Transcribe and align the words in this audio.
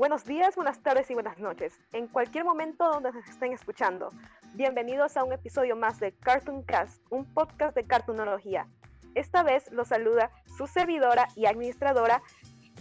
Buenos 0.00 0.24
días, 0.24 0.56
buenas 0.56 0.82
tardes 0.82 1.10
y 1.10 1.14
buenas 1.14 1.38
noches, 1.38 1.78
en 1.92 2.06
cualquier 2.06 2.42
momento 2.42 2.88
donde 2.90 3.12
nos 3.12 3.28
estén 3.28 3.52
escuchando. 3.52 4.10
Bienvenidos 4.54 5.18
a 5.18 5.24
un 5.24 5.34
episodio 5.34 5.76
más 5.76 6.00
de 6.00 6.12
Cartoon 6.12 6.62
Cast, 6.62 7.02
un 7.10 7.26
podcast 7.26 7.76
de 7.76 7.84
cartoonología. 7.84 8.66
Esta 9.14 9.42
vez 9.42 9.70
los 9.72 9.88
saluda 9.88 10.30
su 10.56 10.66
servidora 10.66 11.28
y 11.36 11.44
administradora, 11.44 12.22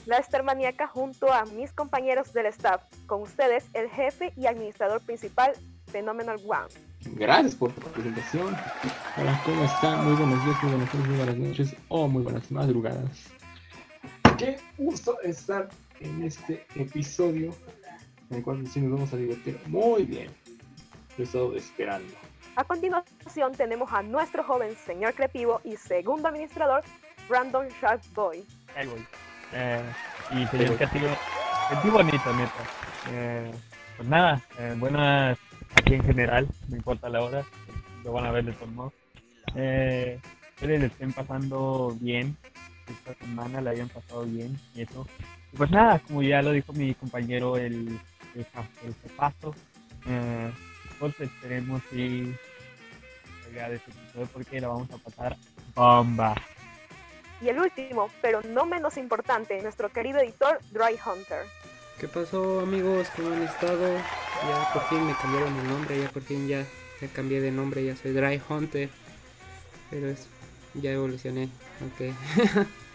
la 0.06 0.16
Estermaníaca, 0.16 0.88
junto 0.88 1.30
a 1.34 1.44
mis 1.44 1.74
compañeros 1.74 2.32
del 2.32 2.46
staff. 2.46 2.84
Con 3.06 3.24
ustedes, 3.24 3.66
el 3.74 3.90
jefe 3.90 4.32
y 4.38 4.48
administrador 4.48 5.02
principal, 5.02 5.52
Phenomenal 5.88 6.40
One. 6.48 6.70
Gracias 7.18 7.54
por 7.54 7.74
tu 7.74 7.82
presentación. 7.82 8.56
Hola, 9.18 9.42
¿cómo 9.44 9.66
están? 9.66 10.06
Muy 10.06 10.16
buenos 10.16 10.46
días, 10.46 10.64
muy 10.64 10.72
buenas 10.72 10.90
tardes, 10.90 11.08
muy 11.10 11.18
buenas 11.18 11.38
noches 11.38 11.76
o 11.90 12.08
muy 12.08 12.24
buenas 12.24 12.50
madrugadas. 12.50 13.30
Qué 14.38 14.58
gusto 14.78 15.20
estar 15.20 15.68
en 16.00 16.24
este 16.24 16.66
episodio 16.76 17.54
en 18.30 18.38
el 18.38 18.44
cual 18.44 18.66
sí 18.68 18.82
nos 18.82 18.92
vamos 18.92 19.14
a 19.14 19.18
divertir 19.18 19.60
muy 19.68 20.04
bien. 20.04 20.30
Lo 21.18 21.24
he 21.24 21.26
estado 21.26 21.56
esperando. 21.56 22.14
A 22.56 22.64
continuación 22.64 23.54
tenemos 23.56 23.92
a 23.92 24.04
nuestro 24.04 24.44
joven 24.44 24.76
señor 24.86 25.14
creativo 25.14 25.62
y 25.64 25.76
segundo 25.78 26.28
administrador, 26.28 26.84
Brandon 27.28 27.68
Sharp 27.82 28.04
Boy. 28.14 28.46
Ahí 28.76 28.88
voy. 28.88 29.06
Eh, 29.54 29.84
y 30.32 30.46
señor 30.48 30.76
creativo, 30.76 31.08
creativo 31.70 31.94
bonito, 31.98 32.34
neta. 32.34 32.64
Eh, 33.12 33.52
pues 33.98 34.10
nada, 34.10 34.42
eh, 34.60 34.76
buenas 34.78 35.38
aquí 35.76 35.96
en 35.96 36.04
general, 36.04 36.48
no 36.68 36.76
importa 36.76 37.10
la 37.10 37.22
hora, 37.22 37.46
lo 38.04 38.14
van 38.14 38.26
a 38.26 38.32
ver 38.32 38.46
de 38.46 38.54
todos 38.54 38.72
modos. 38.72 38.94
Eh, 39.56 40.20
espero 40.56 40.74
les 40.74 40.92
estén 40.92 41.14
pasando 41.14 41.96
bien 42.00 42.38
esta 42.88 43.14
semana, 43.16 43.62
la 43.62 43.72
hayan 43.72 43.90
pasado 43.90 44.26
bien 44.26 44.60
y 44.76 44.82
eso. 44.82 45.08
Y 45.52 45.58
pues 45.58 45.72
nada, 45.72 46.00
como 46.00 46.22
ya 46.22 46.42
lo 46.42 46.52
dijo 46.52 46.74
mi 46.74 46.94
compañero 46.94 47.58
el, 47.58 48.00
el, 48.36 48.46
el 48.86 49.12
paso, 49.16 49.56
eh, 50.08 50.52
pues 51.00 51.20
esperemos 51.20 51.82
si 51.90 52.36
llega 53.50 53.70
de 53.70 53.76
este 53.78 53.92
episodio 53.92 54.28
porque 54.34 54.62
la 54.62 54.68
vamos 54.68 54.90
a 54.92 54.98
pasar 54.98 55.38
bomba. 55.76 56.36
Y 57.42 57.48
el 57.48 57.60
último, 57.60 58.10
pero 58.22 58.42
no 58.42 58.66
menos 58.66 58.98
importante, 58.98 59.62
nuestro 59.62 59.90
querido 59.90 60.20
editor, 60.20 60.60
Dry 60.72 60.98
Hunter. 61.04 61.46
¿Qué 62.00 62.08
pasó 62.08 62.60
amigos? 62.62 63.08
¿Cómo 63.16 63.30
han 63.30 63.44
estado? 63.44 63.96
Ya 63.96 64.74
por 64.74 64.84
fin 64.84 65.06
me 65.06 65.14
cambiaron 65.16 65.56
el 65.56 65.68
nombre, 65.68 66.00
ya 66.02 66.10
por 66.10 66.22
fin 66.22 66.48
ya, 66.48 66.66
ya 67.02 67.08
cambié 67.08 67.42
de 67.42 67.52
nombre, 67.52 67.84
ya 67.84 67.96
soy 67.96 68.12
Dry 68.12 68.42
Hunter. 68.48 68.90
Pero 69.90 70.10
es, 70.10 70.28
ya 70.76 70.92
evolucioné, 70.92 71.50
ok. 71.82 72.14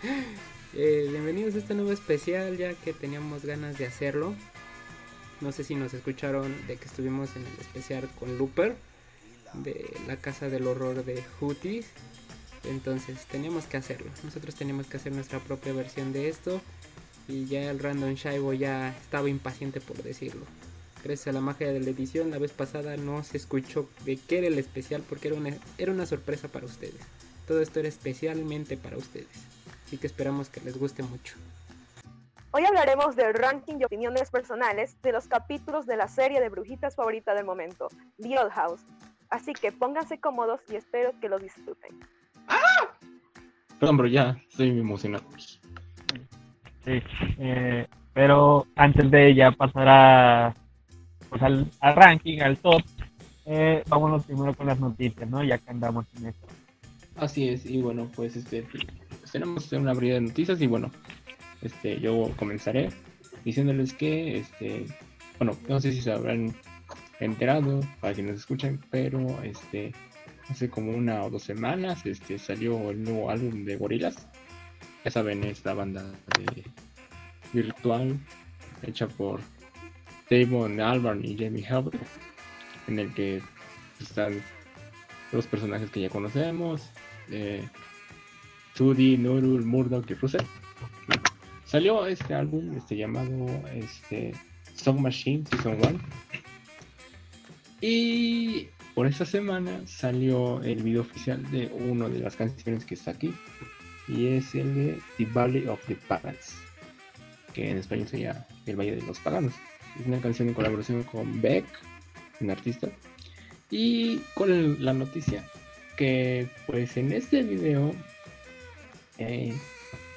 eh, 0.77 1.07
bienvenidos 1.09 1.55
a 1.55 1.59
este 1.59 1.75
nuevo 1.75 1.93
especial, 1.93 2.57
ya 2.57 2.75
que 2.75 2.93
teníamos 2.93 3.45
ganas 3.45 3.79
de 3.79 3.87
hacerlo. 3.87 4.35
No 5.41 5.53
sé 5.53 5.63
si 5.63 5.75
nos 5.75 5.95
escucharon 5.95 6.55
de 6.67 6.77
que 6.77 6.87
estuvimos 6.87 7.37
en 7.37 7.47
el 7.47 7.61
especial 7.61 8.09
con 8.19 8.37
Looper, 8.39 8.75
de 9.53 9.97
la 10.09 10.17
casa 10.17 10.49
del 10.49 10.67
horror 10.67 11.05
de 11.05 11.23
Hooties. 11.39 11.87
Entonces 12.65 13.25
teníamos 13.27 13.67
que 13.67 13.77
hacerlo. 13.77 14.11
Nosotros 14.25 14.55
teníamos 14.55 14.87
que 14.87 14.97
hacer 14.97 15.13
nuestra 15.13 15.39
propia 15.39 15.73
versión 15.73 16.13
de 16.13 16.29
esto. 16.29 16.61
Y 17.29 17.47
ya 17.47 17.71
el 17.71 17.79
Random 17.79 18.15
Shaibo 18.15 18.53
ya 18.53 18.97
estaba 18.99 19.29
impaciente 19.29 19.81
por 19.81 20.03
decirlo. 20.03 20.45
Gracias 21.05 21.29
a 21.29 21.33
la 21.33 21.41
magia 21.41 21.71
de 21.71 21.81
la 21.81 21.91
edición, 21.91 22.31
la 22.31 22.39
vez 22.39 22.53
pasada 22.53 22.97
no 22.97 23.23
se 23.23 23.37
escuchó 23.37 23.89
de 24.05 24.17
qué 24.17 24.39
era 24.39 24.47
el 24.47 24.59
especial 24.59 25.03
porque 25.09 25.29
era 25.29 25.37
una, 25.37 25.55
era 25.79 25.93
una 25.93 26.07
sorpresa 26.07 26.49
para 26.49 26.67
ustedes. 26.67 27.01
Todo 27.47 27.61
esto 27.61 27.81
era 27.81 27.89
especialmente 27.89 28.77
para 28.77 28.97
ustedes. 28.97 29.54
Así 29.85 29.99
que 29.99 30.07
esperamos 30.07 30.49
que 30.49 30.61
les 30.61 30.79
guste 30.79 31.03
mucho. 31.03 31.37
Hoy 32.51 32.65
hablaremos 32.65 33.17
del 33.17 33.35
ranking 33.35 33.79
de 33.79 33.87
opiniones 33.87 34.31
personales 34.31 34.97
de 35.03 35.13
los 35.13 35.27
capítulos 35.27 35.87
de 35.87 35.97
la 35.97 36.09
serie 36.09 36.41
de 36.41 36.49
brujitas 36.49 36.95
favorita 36.95 37.35
del 37.35 37.45
momento, 37.45 37.89
The 38.23 38.39
Old 38.39 38.53
House. 38.53 38.81
Así 39.29 39.53
que 39.53 39.73
pónganse 39.73 40.21
cómodos 40.21 40.61
y 40.71 40.77
espero 40.77 41.13
que 41.21 41.29
lo 41.29 41.39
disfruten. 41.39 41.99
Perdón, 43.81 43.97
pero 43.97 44.09
ya 44.09 44.37
estoy 44.49 44.71
muy 44.71 44.81
emocionado. 44.83 45.25
Sí, 46.85 47.03
eh, 47.39 47.87
pero 48.13 48.67
antes 48.77 49.11
de 49.11 49.35
ya 49.35 49.51
pasar 49.51 49.89
a, 49.89 50.55
pues 51.29 51.43
al, 51.43 51.69
al 51.81 51.97
ranking, 51.97 52.41
al 52.41 52.57
top, 52.59 52.83
eh, 53.47 53.83
vámonos 53.89 54.25
primero 54.25 54.55
con 54.55 54.69
las 54.69 54.79
noticias, 54.79 55.29
¿no? 55.29 55.43
Ya 55.43 55.59
que 55.59 55.71
andamos 55.71 56.07
en 56.17 56.29
esto. 56.29 56.47
Así 57.17 57.49
es, 57.49 57.67
y 57.67 57.83
bueno, 57.83 58.09
pues 58.15 58.37
este 58.37 58.67
tenemos 59.35 59.73
una 59.73 59.93
variedad 59.93 60.21
de 60.21 60.29
noticias 60.29 60.63
y 60.63 60.69
bueno, 60.69 60.93
este 61.61 61.99
yo 61.99 62.31
comenzaré 62.37 62.91
diciéndoles 63.45 63.93
que 63.93 64.39
este 64.39 64.87
bueno, 65.39 65.59
no 65.69 65.81
sé 65.81 65.91
si 65.91 66.01
se 66.01 66.13
habrán 66.13 66.55
enterado 67.19 67.81
para 68.01 68.15
quienes 68.15 68.37
escuchan, 68.37 68.81
pero 68.93 69.27
este 69.43 69.93
hace 70.49 70.71
como 70.71 70.93
una 70.93 71.25
o 71.25 71.31
dos 71.31 71.43
semanas 71.43 72.07
este 72.07 72.39
salió 72.39 72.91
el 72.93 73.03
nuevo 73.03 73.29
álbum 73.29 73.65
de 73.65 73.77
Gorilas. 73.77 74.29
Ya 75.05 75.11
saben, 75.11 75.43
esta 75.43 75.75
banda 75.75 76.05
de 76.39 76.63
virtual 77.53 78.17
hecha 78.83 79.09
por 79.09 79.41
Damon 80.31 80.81
Albarn 80.81 81.25
y 81.25 81.37
Jamie 81.37 81.67
Hubbard, 81.69 81.99
en 82.87 83.01
el 83.01 83.13
que 83.15 83.43
están 84.01 84.41
los 85.33 85.49
personajes 85.49 85.91
que 85.91 86.03
ya 86.03 86.09
conocemos, 86.09 86.89
eh, 87.31 87.67
Tudi, 88.75 89.17
Nurul, 89.17 89.65
Murdoch 89.65 90.11
y 90.11 90.15
Russell. 90.15 90.45
Salió 91.65 92.07
este 92.07 92.35
álbum 92.35 92.77
este, 92.77 92.97
llamado 92.97 93.47
este, 93.75 94.33
Song 94.75 94.99
Machine 95.01 95.45
Season 95.51 95.79
1. 95.81 96.01
Y 97.81 98.69
por 98.95 99.07
esta 99.07 99.25
semana 99.25 99.83
salió 99.87 100.63
el 100.63 100.83
video 100.83 101.03
oficial 101.03 101.51
de 101.51 101.67
una 101.67 102.09
de 102.09 102.21
las 102.21 102.37
canciones 102.37 102.85
que 102.85 102.95
está 102.95 103.13
aquí. 103.13 103.33
Y 104.09 104.27
es 104.27 104.55
el 104.55 104.75
de 104.75 104.99
The 105.19 105.27
Valley 105.27 105.67
of 105.67 105.81
the 105.87 105.97
Pagans. 106.09 106.57
Que 107.53 107.71
en 107.71 107.79
español 107.79 108.09
sería 108.09 108.47
El 108.67 108.77
Valle 108.77 108.97
de 108.97 109.03
los 109.03 109.19
Paganos. 109.21 109.55
Es 109.99 110.07
una 110.07 110.21
canción 110.21 110.49
en 110.49 110.55
colaboración 110.55 111.03
con 111.05 111.41
Beck, 111.41 111.65
un 112.41 112.51
artista. 112.51 112.89
Y 113.71 114.19
con 114.35 114.85
la 114.85 114.93
noticia 114.93 115.45
que 115.97 116.49
pues 116.67 116.97
en 116.97 117.13
este 117.13 117.43
video 117.43 117.95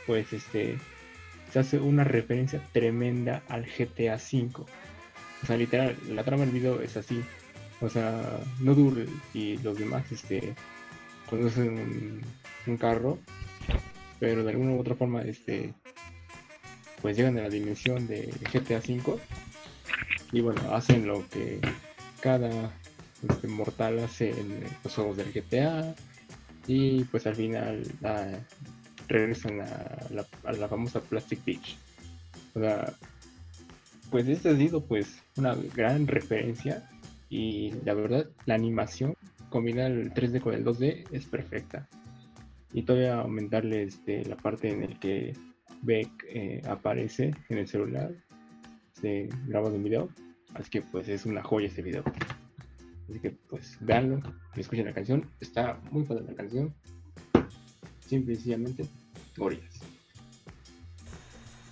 pues 0.06 0.32
este 0.34 0.78
se 1.52 1.60
hace 1.60 1.80
una 1.80 2.04
referencia 2.04 2.62
tremenda 2.72 3.42
al 3.48 3.66
GTA 3.66 4.16
V. 4.16 4.52
O 5.44 5.46
sea, 5.46 5.56
literal, 5.56 5.96
la 6.10 6.24
trama 6.24 6.44
del 6.44 6.54
video 6.54 6.82
es 6.82 6.98
así. 6.98 7.24
O 7.80 7.90
sea, 7.90 8.40
Noodle 8.60 9.08
y 9.34 9.58
los 9.58 9.78
demás 9.78 10.12
este 10.12 10.56
conducen 11.30 11.70
un, 11.70 12.22
un 12.66 12.78
carro, 12.78 13.20
pero 14.20 14.44
de 14.44 14.52
alguna 14.52 14.72
u 14.72 14.80
otra 14.80 14.96
forma 14.96 15.22
este 15.22 15.74
pues 17.02 17.16
llegan 17.16 17.38
a 17.38 17.44
la 17.44 17.50
dimensión 17.50 18.08
de 18.08 18.34
GTA 18.52 18.80
V 18.80 19.20
y 20.32 20.42
bueno, 20.42 20.74
hacen 20.74 21.08
lo 21.08 21.28
que 21.30 21.60
cada 22.20 22.72
este, 23.28 23.48
mortal 23.48 24.00
hace 24.00 24.32
en 24.32 24.64
los 24.84 24.94
juegos 24.94 25.18
del 25.18 25.32
GTA 25.32 25.96
y 26.68 27.04
pues 27.06 27.26
al 27.28 27.36
final 27.36 27.84
ah, 28.04 28.32
regresan 29.08 29.62
a 29.62 29.98
la, 30.12 30.26
la 30.54 30.68
famosa 30.68 31.02
Plastic 31.02 31.44
Beach. 31.46 31.78
O 32.54 32.60
sea, 32.60 32.94
pues 34.10 34.28
este 34.28 34.50
ha 34.50 34.56
sido 34.56 34.86
pues 34.86 35.22
una 35.36 35.56
gran 35.76 36.08
referencia 36.08 36.90
y 37.30 37.72
la 37.84 37.94
verdad 37.94 38.30
la 38.46 38.56
animación 38.56 39.16
combinar 39.50 39.92
el 39.92 40.14
3D 40.14 40.42
con 40.42 40.54
el 40.54 40.66
2D 40.66 41.06
es 41.12 41.26
perfecta. 41.26 41.88
Y 42.74 42.84
todavía 42.84 43.22
aumentarle 43.22 43.84
este, 43.84 44.26
la 44.26 44.36
parte 44.36 44.70
en 44.70 44.84
el 44.84 45.00
que 45.00 45.34
Beck 45.82 46.26
eh, 46.30 46.62
aparece 46.68 47.32
en 47.50 47.58
el 47.58 47.68
celular, 47.68 48.12
se 48.94 49.30
graba 49.48 49.70
un 49.70 49.84
video. 49.84 50.10
Así 50.54 50.70
que 50.70 50.82
pues 50.82 51.08
es 51.08 51.26
una 51.26 51.44
joya 51.44 51.68
este 51.68 51.82
video. 51.82 52.04
Así 53.10 53.20
que 53.20 53.32
pues 53.32 53.78
veanlo 53.80 54.22
escuchen 54.56 54.86
la 54.86 54.94
canción. 54.94 55.30
Está 55.40 55.80
muy 55.92 56.04
padre 56.04 56.26
la 56.28 56.36
canción. 56.36 56.74
Simple 58.00 58.34
y 58.34 58.36
sencillamente, 58.36 58.86
gorilas. 59.38 59.78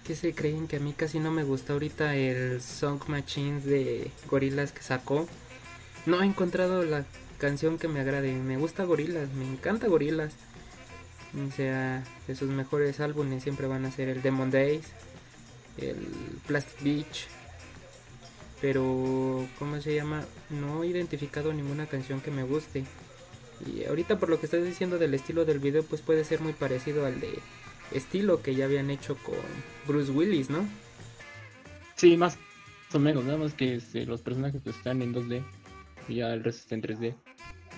¿Qué 0.06 0.16
se 0.16 0.34
creen 0.34 0.68
que 0.68 0.76
a 0.76 0.80
mí 0.80 0.94
casi 0.94 1.20
no 1.20 1.32
me 1.32 1.44
gusta 1.44 1.74
ahorita 1.74 2.16
el 2.16 2.62
Song 2.62 3.02
Machines 3.08 3.66
de 3.66 4.12
Gorilas 4.30 4.72
que 4.72 4.84
sacó? 4.84 5.28
No 6.06 6.22
he 6.22 6.26
encontrado 6.26 6.84
la 6.84 7.06
canción 7.40 7.80
que 7.80 7.88
me 7.88 8.02
agrade. 8.02 8.34
Me 8.34 8.58
gusta 8.58 8.84
Gorilas, 8.84 9.34
me 9.34 9.46
encanta 9.46 9.88
Gorilas. 9.88 10.34
O 11.36 11.52
sea, 11.52 12.04
de 12.28 12.36
sus 12.36 12.50
mejores 12.50 13.00
álbumes 13.00 13.42
siempre 13.42 13.66
van 13.66 13.84
a 13.86 13.92
ser 13.92 14.10
el 14.10 14.22
Demon 14.22 14.52
Days, 14.52 14.86
el 15.78 15.98
Plastic 16.46 16.84
Beach. 16.84 17.28
Pero, 18.62 19.48
¿cómo 19.58 19.82
se 19.82 19.96
llama? 19.96 20.24
No 20.52 20.84
he 20.84 20.88
identificado 20.88 21.52
ninguna 21.52 21.88
canción 21.88 22.22
que 22.22 22.30
me 22.30 22.44
guste. 22.44 22.86
Y 23.66 23.86
ahorita 23.86 24.20
por 24.20 24.30
lo 24.30 24.40
que 24.40 24.46
estás 24.46 24.64
diciendo 24.64 25.00
del 25.00 25.16
estilo 25.16 25.46
del 25.46 25.60
video, 25.60 25.84
pues 25.84 26.02
puede 26.02 26.24
ser 26.24 26.42
muy 26.42 26.54
parecido 26.54 27.06
al 27.06 27.20
de 27.20 27.40
estilo 27.92 28.42
que 28.42 28.56
ya 28.56 28.66
habían 28.66 28.90
hecho 28.90 29.16
con 29.18 29.36
Bruce 29.88 30.12
Willis, 30.12 30.50
¿no? 30.50 30.68
Sí, 31.96 32.18
más 32.18 32.38
o 32.94 33.00
menos, 33.00 33.24
nada 33.24 33.38
más 33.38 33.54
que 33.54 33.76
este, 33.76 34.06
los 34.06 34.22
personajes 34.22 34.62
pues, 34.64 34.76
están 34.78 35.02
en 35.02 35.14
2D 35.14 35.44
y 36.08 36.16
ya 36.16 36.34
el 36.34 36.44
resto 36.44 36.62
está 36.62 36.76
en 36.76 36.82
3D. 36.82 37.16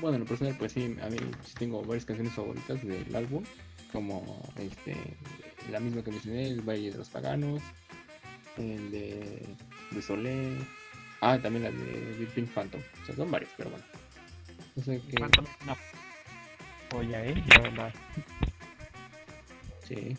Bueno, 0.02 0.16
en 0.16 0.22
lo 0.22 0.28
personal, 0.28 0.56
pues 0.58 0.74
sí, 0.74 0.96
a 1.02 1.10
mí 1.10 1.18
sí 1.44 1.54
tengo 1.58 1.82
varias 1.84 2.06
canciones 2.06 2.34
favoritas 2.34 2.86
del 2.86 3.16
álbum, 3.16 3.44
como 3.92 4.44
este, 4.58 4.96
la 5.72 5.80
misma 5.80 6.04
que 6.04 6.12
mencioné, 6.12 6.48
El 6.50 6.62
Valle 6.62 6.92
de 6.92 6.98
los 6.98 7.10
Paganos, 7.10 7.62
el 8.58 8.92
de, 8.92 9.42
de 9.92 10.02
Solé, 10.02 10.52
ah, 11.22 11.40
también 11.42 11.64
la 11.64 11.72
de 11.72 12.16
Big 12.20 12.30
Pink 12.30 12.50
Phantom, 12.50 12.82
o 13.02 13.06
sea, 13.06 13.16
son 13.16 13.32
varias, 13.32 13.52
pero 13.58 13.72
bueno. 13.72 13.86
No 14.76 14.84
sé 14.84 15.02
qué. 15.10 15.18
Phantom 15.18 15.46
es 15.46 15.64
una 15.64 15.78
joya, 16.92 17.26
¿eh? 17.26 17.44
La 17.56 17.62
verdad. 17.62 17.94
Sí. 19.88 20.18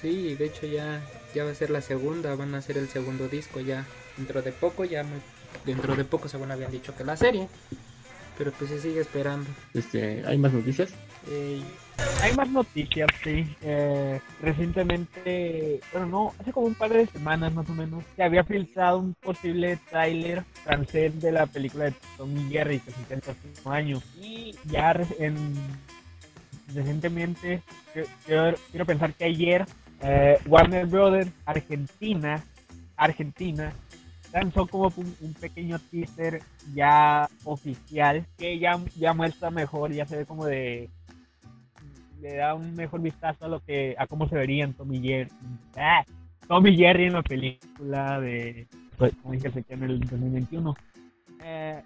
Sí, 0.00 0.34
de 0.34 0.46
hecho 0.46 0.66
ya, 0.66 1.00
ya 1.34 1.44
va 1.44 1.50
a 1.50 1.54
ser 1.54 1.70
la 1.70 1.80
segunda, 1.80 2.34
van 2.34 2.54
a 2.54 2.58
hacer 2.58 2.76
el 2.76 2.88
segundo 2.88 3.28
disco 3.28 3.60
ya 3.60 3.86
dentro 4.16 4.42
de 4.42 4.52
poco, 4.52 4.84
ya 4.84 5.04
muy- 5.04 5.20
dentro 5.64 5.94
de 5.94 6.04
poco 6.04 6.28
según 6.28 6.50
habían 6.50 6.72
dicho 6.72 6.94
que 6.96 7.04
la 7.04 7.16
serie, 7.16 7.46
pero 8.36 8.50
pues 8.52 8.70
se 8.70 8.80
sigue 8.80 9.00
esperando. 9.00 9.48
Este, 9.74 10.24
¿Hay 10.26 10.38
más 10.38 10.52
noticias? 10.52 10.92
Eh, 11.30 11.62
hay 12.20 12.34
más 12.34 12.48
noticias, 12.50 13.08
sí. 13.22 13.54
Eh, 13.62 14.20
recientemente, 14.40 15.80
bueno, 15.92 16.06
no, 16.08 16.34
hace 16.40 16.52
como 16.52 16.66
un 16.66 16.74
par 16.74 16.90
de 16.92 17.06
semanas 17.06 17.54
más 17.54 17.68
o 17.70 17.74
menos, 17.74 18.02
se 18.16 18.24
había 18.24 18.42
filtrado 18.42 18.98
un 18.98 19.14
posible 19.14 19.78
tráiler 19.88 20.42
francés 20.64 21.20
de 21.20 21.30
la 21.30 21.46
película 21.46 21.84
de 21.84 21.94
Tom 22.16 22.36
y 22.36 22.50
Jerry 22.50 22.80
que 22.80 22.90
se 22.90 23.00
hizo 23.02 23.14
el 23.14 23.20
próximo 23.20 23.70
año. 23.72 24.02
Y 24.20 24.56
ya 24.64 24.96
en, 25.20 25.36
recientemente, 26.74 27.62
quiero, 28.24 28.56
quiero 28.70 28.86
pensar 28.86 29.14
que 29.14 29.24
ayer, 29.24 29.66
eh, 30.02 30.38
Warner 30.46 30.86
Brothers 30.86 31.30
Argentina, 31.44 32.42
Argentina, 32.96 33.72
lanzó 34.32 34.66
como 34.66 34.92
un, 34.96 35.14
un 35.20 35.34
pequeño 35.34 35.78
teaser 35.90 36.42
ya 36.74 37.28
oficial 37.44 38.26
que 38.38 38.58
ya, 38.58 38.78
ya 38.96 39.12
muestra 39.12 39.50
mejor, 39.50 39.92
ya 39.92 40.06
se 40.06 40.16
ve 40.16 40.26
como 40.26 40.46
de 40.46 40.90
le 42.20 42.36
da 42.36 42.54
un 42.54 42.74
mejor 42.76 43.00
vistazo 43.00 43.46
a 43.46 43.48
lo 43.48 43.60
que 43.60 43.96
a 43.98 44.06
cómo 44.06 44.28
se 44.28 44.36
verían 44.36 44.74
Tom 44.74 44.92
y 44.94 45.02
Jerry, 45.02 45.30
ah, 45.76 46.04
Tom 46.46 46.66
y 46.68 46.76
Jerry 46.76 47.06
en 47.06 47.14
la 47.14 47.22
película 47.22 48.20
de 48.20 48.68
pues, 48.96 49.12
como 49.20 49.34
dije 49.34 49.50
se 49.50 49.64
en 49.68 49.82
el 49.82 50.00
2021 50.00 50.74
eh, 51.44 51.82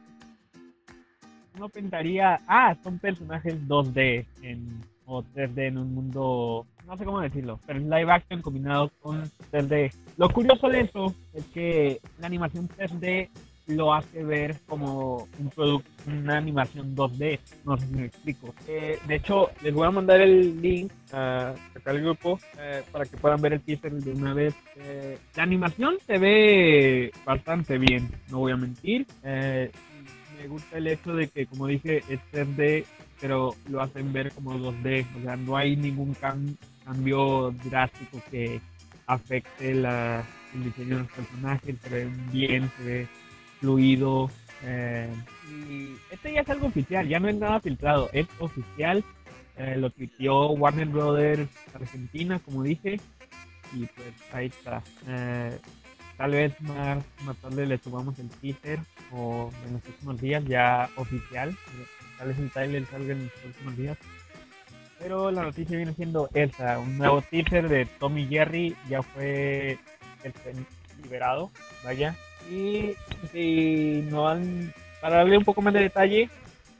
uno 1.56 1.68
pensaría 1.68 2.40
ah 2.46 2.76
son 2.82 2.98
personajes 2.98 3.54
2D 3.66 4.26
en, 4.42 4.80
o 5.06 5.22
3D 5.22 5.68
en 5.68 5.78
un 5.78 5.94
mundo 5.94 6.66
no 6.86 6.96
sé 6.96 7.04
cómo 7.04 7.20
decirlo 7.20 7.60
pero 7.66 7.78
en 7.78 7.90
live 7.90 8.12
action 8.12 8.42
combinado 8.42 8.90
con 9.00 9.22
3D 9.52 9.92
lo 10.16 10.28
curioso 10.30 10.68
de 10.68 10.80
eso 10.80 11.14
es 11.34 11.44
que 11.46 12.00
la 12.18 12.26
animación 12.26 12.68
3D 12.68 13.28
lo 13.66 13.92
hace 13.92 14.22
ver 14.22 14.56
como 14.66 15.28
un 15.38 15.50
producto, 15.50 15.90
una 16.06 16.36
animación 16.36 16.94
2D. 16.94 17.38
No 17.64 17.76
sé 17.76 17.86
si 17.86 17.94
me 17.94 18.04
explico. 18.06 18.54
Eh, 18.68 18.98
de 19.06 19.14
hecho, 19.16 19.50
les 19.62 19.74
voy 19.74 19.86
a 19.86 19.90
mandar 19.90 20.20
el 20.20 20.60
link 20.60 20.92
a 21.12 21.54
acá 21.74 21.90
al 21.90 22.00
grupo 22.00 22.38
eh, 22.58 22.82
para 22.92 23.04
que 23.04 23.16
puedan 23.16 23.40
ver 23.40 23.54
el 23.54 23.60
teaser 23.60 23.92
de 23.92 24.12
una 24.12 24.34
vez. 24.34 24.54
Eh, 24.76 25.18
la 25.34 25.42
animación 25.42 25.96
se 26.06 26.18
ve 26.18 27.12
bastante 27.24 27.78
bien, 27.78 28.08
no 28.30 28.38
voy 28.38 28.52
a 28.52 28.56
mentir. 28.56 29.06
Me 30.36 30.48
gusta 30.48 30.78
el 30.78 30.86
hecho 30.88 31.14
de 31.14 31.28
que, 31.28 31.46
como 31.46 31.66
dije, 31.66 32.02
es 32.08 32.20
3D, 32.32 32.84
pero 33.20 33.54
lo 33.68 33.80
hacen 33.80 34.12
ver 34.12 34.32
como 34.32 34.54
2D. 34.58 35.06
O 35.18 35.22
sea, 35.22 35.36
no 35.36 35.56
hay 35.56 35.76
ningún 35.76 36.14
cam- 36.14 36.56
cambio 36.84 37.52
drástico 37.64 38.20
que 38.30 38.60
afecte 39.06 39.74
la, 39.74 40.24
el 40.54 40.64
diseño 40.64 40.96
de 40.96 41.02
los 41.02 41.12
personajes. 41.12 41.76
Se 41.82 41.88
ve 41.88 42.08
bien, 42.32 42.70
se 42.76 42.84
ve 42.84 43.06
fluido. 43.60 44.30
eh, 44.64 45.08
y 45.48 45.94
este 46.10 46.32
ya 46.32 46.40
es 46.42 46.50
algo 46.50 46.66
oficial, 46.66 47.08
ya 47.08 47.18
no 47.20 47.28
es 47.28 47.36
nada 47.36 47.60
filtrado, 47.60 48.10
es 48.12 48.26
oficial. 48.38 49.02
eh, 49.56 49.76
lo 49.78 49.88
tuiteó 49.90 50.50
Warner 50.50 50.88
Brothers 50.88 51.48
Argentina, 51.74 52.38
como 52.40 52.62
dije, 52.62 53.00
y 53.74 53.86
pues 53.86 54.08
ahí 54.32 54.46
está. 54.46 54.82
Eh, 55.08 55.58
tal 56.16 56.32
vez 56.32 56.60
más, 56.60 57.04
más 57.24 57.36
tarde 57.36 57.66
le 57.66 57.78
subamos 57.78 58.18
el 58.18 58.28
teaser 58.28 58.80
o 59.12 59.50
en 59.66 59.74
los 59.74 59.82
próximos 59.82 60.20
días 60.20 60.44
ya 60.46 60.88
oficial. 60.96 61.56
Tal 62.18 62.28
vez 62.28 62.38
el 62.38 62.50
trailer 62.50 62.86
salga 62.86 63.12
en 63.12 63.24
los 63.24 63.32
próximos 63.32 63.76
días. 63.76 63.98
Pero 64.98 65.30
la 65.30 65.42
noticia 65.42 65.76
viene 65.76 65.92
siendo 65.92 66.30
esa, 66.32 66.78
un 66.78 66.96
nuevo 66.96 67.20
teaser 67.20 67.68
de 67.68 67.84
Tommy 67.84 68.26
Jerry 68.26 68.74
ya 68.88 69.02
fue 69.02 69.78
liberado, 71.02 71.50
vaya. 71.84 72.14
Y 72.50 72.94
si 73.32 74.06
no 74.10 74.28
han, 74.28 74.72
para 75.00 75.16
darle 75.16 75.36
un 75.36 75.44
poco 75.44 75.60
más 75.60 75.74
de 75.74 75.80
detalle, 75.80 76.30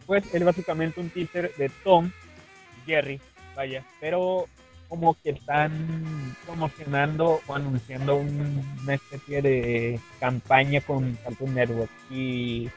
pues 0.06 0.35
es 0.35 0.44
básicamente 0.44 1.00
un 1.00 1.11
teaser 1.11 1.53
de 1.56 1.69
Tom 1.85 2.11
Jerry, 2.87 3.21
vaya, 3.55 3.85
pero 4.00 4.47
como 4.88 5.17
que 5.23 5.31
están 5.31 6.35
promocionando 6.44 7.41
o 7.47 7.55
anunciando 7.55 8.17
un- 8.17 8.79
una 8.83 8.94
especie 8.94 9.43
de 9.43 10.00
campaña 10.21 10.81
con 10.81 11.15
Cartoon 11.25 11.55
Network. 11.55 11.91
Y 12.11 12.69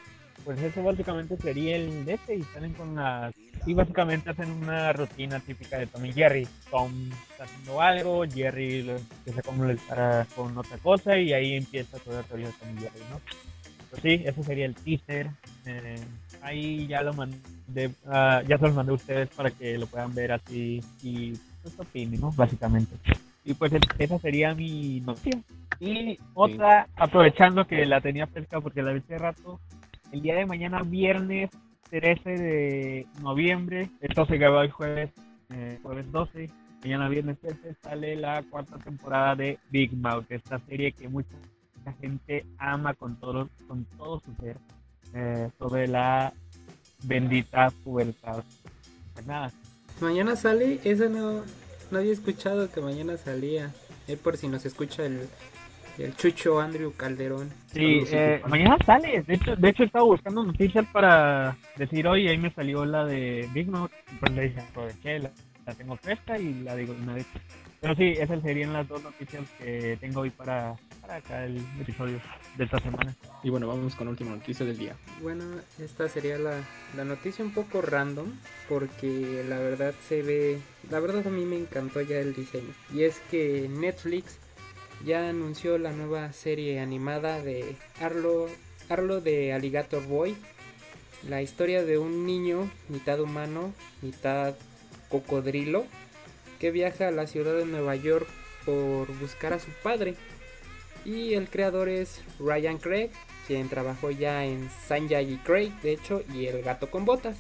pues 0.43 0.59
eso 0.61 0.81
básicamente 0.83 1.37
sería 1.37 1.75
el 1.75 2.05
de 2.05 2.13
este 2.13 2.35
y 2.35 2.43
salen 2.53 2.73
con 2.73 2.95
las 2.95 3.33
y 3.65 3.73
básicamente 3.73 4.29
hacen 4.29 4.49
una 4.51 4.93
rutina 4.93 5.39
típica 5.41 5.77
de 5.77 5.87
Tom 5.87 6.05
y 6.05 6.13
Jerry. 6.13 6.47
Tom 6.71 6.91
está 7.31 7.43
haciendo 7.43 7.81
algo 7.81 8.23
Jerry 8.25 8.83
lo 8.83 8.95
empieza 8.95 9.39
a 9.41 9.43
completar 9.43 10.27
con 10.35 10.57
otra 10.57 10.77
cosa 10.77 11.17
y 11.17 11.33
ahí 11.33 11.55
empieza 11.55 11.97
toda 11.99 12.21
la 12.21 12.23
teoría 12.27 12.47
de 12.47 12.53
Tom 12.53 12.69
y 12.77 12.81
Jerry 12.81 12.99
¿no? 13.11 13.19
Pues 13.89 14.01
sí, 14.01 14.23
ese 14.25 14.43
sería 14.43 14.65
el 14.65 14.75
teaser. 14.75 15.29
Eh, 15.65 15.99
ahí 16.41 16.87
ya 16.87 17.01
lo 17.01 17.13
mandé 17.13 17.91
ah, 18.07 18.41
ya 18.47 18.57
se 18.57 18.63
los 18.65 18.73
mandé 18.75 18.91
a 18.93 18.95
ustedes 18.95 19.29
para 19.29 19.51
que 19.51 19.77
lo 19.77 19.87
puedan 19.87 20.15
ver 20.15 20.31
así 20.31 20.81
y 21.03 21.33
pues 21.61 21.79
opinen 21.79 22.21
¿no? 22.21 22.31
básicamente 22.31 22.95
y 23.45 23.53
pues 23.53 23.71
el- 23.73 23.81
esa 23.97 24.19
sería 24.19 24.53
mi 24.53 24.99
noticia 25.01 25.41
y 25.79 26.19
otra 26.33 26.87
aprovechando 26.97 27.65
que 27.65 27.85
la 27.85 28.01
tenía 28.01 28.27
fresca 28.27 28.59
porque 28.59 28.81
la 28.81 28.91
vi 28.91 28.99
hace 28.99 29.17
rato 29.17 29.59
el 30.11 30.21
día 30.21 30.35
de 30.35 30.45
mañana, 30.45 30.81
viernes 30.83 31.49
13 31.91 32.29
de 32.29 33.07
noviembre, 33.21 33.89
esto 34.01 34.25
se 34.25 34.37
grabó 34.37 34.61
el 34.61 34.71
jueves, 34.71 35.11
eh, 35.51 35.79
jueves 35.81 36.11
12, 36.11 36.49
mañana 36.83 37.07
viernes 37.09 37.39
13 37.39 37.75
sale 37.81 38.15
la 38.15 38.43
cuarta 38.43 38.77
temporada 38.77 39.35
de 39.35 39.57
Big 39.69 39.93
Mouth, 39.95 40.25
esta 40.29 40.59
serie 40.67 40.91
que 40.91 41.07
mucha, 41.07 41.35
mucha 41.77 41.93
gente 41.99 42.45
ama 42.57 42.93
con 42.93 43.15
todo, 43.19 43.49
con 43.67 43.85
todo 43.97 44.19
su 44.19 44.33
ser, 44.41 44.57
eh, 45.13 45.49
sobre 45.57 45.87
la 45.87 46.33
bendita 47.03 47.71
pubertad. 47.83 48.43
Pues 49.13 49.25
nada, 49.25 49.51
Mañana 50.01 50.35
sale, 50.35 50.79
eso 50.83 51.09
no, 51.09 51.43
no 51.91 51.97
había 51.97 52.13
escuchado 52.13 52.71
que 52.71 52.81
mañana 52.81 53.17
salía. 53.17 53.73
Es 54.07 54.17
por 54.17 54.37
si 54.37 54.47
nos 54.47 54.65
escucha 54.65 55.05
el, 55.05 55.27
el 55.97 56.15
Chucho 56.15 56.59
Andrew 56.59 56.93
Calderón. 56.95 57.49
Sí, 57.71 58.03
eh, 58.11 58.41
mañana 58.47 58.77
sale. 58.85 59.21
De 59.23 59.35
hecho, 59.35 59.55
de 59.55 59.69
hecho 59.69 59.83
estaba 59.83 60.05
buscando 60.05 60.43
noticias 60.43 60.85
para 60.91 61.57
decir 61.75 62.07
hoy 62.07 62.27
ahí 62.27 62.37
me 62.37 62.51
salió 62.51 62.85
la 62.85 63.05
de 63.05 63.49
Big 63.53 63.69
Mouth. 63.69 63.91
Pues 64.19 64.31
le 64.31 64.41
dije, 64.43 65.19
la, 65.19 65.31
la 65.69 65.75
tengo 65.75 65.95
fresca 65.97 66.37
y 66.37 66.53
la 66.63 66.75
digo 66.75 66.93
de 66.93 67.01
una 67.01 67.13
vez. 67.13 67.25
Pero 67.81 67.95
sí, 67.95 68.13
esas 68.17 68.41
serían 68.41 68.73
las 68.73 68.87
dos 68.87 69.01
noticias 69.03 69.43
que 69.57 69.97
tengo 70.01 70.21
hoy 70.21 70.31
para, 70.31 70.75
para 70.99 71.15
acá 71.17 71.45
el 71.45 71.63
episodio 71.79 72.19
de 72.57 72.63
esta 72.65 72.79
semana. 72.79 73.15
Y 73.41 73.49
bueno, 73.49 73.67
vamos 73.67 73.95
con 73.95 74.07
la 74.07 74.11
última 74.11 74.31
noticia 74.31 74.65
del 74.65 74.77
día. 74.77 74.95
Bueno, 75.21 75.45
esta 75.79 76.09
sería 76.09 76.37
la, 76.37 76.61
la 76.97 77.05
noticia 77.05 77.45
un 77.45 77.51
poco 77.51 77.81
random 77.81 78.33
porque 78.67 79.45
la 79.47 79.59
verdad 79.59 79.93
se 80.07 80.23
ve, 80.23 80.59
la 80.89 80.99
verdad 80.99 81.25
a 81.25 81.29
mí 81.29 81.45
me 81.45 81.57
encantó 81.57 82.01
ya 82.01 82.17
el 82.17 82.33
diseño. 82.33 82.73
Y 82.93 83.03
es 83.03 83.19
que 83.31 83.69
Netflix 83.69 84.39
ya 85.05 85.29
anunció 85.29 85.77
la 85.77 85.91
nueva 85.91 86.33
serie 86.33 86.79
animada 86.81 87.41
de 87.41 87.77
Arlo, 88.01 88.47
Arlo 88.89 89.21
de 89.21 89.53
Alligator 89.53 90.05
Boy. 90.05 90.35
La 91.27 91.41
historia 91.41 91.83
de 91.83 91.97
un 91.97 92.25
niño, 92.25 92.69
mitad 92.87 93.19
humano, 93.19 93.73
mitad 94.01 94.55
cocodrilo, 95.09 95.85
que 96.59 96.71
viaja 96.71 97.07
a 97.07 97.11
la 97.11 97.27
ciudad 97.27 97.55
de 97.55 97.65
Nueva 97.65 97.95
York 97.95 98.27
por 98.65 99.07
buscar 99.19 99.53
a 99.53 99.59
su 99.59 99.71
padre. 99.83 100.15
Y 101.05 101.33
el 101.33 101.49
creador 101.49 101.89
es 101.89 102.21
Ryan 102.39 102.77
Craig, 102.77 103.09
quien 103.47 103.69
trabajó 103.69 104.11
ya 104.11 104.45
en 104.45 104.69
Sanjay 104.87 105.33
y 105.33 105.37
Craig, 105.37 105.71
de 105.81 105.93
hecho, 105.93 106.23
y 106.33 106.45
El 106.47 106.61
gato 106.61 106.91
con 106.91 107.05
botas. 107.05 107.37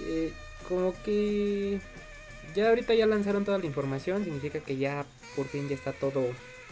Eh, 0.00 0.32
como 0.68 0.94
que 1.02 1.80
ya 2.54 2.68
ahorita 2.68 2.94
ya 2.94 3.06
lanzaron 3.06 3.44
toda 3.44 3.58
la 3.58 3.66
información, 3.66 4.24
significa 4.24 4.60
que 4.60 4.76
ya 4.76 5.06
por 5.34 5.46
fin 5.46 5.68
ya 5.68 5.74
está 5.74 5.92
todo, 5.92 6.24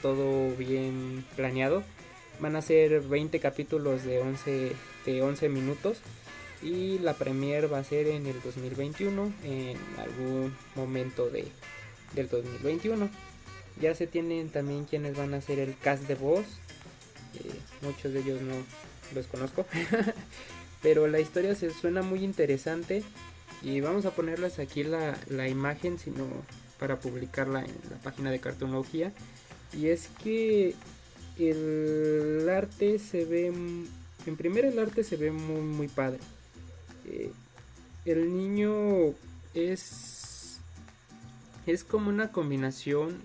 todo 0.02 0.54
bien 0.56 1.24
planeado. 1.36 1.82
Van 2.40 2.56
a 2.56 2.62
ser 2.62 3.00
20 3.00 3.40
capítulos 3.40 4.04
de 4.04 4.20
11, 4.20 4.72
de 5.06 5.22
11 5.22 5.48
minutos 5.48 5.98
y 6.66 6.98
la 6.98 7.14
premier 7.14 7.72
va 7.72 7.78
a 7.78 7.84
ser 7.84 8.08
en 8.08 8.26
el 8.26 8.42
2021, 8.42 9.32
en 9.44 9.78
algún 9.98 10.52
momento 10.74 11.30
de, 11.30 11.46
del 12.12 12.28
2021. 12.28 13.08
Ya 13.80 13.94
se 13.94 14.08
tienen 14.08 14.48
también 14.48 14.84
quienes 14.84 15.16
van 15.16 15.32
a 15.34 15.36
hacer 15.36 15.60
el 15.60 15.78
cast 15.78 16.02
de 16.08 16.16
voz. 16.16 16.44
Eh, 17.34 17.54
muchos 17.82 18.12
de 18.12 18.20
ellos 18.20 18.40
no 18.42 18.54
los 19.14 19.28
conozco. 19.28 19.64
Pero 20.82 21.06
la 21.06 21.20
historia 21.20 21.54
se 21.54 21.70
suena 21.70 22.02
muy 22.02 22.24
interesante. 22.24 23.04
Y 23.62 23.80
vamos 23.80 24.04
a 24.04 24.10
ponerles 24.10 24.58
aquí 24.58 24.82
la, 24.82 25.16
la 25.28 25.48
imagen, 25.48 26.00
sino 26.00 26.26
para 26.80 26.98
publicarla 26.98 27.60
en 27.60 27.74
la 27.90 27.96
página 28.02 28.32
de 28.32 28.40
Cartonología. 28.40 29.12
Y 29.72 29.86
es 29.86 30.08
que 30.24 30.74
el 31.38 32.48
arte 32.48 32.98
se 32.98 33.24
ve, 33.24 33.46
en 33.46 34.36
primer 34.36 34.64
el 34.64 34.80
arte 34.80 35.04
se 35.04 35.16
ve 35.16 35.30
muy, 35.30 35.60
muy 35.60 35.86
padre. 35.86 36.18
Eh, 37.06 37.30
el 38.04 38.36
niño 38.36 39.14
es, 39.54 40.60
es 41.66 41.84
como 41.84 42.08
una 42.08 42.30
combinación, 42.30 43.20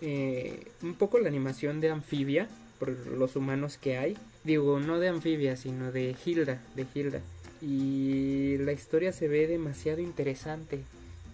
eh, 0.00 0.66
un 0.82 0.94
poco 0.94 1.18
la 1.18 1.28
animación 1.28 1.80
de 1.80 1.90
anfibia, 1.90 2.48
por 2.78 2.90
los 3.06 3.36
humanos 3.36 3.78
que 3.78 3.96
hay. 3.96 4.16
Digo, 4.42 4.80
no 4.80 4.98
de 4.98 5.08
anfibia, 5.08 5.56
sino 5.56 5.92
de 5.92 6.14
Hilda, 6.24 6.60
de 6.74 6.86
Hilda. 6.94 7.20
Y 7.62 8.58
la 8.58 8.72
historia 8.72 9.12
se 9.12 9.28
ve 9.28 9.46
demasiado 9.46 10.00
interesante. 10.00 10.82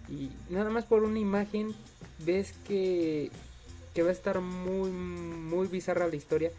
Y 0.09 0.29
nada 0.49 0.69
más 0.69 0.85
por 0.85 1.03
una 1.03 1.19
imagen 1.19 1.73
ves 2.25 2.53
que, 2.67 3.31
que 3.93 4.03
va 4.03 4.09
a 4.09 4.13
estar 4.13 4.39
muy, 4.41 4.91
muy 4.91 5.67
bizarra 5.67 6.07
la 6.07 6.15
historia. 6.15 6.51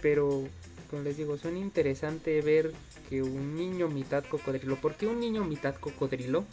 Pero, 0.00 0.44
como 0.90 1.02
les 1.02 1.16
digo, 1.16 1.36
suena 1.36 1.58
interesante 1.58 2.40
ver 2.40 2.72
que 3.08 3.22
un 3.22 3.56
niño 3.56 3.88
mitad 3.88 4.24
cocodrilo. 4.24 4.76
¿Por 4.76 4.94
qué 4.94 5.06
un 5.06 5.20
niño 5.20 5.44
mitad 5.44 5.74
cocodrilo? 5.74 6.44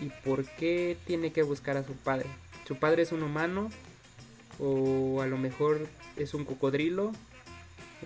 ¿Y 0.00 0.06
por 0.24 0.44
qué 0.44 0.96
tiene 1.06 1.32
que 1.32 1.42
buscar 1.42 1.76
a 1.76 1.84
su 1.84 1.94
padre? 1.94 2.26
¿Su 2.66 2.76
padre 2.76 3.02
es 3.02 3.12
un 3.12 3.22
humano? 3.22 3.70
¿O 4.58 5.20
a 5.22 5.26
lo 5.26 5.38
mejor 5.38 5.86
es 6.16 6.34
un 6.34 6.44
cocodrilo? 6.44 7.12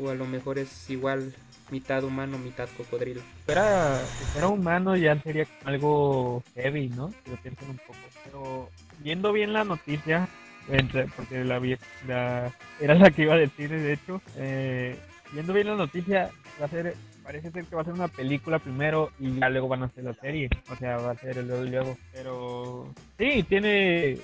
¿O 0.01 0.11
a 0.11 0.15
lo 0.15 0.27
mejor 0.27 0.59
es 0.59 0.89
igual 0.91 1.35
mitad 1.71 2.05
humano, 2.05 2.39
mitad 2.39 2.69
cocodrilo? 2.77 3.21
Si 3.21 4.25
fuera 4.33 4.49
humano 4.49 4.97
ya 4.97 5.21
sería 5.23 5.47
algo 5.65 6.43
heavy, 6.55 6.89
¿no? 6.89 7.11
Si 7.25 7.31
lo 7.31 7.37
un 7.69 7.79
poco. 7.79 7.99
Pero 8.25 8.71
viendo 9.01 9.33
bien 9.33 9.53
la 9.53 9.65
noticia, 9.65 10.29
entre, 10.71 11.07
porque 11.09 11.45
la, 11.45 11.61
la- 12.07 12.53
era 12.81 12.95
la 12.95 13.11
que 13.11 13.23
iba 13.23 13.35
a 13.35 13.39
decir, 13.39 13.71
de 13.71 13.93
hecho, 13.95 14.21
eh, 14.37 14.97
viendo 15.33 15.53
bien 15.53 15.67
la 15.69 15.77
noticia, 15.77 16.31
va 16.61 16.67
a 16.67 16.69
ser, 16.69 16.95
parece 17.25 17.51
ser 17.51 17.65
que 17.65 17.77
va 17.77 17.83
a 17.83 17.85
ser 17.85 17.95
una 17.95 18.09
película 18.09 18.59
primero 18.59 19.11
y 19.19 19.39
ya 19.39 19.49
luego 19.49 19.69
van 19.69 19.83
a 19.83 19.87
hacer 19.87 20.05
la 20.05 20.15
serie. 20.15 20.49
O 20.71 20.77
sea, 20.77 20.97
va 20.99 21.13
a 21.13 21.17
ser 21.17 21.37
luego 21.45 21.65
y 21.65 21.71
luego. 21.71 21.97
Pero 22.13 22.95
sí, 23.19 23.43
tiene, 23.49 24.19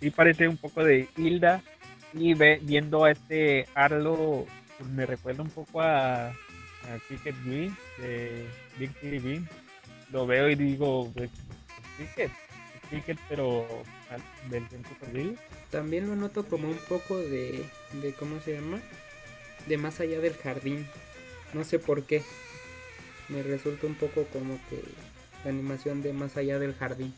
sí 0.00 0.10
parece 0.10 0.48
un 0.48 0.56
poco 0.56 0.82
de 0.84 1.08
Hilda 1.16 1.62
y 2.12 2.34
ve, 2.34 2.58
viendo 2.62 3.04
a 3.04 3.10
este 3.12 3.66
Arlo, 3.74 4.46
pues 4.78 4.90
me 4.90 5.06
recuerda 5.06 5.42
un 5.42 5.50
poco 5.50 5.80
a, 5.80 6.28
a 6.28 6.34
Cricket 7.08 7.34
de 7.98 8.46
Big 8.78 8.90
Bean. 9.22 9.48
Lo 10.12 10.26
veo 10.26 10.48
y 10.48 10.54
digo, 10.54 11.10
pues, 11.14 11.30
Cricket, 11.96 12.30
Cricket, 12.90 13.18
pero 13.28 13.66
del 14.50 14.68
centro 14.68 14.94
cocodrilo. 14.98 15.34
También 15.70 16.08
lo 16.08 16.16
noto 16.16 16.44
como 16.46 16.68
un 16.68 16.78
poco 16.88 17.18
de, 17.18 17.64
de 18.00 18.12
¿cómo 18.14 18.40
se 18.40 18.54
llama? 18.54 18.80
De 19.66 19.78
más 19.78 20.00
allá 20.00 20.20
del 20.20 20.34
jardín. 20.34 20.86
No 21.52 21.64
sé 21.64 21.78
por 21.78 22.04
qué. 22.04 22.22
Me 23.28 23.42
resulta 23.42 23.86
un 23.86 23.94
poco 23.94 24.24
como 24.32 24.58
que 24.70 24.80
la 25.44 25.50
animación 25.50 26.02
de 26.02 26.12
más 26.12 26.36
allá 26.36 26.58
del 26.58 26.74
jardín. 26.74 27.12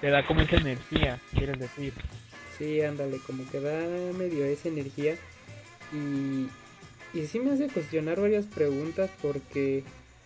Te 0.00 0.10
da 0.10 0.26
como 0.26 0.42
esa 0.42 0.56
energía, 0.56 1.20
quieres 1.34 1.58
decir. 1.58 1.94
Sí, 2.58 2.82
ándale, 2.82 3.18
como 3.26 3.48
que 3.50 3.60
da 3.60 4.12
medio 4.12 4.44
esa 4.44 4.68
energía. 4.68 5.16
Y, 5.92 6.48
y 7.18 7.26
sí 7.26 7.40
me 7.40 7.52
hace 7.52 7.68
cuestionar 7.68 8.20
varias 8.20 8.46
preguntas 8.46 9.10
porque 9.22 9.84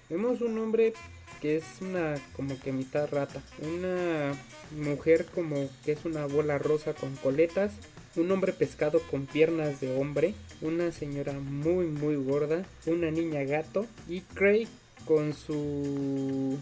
vemos 0.09 0.41
un 0.41 0.59
hombre 0.59 0.95
que 1.41 1.57
es 1.57 1.65
una 1.81 2.17
como 2.35 2.59
que 2.61 2.73
mitad 2.73 3.09
rata. 3.11 3.43
Una 3.63 4.35
mujer 4.77 5.27
como 5.27 5.69
que 5.85 5.93
es 5.93 6.05
una 6.05 6.27
bola 6.27 6.59
rosa 6.59 6.95
con 6.95 7.15
coletas. 7.17 7.73
Un 8.17 8.31
hombre 8.31 8.53
pescado 8.53 9.01
con 9.11 9.27
piernas 9.27 9.81
de 9.81 9.97
hombre. 9.97 10.35
Una 10.61 10.93
señora 10.93 11.33
muy 11.35 11.87
muy 11.87 12.17
gorda. 12.17 12.65
Una 12.87 13.11
niña 13.11 13.45
gato. 13.45 13.87
Y 14.09 14.21
Craig 14.21 14.69
con 15.07 15.35
su... 15.35 16.59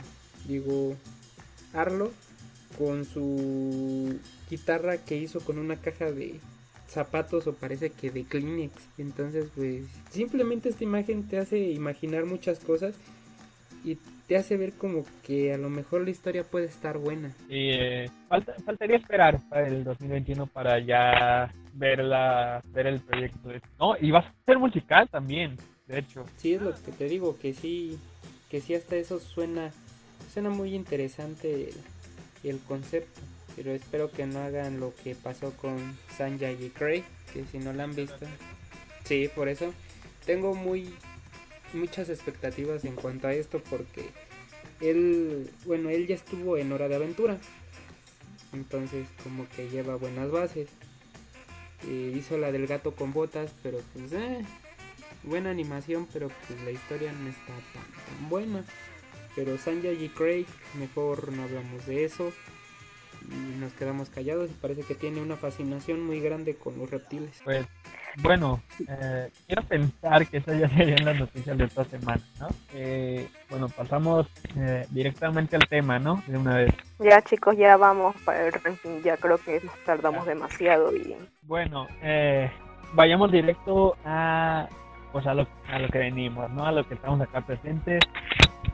digo... 0.47 0.97
Arlo 1.73 2.11
con 2.79 3.05
su 3.05 4.19
guitarra 4.51 4.99
que 4.99 5.17
hizo 5.17 5.41
con 5.41 5.59
una 5.59 5.77
caja 5.77 6.11
de 6.11 6.41
zapatos 6.89 7.47
o 7.47 7.53
parece 7.55 7.91
que 7.91 8.11
de 8.11 8.25
Kleenex. 8.25 8.73
Entonces, 8.99 9.47
pues 9.55 9.85
simplemente 10.11 10.69
esta 10.69 10.85
imagen 10.85 11.29
te 11.29 11.39
hace 11.39 11.59
imaginar 11.59 12.25
muchas 12.25 12.61
cosas 12.61 12.95
y 13.87 13.99
te 14.27 14.37
hace 14.37 14.57
ver 14.57 14.73
como 14.73 15.05
que 15.23 15.55
a 15.55 15.57
lo 15.57 15.71
mejor 15.71 16.03
la 16.03 16.11
historia 16.11 16.43
puede 16.43 16.67
estar 16.67 16.99
buena. 16.99 17.33
Y 17.49 17.71
eh, 17.71 18.11
falta, 18.29 18.55
faltaría 18.65 18.97
esperar 18.97 19.41
para 19.49 19.69
el 19.69 19.85
2021 19.85 20.47
para 20.49 20.81
ya 20.81 21.53
ver, 21.73 22.03
la, 22.03 22.63
ver 22.73 22.89
el 22.89 23.01
proyecto. 23.01 23.39
No, 23.79 23.97
y 23.99 24.11
va 24.11 24.19
a 24.19 24.35
ser 24.45 24.59
musical 24.59 25.09
también, 25.09 25.57
de 25.87 26.01
hecho. 26.01 26.27
Sí, 26.37 26.55
es 26.55 26.63
lo 26.63 26.75
que 26.75 26.91
te 26.91 27.09
digo, 27.09 27.39
que 27.39 27.55
sí, 27.55 27.97
que 28.51 28.61
sí 28.61 28.75
hasta 28.75 28.97
eso 28.97 29.21
suena, 29.21 29.71
suena 30.33 30.51
muy 30.51 30.75
interesante 30.75 31.71
el, 31.71 32.51
el 32.51 32.59
concepto. 32.59 33.21
Pero 33.55 33.71
espero 33.71 34.11
que 34.11 34.27
no 34.27 34.41
hagan 34.41 34.81
lo 34.81 34.93
que 35.03 35.15
pasó 35.15 35.53
con 35.57 35.79
Sanjay 36.19 36.63
y 36.63 36.71
Craig, 36.71 37.05
que 37.33 37.45
si 37.45 37.59
no 37.59 37.73
la 37.73 37.85
han 37.85 37.95
visto. 37.95 38.27
Sí, 39.05 39.31
por 39.35 39.49
eso 39.49 39.73
tengo 40.27 40.55
muy 40.55 40.93
muchas 41.77 42.09
expectativas 42.09 42.85
en 42.85 42.95
cuanto 42.95 43.29
a 43.29 43.35
esto 43.35 43.63
porque 43.71 44.11
él, 44.81 45.51
bueno, 45.65 45.91
él 45.91 46.07
ya 46.07 46.15
estuvo 46.15 46.57
en 46.57 46.73
Hora 46.73 46.89
de 46.89 46.97
Aventura. 46.97 47.39
Entonces 48.53 49.07
como 49.23 49.49
que 49.51 49.69
lleva 49.69 49.97
buenas 49.97 50.31
bases. 50.31 50.69
Hizo 51.89 52.39
la 52.39 52.53
del 52.53 52.67
gato 52.67 52.95
con 52.95 53.13
botas, 53.13 53.53
pero 53.63 53.79
pues 53.93 54.13
eh, 54.13 54.45
buena 55.23 55.51
animación, 55.51 56.09
pero 56.13 56.31
pues 56.47 56.61
la 56.63 56.71
historia 56.71 57.13
no 57.13 57.29
está 57.29 57.47
tan, 57.47 57.85
tan 57.85 58.29
buena. 58.29 58.65
Pero 59.37 59.59
Sanjay 59.59 60.03
y 60.03 60.09
Craig, 60.09 60.47
mejor 60.79 61.31
no 61.33 61.43
hablamos 61.43 61.87
de 61.87 62.05
eso. 62.05 62.33
Y 63.29 63.59
nos 63.61 63.73
quedamos 63.73 64.11
callados 64.11 64.51
y 64.51 64.55
parece 64.55 64.83
que 64.83 64.95
tiene 64.95 65.21
una 65.21 65.37
fascinación 65.37 66.05
muy 66.05 66.21
grande 66.21 66.57
con 66.57 66.79
los 66.79 66.91
reptiles. 66.91 67.41
Pues 67.45 67.67
bueno, 68.23 68.63
eh, 68.89 69.31
quiero 69.47 69.63
pensar 69.63 70.27
que 70.27 70.39
esas 70.39 70.59
ya 70.59 70.69
serían 70.69 71.05
las 71.05 71.19
noticias 71.19 71.59
de 71.59 71.65
esta 71.65 71.85
semana, 71.85 72.23
¿no? 72.41 72.49
Eh, 72.75 73.29
bueno, 73.51 73.69
pasamos 73.69 74.27
eh, 74.57 74.87
directamente 74.91 75.57
al 75.57 75.69
tema, 75.69 75.99
¿no? 75.99 76.23
De 76.27 76.39
una 76.39 76.57
vez. 76.57 76.75
Ya 76.99 77.21
chicos, 77.23 77.57
ya 77.57 77.77
vamos 77.77 78.17
para 78.25 78.47
el 78.47 78.53
ranking, 78.53 79.03
ya 79.03 79.17
creo 79.17 79.39
que 79.39 79.61
nos 79.61 79.75
tardamos 79.85 80.27
demasiado 80.27 80.95
y 80.97 81.15
Bueno, 81.43 81.87
eh, 82.03 82.51
vayamos 82.95 83.31
directo 83.31 83.97
a, 84.05 84.67
pues 85.13 85.27
a, 85.27 85.35
lo, 85.35 85.47
a 85.69 85.79
lo 85.79 85.89
que 85.89 85.99
venimos, 85.99 86.51
¿no? 86.51 86.65
A 86.65 86.73
lo 86.73 86.89
que 86.89 86.95
estamos 86.95 87.21
acá 87.21 87.43
presentes. 87.43 88.03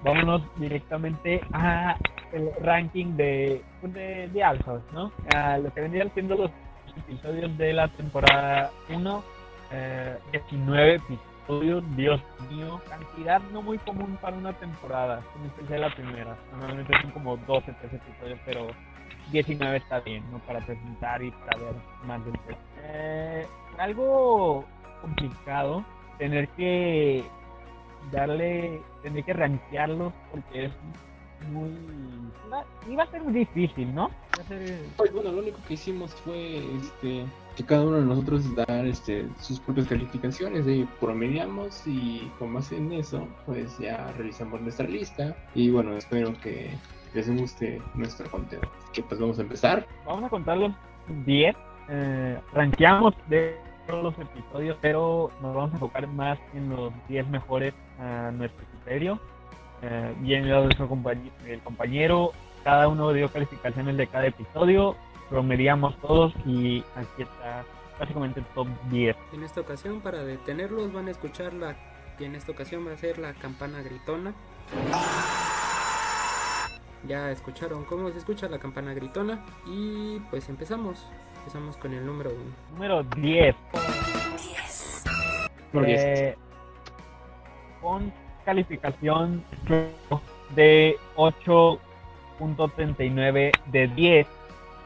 Vámonos 0.05 0.43
directamente 0.57 1.41
a 1.53 1.97
el 2.33 2.51
ranking 2.61 3.17
de, 3.17 3.63
de, 3.83 4.29
de 4.29 4.81
¿no? 4.93 5.13
A 5.35 5.59
lo 5.59 5.73
que 5.73 5.81
vendrían 5.81 6.13
siendo 6.15 6.35
los 6.37 6.51
episodios 6.97 7.57
de 7.59 7.73
la 7.73 7.89
temporada 7.89 8.71
1, 8.89 9.25
eh, 9.73 10.19
19 10.33 10.95
episodios, 10.95 11.85
Dios 11.97 12.21
mío, 12.51 12.81
cantidad 12.89 13.41
no 13.53 13.63
muy 13.63 13.79
común 13.79 14.19
para 14.21 14.37
una 14.37 14.53
temporada, 14.55 15.23
en 15.69 15.81
la 15.81 15.95
primera. 15.95 16.37
Normalmente 16.53 16.93
son 17.01 17.11
como 17.11 17.37
12, 17.37 17.73
13 17.73 17.97
episodios, 17.97 18.39
pero 18.45 18.69
19 19.31 19.77
está 19.77 20.01
bien, 20.01 20.25
¿no? 20.31 20.39
Para 20.41 20.61
presentar 20.61 21.23
y 21.23 21.31
para 21.31 21.59
ver 21.59 21.75
más 22.07 22.25
del. 22.25 22.35
Eh, 22.85 23.47
algo 23.79 24.65
complicado 25.01 25.85
tener 26.19 26.49
que 26.51 27.25
darle, 28.13 28.81
tener 29.03 29.25
que 29.25 29.33
rankearlos 29.33 30.13
porque 30.31 30.67
es 30.67 30.73
muy... 31.45 31.71
iba- 32.91 33.03
a 33.03 33.11
ser 33.11 33.25
difícil, 33.33 33.95
¿no? 33.95 34.11
Iba 34.35 34.43
a 34.43 34.47
ser... 34.47 34.79
Pues 34.97 35.13
bueno, 35.13 35.33
lo 35.33 35.39
único 35.43 35.59
que 35.67 35.75
hicimos 35.75 36.15
fue 36.25 36.59
este 36.77 37.25
que 37.57 37.65
cada 37.67 37.83
uno 37.83 37.99
de 37.99 38.07
nosotros 38.07 38.55
dar 38.55 38.87
este 38.87 39.27
sus 39.41 39.61
propias 39.61 39.87
calificaciones, 39.87 40.65
de 40.65 40.87
promediamos 41.01 41.87
y 41.87 42.31
con 42.39 42.55
base 42.55 42.79
en 42.79 42.93
eso, 42.93 43.29
pues 43.45 43.79
ya 43.79 44.11
realizamos 44.17 44.61
nuestra 44.63 44.87
lista 44.89 45.37
y 45.55 45.71
bueno, 45.71 45.93
espero 45.97 46.33
que 46.41 46.71
les 47.15 47.29
guste 47.37 47.83
nuestro 47.95 48.31
contenido. 48.31 48.71
Así 48.79 48.93
que 48.95 49.03
pues 49.03 49.21
vamos 49.21 49.39
a 49.39 49.43
empezar. 49.43 49.87
Vamos 50.07 50.25
a 50.25 50.29
contar 50.31 50.57
los 50.57 50.73
10. 51.27 51.55
Eh, 51.89 52.41
rankeamos 52.55 53.15
de 53.29 53.61
todos 53.87 54.03
los 54.03 54.19
episodios, 54.19 54.79
pero 54.81 55.31
nos 55.43 55.55
vamos 55.55 55.73
a 55.73 55.75
enfocar 55.75 56.07
más 56.07 56.39
en 56.55 56.71
los 56.71 56.93
10 57.09 57.27
mejores 57.29 57.75
a 57.99 58.31
nuestro 58.31 58.65
criterio. 58.67 59.21
Eh, 59.83 60.15
y 60.25 60.35
en 60.35 60.49
lo 60.49 60.59
de 60.59 60.65
nuestro 60.67 60.89
compañero, 60.89 61.35
el 61.47 61.61
compañero, 61.61 62.33
cada 62.63 62.89
uno 62.89 63.13
dio 63.13 63.31
calificaciones 63.31 63.97
de 63.97 64.07
cada 64.07 64.27
episodio, 64.27 64.97
promediamos 65.29 65.97
todos 66.01 66.33
y 66.47 66.85
aquí 66.95 67.23
está 67.23 67.65
básicamente 67.99 68.41
el 68.41 68.47
top 68.47 68.69
10. 68.91 69.17
En 69.33 69.43
esta 69.43 69.61
ocasión, 69.61 70.01
para 70.01 70.25
detenerlos, 70.25 70.93
van 70.93 71.09
a 71.09 71.11
escuchar 71.11 71.53
la. 71.53 71.77
Y 72.19 72.25
en 72.25 72.35
esta 72.37 72.53
ocasión 72.53 72.87
va 72.87 72.93
a 72.93 72.97
ser 72.97 73.19
la 73.19 73.33
campana 73.35 73.83
gritona. 73.83 74.33
Ya 77.09 77.33
escucharon 77.33 77.85
cómo 77.85 78.11
se 78.11 78.19
escucha 78.19 78.49
la 78.49 78.59
campana 78.59 78.95
gritona. 78.95 79.45
Y 79.67 80.21
pues 80.31 80.49
empezamos. 80.49 81.05
Empezamos 81.39 81.77
con 81.77 81.93
el 81.93 82.07
número 82.07 82.31
1. 82.31 82.41
Número 82.73 83.03
10. 83.03 83.57
Número 85.73 85.87
10. 85.89 86.01
Eh, 86.01 86.39
con 87.81 88.13
calificación 88.45 89.43
de 90.55 90.97
8.39 91.17 93.53
de 93.67 93.89
10. 93.89 94.27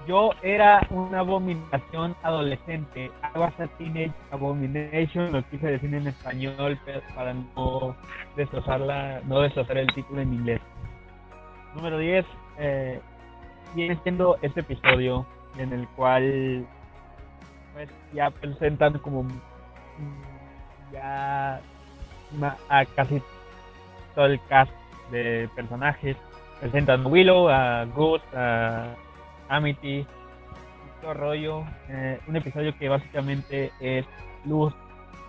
Yo 0.06 0.30
era 0.42 0.86
una 0.90 1.20
abominación 1.20 2.14
adolescente. 2.22 3.10
I 3.34 3.38
was 3.38 3.52
a 3.58 3.66
teenage 3.76 4.12
abomination. 4.30 5.32
Lo 5.32 5.42
quise 5.50 5.66
decir 5.66 5.92
en 5.92 6.06
español 6.06 6.78
pero 6.84 7.00
para 7.14 7.34
no 7.34 7.96
destrozarla, 8.36 9.20
no 9.26 9.40
destrozar 9.40 9.78
el 9.78 9.92
título 9.94 10.20
en 10.20 10.32
inglés. 10.32 10.60
Número 11.74 11.98
10. 11.98 12.24
Eh, 12.58 13.00
viene 13.74 13.98
siendo 14.04 14.38
este 14.42 14.60
episodio 14.60 15.26
en 15.58 15.72
el 15.72 15.88
cual 15.88 16.64
pues 17.74 17.90
ya 18.14 18.30
presentan 18.30 18.98
como 18.98 19.26
ya 20.92 21.60
a 22.68 22.84
casi 22.94 23.20
todo 24.16 24.26
el 24.26 24.40
cast 24.48 24.72
de 25.12 25.48
personajes. 25.54 26.16
Presentan 26.60 27.04
a 27.04 27.08
Willow, 27.08 27.48
a 27.48 27.84
Gus, 27.84 28.20
a 28.34 28.94
Amity, 29.48 30.04
todo 31.00 31.14
rollo. 31.14 31.64
Eh, 31.88 32.18
un 32.26 32.34
episodio 32.34 32.76
que 32.76 32.88
básicamente 32.88 33.70
es 33.78 34.04
Luz 34.44 34.74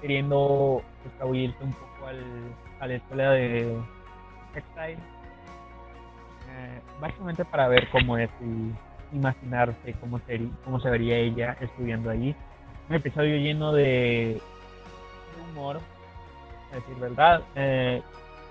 queriendo 0.01 0.81
escabullirse 1.05 1.63
un 1.63 1.73
poco 1.73 2.07
al, 2.07 2.23
a 2.79 2.87
la 2.87 2.93
escuela 2.95 3.31
de 3.31 3.77
Exile. 4.55 4.97
Eh, 6.49 6.81
básicamente 7.01 7.45
para 7.45 7.67
ver 7.67 7.89
cómo 7.89 8.17
es 8.17 8.29
y 8.41 9.15
imaginarse 9.15 9.93
cómo, 9.99 10.19
seri- 10.21 10.51
cómo 10.63 10.79
se 10.79 10.89
vería 10.89 11.17
ella 11.17 11.57
estudiando 11.59 12.09
allí. 12.09 12.33
Un 12.89 12.95
episodio 12.95 13.35
lleno 13.37 13.73
de 13.73 14.41
humor, 15.51 15.79
a 16.71 16.75
decir 16.75 16.95
verdad, 16.95 17.41
eh, 17.55 18.01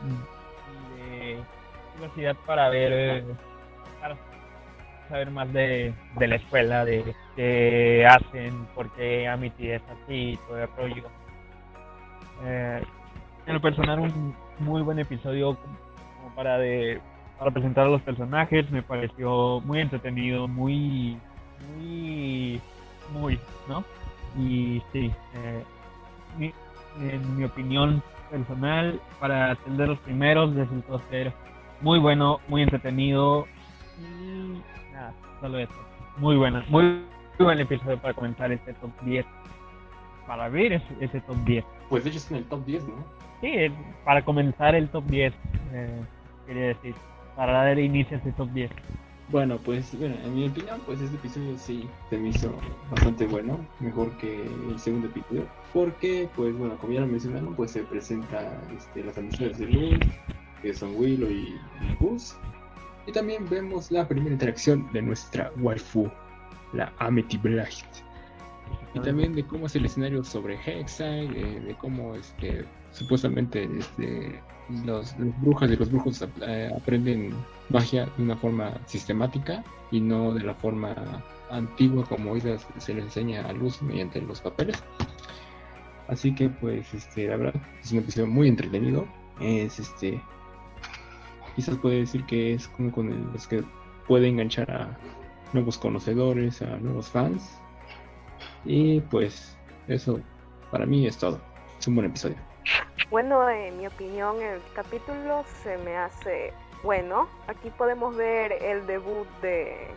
y 0.02 1.00
de 1.00 1.38
curiosidad 1.94 2.36
para 2.46 2.68
ver, 2.68 3.24
para 4.00 4.16
saber 5.08 5.30
más 5.30 5.52
de, 5.52 5.94
de 6.18 6.28
la 6.28 6.36
escuela, 6.36 6.84
de 6.84 7.14
qué 7.36 8.06
hacen, 8.06 8.66
por 8.74 8.90
qué 8.90 9.28
Amity 9.28 9.70
es 9.70 9.82
así, 9.88 10.38
todo 10.46 10.58
el 10.62 10.68
rollo. 10.76 11.04
Eh, 12.44 12.82
en 13.46 13.54
lo 13.54 13.60
personal, 13.60 14.00
un 14.00 14.34
muy 14.58 14.82
buen 14.82 14.98
episodio 14.98 15.56
para 16.34 16.58
de 16.58 17.00
para 17.38 17.50
presentar 17.50 17.86
a 17.86 17.90
los 17.90 18.00
personajes, 18.00 18.70
me 18.70 18.82
pareció 18.82 19.60
muy 19.60 19.80
entretenido, 19.80 20.48
muy, 20.48 21.18
muy, 21.76 22.60
muy, 23.12 23.38
¿no? 23.68 23.84
Y 24.38 24.82
sí, 24.90 25.12
eh, 25.34 25.62
mi- 26.38 26.54
en 26.98 27.36
mi 27.36 27.44
opinión 27.44 28.02
personal, 28.30 29.00
para 29.20 29.54
de 29.54 29.86
los 29.86 29.98
primeros, 30.00 30.54
resultó 30.54 31.00
ser 31.10 31.32
muy 31.80 31.98
bueno, 31.98 32.40
muy 32.48 32.62
entretenido 32.62 33.46
y 33.98 34.62
nada, 34.92 35.12
solo 35.40 35.58
eso. 35.58 35.72
Muy 36.18 36.36
buena, 36.36 36.64
muy, 36.68 36.82
muy 37.38 37.44
buen 37.44 37.60
episodio 37.60 37.98
para 37.98 38.14
comenzar 38.14 38.52
este 38.52 38.72
top 38.74 38.90
10. 39.02 39.26
Para 40.26 40.48
ver 40.48 40.72
ese, 40.72 40.86
ese 41.00 41.20
top 41.20 41.36
10. 41.44 41.64
Pues 41.88 42.04
de 42.04 42.10
hecho 42.10 42.18
está 42.18 42.34
en 42.34 42.42
el 42.42 42.48
top 42.48 42.64
10, 42.64 42.88
¿no? 42.88 43.04
Sí, 43.40 43.48
eh, 43.48 43.72
para 44.04 44.24
comenzar 44.24 44.74
el 44.74 44.88
top 44.88 45.04
10, 45.06 45.34
eh, 45.72 46.00
quería 46.46 46.66
decir, 46.68 46.94
para 47.36 47.52
dar 47.52 47.78
inicio 47.78 48.16
a 48.16 48.18
este 48.18 48.32
top 48.32 48.48
10. 48.50 48.70
Bueno, 49.28 49.58
pues, 49.58 49.98
bueno, 49.98 50.14
en 50.24 50.34
mi 50.36 50.46
opinión, 50.46 50.80
pues 50.86 51.00
este 51.00 51.16
episodio 51.16 51.58
sí 51.58 51.90
se 52.10 52.18
me 52.18 52.28
hizo 52.28 52.62
bastante 52.90 53.26
bueno, 53.26 53.66
mejor 53.80 54.16
que 54.18 54.46
el 54.46 54.78
segundo 54.78 55.08
episodio, 55.08 55.48
porque, 55.72 56.30
pues, 56.36 56.56
bueno, 56.56 56.78
como 56.78 56.92
ya 56.92 57.00
lo 57.00 57.08
mencionaron, 57.08 57.56
pues 57.56 57.72
se 57.72 57.82
presenta 57.82 58.62
este, 58.76 59.02
las 59.02 59.18
amistades 59.18 59.58
de 59.58 59.66
Luz, 59.66 60.06
que 60.62 60.72
son 60.72 60.94
Willow 60.94 61.28
y, 61.28 61.60
y 61.80 61.94
Gus, 61.98 62.36
y 63.06 63.12
también 63.12 63.48
vemos 63.48 63.90
la 63.90 64.06
primera 64.06 64.32
interacción 64.32 64.88
de 64.92 65.02
nuestra 65.02 65.50
waifu, 65.56 66.08
la 66.72 66.92
Amity 66.98 67.36
Blight, 67.38 67.84
y 68.94 69.00
también 69.00 69.34
de 69.34 69.44
cómo 69.44 69.66
es 69.66 69.74
el 69.74 69.86
escenario 69.86 70.22
sobre 70.22 70.54
Hexag, 70.54 71.34
eh, 71.34 71.60
de 71.60 71.76
cómo, 71.78 72.14
este, 72.14 72.64
supuestamente, 72.92 73.68
este, 73.76 74.40
los, 74.84 75.14
brujas 75.40 75.70
y 75.70 75.76
los 75.76 75.90
brujos 75.90 76.24
eh, 76.42 76.70
aprenden 76.76 77.34
magia 77.68 78.06
de 78.16 78.22
una 78.22 78.36
forma 78.36 78.72
sistemática 78.86 79.62
y 79.90 80.00
no 80.00 80.32
de 80.34 80.42
la 80.42 80.54
forma 80.54 80.94
antigua 81.50 82.04
como 82.04 82.32
hoy 82.32 82.40
se 82.40 82.94
les 82.94 83.04
enseña 83.04 83.46
a 83.46 83.52
luz 83.52 83.80
mediante 83.82 84.20
los 84.20 84.40
papeles. 84.40 84.82
Así 86.08 86.34
que 86.34 86.48
pues 86.48 86.92
este 86.94 87.28
la 87.28 87.36
verdad 87.36 87.60
es 87.82 87.92
un 87.92 87.98
episodio 87.98 88.26
muy 88.26 88.48
entretenido. 88.48 89.06
Es 89.40 89.78
este 89.78 90.20
quizás 91.54 91.76
puede 91.78 92.00
decir 92.00 92.24
que 92.26 92.54
es 92.54 92.68
como 92.68 92.90
con 92.92 93.10
el- 93.12 93.32
los 93.32 93.46
que 93.46 93.62
puede 94.06 94.28
enganchar 94.28 94.70
a 94.70 94.98
nuevos 95.52 95.78
conocedores, 95.78 96.62
a 96.62 96.76
nuevos 96.78 97.08
fans. 97.08 97.58
Y 98.64 99.00
pues 99.00 99.56
eso 99.88 100.20
para 100.70 100.86
mí 100.86 101.06
es 101.06 101.16
todo. 101.18 101.40
Es 101.78 101.86
un 101.86 101.94
buen 101.96 102.06
episodio. 102.08 102.36
Bueno, 103.08 103.48
en 103.48 103.78
mi 103.78 103.86
opinión, 103.86 104.42
el 104.42 104.60
capítulo 104.74 105.44
se 105.62 105.78
me 105.78 105.96
hace 105.96 106.52
bueno. 106.82 107.28
Aquí 107.46 107.70
podemos 107.70 108.16
ver 108.16 108.52
el 108.60 108.84
debut 108.86 109.28
de, 109.42 109.88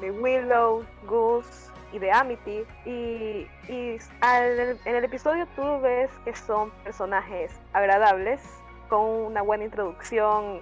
de 0.00 0.10
Willow, 0.12 0.84
Goose 1.06 1.72
y 1.92 1.98
de 1.98 2.12
Amity. 2.12 2.64
Y, 2.84 3.48
y 3.68 3.98
en 4.22 4.94
el 4.94 5.04
episodio 5.04 5.46
tú 5.56 5.80
ves 5.80 6.08
que 6.24 6.36
son 6.36 6.70
personajes 6.84 7.52
agradables, 7.72 8.40
con 8.88 9.04
una 9.04 9.42
buena 9.42 9.64
introducción 9.64 10.60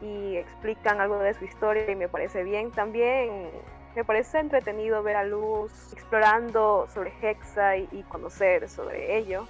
y 0.00 0.36
explican 0.36 0.98
algo 0.98 1.18
de 1.18 1.34
su 1.34 1.44
historia 1.44 1.90
y 1.90 1.94
me 1.94 2.08
parece 2.08 2.42
bien. 2.42 2.70
También 2.70 3.50
me 3.94 4.02
parece 4.02 4.38
entretenido 4.38 5.02
ver 5.02 5.16
a 5.16 5.24
Luz 5.24 5.92
explorando 5.92 6.88
sobre 6.94 7.12
Hexa 7.20 7.76
y 7.76 8.02
conocer 8.08 8.66
sobre 8.70 9.18
ello 9.18 9.46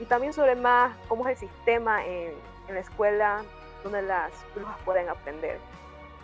y 0.00 0.04
también 0.04 0.32
sobre 0.32 0.54
más 0.54 0.96
cómo 1.08 1.28
es 1.28 1.40
el 1.40 1.48
sistema 1.48 2.04
en, 2.04 2.32
en 2.68 2.74
la 2.74 2.80
escuela 2.80 3.42
donde 3.82 4.02
las 4.02 4.32
brujas 4.54 4.76
pueden 4.84 5.08
aprender 5.08 5.58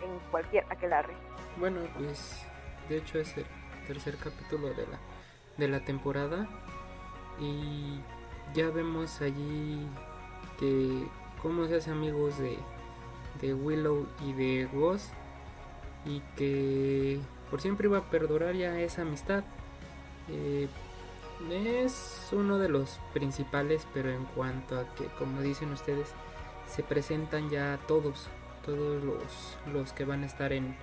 en 0.01 0.19
cualquier 0.31 0.65
aquelarre. 0.69 1.13
Bueno, 1.57 1.81
pues 1.97 2.45
de 2.89 2.97
hecho 2.97 3.19
es 3.19 3.35
el 3.37 3.45
tercer 3.87 4.17
capítulo 4.17 4.69
de 4.69 4.87
la, 4.87 4.99
de 5.57 5.67
la 5.67 5.79
temporada 5.85 6.47
y 7.39 7.99
ya 8.53 8.69
vemos 8.69 9.21
allí 9.21 9.87
que 10.59 11.07
cómo 11.41 11.67
se 11.67 11.75
hace 11.75 11.91
amigos 11.91 12.37
de, 12.37 12.57
de 13.41 13.53
Willow 13.53 14.07
y 14.21 14.33
de 14.33 14.65
Gus 14.65 15.09
y 16.05 16.21
que 16.35 17.19
por 17.49 17.61
siempre 17.61 17.87
iba 17.87 17.97
a 17.99 18.09
perdurar 18.09 18.55
ya 18.55 18.79
esa 18.79 19.01
amistad. 19.01 19.43
Eh, 20.29 20.67
es 21.51 22.29
uno 22.31 22.57
de 22.57 22.69
los 22.69 22.99
principales, 23.13 23.87
pero 23.93 24.09
en 24.09 24.25
cuanto 24.25 24.79
a 24.79 24.85
que, 24.95 25.05
como 25.17 25.41
dicen 25.41 25.71
ustedes, 25.71 26.13
se 26.67 26.83
presentan 26.83 27.49
ya 27.49 27.79
todos, 27.87 28.27
todos 28.65 29.03
los, 29.03 29.57
los 29.73 29.93
que 29.93 30.05
van 30.05 30.23
a 30.23 30.25
estar 30.25 30.53
en, 30.53 30.75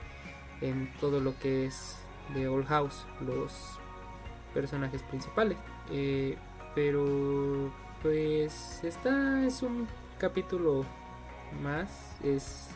en 0.60 0.92
todo 1.00 1.20
lo 1.20 1.38
que 1.38 1.66
es 1.66 1.98
de 2.34 2.48
Old 2.48 2.66
House, 2.66 3.06
los 3.20 3.78
personajes 4.54 5.02
principales. 5.02 5.58
Eh, 5.90 6.36
pero 6.74 7.70
pues 8.02 8.82
esta 8.82 9.44
es 9.44 9.62
un 9.62 9.86
capítulo 10.18 10.84
más, 11.62 12.16
es 12.22 12.68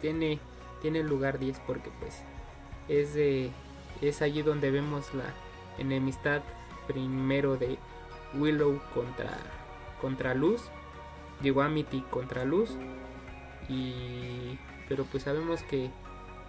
tiene 0.00 0.40
tiene 0.80 1.02
lugar 1.04 1.38
10 1.38 1.60
porque 1.60 1.90
pues 2.00 2.22
es 2.88 3.14
de 3.14 3.50
es 4.00 4.20
allí 4.20 4.42
donde 4.42 4.70
vemos 4.72 5.14
la 5.14 5.24
enemistad 5.78 6.42
primero 6.86 7.56
de 7.56 7.78
Willow 8.34 8.80
contra 8.94 9.38
contra 10.00 10.34
Luz, 10.34 10.62
llegó 11.42 11.62
Amity 11.62 12.02
contra 12.10 12.44
Luz. 12.44 12.76
Y 13.68 14.58
pero 14.88 15.04
pues 15.04 15.22
sabemos 15.22 15.62
que 15.62 15.90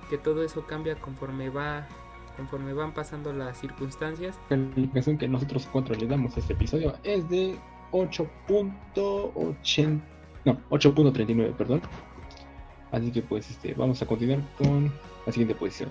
que 0.10 0.18
todo 0.18 0.44
eso 0.44 0.66
cambia 0.66 0.96
conforme 0.96 1.50
va 1.50 1.88
conforme 2.36 2.74
van 2.74 2.94
pasando 2.94 3.32
las 3.32 3.60
circunstancias. 3.60 4.40
La 4.50 4.58
calificación 4.58 5.18
que 5.18 5.28
nosotros 5.28 5.68
cuatro 5.72 5.96
le 5.96 6.08
damos 6.08 6.36
a 6.36 6.40
este 6.40 6.54
episodio 6.54 6.96
es 7.04 7.30
de 7.30 7.58
8.80 7.92 10.02
no 10.46 10.58
8.39 10.70 11.54
perdón. 11.54 11.82
Así 12.92 13.12
que 13.12 13.22
pues 13.22 13.50
este 13.50 13.74
vamos 13.74 14.02
a 14.02 14.06
continuar 14.06 14.42
con 14.58 14.92
la 15.26 15.32
siguiente 15.32 15.56
posición 15.56 15.90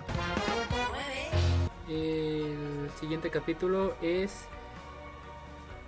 siguiente 2.98 3.30
capítulo 3.30 3.94
es 4.02 4.46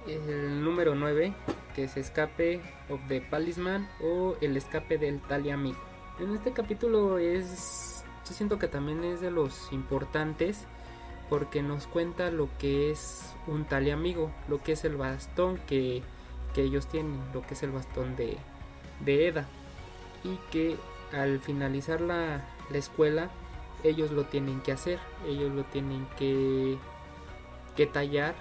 el 0.07 0.63
número 0.63 0.95
9, 0.95 1.35
que 1.75 1.85
es 1.85 1.97
Escape 1.97 2.61
of 2.89 3.01
the 3.09 3.21
Palisman 3.21 3.89
o 4.03 4.37
El 4.41 4.57
escape 4.57 4.99
del 4.99 5.21
Taliamigo. 5.21 5.79
En 6.21 6.35
este 6.35 6.53
capítulo 6.53 7.19
es, 7.19 8.05
yo 8.27 8.35
siento 8.35 8.59
que 8.59 8.69
también 8.69 9.03
es 9.05 9.21
de 9.21 9.31
los 9.31 9.73
importantes 9.73 10.67
porque 11.29 11.63
nos 11.63 11.87
cuenta 11.87 12.31
lo 12.31 12.49
que 12.59 12.91
es 12.91 13.35
un 13.47 13.65
Taliamigo, 13.65 14.31
lo 14.49 14.63
que 14.63 14.73
es 14.73 14.85
el 14.85 14.97
bastón 14.97 15.59
que, 15.67 16.03
que 16.55 16.63
ellos 16.63 16.87
tienen, 16.87 17.21
lo 17.33 17.43
que 17.43 17.55
es 17.55 17.63
el 17.63 17.71
bastón 17.71 18.15
de, 18.17 18.37
de 19.05 19.29
Eda 19.29 19.47
y 20.23 20.37
que 20.51 20.77
al 21.13 21.41
finalizar 21.41 22.01
la, 22.01 22.45
la 22.71 22.79
escuela 22.79 23.31
ellos 23.83 24.11
lo 24.11 24.25
tienen 24.25 24.61
que 24.61 24.73
hacer, 24.73 24.99
ellos 25.27 25.53
lo 25.53 25.65
tienen 25.65 26.07
que, 26.19 26.79
que 27.77 27.87
tallar 27.87 28.35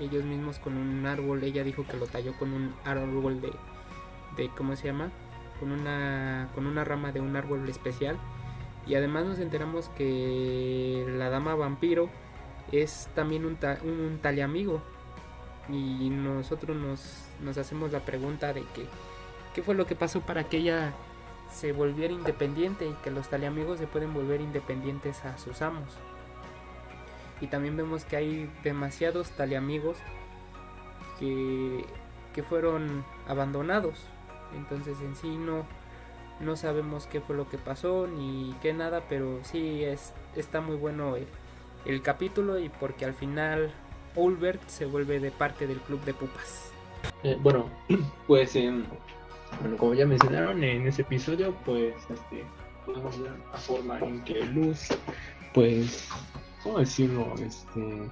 ellos 0.00 0.24
mismos 0.24 0.58
con 0.58 0.76
un 0.76 1.06
árbol. 1.06 1.42
Ella 1.42 1.64
dijo 1.64 1.86
que 1.86 1.96
lo 1.96 2.06
talló 2.06 2.36
con 2.38 2.52
un 2.52 2.74
árbol 2.84 3.40
de, 3.40 3.52
de 4.36 4.48
¿cómo 4.50 4.76
se 4.76 4.86
llama? 4.86 5.10
Con 5.60 5.72
una, 5.72 6.48
con 6.54 6.66
una 6.66 6.84
rama 6.84 7.12
de 7.12 7.20
un 7.20 7.36
árbol 7.36 7.68
especial. 7.68 8.16
Y 8.86 8.94
además 8.94 9.26
nos 9.26 9.38
enteramos 9.38 9.88
que 9.90 11.04
la 11.18 11.28
dama 11.28 11.54
vampiro 11.54 12.08
es 12.72 13.08
también 13.14 13.44
un, 13.44 13.56
ta, 13.56 13.78
un 13.82 14.18
taliamigo. 14.22 14.80
Y 15.68 16.08
nosotros 16.10 16.76
nos, 16.76 17.26
nos 17.40 17.58
hacemos 17.58 17.92
la 17.92 18.00
pregunta 18.00 18.52
de 18.54 18.62
que 18.74 18.86
qué 19.54 19.62
fue 19.62 19.74
lo 19.74 19.86
que 19.86 19.94
pasó 19.94 20.22
para 20.22 20.44
que 20.44 20.58
ella 20.58 20.94
se 21.50 21.72
volviera 21.72 22.12
independiente 22.14 22.86
y 22.86 22.92
que 23.02 23.10
los 23.10 23.28
taliamigos 23.28 23.78
se 23.78 23.86
pueden 23.86 24.14
volver 24.14 24.40
independientes 24.40 25.24
a 25.24 25.36
sus 25.36 25.60
amos 25.60 25.98
y 27.40 27.46
también 27.46 27.76
vemos 27.76 28.04
que 28.04 28.16
hay 28.16 28.50
demasiados 28.64 29.30
taliamigos 29.30 29.96
que, 31.18 31.84
que 32.34 32.42
fueron 32.42 33.04
abandonados. 33.26 33.98
Entonces 34.56 35.00
en 35.00 35.14
sí 35.16 35.36
no, 35.36 35.64
no 36.40 36.56
sabemos 36.56 37.06
qué 37.06 37.20
fue 37.20 37.36
lo 37.36 37.48
que 37.48 37.58
pasó 37.58 38.06
ni 38.06 38.54
qué 38.62 38.72
nada, 38.72 39.02
pero 39.08 39.40
sí 39.42 39.84
es, 39.84 40.12
está 40.36 40.60
muy 40.60 40.76
bueno 40.76 41.16
el, 41.16 41.26
el 41.84 42.02
capítulo 42.02 42.58
y 42.58 42.68
porque 42.68 43.04
al 43.04 43.14
final 43.14 43.72
Ulbert 44.14 44.66
se 44.68 44.86
vuelve 44.86 45.20
de 45.20 45.30
parte 45.30 45.66
del 45.66 45.78
club 45.80 46.02
de 46.04 46.14
pupas. 46.14 46.72
Eh, 47.22 47.36
bueno, 47.40 47.70
pues 48.26 48.56
eh, 48.56 48.72
bueno, 49.60 49.76
como 49.76 49.94
ya 49.94 50.06
mencionaron 50.06 50.62
en 50.62 50.86
ese 50.86 51.02
episodio, 51.02 51.54
pues 51.64 51.94
este, 52.10 52.44
podemos 52.84 53.20
ver 53.20 53.32
la 53.52 53.58
forma 53.58 53.98
en 54.00 54.22
que 54.24 54.44
Luz 54.46 54.88
pues 55.54 56.08
¿cómo 56.62 56.78
decirlo? 56.78 57.34
Este, 57.40 58.10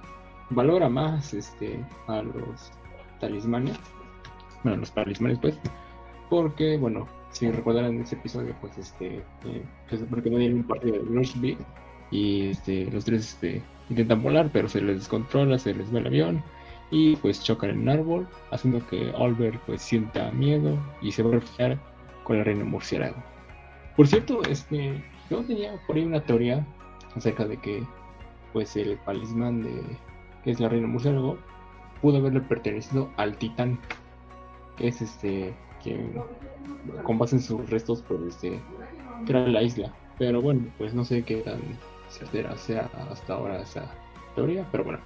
valora 0.49 0.89
más 0.89 1.33
este, 1.33 1.83
a 2.07 2.21
los 2.21 2.71
talismanes, 3.19 3.77
bueno, 4.63 4.79
los 4.79 4.91
talismanes 4.91 5.39
pues, 5.39 5.59
porque, 6.29 6.77
bueno, 6.77 7.07
si 7.31 7.49
recordarán 7.51 8.01
ese 8.01 8.15
episodio, 8.15 8.55
pues, 8.61 8.77
este, 8.77 9.17
eh, 9.45 9.63
pues, 9.89 10.01
porque 10.09 10.29
no 10.29 10.37
un 10.37 10.63
partido 10.63 10.93
de 10.93 10.99
Rushby 10.99 11.57
y 12.11 12.49
este, 12.49 12.89
los 12.91 13.05
tres 13.05 13.33
este, 13.33 13.61
intentan 13.89 14.21
volar, 14.21 14.49
pero 14.51 14.67
se 14.67 14.81
les 14.81 14.97
descontrola, 14.97 15.57
se 15.57 15.73
les 15.73 15.93
va 15.93 15.99
el 15.99 16.07
avión 16.07 16.43
y 16.89 17.15
pues 17.17 17.43
chocan 17.43 17.71
en 17.71 17.79
un 17.79 17.89
árbol, 17.89 18.27
haciendo 18.51 18.85
que 18.87 19.11
Albert 19.17 19.61
pues 19.65 19.81
sienta 19.81 20.31
miedo 20.31 20.77
y 21.01 21.11
se 21.11 21.23
va 21.23 21.29
a 21.29 21.33
refugiar 21.33 21.79
con 22.23 22.37
la 22.37 22.43
reina 22.43 22.63
murciélago. 22.63 23.21
Por 23.95 24.07
cierto, 24.07 24.41
este, 24.43 25.03
yo 25.29 25.43
tenía 25.43 25.73
por 25.85 25.95
ahí 25.95 26.05
una 26.05 26.23
teoría 26.23 26.65
acerca 27.15 27.45
de 27.45 27.57
que 27.57 27.83
pues 28.53 28.75
el 28.75 28.97
palismán 28.97 29.63
de 29.63 29.81
que 30.43 30.51
es 30.51 30.59
la 30.59 30.69
reina 30.69 30.87
murciélago 30.87 31.37
pudo 32.01 32.17
haberle 32.17 32.41
pertenecido 32.41 33.09
al 33.17 33.37
titán 33.37 33.79
que 34.77 34.87
es 34.87 35.01
este 35.01 35.55
que 35.83 36.09
con 37.03 37.17
base 37.17 37.35
en 37.35 37.41
sus 37.41 37.69
restos 37.69 38.03
pues 38.07 38.21
este 38.21 38.59
era 39.27 39.47
la 39.47 39.61
isla. 39.61 39.93
Pero 40.17 40.41
bueno 40.41 40.65
pues 40.77 40.93
no 40.93 41.03
sé 41.03 41.23
qué 41.23 41.37
tan 41.37 41.59
certera 42.09 42.55
sea 42.57 42.89
hasta 43.11 43.33
ahora 43.33 43.61
esa 43.61 43.91
teoría 44.35 44.67
pero 44.71 44.83
bueno. 44.83 44.99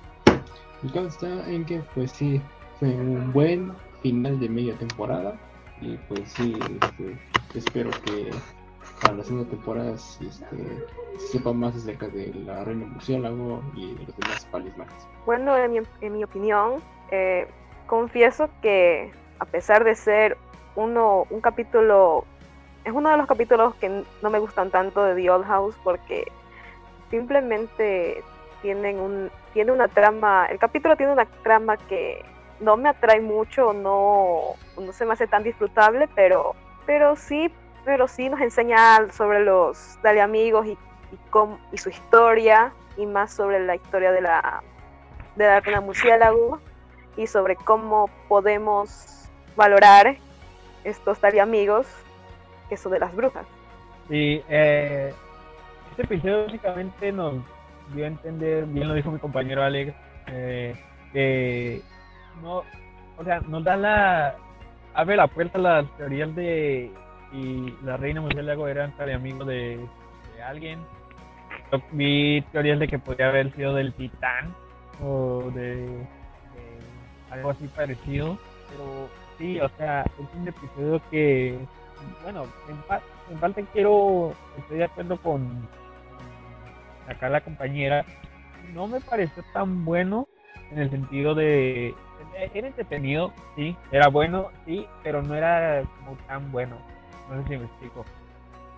El 0.84 0.91
caso 0.91 1.08
está 1.08 1.49
en 1.49 1.65
que 1.65 1.82
pues 1.93 2.12
sí 2.12 2.41
fue 2.80 2.89
un 2.89 3.32
buen 3.32 3.71
final 4.01 4.39
de 4.39 4.49
media 4.49 4.75
temporada. 4.77 5.39
Y 5.82 5.97
pues 6.08 6.32
sí 6.32 6.60
este, 6.62 7.17
espero 7.56 7.89
que 8.06 8.30
para 9.01 9.15
la 9.15 9.23
segunda 9.23 9.49
temporada 9.49 9.93
este, 9.93 10.85
sepa 11.17 11.53
más 11.53 11.75
acerca 11.75 12.07
de 12.07 12.33
la 12.45 12.63
reina 12.63 12.85
murciélago 12.85 13.61
y 13.75 13.95
de 13.95 14.05
los 14.05 14.17
demás 14.17 14.45
palismanes. 14.51 15.07
Bueno, 15.25 15.57
en 15.57 15.71
mi, 15.71 15.79
en 16.01 16.13
mi 16.13 16.23
opinión, 16.23 16.81
eh, 17.09 17.47
confieso 17.87 18.49
que 18.61 19.11
a 19.39 19.45
pesar 19.45 19.83
de 19.83 19.95
ser 19.95 20.37
uno, 20.75 21.25
un 21.29 21.41
capítulo, 21.41 22.25
es 22.85 22.93
uno 22.93 23.09
de 23.09 23.17
los 23.17 23.27
capítulos 23.27 23.75
que 23.75 24.03
no 24.21 24.29
me 24.29 24.39
gustan 24.39 24.69
tanto 24.69 25.03
de 25.03 25.15
The 25.15 25.29
Old 25.29 25.45
House 25.45 25.75
porque 25.83 26.31
simplemente 27.09 28.23
tienen 28.61 28.99
un, 28.99 29.31
tiene 29.53 29.71
una 29.71 29.87
trama, 29.87 30.45
el 30.45 30.59
capítulo 30.59 30.95
tiene 30.95 31.13
una 31.13 31.25
trama 31.43 31.77
que 31.77 32.23
no 32.59 32.77
me 32.77 32.89
atrae 32.89 33.19
mucho, 33.19 33.73
no, 33.73 34.55
no 34.79 34.93
se 34.93 35.05
me 35.05 35.13
hace 35.13 35.25
tan 35.27 35.43
disfrutable, 35.43 36.07
pero, 36.15 36.55
pero 36.85 37.15
sí 37.15 37.51
pero 37.86 38.08
sí 38.08 38.30
nos 38.30 38.41
enseña 38.41 39.12
sobre 39.12 39.44
los 39.44 39.98
Dale 40.02 40.22
Amigos 40.22 40.67
y, 40.67 40.78
su 41.78 41.89
historia, 41.89 42.74
y 42.98 43.06
más 43.06 43.34
sobre 43.34 43.60
la 43.65 43.76
historia 43.76 44.12
de 44.12 44.22
la, 44.22 44.63
de 45.36 45.46
la 45.46 45.60
reina 45.60 45.82
murciélago, 45.82 46.60
y 47.17 47.28
sobre 47.28 47.56
cómo 47.56 48.10
podemos 48.28 49.30
valorar 49.56 50.17
estos 50.84 51.20
Dale 51.22 51.41
Amigos, 51.41 51.88
que 52.70 52.78
son 52.78 52.91
de 52.94 53.00
las 53.00 53.15
brujas. 53.15 53.46
Sí, 54.10 54.44
eh, 54.50 55.13
este 55.91 56.04
episodio 56.04 56.46
básicamente 56.46 57.12
nos 57.12 57.36
dio 57.94 58.06
a 58.06 58.08
entender, 58.08 58.65
bien 58.65 58.88
lo 58.88 58.94
dijo 58.94 59.12
mi 59.12 59.20
compañero 59.20 59.63
Alex, 59.63 59.94
eh, 60.28 60.76
que 61.13 61.82
no, 62.41 62.63
o 63.17 63.24
sea, 63.24 63.41
nos 63.41 63.63
da 63.63 63.76
la, 63.76 64.36
abre 64.94 65.15
la 65.15 65.28
puerta 65.28 65.58
a 65.58 65.62
las 65.62 65.98
teorías 65.98 66.34
de 66.36 66.91
y 67.32 67.74
la 67.84 67.98
reina 67.98 68.22
murciélago 68.22 68.67
era 68.67 68.91
cari 68.98 69.13
amigo 69.13 69.46
de, 69.46 69.80
de, 70.36 70.44
alguien. 70.44 70.80
Yo 71.72 71.82
vi 71.91 72.41
teorías 72.52 72.80
de 72.80 72.88
que 72.88 73.00
podría 73.00 73.30
haber 73.30 73.54
sido 73.56 73.74
del 73.74 73.94
titán 73.94 74.54
o 75.02 75.50
de, 75.54 75.88
algo 77.30 77.52
así 77.52 77.67
parecido, 77.67 78.38
pero 78.70 79.10
sí, 79.38 79.60
o 79.60 79.70
sea, 79.78 80.02
es 80.02 80.36
un 80.36 80.48
episodio 80.48 81.02
que, 81.10 81.58
bueno, 82.24 82.46
en, 82.67 83.34
en 83.34 83.39
parte 83.39 83.65
quiero, 83.72 84.34
estoy 84.58 84.80
de 84.80 84.84
acuerdo 84.84 85.17
con 85.17 85.67
acá 87.08 87.30
la 87.30 87.41
compañera, 87.41 88.06
no 88.74 88.88
me 88.88 89.00
pareció 89.00 89.44
tan 89.54 89.86
bueno 89.86 90.28
en 90.72 90.80
el 90.80 90.89
sentido 90.89 91.36
de 91.36 91.94
era 92.54 92.67
entretenido, 92.67 93.34
sí, 93.56 93.76
era 93.91 94.08
bueno, 94.08 94.50
sí, 94.65 94.88
pero 95.04 95.22
no 95.22 95.36
era 95.36 95.84
como 96.00 96.17
tan 96.28 96.52
bueno 96.52 96.78
no 97.32 97.44
sé 97.44 97.50
si 97.50 97.58
me 97.58 97.65
explico. 97.65 98.06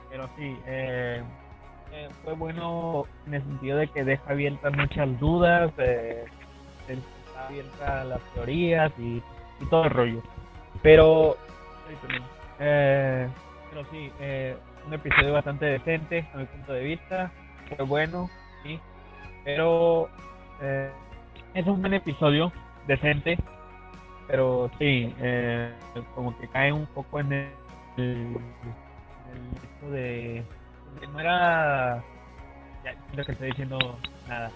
Pero 0.10 0.30
sí, 0.38 0.58
eh, 0.68 1.22
eh, 1.92 2.10
fue 2.24 2.34
bueno 2.34 3.06
en 3.28 3.36
el 3.36 3.44
sentido 3.44 3.78
de 3.78 3.88
que 3.88 4.04
deja 4.04 4.32
abiertas 4.32 4.76
muchas 4.76 5.20
dudas, 5.20 5.72
eh, 5.78 6.26
está 6.88 7.48
abierta 7.48 8.04
las 8.04 8.22
teorías 8.34 8.92
y, 8.98 9.22
y, 9.60 9.66
todo 9.70 9.86
el 9.86 9.90
rollo. 9.90 10.22
Pero, 10.82 11.38
eh, 12.60 13.28
pero 13.70 13.86
sí, 13.92 14.12
eh, 14.20 14.56
un 14.88 14.94
episodio 14.94 15.34
bastante 15.34 15.66
decente 15.66 16.28
a 16.34 16.38
mi 16.38 16.46
punto 16.46 16.74
de 16.74 16.84
vista, 16.84 17.32
fue 17.76 17.86
bueno, 17.86 18.30
sí, 18.64 18.80
pero 19.44 20.10
eh, 20.62 20.92
es 21.54 21.68
un 21.68 21.82
buen 21.82 21.94
episodio, 21.94 22.52
decente, 22.88 23.38
pero 24.28 24.70
sí, 24.80 25.14
eh, 25.20 25.74
como 26.16 26.38
que 26.40 26.48
cae 26.48 26.72
un 26.72 26.86
poco 26.88 27.20
en 27.20 27.34
el 27.34 27.63
el, 27.98 28.06
el 28.06 28.38
hecho 29.64 29.92
de, 29.92 30.44
de 31.00 31.08
no 31.08 31.20
era 31.20 32.04
ya 32.84 32.96
creo 33.12 33.26
que 33.26 33.32
estoy 33.32 33.48
diciendo 33.50 33.80
nada 34.28 34.52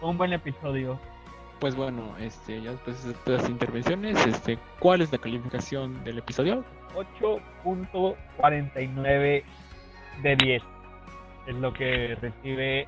fue 0.00 0.10
un 0.10 0.18
buen 0.18 0.32
episodio. 0.32 0.98
Pues 1.60 1.76
bueno 1.76 2.16
este 2.18 2.60
ya 2.60 2.72
después 2.72 3.04
de 3.04 3.14
todas 3.14 3.42
las 3.42 3.50
intervenciones 3.50 4.26
este 4.26 4.58
cuál 4.80 5.00
es 5.00 5.12
la 5.12 5.18
calificación 5.18 6.02
del 6.02 6.18
episodio 6.18 6.64
8.49 7.22 9.44
de 10.22 10.36
10 10.36 10.62
es 11.46 11.54
lo 11.56 11.72
que 11.72 12.16
recibe 12.20 12.86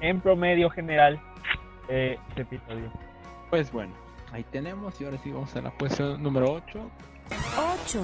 en 0.00 0.20
promedio 0.20 0.68
general 0.70 1.20
eh, 1.88 2.18
este 2.30 2.42
episodio. 2.42 2.90
Pues 3.50 3.70
bueno 3.70 3.94
ahí 4.32 4.42
tenemos 4.44 5.00
y 5.00 5.04
ahora 5.04 5.18
sí 5.18 5.30
vamos 5.30 5.54
a 5.54 5.60
la 5.60 5.70
posición 5.70 6.20
número 6.22 6.52
8 6.52 6.90
8 7.86 8.02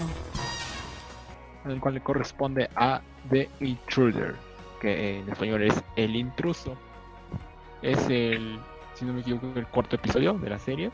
el 1.71 1.81
cual 1.81 1.95
le 1.95 2.01
corresponde 2.01 2.69
a 2.75 3.01
The 3.31 3.49
Intruder, 3.61 4.35
que 4.81 5.19
en 5.19 5.29
español 5.29 5.63
es 5.63 5.83
El 5.97 6.17
Intruso. 6.17 6.77
Es 7.83 8.09
el 8.09 8.59
si 8.95 9.05
no 9.05 9.13
me 9.13 9.21
equivoco, 9.21 9.47
el 9.57 9.67
cuarto 9.67 9.97
episodio 9.97 10.35
de 10.35 10.51
la 10.51 10.59
serie. 10.59 10.91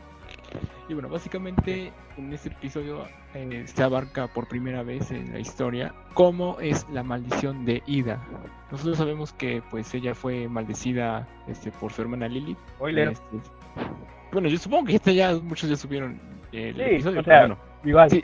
Y 0.87 0.93
bueno, 0.93 1.09
básicamente 1.09 1.91
en 2.17 2.33
este 2.33 2.49
episodio 2.49 3.05
eh, 3.35 3.63
se 3.67 3.83
abarca 3.83 4.27
por 4.27 4.47
primera 4.47 4.81
vez 4.81 5.11
en 5.11 5.33
la 5.33 5.39
historia 5.39 5.93
cómo 6.13 6.57
es 6.59 6.87
la 6.89 7.03
maldición 7.03 7.65
de 7.65 7.83
Ida. 7.85 8.19
Nosotros 8.71 8.97
sabemos 8.97 9.33
que 9.33 9.61
pues 9.69 9.93
ella 9.93 10.15
fue 10.15 10.47
maldecida 10.47 11.27
este, 11.47 11.71
por 11.71 11.91
su 11.91 12.01
hermana 12.01 12.27
Lily. 12.27 12.55
Este, 12.87 13.37
bueno, 14.31 14.47
yo 14.47 14.57
supongo 14.57 14.85
que 14.85 14.95
este 14.95 15.13
ya 15.13 15.35
muchos 15.35 15.69
ya 15.69 15.75
subieron 15.75 16.19
el 16.51 16.79
episodio, 16.79 17.21
bueno. 17.23 17.57
Igual. 17.83 18.09
Sí. 18.09 18.23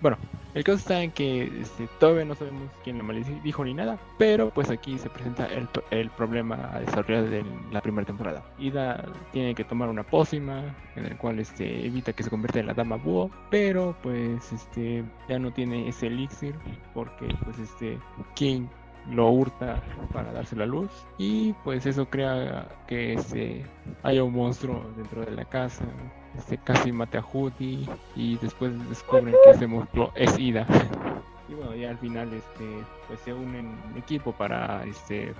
Bueno, 0.00 0.18
el 0.54 0.64
caso 0.64 0.78
está 0.78 1.02
en 1.02 1.12
que 1.12 1.44
este, 1.60 1.86
todavía 1.98 2.24
no 2.24 2.34
sabemos 2.34 2.70
quién 2.82 2.98
lo 2.98 3.04
dijo 3.42 3.64
ni 3.64 3.72
nada, 3.72 3.98
pero 4.18 4.50
pues 4.50 4.68
aquí 4.70 4.98
se 4.98 5.08
presenta 5.08 5.46
el, 5.46 5.68
el 5.90 6.10
problema 6.10 6.70
a 6.72 6.80
desarrollar 6.80 7.28
de 7.28 7.44
la 7.70 7.80
primera 7.80 8.06
temporada. 8.06 8.42
Ida 8.58 9.04
tiene 9.32 9.54
que 9.54 9.62
tomar 9.62 9.88
una 9.88 10.02
pócima 10.02 10.74
en 10.96 11.06
el 11.06 11.16
cual 11.18 11.38
este, 11.38 11.86
evita 11.86 12.12
que 12.12 12.24
se 12.24 12.30
convierta 12.30 12.58
en 12.58 12.66
la 12.66 12.74
dama 12.74 12.96
búho, 12.96 13.30
pero 13.50 13.96
pues 14.02 14.52
este 14.52 15.04
ya 15.28 15.38
no 15.38 15.52
tiene 15.52 15.88
ese 15.88 16.08
elixir 16.08 16.56
porque 16.94 17.28
pues 17.44 17.58
este 17.58 17.98
King 18.34 18.66
lo 19.08 19.30
hurta 19.30 19.82
para 20.12 20.32
darse 20.32 20.56
la 20.56 20.66
luz 20.66 20.90
y 21.16 21.52
pues 21.64 21.86
eso 21.86 22.08
crea 22.10 22.68
que 22.86 23.14
este, 23.14 23.64
haya 24.02 24.24
un 24.24 24.34
monstruo 24.34 24.92
dentro 24.96 25.24
de 25.24 25.30
la 25.30 25.44
casa 25.44 25.84
este 26.36 26.58
casi 26.58 26.92
mate 26.92 27.18
a 27.18 27.22
Judy 27.22 27.88
y 28.16 28.36
después 28.38 28.72
descubren 28.88 29.34
que 29.44 29.50
ese 29.50 29.66
monstruo 29.66 30.12
es 30.14 30.38
Ida. 30.38 30.66
Y 31.48 31.54
bueno, 31.54 31.74
ya 31.74 31.90
al 31.90 31.98
final 31.98 32.32
este 32.32 32.84
pues 33.08 33.18
se 33.20 33.32
unen 33.32 33.76
en 33.90 33.98
equipo 33.98 34.32
para 34.32 34.84
este 34.84 35.34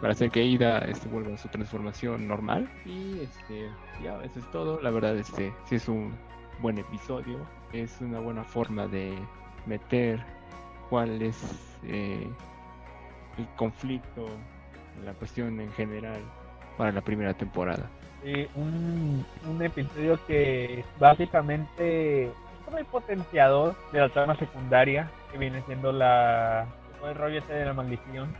para 0.00 0.12
hacer 0.12 0.30
que 0.30 0.44
Ida 0.44 0.78
este 0.78 1.08
vuelva 1.08 1.34
a 1.34 1.38
su 1.38 1.48
transformación 1.48 2.28
normal 2.28 2.70
y 2.86 3.20
este 3.20 3.68
ya 4.02 4.22
eso 4.22 4.38
es 4.38 4.50
todo. 4.52 4.80
La 4.80 4.90
verdad 4.90 5.16
este 5.16 5.52
sí 5.64 5.74
es 5.74 5.88
un 5.88 6.14
buen 6.60 6.78
episodio, 6.78 7.38
es 7.72 8.00
una 8.00 8.20
buena 8.20 8.44
forma 8.44 8.86
de 8.86 9.18
meter 9.66 10.24
cuál 10.88 11.20
es 11.22 11.36
eh, 11.84 12.28
el 13.38 13.48
conflicto, 13.56 14.26
la 15.04 15.14
cuestión 15.14 15.60
en 15.60 15.72
general 15.72 16.20
para 16.76 16.92
la 16.92 17.00
primera 17.00 17.34
temporada 17.34 17.90
un, 18.54 19.24
un 19.48 19.62
episodio 19.62 20.18
que 20.26 20.84
básicamente 20.98 22.24
es 22.24 22.32
como 22.64 22.78
el 22.78 22.84
potenciador 22.84 23.74
de 23.92 24.00
la 24.00 24.08
trama 24.10 24.36
secundaria 24.36 25.10
que 25.32 25.38
viene 25.38 25.62
siendo 25.66 25.92
la 25.92 26.66
el 27.08 27.14
rollo 27.14 27.38
este 27.38 27.54
de 27.54 27.64
la 27.64 27.72
maldición. 27.72 28.34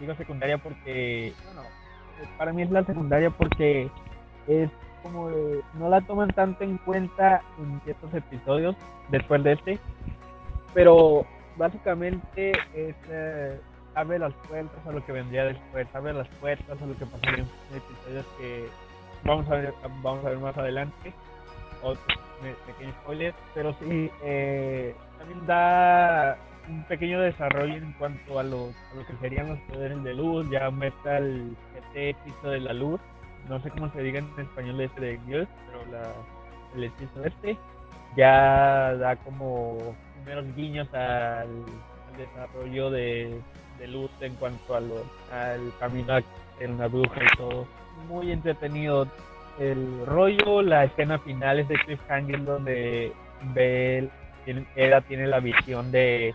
Digo 0.00 0.14
secundaria 0.14 0.58
porque, 0.58 1.32
bueno, 1.44 1.68
para 2.38 2.52
mí 2.52 2.62
es 2.62 2.70
la 2.70 2.84
secundaria 2.84 3.30
porque 3.30 3.90
es 4.46 4.70
como 5.02 5.30
no 5.74 5.88
la 5.88 6.00
toman 6.00 6.30
tanto 6.30 6.64
en 6.64 6.78
cuenta 6.78 7.42
en 7.58 7.80
ciertos 7.82 8.12
episodios 8.14 8.74
después 9.10 9.42
de 9.44 9.52
este, 9.52 9.78
pero 10.74 11.26
básicamente 11.56 12.52
es 12.74 12.94
eh, 13.08 13.60
abre 13.94 14.18
las 14.18 14.34
puertas 14.48 14.86
a 14.86 14.92
lo 14.92 15.04
que 15.04 15.12
vendría 15.12 15.44
después, 15.44 15.86
abre 15.94 16.12
las 16.12 16.28
puertas 16.40 16.80
a 16.80 16.86
lo 16.86 16.96
que 16.96 17.06
pasaría 17.06 17.44
en 17.44 17.76
episodios 17.76 18.26
que 18.38 18.68
vamos 19.26 19.48
a 19.50 19.56
ver, 19.56 19.74
vamos 20.02 20.24
a 20.24 20.28
ver 20.30 20.38
más 20.38 20.56
adelante. 20.56 21.12
Otro 21.82 22.02
pequeño 22.66 22.92
spoiler, 23.02 23.34
pero 23.54 23.74
sí, 23.80 24.10
eh, 24.22 24.94
también 25.18 25.46
da 25.46 26.36
un 26.68 26.82
pequeño 26.84 27.20
desarrollo 27.20 27.74
en 27.74 27.92
cuanto 27.94 28.38
a 28.38 28.42
lo, 28.42 28.72
lo 28.94 29.06
que 29.06 29.14
serían 29.20 29.48
los 29.48 29.58
poderes 29.60 30.02
de 30.02 30.14
luz, 30.14 30.48
ya 30.50 30.70
meta 30.70 31.18
el 31.18 31.56
hechizo 31.94 32.50
de 32.50 32.60
la 32.60 32.72
luz, 32.72 33.00
no 33.48 33.60
sé 33.62 33.70
cómo 33.70 33.90
se 33.92 34.02
diga 34.02 34.18
en 34.18 34.28
español 34.38 34.80
este 34.80 35.00
de 35.00 35.18
Dios, 35.26 35.48
pero 35.66 35.92
la, 35.92 36.12
el 36.74 36.84
hechizo 36.84 37.24
este 37.24 37.56
ya 38.16 38.94
da 38.96 39.16
como 39.16 39.94
primeros 40.16 40.54
guiños 40.56 40.92
al, 40.94 41.64
desarrollo 42.16 42.90
de, 42.90 43.38
de, 43.78 43.88
luz 43.88 44.10
en 44.20 44.34
cuanto 44.36 44.74
a 44.74 44.80
lo, 44.80 45.04
al 45.30 45.70
camino 45.78 46.16
en 46.60 46.78
la 46.78 46.88
bruja 46.88 47.20
y 47.22 47.36
todo 47.36 47.66
muy 48.08 48.32
entretenido 48.32 49.06
el 49.58 50.06
rollo, 50.06 50.62
la 50.62 50.84
escena 50.84 51.18
final 51.18 51.60
es 51.60 51.68
de 51.68 51.76
Cliffhanger 51.76 52.44
donde 52.44 53.12
Bell, 53.54 54.10
era 54.76 55.00
tiene 55.00 55.26
la 55.26 55.40
visión 55.40 55.90
de 55.90 56.34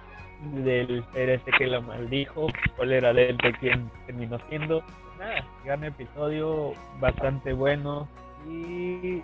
del 0.54 1.04
ser 1.14 1.30
este 1.30 1.52
que 1.52 1.68
lo 1.68 1.84
maldijo, 1.84 2.48
cuál 2.76 2.94
era 2.94 3.14
de, 3.14 3.28
de 3.28 3.54
quien 3.60 3.90
terminó 4.08 4.40
siendo. 4.50 4.84
Nada, 5.20 5.46
gran 5.64 5.84
episodio, 5.84 6.74
bastante 7.00 7.54
bueno 7.54 8.08
y 8.50 9.22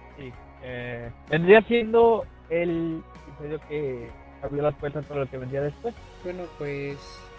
eh, 0.63 1.11
vendría 1.29 1.61
siendo 1.63 2.23
el 2.49 3.01
episodio 3.27 3.59
que 3.67 4.09
abrió 4.43 4.61
las 4.61 4.75
puertas 4.75 5.05
para 5.05 5.21
lo 5.21 5.29
que 5.29 5.37
vendría 5.37 5.61
después. 5.61 5.95
Bueno, 6.23 6.43
pues 6.59 6.97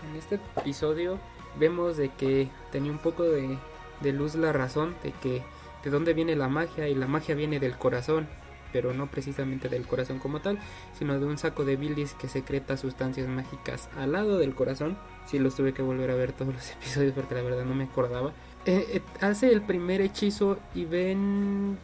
en 0.09 0.17
este 0.17 0.41
episodio 0.57 1.19
vemos 1.59 1.97
de 1.97 2.09
que 2.11 2.49
tenía 2.73 2.91
un 2.91 2.99
poco 2.99 3.23
de 3.23 3.57
de 4.01 4.13
luz 4.13 4.35
la 4.35 4.53
razón 4.53 4.95
de 5.03 5.13
que 5.13 5.43
de 5.85 5.91
dónde 5.91 6.15
viene 6.15 6.37
la 6.37 6.49
magia 6.49 6.89
y 6.89 6.95
la 6.95 7.07
magia 7.07 7.35
viene 7.35 7.61
del 7.61 7.77
corazón, 7.77 8.27
pero 8.73 8.93
no 8.93 9.07
precisamente 9.07 9.69
del 9.69 9.87
corazón 9.87 10.19
como 10.19 10.41
tal, 10.41 10.59
sino 10.99 11.19
de 11.19 11.27
un 11.27 11.39
saco 11.39 11.65
de 11.65 11.77
bilis 11.77 12.15
que 12.15 12.29
secreta 12.29 12.77
sustancias 12.77 13.29
mágicas 13.29 13.89
al 13.97 14.13
lado 14.13 14.39
del 14.39 14.55
corazón. 14.55 14.99
Si 15.27 15.39
los 15.39 15.55
tuve 15.55 15.73
que 15.73 15.83
volver 15.83 16.11
a 16.11 16.15
ver 16.15 16.33
todos 16.33 16.55
los 16.55 16.71
episodios 16.73 17.13
porque 17.15 17.35
la 17.35 17.43
verdad 17.43 17.65
no 17.65 17.75
me 17.75 17.85
acordaba. 17.85 18.33
Eh, 18.67 18.87
eh, 18.95 19.03
hace 19.21 19.53
el 19.53 19.63
primer 19.63 20.01
hechizo 20.01 20.59
y 20.75 20.85
ven, 20.85 21.79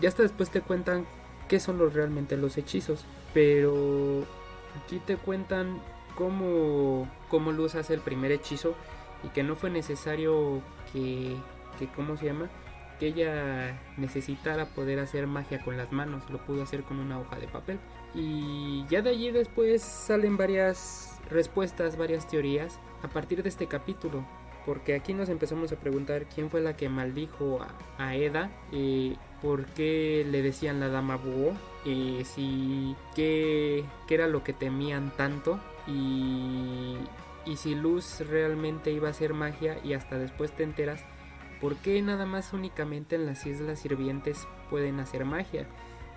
ya 0.00 0.08
hasta 0.08 0.22
después 0.22 0.50
te 0.50 0.60
cuentan 0.60 1.04
qué 1.48 1.60
son 1.60 1.78
los, 1.78 1.92
realmente 1.92 2.36
los 2.36 2.56
hechizos, 2.56 3.04
pero 3.34 4.24
aquí 4.82 4.98
te 5.04 5.16
cuentan 5.16 5.80
cómo, 6.14 7.08
cómo 7.28 7.52
Luz 7.52 7.74
hace 7.74 7.94
el 7.94 8.00
primer 8.00 8.32
hechizo 8.32 8.74
y 9.22 9.28
que 9.28 9.42
no 9.42 9.56
fue 9.56 9.70
necesario 9.70 10.62
que, 10.92 11.36
que 11.78 11.86
¿cómo 11.88 12.16
se 12.16 12.26
llama? 12.26 12.48
Que 12.98 13.08
ella 13.08 13.80
necesitara 13.96 14.66
poder 14.66 15.00
hacer 15.00 15.26
magia 15.26 15.62
con 15.62 15.76
las 15.76 15.92
manos, 15.92 16.28
lo 16.30 16.38
pudo 16.38 16.62
hacer 16.62 16.82
con 16.82 16.98
una 16.98 17.18
hoja 17.18 17.36
de 17.36 17.48
papel. 17.48 17.78
Y 18.14 18.84
ya 18.88 19.02
de 19.02 19.10
allí 19.10 19.30
después 19.30 19.82
salen 19.82 20.36
varias 20.36 21.18
respuestas, 21.30 21.96
varias 21.96 22.28
teorías 22.28 22.78
a 23.02 23.08
partir 23.08 23.42
de 23.42 23.48
este 23.48 23.66
capítulo. 23.66 24.24
Porque 24.66 24.94
aquí 24.94 25.12
nos 25.12 25.28
empezamos 25.28 25.72
a 25.72 25.76
preguntar 25.76 26.26
quién 26.26 26.48
fue 26.48 26.60
la 26.60 26.76
que 26.76 26.88
maldijo 26.88 27.66
a, 27.98 28.14
Eda, 28.14 28.50
y 28.70 29.16
por 29.40 29.66
qué 29.66 30.24
le 30.30 30.40
decían 30.40 30.78
la 30.78 30.88
dama 30.88 31.16
búho, 31.16 31.54
y 31.84 32.24
si 32.24 32.94
qué, 33.16 33.84
qué 34.06 34.14
era 34.14 34.28
lo 34.28 34.44
que 34.44 34.52
temían 34.52 35.10
tanto 35.16 35.58
y 35.88 36.94
y 37.44 37.56
si 37.56 37.74
Luz 37.74 38.20
realmente 38.20 38.90
iba 38.90 39.08
a 39.08 39.10
hacer 39.10 39.34
magia 39.34 39.78
y 39.82 39.94
hasta 39.94 40.18
después 40.18 40.52
te 40.52 40.62
enteras 40.62 41.04
por 41.60 41.76
qué 41.76 42.02
nada 42.02 42.26
más 42.26 42.52
únicamente 42.52 43.14
en 43.14 43.26
las 43.26 43.46
islas 43.46 43.78
sirvientes 43.78 44.46
pueden 44.68 45.00
hacer 45.00 45.24
magia. 45.24 45.66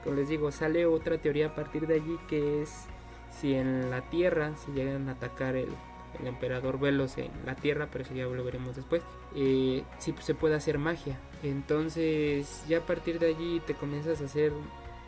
Como 0.04 0.16
les 0.16 0.28
digo, 0.28 0.52
sale 0.52 0.86
otra 0.86 1.20
teoría 1.20 1.48
a 1.48 1.56
partir 1.56 1.88
de 1.88 1.96
allí 1.96 2.18
que 2.28 2.62
es 2.62 2.88
si 3.30 3.54
en 3.54 3.90
la 3.90 4.02
Tierra, 4.10 4.56
si 4.56 4.72
llegan 4.72 5.10
a 5.10 5.14
atacar 5.14 5.56
el, 5.56 5.70
emperador 6.24 6.80
Velos 6.80 7.18
en 7.18 7.30
la 7.46 7.56
Tierra, 7.56 7.90
pero 7.92 8.06
eso 8.06 8.14
ya 8.14 8.24
lo 8.24 8.44
veremos 8.44 8.78
después, 8.78 9.04
eh, 9.36 9.84
si 9.98 10.16
se 10.20 10.34
puede 10.34 10.56
hacer 10.56 10.80
magia. 10.80 11.20
Entonces 11.44 12.64
ya 12.68 12.80
a 12.80 12.86
partir 12.86 13.20
de 13.20 13.28
allí 13.28 13.62
te 13.68 13.74
comienzas 13.74 14.22
a 14.22 14.26
hacer 14.26 14.54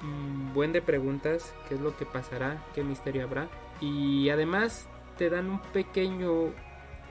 un 0.01 0.53
buen 0.53 0.73
de 0.73 0.81
preguntas, 0.81 1.53
qué 1.67 1.75
es 1.75 1.81
lo 1.81 1.95
que 1.95 2.05
pasará, 2.05 2.61
qué 2.75 2.83
misterio 2.83 3.23
habrá. 3.23 3.47
Y 3.79 4.29
además 4.29 4.89
te 5.17 5.29
dan 5.29 5.49
un 5.49 5.59
pequeño 5.59 6.53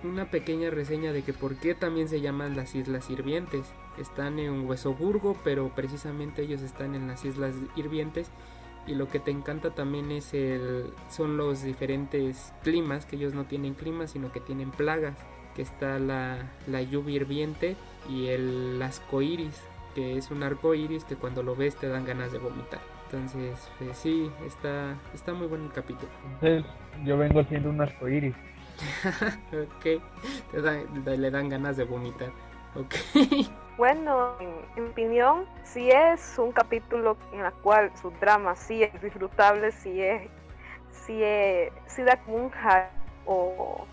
una 0.04 0.30
pequeña 0.30 0.70
reseña 0.70 1.12
de 1.12 1.22
que 1.22 1.32
por 1.32 1.56
qué 1.56 1.74
también 1.74 2.08
se 2.08 2.20
llaman 2.20 2.56
las 2.56 2.74
Islas 2.74 3.10
Hirvientes. 3.10 3.66
Están 3.98 4.38
en 4.38 4.66
Huesoburgo, 4.66 5.36
pero 5.42 5.74
precisamente 5.74 6.42
ellos 6.42 6.62
están 6.62 6.94
en 6.94 7.08
las 7.08 7.24
Islas 7.24 7.54
Hirvientes. 7.76 8.30
Y 8.86 8.94
lo 8.94 9.08
que 9.08 9.18
te 9.18 9.30
encanta 9.30 9.74
también 9.74 10.12
es 10.12 10.32
el, 10.32 10.92
son 11.10 11.36
los 11.36 11.62
diferentes 11.62 12.52
climas, 12.62 13.04
que 13.04 13.16
ellos 13.16 13.34
no 13.34 13.46
tienen 13.46 13.74
clima, 13.74 14.06
sino 14.06 14.30
que 14.30 14.40
tienen 14.40 14.70
plagas. 14.70 15.16
Que 15.54 15.62
está 15.62 15.98
la, 15.98 16.52
la 16.66 16.82
lluvia 16.82 17.16
hirviente 17.16 17.76
y 18.10 18.26
el 18.26 18.80
asco 18.82 19.22
iris, 19.22 19.58
que 19.94 20.18
es 20.18 20.30
un 20.30 20.42
arco 20.42 20.74
iris 20.74 21.04
que 21.04 21.16
cuando 21.16 21.42
lo 21.42 21.56
ves 21.56 21.76
te 21.76 21.88
dan 21.88 22.04
ganas 22.04 22.30
de 22.30 22.38
vomitar. 22.38 22.95
Entonces, 23.06 23.70
pues, 23.78 23.96
sí, 23.96 24.30
está, 24.44 24.96
está 25.14 25.32
muy 25.32 25.46
bueno 25.46 25.66
el 25.66 25.72
capítulo. 25.72 26.10
Entonces, 26.24 26.64
yo 27.04 27.16
vengo 27.16 27.42
siendo 27.44 27.70
un 27.70 27.80
arcoíris. 27.80 28.34
ok, 29.52 30.02
te 31.04 31.16
le 31.16 31.30
dan 31.30 31.48
ganas 31.48 31.76
de 31.76 31.84
vomitar. 31.84 32.30
Ok. 32.74 32.94
Bueno, 33.76 34.36
en, 34.40 34.82
mi 34.82 34.88
opinión, 34.88 35.44
si 35.62 35.90
es 35.90 36.38
un 36.38 36.50
capítulo 36.50 37.18
en 37.30 37.44
el 37.44 37.52
cual 37.52 37.92
su 38.00 38.10
drama 38.12 38.56
sí 38.56 38.82
es 38.82 39.02
disfrutable, 39.02 39.70
si 39.70 40.00
es, 40.00 40.30
sí 40.92 41.22
es, 41.22 41.70
si 41.86 42.02
da 42.02 42.16
como 42.16 42.38
un 42.38 42.50
hack 42.52 42.90
o 43.26 43.86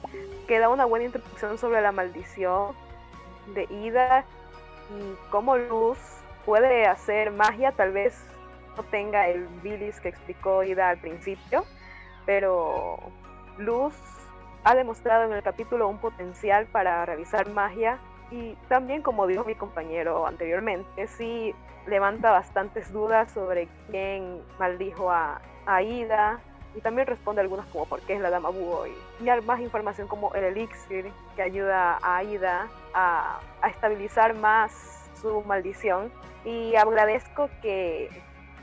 que 0.47 0.60
da 0.60 0.69
una 0.69 0.86
buena 0.86 1.08
introducción 1.08 1.58
sobre 1.58 1.82
la 1.82 1.91
maldición 1.91 2.73
de 3.54 3.65
Ida 3.65 4.23
y 4.97 5.15
cómo 5.30 5.58
Luz 5.58 5.97
puede 6.45 6.86
hacer 6.86 7.32
magia, 7.32 7.73
tal 7.73 7.91
vez 7.91 8.17
no 8.75 8.83
tenga 8.83 9.27
el 9.27 9.47
bilis 9.62 9.99
que 9.99 10.09
explicó 10.09 10.63
Ida 10.63 10.89
al 10.89 10.97
principio, 10.97 11.65
pero 12.25 12.97
Luz 13.57 13.93
ha 14.63 14.75
demostrado 14.75 15.25
en 15.25 15.33
el 15.33 15.43
capítulo 15.43 15.88
un 15.88 15.97
potencial 15.97 16.65
para 16.67 17.05
realizar 17.05 17.49
magia 17.49 17.99
y 18.31 18.55
también, 18.67 19.01
como 19.01 19.27
dijo 19.27 19.43
mi 19.43 19.55
compañero 19.55 20.25
anteriormente, 20.25 21.07
sí 21.07 21.53
levanta 21.86 22.31
bastantes 22.31 22.91
dudas 22.91 23.31
sobre 23.31 23.67
quién 23.89 24.41
maldijo 24.57 25.12
a, 25.12 25.41
a 25.65 25.81
Ida 25.81 26.39
y 26.75 26.81
también 26.81 27.07
responde 27.07 27.41
algunas 27.41 27.67
como 27.67 27.86
por 27.86 28.01
qué 28.01 28.13
es 28.13 28.21
la 28.21 28.29
dama 28.29 28.49
búho 28.49 28.88
y, 28.88 28.93
y 29.19 29.41
más 29.41 29.59
información 29.59 30.07
como 30.07 30.33
el 30.33 30.43
elixir 30.45 31.12
que 31.36 31.41
ayuda 31.41 31.99
a 32.01 32.17
Aida 32.17 32.67
a, 32.93 33.39
a 33.62 33.69
estabilizar 33.69 34.33
más 34.33 35.12
su 35.21 35.41
maldición. 35.43 36.12
Y 36.45 36.75
agradezco 36.75 37.49
que, 37.62 38.09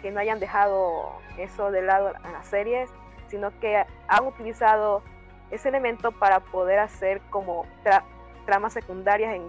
que, 0.02 0.10
no 0.10 0.20
hayan 0.20 0.40
dejado 0.40 1.12
eso 1.38 1.70
de 1.70 1.82
lado 1.82 2.12
en 2.24 2.32
las 2.32 2.46
series 2.46 2.90
sino 3.28 3.52
que 3.60 3.84
han 4.08 4.26
utilizado 4.26 5.02
ese 5.50 5.68
elemento 5.68 6.10
para 6.12 6.40
poder 6.40 6.78
hacer 6.80 7.20
como 7.30 7.66
tra 7.84 8.04
tramas 8.44 8.72
secundarias 8.72 9.36
en, 9.36 9.42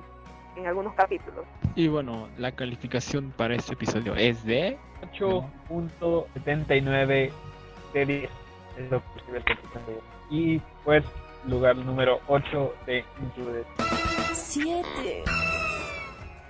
en 0.55 0.67
algunos 0.67 0.93
capítulos. 0.93 1.45
Y 1.75 1.87
bueno, 1.87 2.29
la 2.37 2.51
calificación 2.51 3.33
para 3.35 3.55
este 3.55 3.73
episodio 3.73 4.13
es 4.15 4.45
de 4.45 4.77
8.79 5.13 7.31
de 7.93 8.05
10 8.05 8.29
es 8.77 8.91
lo 8.91 8.99
posible 9.01 9.43
que 9.43 9.57
Y 10.29 10.61
pues, 10.83 11.03
lugar 11.47 11.75
número 11.75 12.19
8 12.27 12.73
de 12.85 13.03
Included. 13.21 13.65
7. 14.33 15.23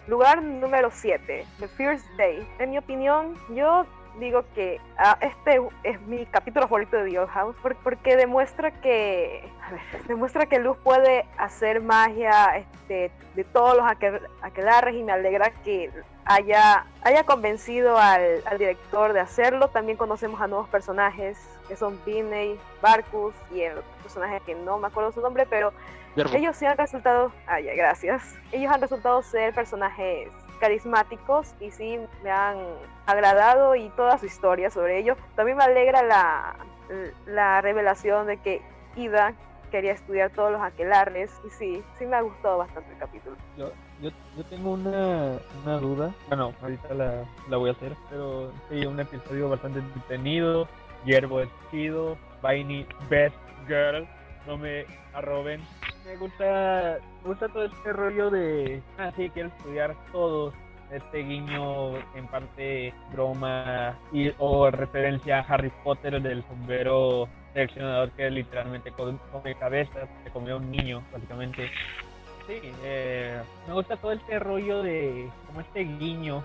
Lugar 0.08 0.42
número 0.42 0.90
7, 0.92 1.46
The 1.60 1.68
First 1.68 2.06
Day. 2.18 2.48
En 2.60 2.72
mi 2.72 2.78
opinión, 2.78 3.38
yo 3.54 3.86
digo 4.20 4.44
que 4.56 4.80
uh, 5.00 5.16
este 5.22 5.62
es 5.84 6.02
mi 6.02 6.26
capítulo 6.26 6.68
favorito 6.68 6.98
de 6.98 7.12
The 7.12 7.20
Old 7.20 7.30
House 7.30 7.56
porque 7.62 8.18
demuestra 8.18 8.72
que 8.82 9.48
demuestra 10.08 10.48
que 10.48 10.60
Luz 10.60 10.78
puede 10.84 11.26
hacer 11.38 11.82
magia 11.82 12.58
este, 12.58 13.12
de 13.36 13.44
todos 13.46 13.78
los 13.78 13.86
aquel, 13.86 14.20
aquelarres 14.42 14.96
y 14.96 15.04
me 15.04 15.14
alegra 15.14 15.52
que 15.64 15.92
haya, 16.26 16.86
haya 17.04 17.24
convencido 17.24 17.98
al, 17.98 18.42
al, 18.46 18.58
director 18.58 19.14
de 19.14 19.22
hacerlo. 19.22 19.70
También 19.70 19.98
conocemos 19.98 20.42
a 20.42 20.48
nuevos 20.48 20.68
personajes 20.68 21.38
que 21.68 21.76
son 21.76 21.98
Binney, 22.06 22.60
Barcus 22.82 23.34
y 23.54 23.62
el 23.62 23.78
personaje 24.04 24.42
que 24.46 24.56
no 24.56 24.78
me 24.78 24.88
acuerdo 24.88 25.12
su 25.12 25.22
nombre, 25.22 25.46
pero 25.50 25.72
Verbo. 26.15 26.36
ellos 26.36 26.58
sí 26.58 26.65
han 26.65 26.78
resultado, 26.78 27.32
ah, 27.47 27.60
ya, 27.60 27.74
gracias, 27.74 28.36
ellos 28.52 28.71
han 28.71 28.82
resultado 28.82 29.21
ser 29.24 29.54
personajes 29.54 30.30
carismáticos 30.60 31.56
y 31.60 31.71
sí 31.71 32.00
me 32.24 32.32
han 32.32 32.58
agradado 33.06 33.76
y 33.76 33.89
toda 33.89 34.17
su 34.17 34.28
historia 34.28 34.69
sobre 34.69 35.00
ello. 35.00 35.17
También 35.36 35.58
me 35.58 35.63
alegra 35.63 36.04
la, 36.04 36.56
la 37.26 37.62
revelación 37.62 38.28
de 38.28 38.38
que 38.38 38.62
Ida 38.95 39.34
quería 39.71 39.93
estudiar 39.93 40.30
todos 40.32 40.52
los 40.52 40.62
aquelarres 40.62 41.32
y 41.45 41.50
sí, 41.50 41.84
sí 41.97 42.06
me 42.06 42.17
ha 42.17 42.21
gustado 42.21 42.60
bastante 42.60 42.91
el 42.91 43.00
capítulo. 43.00 43.36
Yo, 43.58 43.71
yo, 44.02 44.12
yo 44.38 44.43
tengo 44.45 44.74
una, 44.74 45.39
una, 45.63 45.78
duda, 45.78 46.13
bueno, 46.28 46.54
ahorita 46.62 46.93
la, 46.93 47.24
la, 47.50 47.58
voy 47.58 47.69
a 47.69 47.74
hacer, 47.74 47.95
pero 48.10 48.52
sí, 48.69 48.86
un 48.86 49.00
episodio 49.00 49.50
bastante 49.50 49.80
entretenido, 49.80 50.67
Hierbo 51.06 51.39
es 51.39 51.50
chido, 51.71 52.17
Vaini 52.41 52.86
Best 53.10 53.36
Girl, 53.67 54.08
no 54.45 54.58
me 54.58 54.86
arroben. 55.13 55.62
Me 56.06 56.16
gusta, 56.18 56.98
me 57.22 57.30
gusta 57.30 57.48
todo 57.50 57.66
este 57.66 57.94
rollo 57.94 58.30
de, 58.30 58.82
ah, 58.98 59.12
sí, 59.16 59.30
quiero 59.30 59.50
estudiar 59.50 59.96
todos, 60.12 60.54
este 60.92 61.20
guiño 61.20 61.96
en 62.16 62.28
parte 62.28 62.94
broma 63.12 63.98
y, 64.12 64.32
o 64.38 64.70
referencia 64.70 65.40
a 65.40 65.42
Harry 65.42 65.72
Potter 65.84 66.22
del 66.22 66.44
sombrero 66.44 67.30
seleccionador 67.54 68.12
que 68.12 68.30
literalmente 68.30 68.92
come 68.92 69.56
cabezas, 69.56 70.10
se 70.24 70.30
comió 70.32 70.58
un 70.58 70.72
niño, 70.72 71.04
básicamente. 71.12 71.70
Sí, 72.48 72.60
eh, 72.84 73.40
me 73.68 73.74
gusta 73.74 73.96
todo 73.98 74.12
este 74.12 74.40
rollo 74.40 74.82
de 74.82 75.30
como 75.48 75.62
este 75.62 75.82
guiño 75.82 76.44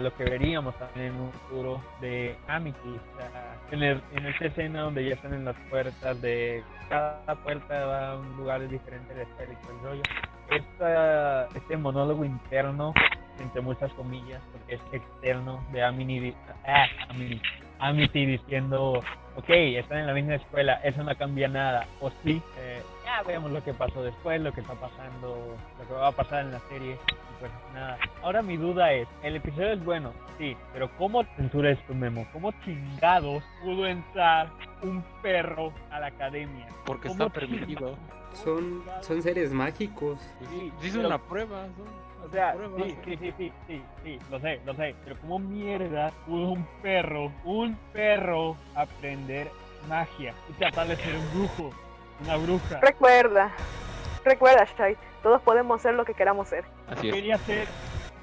lo 0.00 0.14
que 0.16 0.24
veríamos 0.24 0.74
también 0.78 1.14
en 1.14 1.20
un 1.20 1.32
futuro 1.32 1.80
de 2.00 2.36
Amity, 2.48 2.78
o 2.88 3.16
sea, 3.16 3.56
en, 3.70 3.82
el, 3.82 4.02
en 4.14 4.26
esta 4.26 4.46
escena 4.46 4.82
donde 4.82 5.08
ya 5.08 5.14
están 5.14 5.34
en 5.34 5.44
las 5.44 5.56
puertas 5.70 6.20
de 6.20 6.62
cada 6.88 7.34
puerta 7.44 7.84
va 7.84 8.12
a 8.12 8.16
un 8.16 8.36
lugar 8.36 8.66
diferente 8.68 9.14
de 9.14 9.22
este 9.22 9.44
el 9.44 9.82
rollo. 9.82 10.02
Esta, 10.50 11.46
este 11.54 11.76
monólogo 11.76 12.24
interno, 12.24 12.94
entre 13.38 13.60
muchas 13.60 13.92
comillas, 13.92 14.40
porque 14.52 14.74
es 14.74 14.80
externo 14.92 15.62
de 15.72 15.82
Amity, 15.82 16.34
ah, 16.66 16.86
Amity 17.78 18.26
diciendo 18.26 19.02
ok, 19.38 19.50
están 19.50 19.98
en 19.98 20.06
la 20.08 20.14
misma 20.14 20.34
escuela, 20.34 20.80
eso 20.82 21.02
no 21.04 21.16
cambia 21.16 21.46
nada, 21.46 21.86
o 22.00 22.10
sí, 22.24 22.42
eh, 22.58 22.82
ya 23.18 23.22
vemos 23.26 23.50
lo 23.50 23.62
que 23.62 23.74
pasó 23.74 24.02
después, 24.02 24.40
lo 24.40 24.52
que 24.52 24.60
está 24.60 24.74
pasando, 24.74 25.56
lo 25.78 25.86
que 25.86 25.92
va 25.92 26.08
a 26.08 26.12
pasar 26.12 26.44
en 26.44 26.52
la 26.52 26.60
serie, 26.68 26.92
y 26.92 27.40
pues 27.40 27.50
nada. 27.74 27.98
Ahora 28.22 28.42
mi 28.42 28.56
duda 28.56 28.92
es, 28.92 29.08
el 29.22 29.36
episodio 29.36 29.72
es 29.72 29.84
bueno, 29.84 30.12
sí, 30.38 30.56
pero 30.72 30.90
¿cómo 30.96 31.24
censura 31.36 31.70
esto, 31.70 31.94
Memo? 31.94 32.26
¿Cómo 32.32 32.52
chingados 32.64 33.42
pudo 33.62 33.86
entrar 33.86 34.50
un 34.82 35.02
perro 35.22 35.72
a 35.90 36.00
la 36.00 36.06
academia? 36.08 36.66
Porque 36.84 37.08
está 37.08 37.28
permitido. 37.28 37.96
Son, 38.34 38.82
son 39.00 39.22
seres 39.22 39.52
mágicos. 39.52 40.20
Sí, 40.50 40.72
sí, 40.80 40.88
es 40.88 40.96
una 40.96 41.18
prueba. 41.18 41.66
Son... 41.76 42.08
O 42.24 42.30
sea, 42.30 42.54
sí, 42.76 42.96
sí, 43.04 43.16
sí, 43.16 43.32
sí, 43.38 43.52
sí, 43.66 43.82
sí, 44.04 44.18
lo 44.30 44.38
sé, 44.40 44.60
lo 44.66 44.74
sé. 44.74 44.94
Pero 45.04 45.16
como 45.20 45.38
mierda 45.38 46.12
pudo 46.26 46.50
un 46.50 46.66
perro, 46.82 47.32
un 47.44 47.76
perro 47.92 48.56
aprender 48.74 49.50
magia 49.88 50.34
y 50.50 50.52
tratar 50.54 50.88
de 50.88 50.96
ser 50.96 51.16
un 51.16 51.30
brujo, 51.30 51.70
una 52.20 52.36
bruja? 52.36 52.80
Recuerda, 52.80 53.52
recuerda, 54.24 54.66
Shai, 54.76 54.96
todos 55.22 55.40
podemos 55.42 55.80
ser 55.82 55.94
lo 55.94 56.04
que 56.04 56.14
queramos 56.14 56.48
ser. 56.48 56.64
Así 56.88 57.08
es. 57.08 57.14
Quería 57.14 57.38
ser, 57.38 57.66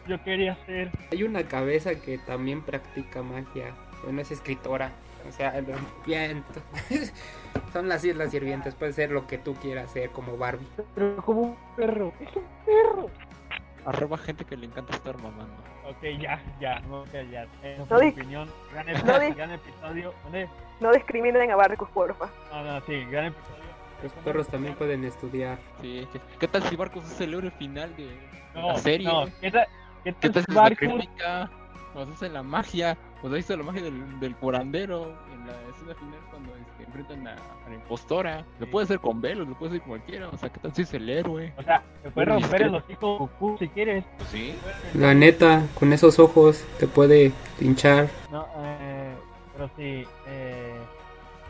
yo 0.08 0.24
quería 0.24 0.56
ser. 0.66 0.92
Hay 1.12 1.24
una 1.24 1.44
cabeza 1.44 1.96
que 1.96 2.18
también 2.18 2.62
practica 2.62 3.22
magia. 3.24 3.74
Bueno, 4.04 4.22
es 4.22 4.32
escritora. 4.32 4.92
O 5.28 5.32
sea, 5.32 5.58
el 5.58 5.66
viento. 6.06 6.62
Son 7.74 7.90
las 7.90 8.04
islas 8.06 8.32
sirvientes, 8.32 8.76
puede 8.76 8.94
ser 8.94 9.12
lo 9.12 9.28
que 9.28 9.38
tú 9.38 9.56
quieras 9.56 9.92
ser 9.92 10.12
como 10.12 10.38
Barbie. 10.38 10.68
Pero 10.94 11.18
como 11.18 11.42
un 11.42 11.58
perro, 11.76 12.14
es 12.20 12.36
un 12.36 12.46
perro. 12.66 13.10
Arroba 13.86 14.18
gente 14.18 14.46
que 14.46 14.56
le 14.56 14.68
encanta 14.68 14.94
estar 14.94 15.18
mamando. 15.18 15.56
Ok, 15.88 16.04
ya, 16.20 16.42
ya, 16.60 16.80
no, 16.82 17.06
ya, 17.08 17.24
ya. 17.24 17.48
En 17.64 17.88
no 17.88 18.00
mi 18.00 18.10
opinión, 18.10 18.50
gran, 18.72 18.90
episodio, 18.90 19.36
gran 19.36 19.52
episodio. 19.52 20.14
¿Dónde? 20.24 20.50
No 20.80 20.92
discriminen 20.92 21.52
a 21.52 21.56
Barcus, 21.56 21.90
porfa. 21.90 22.30
No, 22.52 22.64
no, 22.64 22.82
sí, 22.86 23.06
gran 23.06 23.26
episodio. 23.26 23.64
Los 24.04 24.12
perros 24.24 24.48
también 24.48 24.76
pueden 24.76 25.04
estudiar. 25.04 25.58
Sí, 25.82 26.08
¿qué, 26.12 26.22
¿qué, 26.40 26.48
tal 26.48 26.64
si 26.64 26.76
Barcus 26.76 27.06
es 27.06 27.22
el 27.22 27.34
héroe 27.34 27.52
final 27.52 27.96
de 27.96 28.08
no, 28.54 28.70
la 28.70 28.78
serie? 28.78 29.08
No, 29.08 29.26
¿qué 29.42 29.52
tal, 29.52 29.68
qué 30.04 30.12
tal, 30.12 30.22
¿Qué 30.22 30.30
tal 30.30 30.46
si 30.46 30.54
Barcus... 30.54 31.10
la? 31.18 31.50
O 31.96 32.16
sea, 32.18 32.28
la 32.28 32.44
magia, 32.44 32.98
o 33.24 33.30
sea, 33.30 33.40
hizo 33.40 33.56
la 33.56 33.64
magia 33.64 33.84
del, 33.84 34.20
del 34.20 34.36
curandero 34.36 35.16
en 35.34 35.48
la 35.48 35.54
escena 35.72 35.96
final 35.96 36.20
cuando 36.30 36.54
este, 36.58 36.84
enfrentan 36.84 37.26
a, 37.26 37.32
a, 37.36 37.70
la 37.70 37.76
impostora. 37.76 38.46
Lo 38.60 38.70
puede 38.70 38.84
hacer 38.84 39.00
con 39.00 39.22
velos, 39.22 39.48
lo 39.48 39.58
puede 39.58 39.76
hacer 39.76 39.88
cualquiera. 39.88 40.28
O 40.28 40.38
sea, 40.38 40.50
¿qué 40.50 40.60
tal 40.60 40.76
si 40.76 40.82
es 40.82 40.94
el 40.94 41.10
héroe? 41.10 41.54
O 41.58 41.64
sea, 41.64 41.84
te 42.04 42.12
puede 42.12 42.26
romper 42.28 42.64
el 42.64 42.76
hocico 42.76 43.18
Goku 43.18 43.58
si 43.60 43.70
quieres. 43.70 44.04
Sí. 44.30 44.56
La 44.94 45.14
neta, 45.14 45.64
con 45.80 45.94
esos 45.94 46.20
ojos 46.20 46.66
te 46.80 46.88
puede 46.88 47.32
pinchar. 47.58 48.10
No, 48.30 48.46
eh, 48.58 49.14
pero 49.54 49.70
sí, 49.78 50.06
eh, 50.28 50.76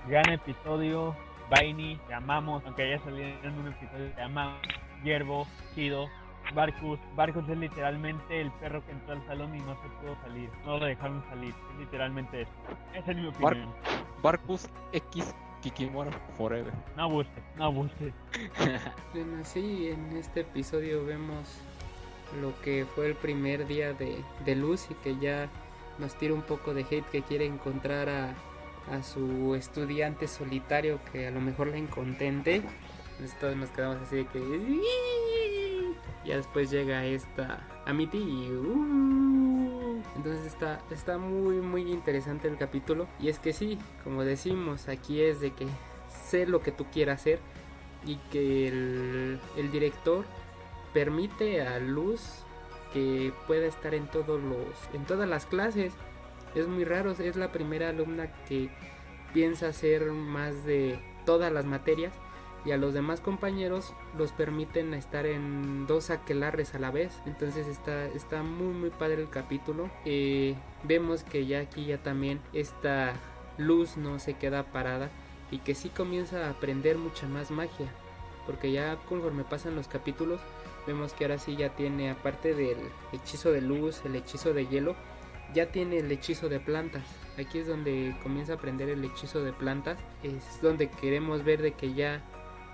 gran 0.08 0.30
episodio. 0.30 1.16
Vaini, 1.50 1.98
te 2.08 2.14
amamos, 2.14 2.64
aunque 2.66 2.84
haya 2.84 3.04
salido 3.04 3.28
en 3.44 3.60
un 3.60 3.68
episodio, 3.68 4.12
te 4.14 4.22
amamos. 4.22 4.60
Hierbo, 5.04 5.46
Chido, 5.76 6.08
Barcus, 6.54 7.00
Barcus 7.16 7.48
es 7.50 7.58
literalmente 7.58 8.42
el 8.42 8.52
perro 8.54 8.84
que 8.86 8.92
entró 8.92 9.14
al 9.14 9.26
salón 9.26 9.56
y 9.56 9.60
no 9.60 9.76
se 9.76 9.88
pudo 10.02 10.16
salir. 10.24 10.50
No 10.66 10.78
lo 10.78 10.86
dejaron 10.86 11.24
salir. 11.30 11.54
Es 11.74 11.80
literalmente 11.80 12.42
eso. 12.42 12.52
Esa 12.94 13.12
es 13.12 13.18
mi 13.18 13.28
opinión. 13.28 13.72
Bar 14.24 14.40
Barcus 14.40 14.68
X 14.92 15.36
Kikimora 15.62 16.12
Forever. 16.38 16.74
No 16.96 17.04
abuse, 17.04 17.30
no 17.58 17.66
abuse. 17.66 18.14
bueno, 19.14 19.44
sí, 19.44 19.90
en 19.90 20.18
este 20.18 20.42
episodio 20.42 21.06
vemos 21.06 21.60
lo 22.42 22.60
que 22.62 22.86
fue 22.96 23.08
el 23.08 23.16
primer 23.16 23.68
día 23.68 23.94
de, 23.94 24.24
de 24.46 24.56
Luz 24.56 24.88
y 24.90 24.94
que 24.96 25.18
ya 25.18 25.48
nos 25.98 26.16
tira 26.16 26.34
un 26.34 26.42
poco 26.42 26.74
de 26.74 26.82
hate 26.82 27.06
que 27.12 27.22
quiere 27.22 27.46
encontrar 27.46 28.10
a, 28.10 28.34
a 28.92 29.04
su 29.04 29.56
estudiante 29.56 30.28
solitario 30.28 31.00
que 31.12 31.28
a 31.28 31.32
lo 31.32 31.42
mejor 31.42 31.68
la 31.68 31.78
incontente. 31.78 32.62
Entonces 33.20 33.58
nos 33.58 33.70
quedamos 33.70 33.98
así 34.02 34.18
de 34.18 34.26
que 34.28 34.82
ya 36.26 36.38
después 36.38 36.70
llega 36.72 37.06
esta 37.06 37.66
Amity 37.86 38.18
y 38.18 38.52
uh, 38.52 40.02
entonces 40.16 40.46
está 40.46 40.82
está 40.90 41.18
muy 41.18 41.58
muy 41.58 41.92
interesante 41.92 42.48
el 42.48 42.58
capítulo 42.58 43.08
y 43.20 43.30
es 43.30 43.38
que 43.40 43.54
sí 43.54 43.78
como 44.04 44.24
decimos 44.24 44.88
aquí 44.88 45.22
es 45.22 45.40
de 45.40 45.54
que 45.54 45.68
sé 46.10 46.48
lo 46.48 46.62
que 46.62 46.72
tú 46.72 46.86
quieras 46.92 47.22
hacer 47.22 47.40
y 48.06 48.18
que 48.32 48.68
el, 48.68 49.40
el 49.56 49.72
director 49.72 50.26
permite 50.94 51.62
a 51.62 51.80
Luz 51.80 52.22
que 52.94 53.34
pueda 53.48 53.68
estar 53.68 53.94
en 53.94 54.08
todos 54.08 54.42
los 54.42 54.66
en 54.94 55.04
todas 55.06 55.28
las 55.28 55.46
clases. 55.46 55.94
Es 56.56 56.68
muy 56.68 56.86
raro, 56.86 57.12
es 57.12 57.36
la 57.36 57.52
primera 57.52 57.90
alumna 57.90 58.32
que 58.48 58.70
piensa 59.34 59.68
hacer 59.68 60.12
más 60.12 60.66
de 60.66 60.98
todas 61.26 61.52
las 61.52 61.66
materias 61.66 62.14
y 62.66 62.72
a 62.72 62.78
los 62.78 62.94
demás 62.94 63.20
compañeros 63.20 63.94
los 64.18 64.32
permiten 64.32 64.94
estar 64.94 65.26
en 65.26 65.86
dos 65.86 66.10
aquelarres 66.10 66.74
a 66.74 66.80
la 66.80 66.90
vez. 66.90 67.12
Entonces 67.26 67.68
está, 67.68 68.06
está 68.08 68.42
muy 68.42 68.74
muy 68.74 68.90
padre 68.90 69.22
el 69.22 69.30
capítulo. 69.30 69.90
Eh, 70.06 70.56
vemos 70.84 71.24
que 71.24 71.46
ya 71.46 71.60
aquí 71.60 71.86
ya 71.86 72.02
también 72.02 72.40
esta 72.54 73.14
luz 73.58 73.98
no 73.98 74.18
se 74.20 74.34
queda 74.34 74.72
parada 74.72 75.10
y 75.52 75.60
que 75.60 75.76
sí 75.76 75.90
comienza 75.90 76.48
a 76.48 76.50
aprender 76.50 76.98
mucha 76.98 77.28
más 77.28 77.52
magia. 77.52 77.88
Porque 78.46 78.72
ya 78.72 78.98
conforme 79.08 79.44
pasan 79.44 79.76
los 79.76 79.88
capítulos 79.88 80.40
vemos 80.88 81.14
que 81.14 81.26
ahora 81.26 81.38
sí 81.38 81.56
ya 81.56 81.76
tiene 81.76 82.12
aparte 82.12 82.54
del 82.54 82.78
hechizo 83.12 83.52
de 83.52 83.62
luz, 83.62 84.02
el 84.06 84.16
hechizo 84.16 84.54
de 84.54 84.68
hielo, 84.68 84.96
ya 85.54 85.68
tiene 85.68 86.00
el 86.00 86.12
hechizo 86.12 86.50
de 86.50 86.60
plantas. 86.60 87.04
Aquí 87.38 87.60
es 87.60 87.68
donde 87.68 88.16
comienza 88.24 88.54
a 88.54 88.56
aprender 88.56 88.90
el 88.90 89.04
hechizo 89.04 89.44
de 89.44 89.54
plantas. 89.54 89.98
Es 90.24 90.62
donde 90.62 90.90
queremos 90.90 91.44
ver 91.44 91.62
de 91.62 91.74
que 91.74 91.94
ya 91.94 92.22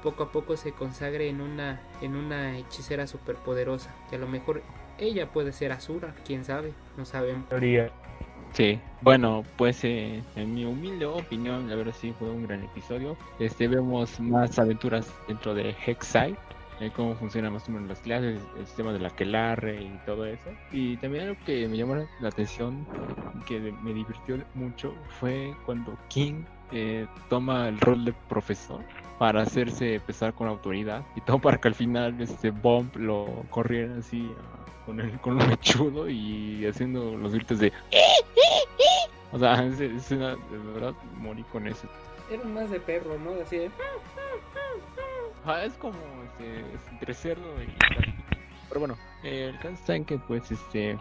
poco 0.03 0.23
a 0.23 0.31
poco 0.31 0.57
se 0.57 0.71
consagre 0.71 1.29
en 1.29 1.41
una, 1.41 1.81
en 2.01 2.15
una 2.15 2.57
hechicera 2.57 3.07
superpoderosa. 3.07 3.93
Que 4.09 4.15
a 4.15 4.19
lo 4.19 4.27
mejor 4.27 4.61
ella 4.97 5.31
puede 5.31 5.51
ser 5.51 5.71
Azura, 5.71 6.13
quién 6.25 6.45
sabe, 6.45 6.73
no 6.97 7.05
sabemos. 7.05 7.49
Teoría. 7.49 7.91
Sí, 8.53 8.79
bueno, 9.01 9.45
pues 9.55 9.83
eh, 9.85 10.21
en 10.35 10.53
mi 10.53 10.65
humilde 10.65 11.05
opinión, 11.05 11.69
la 11.69 11.75
verdad 11.75 11.95
sí 11.97 12.13
fue 12.19 12.29
un 12.29 12.45
gran 12.45 12.63
episodio. 12.63 13.15
Este 13.39 13.67
vemos 13.67 14.19
más 14.19 14.59
aventuras 14.59 15.07
dentro 15.27 15.53
de 15.53 15.73
Hexside, 15.85 16.35
eh, 16.81 16.91
cómo 16.95 17.15
funcionan 17.15 17.53
más 17.53 17.67
o 17.69 17.71
menos 17.71 17.87
las 17.87 17.99
clases, 17.99 18.41
el 18.57 18.65
sistema 18.65 18.91
de 18.91 18.99
la 18.99 19.09
quelarre 19.11 19.81
y 19.81 19.99
todo 20.05 20.25
eso. 20.25 20.49
Y 20.71 20.97
también 20.97 21.27
algo 21.27 21.41
que 21.45 21.67
me 21.67 21.77
llamó 21.77 21.95
la 21.95 22.27
atención, 22.27 22.85
que 23.47 23.59
me 23.59 23.93
divirtió 23.93 24.37
mucho, 24.53 24.93
fue 25.19 25.53
cuando 25.65 25.97
King 26.09 26.43
eh, 26.71 27.07
toma 27.29 27.67
el 27.67 27.79
rol 27.79 28.05
de 28.05 28.13
profesor 28.27 28.81
para 29.19 29.43
hacerse 29.43 30.01
pesar 30.05 30.33
con 30.33 30.47
autoridad 30.47 31.03
y 31.15 31.21
todo 31.21 31.39
para 31.39 31.57
que 31.57 31.67
al 31.67 31.75
final 31.75 32.19
este 32.19 32.49
Bomb 32.49 32.95
lo 32.95 33.43
corriera 33.49 33.97
así 33.97 34.31
ah, 34.35 34.85
con 34.85 34.99
el 34.99 35.19
con 35.19 35.33
un 35.33 35.47
mechudo 35.47 36.09
y 36.09 36.65
haciendo 36.65 37.15
los 37.17 37.33
gritos 37.33 37.59
de 37.59 37.71
o 39.31 39.39
sea, 39.39 39.63
es, 39.79 40.11
una, 40.11 40.35
de 40.35 40.57
verdad 40.73 40.93
morí 41.17 41.43
con 41.43 41.67
eso. 41.67 41.87
Era 42.29 42.43
más 42.45 42.69
de 42.69 42.79
perro, 42.79 43.17
¿no? 43.19 43.41
Así 43.41 43.57
de... 43.57 43.71
Es 45.63 45.73
como 45.73 45.97
este, 46.23 46.63
entre 46.91 47.13
cerdo 47.13 47.63
y 47.63 47.67
pero 48.71 48.79
bueno, 48.79 48.95
el 49.23 49.57
caso 49.57 49.73
está 49.73 49.99
que 50.05 50.17
pues 50.17 50.49
este 50.49 50.97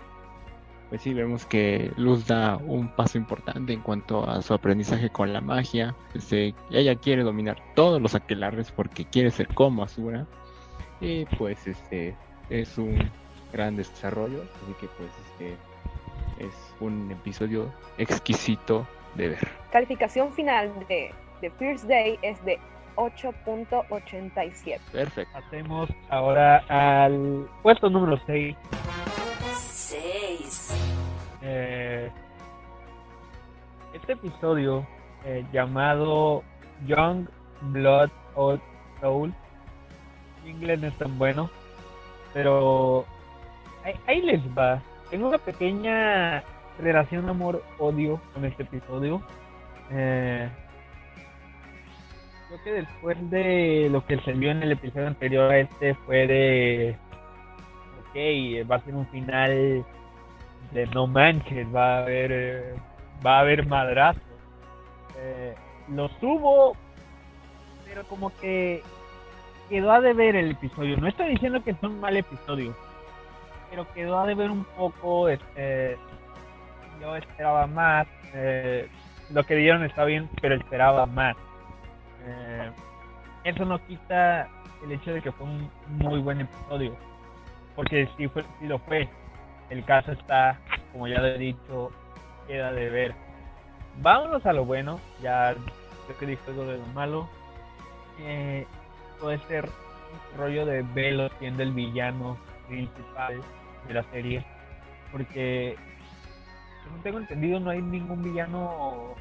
pues 0.89 1.03
sí 1.03 1.15
vemos 1.15 1.47
que 1.47 1.93
Luz 1.97 2.27
da 2.27 2.57
un 2.57 2.89
paso 2.97 3.17
importante 3.17 3.73
en 3.73 3.81
cuanto 3.81 4.29
a 4.29 4.43
su 4.43 4.53
aprendizaje 4.53 5.09
con 5.09 5.33
la 5.33 5.41
magia. 5.41 5.95
Este, 6.15 6.53
ella 6.73 6.97
quiere 6.97 7.23
dominar 7.23 7.63
todos 7.77 8.03
los 8.03 8.17
aquelarres 8.17 8.73
porque 8.73 9.05
quiere 9.05 9.31
ser 9.31 9.47
como 9.55 9.85
Asura. 9.85 10.27
Y 11.01 11.27
pues 11.27 11.65
este 11.69 12.17
es 12.51 12.77
un 12.77 12.99
gran 13.53 13.77
desarrollo. 13.77 14.43
Así 14.65 14.75
que 14.81 14.89
pues 14.99 15.11
este 15.31 15.57
es 16.45 16.75
un 16.81 17.13
episodio 17.13 17.73
exquisito 17.97 18.85
de 19.15 19.29
ver. 19.29 19.49
Calificación 19.71 20.33
final 20.33 20.73
de 20.89 21.13
The 21.41 21.51
First 21.51 21.85
Day 21.85 22.19
es 22.23 22.45
de 22.45 22.59
8.87. 22.97 24.79
Perfecto. 24.93 25.39
Hacemos 25.39 25.91
ahora 26.09 26.59
al 26.69 27.49
puesto 27.63 27.89
número 27.91 28.19
6. 28.27 28.57
6. 29.53 30.77
Eh, 31.43 32.11
este 33.95 34.13
episodio 34.13 34.87
eh, 35.25 35.45
llamado 35.53 36.43
Young 36.87 37.27
Blood 37.73 38.11
Old 38.35 38.61
Soul, 39.01 39.35
en 40.43 40.51
inglés 40.51 40.81
no 40.81 40.89
es 40.89 40.99
tan 40.99 41.19
bueno, 41.19 41.51
pero 42.33 43.05
ahí, 43.85 43.95
ahí 44.07 44.23
les 44.23 44.41
va. 44.57 44.83
Tengo 45.11 45.29
una 45.29 45.39
pequeña 45.39 46.45
relación 46.79 47.29
amor-odio 47.29 48.21
con 48.33 48.45
este 48.45 48.63
episodio. 48.63 49.21
Eh, 49.91 50.49
creo 52.51 52.63
que 52.65 52.73
después 52.73 53.31
de 53.31 53.89
lo 53.91 54.05
que 54.05 54.19
se 54.21 54.33
vio 54.33 54.51
en 54.51 54.63
el 54.63 54.73
episodio 54.73 55.07
anterior 55.07 55.51
a 55.51 55.59
este 55.59 55.95
fue 55.95 56.27
de 56.27 56.97
ok 58.01 58.69
va 58.71 58.77
a 58.77 58.85
ser 58.85 58.95
un 58.95 59.07
final 59.09 59.85
de 60.73 60.87
no 60.93 61.07
manches 61.07 61.67
va 61.75 61.99
a 61.99 62.03
haber 62.03 62.33
eh, 62.33 62.75
va 63.25 63.39
a 63.39 63.41
haber 63.41 63.67
madrazos 63.67 64.23
Eh, 65.23 65.55
lo 65.89 66.09
subo 66.21 66.75
pero 67.85 68.05
como 68.05 68.31
que 68.41 68.83
quedó 69.69 69.93
a 69.93 70.01
deber 70.01 70.35
el 70.35 70.53
episodio. 70.53 70.97
No 70.97 71.09
estoy 71.09 71.31
diciendo 71.31 71.63
que 71.63 71.73
es 71.73 71.83
un 71.83 72.01
mal 72.01 72.17
episodio 72.17 72.75
pero 73.69 73.87
quedó 73.95 74.19
a 74.19 74.27
deber 74.27 74.51
un 74.51 74.65
poco 74.77 75.29
este 75.29 75.97
yo 77.01 77.15
esperaba 77.17 77.67
más 77.67 78.07
eh, 78.35 78.89
lo 79.31 79.45
que 79.45 79.57
dieron 79.57 79.85
está 79.85 80.05
bien 80.05 80.29
pero 80.41 80.55
esperaba 80.57 81.07
más 81.07 81.37
eh, 82.27 82.71
eso 83.45 83.65
no 83.65 83.85
quita 83.87 84.49
el 84.85 84.93
hecho 84.93 85.13
de 85.13 85.23
que 85.23 85.33
fue 85.33 85.47
un 85.47 85.71
muy 85.89 86.21
buen 86.21 86.41
episodio. 86.43 86.95
Porque 87.77 88.09
sí, 88.17 88.29
fue, 88.29 88.45
sí 88.59 88.67
lo 88.67 88.79
fue. 88.79 89.09
El 89.71 89.85
caso 89.85 90.13
está, 90.13 90.59
como 90.93 91.07
ya 91.07 91.17
he 91.21 91.39
dicho, 91.39 91.91
queda 92.47 92.73
de 92.73 92.91
ver. 92.91 93.15
Vámonos 94.03 94.45
a 94.47 94.53
lo 94.53 94.65
bueno. 94.65 95.01
Ya 95.23 95.55
creo 96.07 96.19
que 96.19 96.27
dije 96.27 96.43
algo 96.49 96.65
de 96.65 96.79
lo 96.79 96.87
malo. 96.87 97.29
Eh, 98.21 98.67
puede 99.21 99.39
ser 99.47 99.69
rollo 100.37 100.67
de 100.67 100.83
Velo 100.83 101.31
siendo 101.39 101.63
el 101.63 101.73
villano 101.73 102.37
principal 102.69 103.41
de 103.87 103.95
la 103.95 104.03
serie. 104.11 104.45
Porque, 105.13 105.77
según 106.85 107.03
tengo 107.03 107.19
entendido, 107.19 107.61
no 107.61 107.71
hay 107.71 107.83
ningún 107.83 108.23
villano 108.23 109.15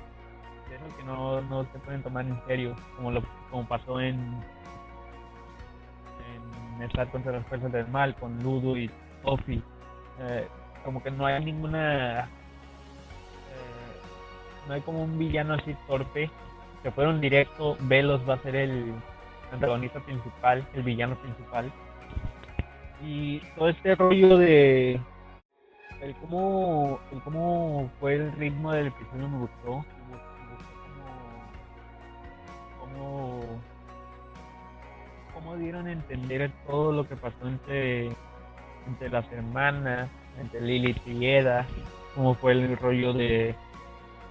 que 0.98 1.04
no, 1.04 1.42
no 1.42 1.64
se 1.72 1.80
pueden 1.80 2.04
tomar 2.04 2.26
en 2.26 2.40
serio, 2.48 2.76
como 2.96 3.12
lo 3.12 3.22
como 3.50 3.68
pasó 3.68 4.00
en 4.00 4.18
en 6.78 6.84
estar 6.84 7.10
contra 7.10 7.32
las 7.32 7.46
fuerzas 7.48 7.72
del 7.72 7.88
mal 7.88 8.16
con 8.16 8.42
Ludo 8.42 8.78
y 8.78 8.90
Sophie. 9.24 9.62
Eh, 10.22 10.48
como 10.84 11.02
que 11.04 11.12
no 11.12 11.26
hay 11.26 11.44
ninguna 11.44 12.22
eh, 12.22 12.26
no 14.68 14.74
hay 14.74 14.82
como 14.82 15.04
un 15.04 15.18
villano 15.18 15.54
así 15.54 15.76
torpe 15.88 16.30
que 16.84 16.92
fuera 16.92 17.10
un 17.10 17.22
directo 17.22 17.78
Velos 17.82 18.22
va 18.28 18.36
a 18.36 18.42
ser 18.42 18.56
el 18.56 18.94
antagonista 19.52 20.00
principal 20.02 20.66
el 20.74 20.84
villano 20.84 21.16
principal 21.16 21.72
y 23.02 23.40
todo 23.56 23.70
este 23.70 23.96
rollo 23.96 24.38
de 24.38 25.00
el 26.02 26.16
cómo 26.16 27.00
el 27.12 27.22
cómo 27.22 27.90
fue 28.00 28.16
el 28.16 28.32
ritmo 28.34 28.72
del 28.72 28.88
episodio 28.88 29.28
me 29.28 29.40
gustó 29.40 29.86
cómo, 32.94 33.42
cómo 35.34 35.56
dieron 35.58 35.88
a 35.88 35.92
entender 35.92 36.52
todo 36.68 36.92
lo 36.92 37.08
que 37.08 37.16
pasó 37.16 37.48
entre 37.48 38.10
entre 38.88 39.10
las 39.10 39.30
hermanas 39.32 40.10
entre 40.40 40.62
Lilith 40.62 41.06
y 41.06 41.28
Eda 41.28 41.66
cómo 42.16 42.34
fue 42.36 42.54
el 42.54 42.78
rollo 42.78 43.14
de 43.14 43.56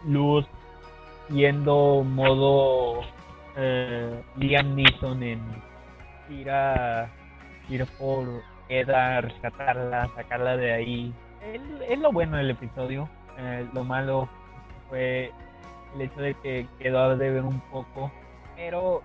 Luz 0.06 0.46
yendo 1.30 2.02
modo 2.04 3.02
eh, 3.56 4.22
Liam 4.36 4.74
Neeson 4.74 5.22
en 5.22 5.40
ir 6.30 6.50
a 6.50 7.08
ir 7.68 7.86
por 7.98 8.42
Eda, 8.68 9.22
rescatarla, 9.22 10.10
sacarla 10.14 10.56
de 10.56 10.72
ahí. 10.72 11.14
Es 11.88 11.98
lo 11.98 12.12
bueno 12.12 12.36
del 12.36 12.50
episodio. 12.50 13.08
Eh, 13.38 13.66
lo 13.72 13.82
malo 13.82 14.28
fue 14.88 15.32
el 15.94 16.02
hecho 16.02 16.20
de 16.20 16.34
que 16.34 16.66
quedó 16.78 16.98
a 17.00 17.16
deber 17.16 17.42
un 17.42 17.60
poco. 17.70 18.12
Pero 18.58 19.04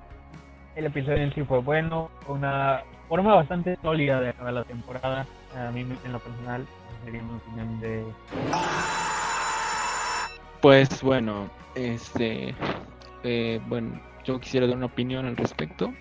el 0.76 0.88
episodio 0.88 1.18
en 1.18 1.34
sí 1.34 1.44
fue 1.44 1.60
bueno. 1.60 2.10
Una 2.28 2.82
forma 3.08 3.36
bastante 3.36 3.78
sólida 3.84 4.20
de 4.20 4.30
acabar 4.30 4.54
la 4.54 4.64
temporada. 4.64 5.28
A 5.56 5.70
mí, 5.70 5.82
en 5.82 6.12
lo 6.12 6.20
personal, 6.20 6.66
sería 7.06 7.22
mi 7.22 7.36
opinión 7.36 7.80
de. 7.80 8.04
Pues 10.60 11.04
bueno, 11.04 11.52
este, 11.76 12.56
eh, 13.24 13.62
bueno, 13.68 14.02
yo 14.24 14.40
quisiera 14.40 14.66
dar 14.66 14.76
una 14.76 14.88
opinión 14.88 15.28
al 15.28 15.38
respecto. 15.38 15.94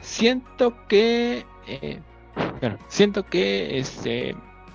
Siento 0.00 0.74
que, 0.88 1.44
eh, 1.66 2.00
bueno, 2.60 2.78
siento 2.88 3.26
que, 3.26 3.78
este, 3.78 4.34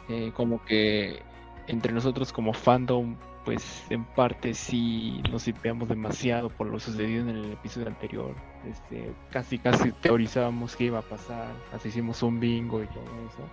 eh, 0.10 0.32
como 0.36 0.64
que 0.64 1.24
entre 1.66 1.92
nosotros 1.92 2.32
como 2.32 2.54
fandom, 2.54 3.16
pues 3.46 3.86
en 3.92 4.04
parte 4.04 4.54
sí 4.56 5.22
nos 5.32 5.48
hipeamos 5.48 5.88
demasiado 5.88 6.50
por 6.50 6.68
lo 6.68 6.80
sucedido 6.80 7.22
en 7.22 7.30
el 7.30 7.54
episodio 7.54 7.88
anterior. 7.88 8.36
Este, 8.68 9.14
casi, 9.30 9.60
casi 9.60 9.92
teorizábamos 9.92 10.76
qué 10.76 10.86
iba 10.86 11.00
a 11.00 11.04
pasar, 11.04 11.54
así 11.72 11.90
hicimos 11.90 12.24
un 12.24 12.40
bingo 12.40 12.84
y 12.84 12.88
todo 12.88 13.04
eso. 13.04 13.48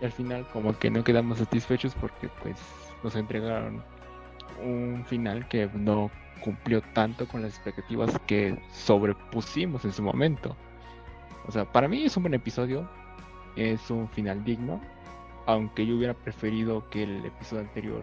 Y 0.00 0.04
al 0.04 0.12
final 0.12 0.46
como 0.52 0.78
que 0.78 0.90
no 0.90 1.02
quedamos 1.02 1.38
satisfechos 1.38 1.94
porque 1.94 2.28
pues 2.42 2.56
nos 3.02 3.16
entregaron 3.16 3.82
un 4.62 5.04
final 5.06 5.48
que 5.48 5.68
no 5.74 6.10
cumplió 6.40 6.82
tanto 6.92 7.26
con 7.26 7.42
las 7.42 7.54
expectativas 7.54 8.18
que 8.26 8.58
sobrepusimos 8.72 9.84
en 9.86 9.92
su 9.92 10.02
momento. 10.02 10.54
O 11.46 11.52
sea, 11.52 11.64
para 11.64 11.88
mí 11.88 12.04
es 12.04 12.16
un 12.16 12.24
buen 12.24 12.34
episodio, 12.34 12.88
es 13.56 13.90
un 13.90 14.08
final 14.10 14.44
digno, 14.44 14.80
aunque 15.46 15.86
yo 15.86 15.96
hubiera 15.96 16.14
preferido 16.14 16.88
que 16.90 17.02
el 17.02 17.24
episodio 17.24 17.62
anterior 17.62 18.02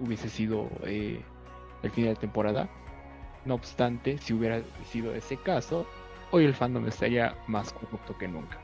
hubiese, 0.00 0.28
sido 0.28 0.68
eh, 0.84 1.22
el 1.82 1.90
final 1.90 2.14
de 2.14 2.20
temporada. 2.20 2.68
No 3.44 3.54
obstante, 3.54 4.18
si 4.18 4.34
hubiera 4.34 4.62
sido 4.84 5.14
ese 5.14 5.36
caso, 5.36 5.86
hoy 6.30 6.44
el 6.44 6.54
fandom 6.54 6.86
estaría 6.86 7.34
más 7.46 7.72
corrupto 7.72 8.16
que 8.18 8.28
nunca. 8.28 8.58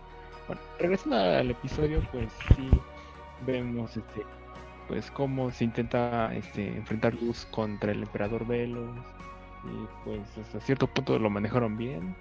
Bueno, 0.47 0.61
regresando 0.79 1.17
al 1.17 1.51
episodio, 1.51 2.03
pues 2.13 2.31
sí 2.55 2.69
vemos 3.47 3.97
este 3.97 4.23
pues 4.89 5.11
cómo 5.11 5.51
se 5.51 5.65
intenta 5.65 6.35
este, 6.35 6.67
enfrentar 6.77 7.15
Luz 7.15 7.47
contra 7.51 7.93
el 7.93 8.03
emperador 8.03 8.47
Velos 8.47 8.91
y 9.65 10.05
pues 10.05 10.21
hasta 10.39 10.61
cierto 10.61 10.87
punto 10.87 11.19
lo 11.19 11.31
manejaron 11.31 11.79
bien. 11.79 12.15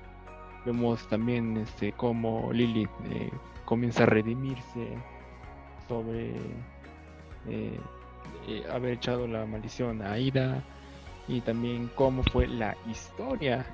Vemos 0.65 1.05
también 1.09 1.57
este 1.57 1.91
cómo 1.91 2.51
Lilith 2.53 2.89
eh, 3.11 3.29
comienza 3.65 4.03
a 4.03 4.05
redimirse 4.05 4.97
sobre 5.87 6.31
eh, 7.47 7.79
eh, 8.47 8.63
haber 8.71 8.93
echado 8.93 9.27
la 9.27 9.45
maldición 9.45 10.01
a 10.01 10.17
Ida 10.17 10.63
y 11.27 11.41
también 11.41 11.89
cómo 11.95 12.23
fue 12.23 12.47
la 12.47 12.75
historia 12.89 13.65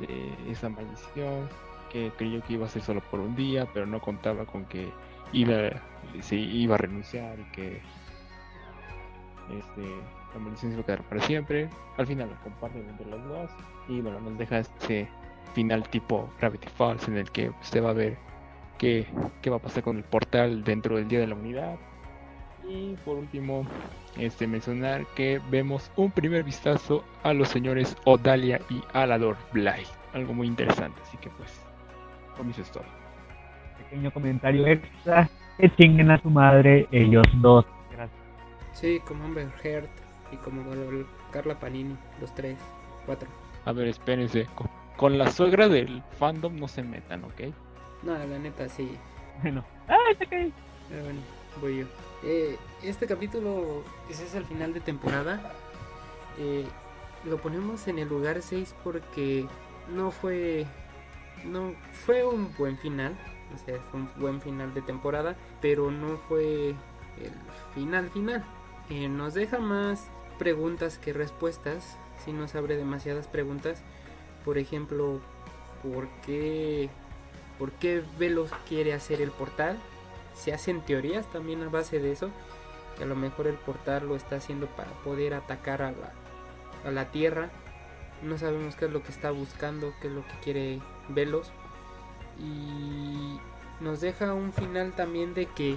de 0.00 0.32
esa 0.50 0.68
maldición 0.68 1.48
que 1.90 2.12
creyó 2.16 2.42
que 2.44 2.52
iba 2.54 2.66
a 2.66 2.68
ser 2.68 2.82
solo 2.82 3.00
por 3.10 3.20
un 3.20 3.34
día 3.34 3.66
pero 3.72 3.86
no 3.86 4.00
contaba 4.00 4.44
con 4.44 4.64
que 4.66 4.88
Ida 5.32 5.82
se 6.20 6.36
iba 6.36 6.76
a 6.76 6.78
renunciar 6.78 7.38
y 7.38 7.44
que 7.52 7.82
este, 9.50 9.82
la 10.34 10.40
maldición 10.40 10.72
se 10.72 10.76
va 10.76 10.82
a 10.82 10.86
quedar 10.86 11.02
para 11.04 11.20
siempre. 11.22 11.68
Al 11.96 12.06
final 12.06 12.30
la 12.30 12.36
comparten 12.40 12.88
entre 12.88 13.06
los 13.06 13.24
dos 13.28 13.50
y 13.88 14.00
bueno 14.00 14.20
nos 14.20 14.38
deja 14.38 14.58
este 14.58 15.08
final 15.54 15.88
tipo 15.88 16.28
Gravity 16.40 16.68
Falls 16.68 17.08
en 17.08 17.16
el 17.16 17.30
que 17.30 17.50
usted 17.50 17.82
va 17.82 17.90
a 17.90 17.94
ver 17.94 18.16
qué, 18.78 19.06
qué 19.42 19.50
va 19.50 19.56
a 19.56 19.60
pasar 19.60 19.82
con 19.82 19.96
el 19.96 20.04
portal 20.04 20.64
dentro 20.64 20.96
del 20.96 21.08
Día 21.08 21.20
de 21.20 21.26
la 21.26 21.34
Unidad 21.34 21.78
y 22.68 22.96
por 23.04 23.16
último, 23.16 23.66
este 24.16 24.46
mencionar 24.46 25.06
que 25.14 25.40
vemos 25.50 25.90
un 25.96 26.10
primer 26.10 26.44
vistazo 26.44 27.02
a 27.22 27.32
los 27.32 27.48
señores 27.48 27.96
Odalia 28.04 28.60
y 28.68 28.82
Alador 28.92 29.36
Bly. 29.52 29.86
Algo 30.12 30.34
muy 30.34 30.46
interesante, 30.46 31.00
así 31.02 31.16
que 31.16 31.30
pues, 31.30 31.60
con 32.36 32.50
eso 32.50 32.62
es 32.62 32.70
todo. 32.70 32.84
Pequeño 33.78 34.10
comentario 34.10 34.66
extra, 34.66 35.30
que 35.56 35.74
chinguen 35.76 36.10
a 36.10 36.20
su 36.20 36.28
madre 36.28 36.86
ellos 36.92 37.26
dos. 37.36 37.64
Gracias. 37.92 38.20
Sí, 38.72 39.00
como 39.06 39.24
Amber 39.24 39.48
Heard 39.64 39.88
y 40.30 40.36
como 40.36 40.62
Carla 41.32 41.58
Panini, 41.58 41.96
los 42.20 42.34
tres, 42.34 42.58
cuatro. 43.06 43.28
A 43.64 43.72
ver, 43.72 43.88
espérense, 43.88 44.46
con, 44.54 44.68
con 44.96 45.16
la 45.16 45.30
suegra 45.30 45.68
del 45.68 46.02
fandom 46.18 46.56
no 46.56 46.68
se 46.68 46.82
metan, 46.82 47.24
¿ok? 47.24 47.54
No, 48.02 48.12
la 48.16 48.38
neta 48.38 48.68
sí. 48.68 48.96
Bueno, 49.42 49.64
¡ah, 49.88 49.96
está 50.10 50.26
caí! 50.26 50.52
Pero 50.88 51.04
bueno, 51.04 51.20
voy 51.60 51.78
yo. 51.78 51.86
Eh, 52.24 52.56
este 52.82 53.06
capítulo 53.06 53.84
ese 54.10 54.24
es 54.24 54.34
el 54.34 54.44
final 54.44 54.72
de 54.72 54.80
temporada. 54.80 55.52
Eh, 56.38 56.66
lo 57.24 57.38
ponemos 57.38 57.86
en 57.88 57.98
el 57.98 58.08
lugar 58.08 58.42
6 58.42 58.74
porque 58.84 59.46
no 59.94 60.10
fue 60.10 60.66
no 61.44 61.74
fue 62.04 62.24
un 62.24 62.52
buen 62.56 62.76
final, 62.78 63.16
o 63.54 63.58
sea, 63.64 63.78
fue 63.90 64.00
un 64.00 64.10
buen 64.16 64.40
final 64.40 64.74
de 64.74 64.82
temporada, 64.82 65.36
pero 65.60 65.90
no 65.90 66.16
fue 66.28 66.70
el 66.70 67.32
final 67.74 68.10
final. 68.10 68.44
Eh, 68.90 69.08
nos 69.08 69.34
deja 69.34 69.58
más 69.58 70.08
preguntas 70.38 70.98
que 70.98 71.12
respuestas, 71.12 71.98
si 72.24 72.32
nos 72.32 72.54
abre 72.54 72.76
demasiadas 72.76 73.26
preguntas. 73.26 73.82
Por 74.44 74.58
ejemplo, 74.58 75.20
¿por 75.82 76.08
qué 76.24 76.88
por 77.58 77.72
qué 77.72 78.02
Velos 78.18 78.50
quiere 78.68 78.94
hacer 78.94 79.20
el 79.20 79.30
portal? 79.30 79.78
se 80.38 80.52
hacen 80.52 80.80
teorías 80.80 81.26
también 81.30 81.62
a 81.62 81.68
base 81.68 81.98
de 81.98 82.12
eso, 82.12 82.30
que 82.96 83.04
a 83.04 83.06
lo 83.06 83.16
mejor 83.16 83.46
el 83.46 83.56
portal 83.56 84.06
lo 84.06 84.16
está 84.16 84.36
haciendo 84.36 84.66
para 84.66 84.90
poder 85.02 85.34
atacar 85.34 85.82
a 85.82 85.90
la, 85.90 86.12
a 86.84 86.90
la 86.90 87.10
Tierra. 87.10 87.50
No 88.22 88.38
sabemos 88.38 88.76
qué 88.76 88.86
es 88.86 88.92
lo 88.92 89.02
que 89.02 89.10
está 89.10 89.30
buscando, 89.30 89.92
qué 90.00 90.08
es 90.08 90.14
lo 90.14 90.26
que 90.26 90.38
quiere 90.42 90.80
Velos. 91.08 91.50
Y 92.38 93.38
nos 93.80 94.00
deja 94.00 94.32
un 94.32 94.52
final 94.52 94.92
también 94.92 95.34
de 95.34 95.46
que 95.46 95.76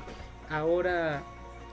ahora 0.49 1.23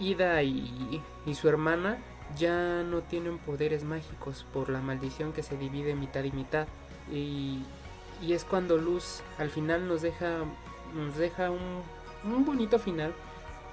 Ida 0.01 0.43
y, 0.43 1.03
y 1.27 1.35
su 1.35 1.49
hermana 1.49 1.99
ya 2.37 2.83
no 2.85 3.03
tienen 3.03 3.39
poderes 3.39 3.85
mágicos 3.85 4.47
por 4.53 4.71
la 4.71 4.81
maldición 4.81 5.33
que 5.33 5.43
se 5.43 5.57
divide 5.57 5.95
mitad 5.95 6.25
y 6.25 6.33
mitad. 6.33 6.67
Y, 7.13 7.63
y 8.21 8.33
es 8.33 8.45
cuando 8.45 8.77
Luz 8.77 9.23
al 9.39 9.51
final 9.51 9.89
nos 9.89 10.03
deja, 10.03 10.39
nos 10.95 11.17
deja 11.17 11.51
un 11.51 11.83
un 12.25 12.45
bonito 12.45 12.79
final 12.79 13.15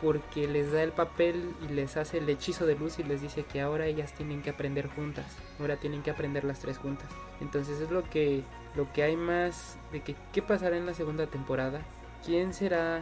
porque 0.01 0.47
les 0.47 0.71
da 0.71 0.83
el 0.83 0.91
papel 0.91 1.53
y 1.67 1.73
les 1.73 1.97
hace 1.97 2.17
el 2.17 2.29
hechizo 2.29 2.65
de 2.65 2.75
luz 2.75 2.99
y 2.99 3.03
les 3.03 3.21
dice 3.21 3.43
que 3.43 3.61
ahora 3.61 3.85
ellas 3.85 4.13
tienen 4.13 4.41
que 4.41 4.49
aprender 4.49 4.89
juntas, 4.89 5.25
ahora 5.59 5.77
tienen 5.77 6.03
que 6.03 6.11
aprender 6.11 6.43
las 6.43 6.59
tres 6.59 6.77
juntas. 6.77 7.07
Entonces 7.39 7.79
es 7.79 7.89
lo 7.91 8.03
que 8.09 8.43
lo 8.75 8.91
que 8.91 9.03
hay 9.03 9.15
más 9.15 9.77
de 9.93 10.01
que 10.01 10.15
qué 10.33 10.41
pasará 10.41 10.77
en 10.77 10.85
la 10.85 10.93
segunda 10.93 11.27
temporada, 11.27 11.81
quién 12.25 12.53
será 12.53 13.01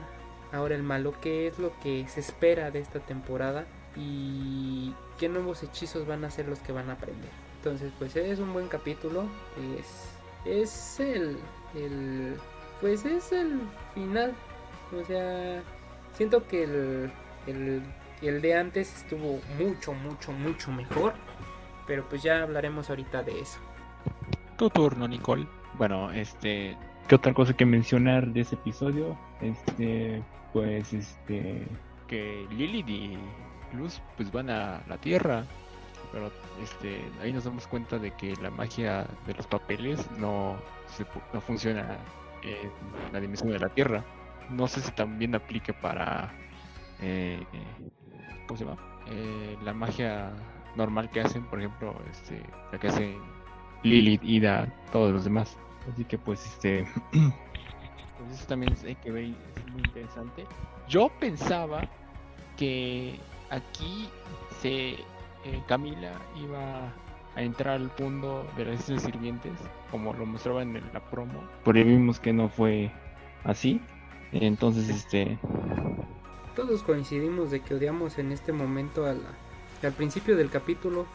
ahora 0.51 0.75
el 0.75 0.83
malo, 0.83 1.15
qué 1.19 1.47
es 1.47 1.57
lo 1.57 1.77
que 1.81 2.07
se 2.07 2.19
espera 2.19 2.69
de 2.69 2.79
esta 2.79 2.99
temporada 2.99 3.65
y 3.95 4.93
qué 5.17 5.29
nuevos 5.29 5.63
hechizos 5.63 6.05
van 6.05 6.23
a 6.23 6.31
ser 6.31 6.47
los 6.47 6.59
que 6.59 6.71
van 6.71 6.89
a 6.89 6.93
aprender. 6.93 7.31
Entonces 7.57 7.91
pues 7.97 8.15
es 8.15 8.39
un 8.39 8.53
buen 8.53 8.67
capítulo, 8.67 9.23
es 9.79 10.12
es 10.45 10.99
el 10.99 11.37
el 11.75 12.37
pues 12.81 13.05
es 13.05 13.31
el 13.31 13.61
final 13.93 14.33
o 14.99 15.03
sea, 15.05 15.63
siento 16.13 16.45
que 16.47 16.63
el, 16.63 17.11
el, 17.47 17.81
el 18.21 18.41
de 18.41 18.55
antes 18.55 18.95
estuvo 18.95 19.39
mucho, 19.57 19.93
mucho, 19.93 20.31
mucho 20.31 20.71
mejor. 20.71 21.13
Pero 21.87 22.07
pues 22.07 22.23
ya 22.23 22.43
hablaremos 22.43 22.89
ahorita 22.89 23.23
de 23.23 23.41
eso. 23.41 23.59
Tu 24.57 24.69
turno, 24.69 25.07
Nicole. 25.07 25.47
Bueno, 25.77 26.11
este, 26.11 26.77
¿qué 27.07 27.15
otra 27.15 27.33
cosa 27.33 27.53
que 27.53 27.65
mencionar 27.65 28.27
de 28.27 28.41
ese 28.41 28.55
episodio? 28.55 29.17
Este, 29.41 30.23
pues, 30.53 30.93
este, 30.93 31.67
que 32.07 32.47
Lilith 32.51 32.89
y 32.89 33.17
Luz 33.73 34.01
pues 34.15 34.31
van 34.31 34.49
a 34.49 34.83
la 34.87 34.97
Tierra, 34.97 35.45
pero 36.13 36.31
este, 36.61 37.11
ahí 37.21 37.33
nos 37.33 37.43
damos 37.43 37.67
cuenta 37.67 37.99
de 37.99 38.11
que 38.11 38.33
la 38.37 38.49
magia 38.49 39.05
de 39.27 39.33
los 39.33 39.47
papeles 39.47 40.09
no, 40.17 40.55
se, 40.87 41.05
no 41.33 41.41
funciona 41.41 41.97
en 42.43 42.71
la 43.11 43.19
dimensión 43.19 43.51
de 43.51 43.59
la 43.59 43.69
Tierra 43.69 44.05
no 44.49 44.67
sé 44.67 44.81
si 44.81 44.91
también 44.91 45.35
aplique 45.35 45.73
para 45.73 46.31
eh, 47.01 47.43
¿cómo 48.47 48.57
se 48.57 48.65
llama? 48.65 48.77
Eh, 49.07 49.57
la 49.63 49.73
magia 49.73 50.31
normal 50.75 51.09
que 51.09 51.21
hacen, 51.21 51.43
por 51.45 51.59
ejemplo, 51.59 51.95
este, 52.09 52.41
la 52.71 52.79
que 52.79 52.87
hacen 52.87 53.17
Lilith, 53.83 54.23
Ida, 54.23 54.73
todos 54.91 55.11
los 55.11 55.23
demás. 55.23 55.57
Así 55.91 56.05
que 56.05 56.17
pues 56.17 56.45
este 56.45 56.87
pues 57.11 58.31
eso 58.31 58.45
también 58.47 58.73
hay 58.85 58.95
que 58.95 59.11
ver, 59.11 59.23
es 59.25 59.71
muy 59.71 59.81
interesante. 59.81 60.45
Yo 60.87 61.09
pensaba 61.19 61.81
que 62.57 63.19
aquí 63.49 64.09
se 64.61 64.97
eh, 65.43 65.61
Camila 65.67 66.13
iba 66.41 66.93
a 67.35 67.41
entrar 67.41 67.75
al 67.75 67.89
fondo 67.91 68.45
de 68.57 68.65
las 68.65 68.83
sirvientes, 68.83 69.53
como 69.91 70.13
lo 70.13 70.25
mostraba 70.25 70.61
en 70.61 70.81
la 70.93 70.99
promo, 71.09 71.43
pero 71.65 71.83
vimos 71.83 72.19
que 72.19 72.33
no 72.33 72.49
fue 72.49 72.91
así. 73.43 73.81
Entonces, 74.31 74.89
este... 74.89 75.37
Todos 76.55 76.83
coincidimos 76.83 77.51
de 77.51 77.61
que 77.61 77.75
odiamos 77.75 78.17
en 78.17 78.31
este 78.31 78.51
momento 78.51 79.05
a 79.05 79.13
la... 79.13 79.29
Al 79.83 79.93
principio 79.93 80.35
del 80.35 80.49
capítulo, 80.49 81.05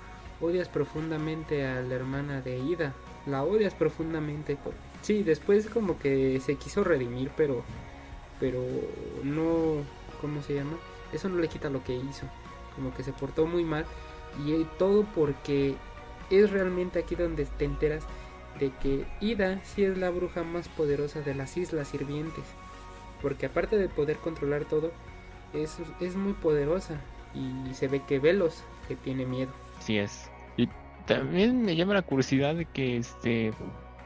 odias 0.40 0.68
profundamente 0.68 1.66
a 1.66 1.80
la 1.80 1.94
hermana 1.94 2.40
de 2.40 2.58
Ida. 2.58 2.92
La 3.26 3.42
odias 3.42 3.74
profundamente. 3.74 4.56
Sí, 5.02 5.22
después 5.22 5.68
como 5.68 5.98
que 5.98 6.40
se 6.40 6.56
quiso 6.56 6.84
redimir, 6.84 7.30
pero... 7.36 7.62
Pero 8.40 8.60
no... 9.24 9.82
¿Cómo 10.20 10.42
se 10.42 10.54
llama? 10.54 10.76
Eso 11.12 11.28
no 11.28 11.38
le 11.38 11.48
quita 11.48 11.70
lo 11.70 11.82
que 11.82 11.94
hizo. 11.94 12.26
Como 12.74 12.94
que 12.94 13.02
se 13.02 13.12
portó 13.12 13.46
muy 13.46 13.64
mal. 13.64 13.84
Y 14.44 14.64
todo 14.78 15.04
porque 15.14 15.74
es 16.30 16.50
realmente 16.50 16.98
aquí 16.98 17.14
donde 17.14 17.44
te 17.44 17.64
enteras 17.64 18.04
de 18.58 18.70
que 18.82 19.04
Ida 19.20 19.60
sí 19.64 19.84
es 19.84 19.96
la 19.96 20.10
bruja 20.10 20.42
más 20.42 20.68
poderosa 20.68 21.20
de 21.20 21.34
las 21.34 21.56
islas 21.56 21.88
sirvientes 21.88 22.44
porque 23.20 23.46
aparte 23.46 23.76
de 23.76 23.88
poder 23.88 24.16
controlar 24.18 24.64
todo, 24.64 24.92
es, 25.52 25.78
es 26.00 26.16
muy 26.16 26.32
poderosa 26.34 27.00
y 27.34 27.74
se 27.74 27.88
ve 27.88 28.02
que 28.06 28.18
Velos 28.18 28.62
que 28.86 28.96
tiene 28.96 29.26
miedo. 29.26 29.50
Sí 29.80 29.98
es. 29.98 30.30
Y 30.56 30.68
también 31.06 31.62
me 31.62 31.76
llama 31.76 31.94
la 31.94 32.02
curiosidad 32.02 32.54
de 32.54 32.64
que 32.66 32.96
este 32.98 33.52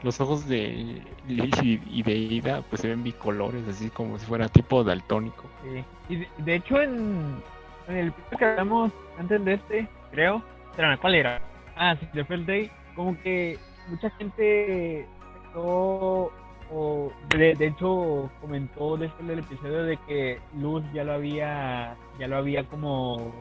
los 0.01 0.19
ojos 0.19 0.47
de 0.49 1.01
Lily 1.27 1.81
y 1.89 2.03
de 2.03 2.13
Ida 2.13 2.61
pues 2.69 2.81
se 2.81 2.89
ven 2.89 3.03
bicolores, 3.03 3.65
así 3.69 3.89
como 3.89 4.19
si 4.19 4.25
fuera 4.25 4.49
tipo 4.49 4.83
daltónico. 4.83 5.43
Sí. 5.63 5.83
Y 6.09 6.15
de, 6.17 6.27
de 6.39 6.55
hecho 6.55 6.81
en, 6.81 7.41
en 7.87 7.95
el 7.95 8.13
que 8.37 8.45
hablamos 8.45 8.91
antes 9.17 9.45
de 9.45 9.53
este, 9.53 9.87
creo, 10.13 10.41
espérame, 10.69 10.97
¿cuál 10.99 11.15
era? 11.15 11.41
Ah, 11.75 11.95
sí, 11.99 12.07
de 12.13 12.23
Day, 12.45 12.71
como 12.95 13.19
que 13.21 13.57
mucha 13.89 14.09
gente 14.11 15.07
pensó, 15.43 16.31
o 16.71 17.11
de, 17.35 17.55
de 17.55 17.67
hecho 17.67 18.29
comentó 18.39 18.95
después 18.95 19.27
del 19.27 19.39
episodio 19.39 19.83
de 19.83 19.97
que 20.07 20.39
Luz 20.59 20.83
ya 20.93 21.03
lo 21.03 21.13
había, 21.13 21.95
ya 22.19 22.27
lo 22.27 22.37
había 22.37 22.63
como 22.65 23.31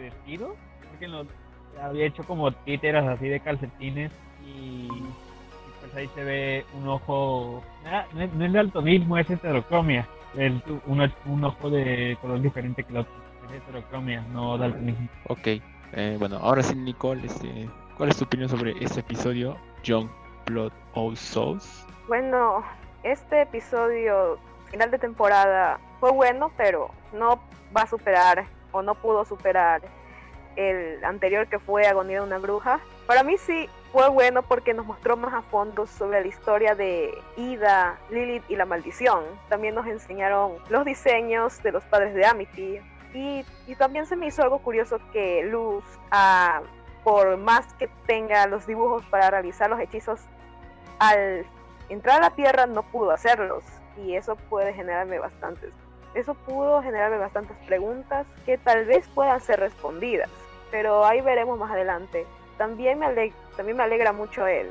vestido, 0.00 0.54
porque 0.90 1.08
lo 1.08 1.26
había 1.82 2.06
hecho 2.06 2.22
como 2.24 2.50
títeras 2.52 3.04
así 3.06 3.28
de 3.28 3.40
calcetines 3.40 4.12
y, 4.44 4.86
y 4.86 5.02
pues 5.80 5.94
ahí 5.96 6.08
se 6.14 6.24
ve 6.24 6.64
un 6.74 6.88
ojo, 6.88 7.62
no, 8.14 8.20
es- 8.22 8.32
no 8.32 8.44
es 8.44 8.52
daltonismo, 8.52 9.18
es 9.18 9.28
heterocromia, 9.28 10.06
es 10.36 10.52
un, 10.86 11.12
un 11.26 11.44
ojo 11.44 11.68
de 11.70 12.16
color 12.20 12.40
diferente 12.40 12.84
que 12.84 12.92
el 12.92 12.98
otro, 12.98 13.12
es 13.44 13.52
heterocromia, 13.52 14.22
no 14.32 14.58
daltonismo. 14.58 15.08
Ok, 15.28 15.46
eh, 15.92 16.16
bueno, 16.18 16.38
ahora 16.38 16.62
sí, 16.62 16.74
Nicole, 16.74 17.26
este, 17.26 17.68
¿cuál 17.96 18.10
es 18.10 18.16
tu 18.16 18.24
opinión 18.24 18.48
sobre 18.48 18.72
este 18.82 19.00
episodio, 19.00 19.56
Young 19.82 20.08
Blood 20.46 20.72
All 20.94 21.16
Souls? 21.16 21.86
Bueno, 22.08 22.64
este 23.02 23.42
episodio 23.42 24.38
final 24.70 24.90
de 24.90 24.98
temporada 24.98 25.78
fue 26.00 26.10
bueno, 26.12 26.50
pero 26.56 26.90
no 27.12 27.40
va 27.76 27.82
a 27.82 27.86
superar 27.86 28.46
o 28.72 28.82
no 28.82 28.94
pudo 28.94 29.24
superar 29.24 29.82
el 30.56 31.02
anterior 31.04 31.46
que 31.46 31.58
fue 31.58 31.86
Agonía 31.86 32.20
de 32.20 32.26
una 32.26 32.38
bruja. 32.38 32.80
Para 33.06 33.22
mí 33.22 33.36
sí 33.38 33.68
fue 33.92 34.08
bueno 34.08 34.42
porque 34.42 34.74
nos 34.74 34.86
mostró 34.86 35.16
más 35.16 35.34
a 35.34 35.42
fondo 35.42 35.86
sobre 35.86 36.20
la 36.22 36.26
historia 36.26 36.74
de 36.74 37.12
Ida, 37.36 37.98
Lilith 38.10 38.44
y 38.48 38.56
la 38.56 38.64
maldición. 38.64 39.24
También 39.48 39.74
nos 39.74 39.86
enseñaron 39.86 40.52
los 40.68 40.84
diseños 40.84 41.62
de 41.62 41.72
los 41.72 41.84
padres 41.84 42.14
de 42.14 42.24
Amity. 42.24 42.80
Y, 43.14 43.44
también 43.76 44.06
se 44.06 44.16
me 44.16 44.26
hizo 44.26 44.42
algo 44.42 44.58
curioso 44.58 44.98
que 45.12 45.44
Luz, 45.44 45.84
ah, 46.10 46.62
por 47.04 47.36
más 47.36 47.72
que 47.74 47.88
tenga 48.06 48.46
los 48.46 48.66
dibujos 48.66 49.04
para 49.06 49.30
realizar 49.30 49.68
los 49.68 49.80
hechizos, 49.80 50.20
al 50.98 51.44
entrar 51.88 52.18
a 52.18 52.28
la 52.28 52.30
Tierra 52.30 52.66
no 52.66 52.82
pudo 52.82 53.10
hacerlos. 53.10 53.64
Y 53.96 54.14
eso 54.14 54.36
puede 54.36 54.72
generarme 54.72 55.18
bastantes 55.18 55.72
eso 56.14 56.34
pudo 56.34 56.82
generarme 56.82 57.16
bastantes 57.16 57.56
preguntas 57.66 58.26
que 58.44 58.58
tal 58.58 58.84
vez 58.84 59.08
puedan 59.08 59.40
ser 59.40 59.60
respondidas, 59.60 60.28
pero 60.70 61.04
ahí 61.04 61.20
veremos 61.20 61.58
más 61.58 61.70
adelante. 61.70 62.26
También 62.58 62.98
me, 62.98 63.32
también 63.56 63.76
me 63.76 63.82
alegra 63.82 64.12
mucho 64.12 64.46
el, 64.46 64.68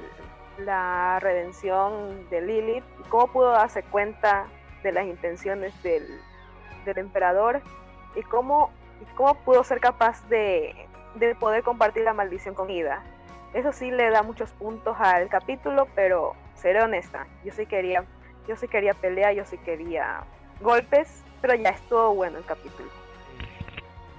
la 0.59 1.19
redención 1.19 2.29
de 2.29 2.41
Lilith 2.41 2.83
cómo 3.09 3.27
pudo 3.27 3.51
darse 3.51 3.83
cuenta 3.83 4.45
de 4.83 4.91
las 4.91 5.05
intenciones 5.05 5.73
del, 5.83 6.05
del 6.85 6.97
emperador 6.99 7.61
y 8.15 8.21
cómo, 8.23 8.71
y 9.01 9.15
cómo 9.15 9.35
pudo 9.35 9.63
ser 9.63 9.79
capaz 9.79 10.27
de, 10.29 10.75
de 11.15 11.35
poder 11.35 11.63
compartir 11.63 12.03
la 12.03 12.13
maldición 12.13 12.55
con 12.55 12.69
Ida. 12.69 13.01
Eso 13.53 13.71
sí 13.71 13.91
le 13.91 14.09
da 14.09 14.23
muchos 14.23 14.51
puntos 14.51 14.95
al 14.99 15.27
capítulo, 15.27 15.87
pero 15.95 16.33
seré 16.55 16.81
honesta, 16.81 17.27
yo 17.43 17.51
sí 17.51 17.65
quería, 17.65 18.05
yo 18.47 18.55
sí 18.55 18.67
quería 18.67 18.93
pelea, 18.93 19.33
yo 19.33 19.45
sí 19.45 19.57
quería 19.57 20.23
golpes, 20.61 21.23
pero 21.41 21.55
ya 21.55 21.69
estuvo 21.69 22.15
bueno 22.15 22.37
el 22.37 22.45
capítulo. 22.45 22.89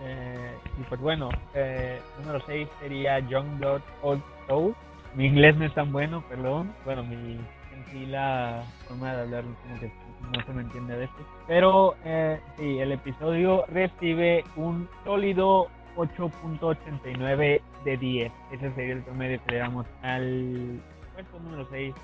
Eh, 0.04 0.54
y 0.78 0.82
pues 0.82 1.00
bueno, 1.00 1.30
eh, 1.54 2.00
número 2.18 2.40
6 2.44 2.68
sería 2.80 3.20
Youngblood 3.20 3.82
Old 4.02 4.22
Soul. 4.48 4.74
Mi 5.14 5.26
inglés 5.26 5.56
no 5.56 5.64
es 5.64 5.74
tan 5.74 5.92
bueno, 5.92 6.24
perdón. 6.28 6.74
Bueno, 6.84 7.04
mi 7.04 7.38
en 7.72 7.86
sí 7.90 8.06
la 8.06 8.64
forma 8.88 9.14
de 9.14 9.22
hablar 9.22 9.44
como 9.44 9.80
que 9.80 9.90
no 10.30 10.44
se 10.44 10.52
me 10.52 10.62
entiende 10.62 10.94
a 10.94 10.98
veces. 10.98 11.26
Pero 11.46 11.96
eh, 12.04 12.40
sí, 12.56 12.78
el 12.78 12.92
episodio 12.92 13.64
recibe 13.66 14.44
un 14.56 14.88
sólido 15.04 15.68
8.89 15.96 17.60
de 17.84 17.96
10. 17.96 18.32
Ese 18.52 18.74
sería 18.74 18.94
el 18.94 19.02
promedio 19.02 19.40
que 19.44 19.52
le 19.52 19.58
damos 19.58 19.86
al 20.02 20.80
puesto 21.14 21.38
número 21.40 21.66
6. 21.70 21.94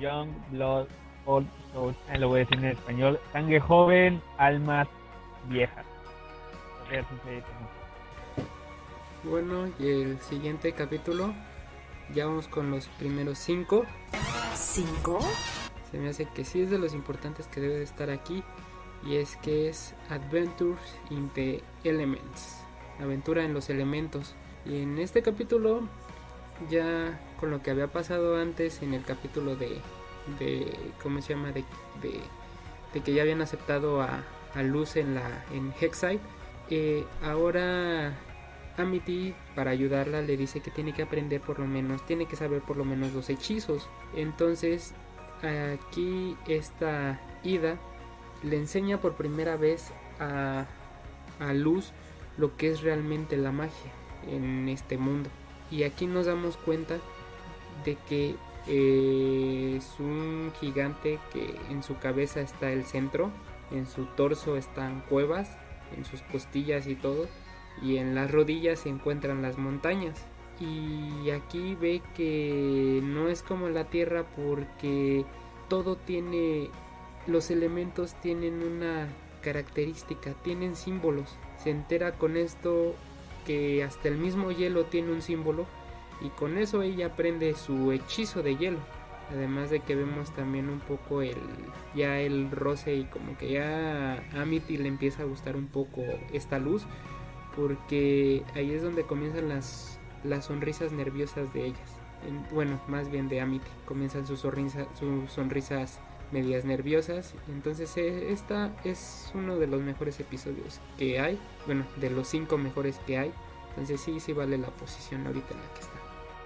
Young 0.00 0.30
Blood 0.50 0.86
Old 1.26 1.46
Soul. 1.72 1.94
Ah, 2.08 2.18
lo 2.18 2.28
voy 2.28 2.40
a 2.40 2.44
decir 2.44 2.58
en 2.58 2.64
español. 2.66 3.20
Sangre 3.32 3.60
joven, 3.60 4.20
almas 4.38 4.88
viejas. 5.48 5.84
Bueno, 9.24 9.68
y 9.78 9.88
el 9.88 10.18
siguiente 10.20 10.72
capítulo, 10.72 11.34
ya 12.14 12.26
vamos 12.26 12.48
con 12.48 12.70
los 12.70 12.86
primeros 12.98 13.38
cinco. 13.38 13.84
¿Cinco? 14.54 15.18
Se 15.90 15.98
me 15.98 16.08
hace 16.08 16.26
que 16.26 16.44
sí 16.44 16.62
es 16.62 16.70
de 16.70 16.78
los 16.78 16.94
importantes 16.94 17.46
que 17.46 17.60
debe 17.60 17.74
de 17.74 17.84
estar 17.84 18.10
aquí. 18.10 18.42
Y 19.04 19.16
es 19.16 19.36
que 19.36 19.68
es 19.68 19.94
Adventures 20.10 20.80
in 21.10 21.30
the 21.30 21.62
Elements. 21.84 22.62
Aventura 23.00 23.44
en 23.44 23.54
los 23.54 23.70
elementos. 23.70 24.34
Y 24.66 24.82
en 24.82 24.98
este 24.98 25.22
capítulo, 25.22 25.82
ya 26.68 27.20
con 27.38 27.50
lo 27.50 27.62
que 27.62 27.70
había 27.70 27.86
pasado 27.86 28.36
antes 28.36 28.82
en 28.82 28.94
el 28.94 29.04
capítulo 29.04 29.56
de. 29.56 29.80
de 30.38 30.72
¿Cómo 31.02 31.22
se 31.22 31.34
llama? 31.34 31.52
De, 31.52 31.64
de, 32.02 33.00
que 33.00 33.12
ya 33.12 33.22
habían 33.22 33.40
aceptado 33.40 34.02
a, 34.02 34.24
a 34.54 34.62
Luz 34.62 34.96
en, 34.96 35.14
la, 35.14 35.44
en 35.52 35.72
Hexside. 35.80 36.20
eh, 36.70 37.04
ahora 37.22 38.18
Amity 38.76 39.34
para 39.54 39.70
ayudarla 39.70 40.22
le 40.22 40.36
dice 40.36 40.60
que 40.60 40.70
tiene 40.70 40.92
que 40.92 41.02
aprender 41.02 41.40
por 41.40 41.58
lo 41.58 41.66
menos, 41.66 42.04
tiene 42.06 42.26
que 42.26 42.36
saber 42.36 42.62
por 42.62 42.76
lo 42.76 42.84
menos 42.84 43.12
los 43.12 43.30
hechizos. 43.30 43.88
Entonces 44.16 44.94
aquí 45.42 46.36
esta 46.46 47.20
Ida 47.42 47.78
le 48.42 48.56
enseña 48.56 49.00
por 49.00 49.14
primera 49.14 49.56
vez 49.56 49.92
a, 50.20 50.66
a 51.40 51.52
Luz 51.52 51.92
lo 52.36 52.56
que 52.56 52.70
es 52.70 52.82
realmente 52.82 53.36
la 53.36 53.52
magia 53.52 53.92
en 54.26 54.68
este 54.68 54.96
mundo. 54.98 55.30
Y 55.70 55.82
aquí 55.82 56.06
nos 56.06 56.26
damos 56.26 56.56
cuenta 56.56 56.96
de 57.84 57.96
que 58.08 58.34
eh, 58.66 59.74
es 59.76 59.98
un 59.98 60.52
gigante 60.60 61.18
que 61.32 61.58
en 61.70 61.82
su 61.82 61.98
cabeza 61.98 62.40
está 62.40 62.70
el 62.70 62.84
centro, 62.84 63.30
en 63.70 63.86
su 63.86 64.04
torso 64.06 64.56
están 64.56 65.02
cuevas, 65.08 65.56
en 65.96 66.04
sus 66.04 66.22
costillas 66.22 66.86
y 66.86 66.94
todo, 66.94 67.26
y 67.82 67.96
en 67.96 68.14
las 68.14 68.30
rodillas 68.30 68.80
se 68.80 68.88
encuentran 68.88 69.42
las 69.42 69.58
montañas. 69.58 70.26
Y 70.60 71.30
aquí 71.30 71.76
ve 71.80 72.02
que 72.16 73.00
no 73.02 73.28
es 73.28 73.42
como 73.42 73.68
la 73.68 73.84
Tierra 73.84 74.24
porque 74.36 75.24
todo 75.68 75.96
tiene, 75.96 76.70
los 77.26 77.50
elementos 77.50 78.14
tienen 78.20 78.62
una 78.62 79.08
característica, 79.42 80.32
tienen 80.42 80.74
símbolos. 80.74 81.36
Se 81.62 81.70
entera 81.70 82.12
con 82.12 82.36
esto 82.36 82.94
que 83.46 83.84
hasta 83.84 84.08
el 84.08 84.18
mismo 84.18 84.50
hielo 84.50 84.86
tiene 84.86 85.12
un 85.12 85.22
símbolo 85.22 85.66
y 86.20 86.28
con 86.30 86.58
eso 86.58 86.82
ella 86.82 87.06
aprende 87.06 87.54
su 87.54 87.92
hechizo 87.92 88.42
de 88.42 88.56
hielo. 88.56 88.78
Además 89.30 89.70
de 89.70 89.80
que 89.80 89.94
vemos 89.94 90.34
también 90.34 90.70
un 90.70 90.80
poco 90.80 91.20
el 91.20 91.36
ya 91.94 92.18
el 92.20 92.50
roce 92.50 92.94
y 92.94 93.04
como 93.04 93.36
que 93.36 93.52
ya 93.52 94.24
Amity 94.34 94.78
le 94.78 94.88
empieza 94.88 95.22
a 95.22 95.26
gustar 95.26 95.54
un 95.54 95.66
poco 95.66 96.02
esta 96.32 96.58
luz 96.58 96.86
porque 97.54 98.42
ahí 98.54 98.70
es 98.70 98.82
donde 98.82 99.02
comienzan 99.02 99.48
las, 99.48 99.97
las 100.24 100.46
sonrisas 100.46 100.92
nerviosas 100.92 101.52
de 101.52 101.66
ellas. 101.66 102.00
En- 102.26 102.44
bueno, 102.54 102.80
más 102.88 103.10
bien 103.10 103.28
de 103.28 103.40
Amity. 103.40 103.66
Comienzan 103.84 104.26
sus, 104.26 104.40
sonrisa- 104.44 104.88
sus 104.98 105.30
sonrisas 105.30 106.00
medias 106.32 106.64
nerviosas. 106.64 107.34
Entonces 107.48 107.96
eh, 107.96 108.32
esta 108.32 108.72
es 108.84 109.30
uno 109.34 109.56
de 109.56 109.66
los 109.66 109.80
mejores 109.80 110.18
episodios 110.20 110.80
que 110.98 111.20
hay. 111.20 111.38
Bueno, 111.66 111.84
de 111.96 112.10
los 112.10 112.28
cinco 112.28 112.58
mejores 112.58 112.98
que 113.06 113.18
hay. 113.18 113.32
Entonces 113.70 114.00
sí, 114.00 114.18
sí 114.20 114.32
vale 114.32 114.58
la 114.58 114.68
posición 114.68 115.26
ahorita 115.26 115.54
en 115.54 115.60
la 115.60 115.74
que 115.74 115.80
está. 115.80 115.92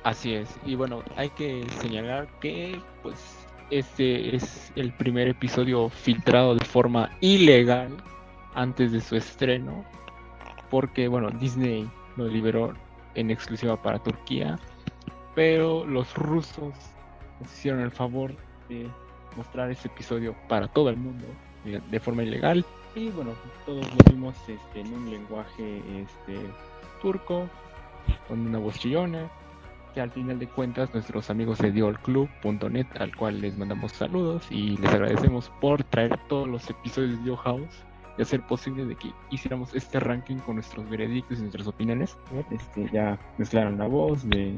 Así 0.05 0.35
es, 0.35 0.49
y 0.67 0.75
bueno, 0.75 1.03
hay 1.17 1.31
que 1.31 1.65
señalar 1.81 2.27
que 2.41 2.81
pues 3.05 3.17
este 3.71 4.35
es 4.35 4.73
el 4.75 4.93
primer 4.93 5.29
episodio 5.29 5.89
filtrado 5.91 6.57
de 6.57 6.65
forma 6.65 7.11
ilegal 7.21 7.97
antes 8.55 8.91
de 8.91 9.01
su 9.01 9.15
estreno, 9.15 9.85
porque 10.71 11.07
bueno, 11.07 11.31
Disney 11.31 11.89
lo 12.17 12.27
liberó 12.27 12.75
en 13.15 13.31
exclusiva 13.31 13.81
para 13.81 13.99
Turquía, 13.99 14.59
pero 15.35 15.87
los 15.87 16.15
rusos 16.15 16.75
nos 17.41 17.53
hicieron 17.53 17.81
el 17.81 17.91
favor 17.91 18.35
de 18.69 18.89
mostrar 19.37 19.71
este 19.71 19.89
episodio 19.89 20.35
para 20.49 20.69
todo 20.69 20.91
el 20.91 20.97
mundo 20.97 21.27
de, 21.65 21.81
de 21.81 22.01
forma 22.01 22.23
ilegal, 22.23 22.65
y 22.95 23.09
bueno, 23.11 23.33
todos 23.65 23.87
lo 23.87 24.13
vimos 24.13 24.37
este, 24.49 24.81
en 24.81 24.93
un 24.93 25.11
lenguaje 25.11 25.79
este, 26.01 26.39
turco, 27.01 27.49
con 28.29 28.47
una 28.47 28.59
voz 28.59 28.79
chillona, 28.79 29.31
que 29.95 30.01
al 30.01 30.11
final 30.11 30.39
de 30.39 30.47
cuentas 30.47 30.93
nuestros 30.93 31.31
amigos 31.31 31.59
de 31.59 31.71
diolclub.net 31.71 32.87
al 32.99 33.15
cual 33.17 33.41
les 33.41 33.57
mandamos 33.57 33.93
saludos 33.93 34.47
y 34.51 34.77
les 34.77 34.91
agradecemos 34.93 35.51
por 35.61 35.85
traer 35.85 36.19
todos 36.29 36.49
los 36.49 36.69
episodios 36.69 37.19
de 37.19 37.25
Dio 37.25 37.37
House 37.37 37.85
y 38.19 38.23
hacer 38.23 38.43
posible 38.43 38.85
de 38.85 38.95
que 38.97 39.11
hiciéramos 39.31 39.75
este 39.75 39.99
ranking 40.01 40.37
con 40.39 40.57
nuestros 40.57 40.89
veredictos 40.89 41.39
y 41.39 41.43
nuestras 41.43 41.67
opiniones 41.67 42.17
este 42.51 42.89
ya 42.93 43.19
mezclaron 43.39 43.79
la 43.79 43.87
voz 43.87 44.29
de 44.29 44.49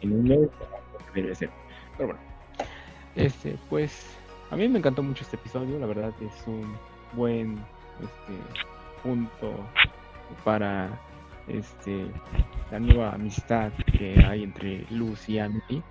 en 0.00 0.12
inglés 0.12 0.48
debe 1.14 1.34
ser 1.34 1.50
Pero 1.96 2.08
bueno, 2.10 2.20
este, 3.16 3.58
pues 3.68 4.16
a 4.50 4.56
mí 4.56 4.68
me 4.68 4.78
encantó 4.78 5.02
mucho 5.02 5.24
este 5.24 5.36
episodio, 5.36 5.78
la 5.78 5.86
verdad 5.86 6.12
es 6.20 6.46
un 6.46 6.74
buen 7.14 7.58
este, 8.00 9.02
punto 9.02 9.54
para 10.44 10.88
este 11.48 12.06
la 12.70 12.78
nueva 12.78 13.12
amistad 13.12 13.72
que 13.98 14.24
hay 14.24 14.44
entre 14.44 14.86
Luz 14.90 15.28
y 15.28 15.38
Andy 15.38 15.82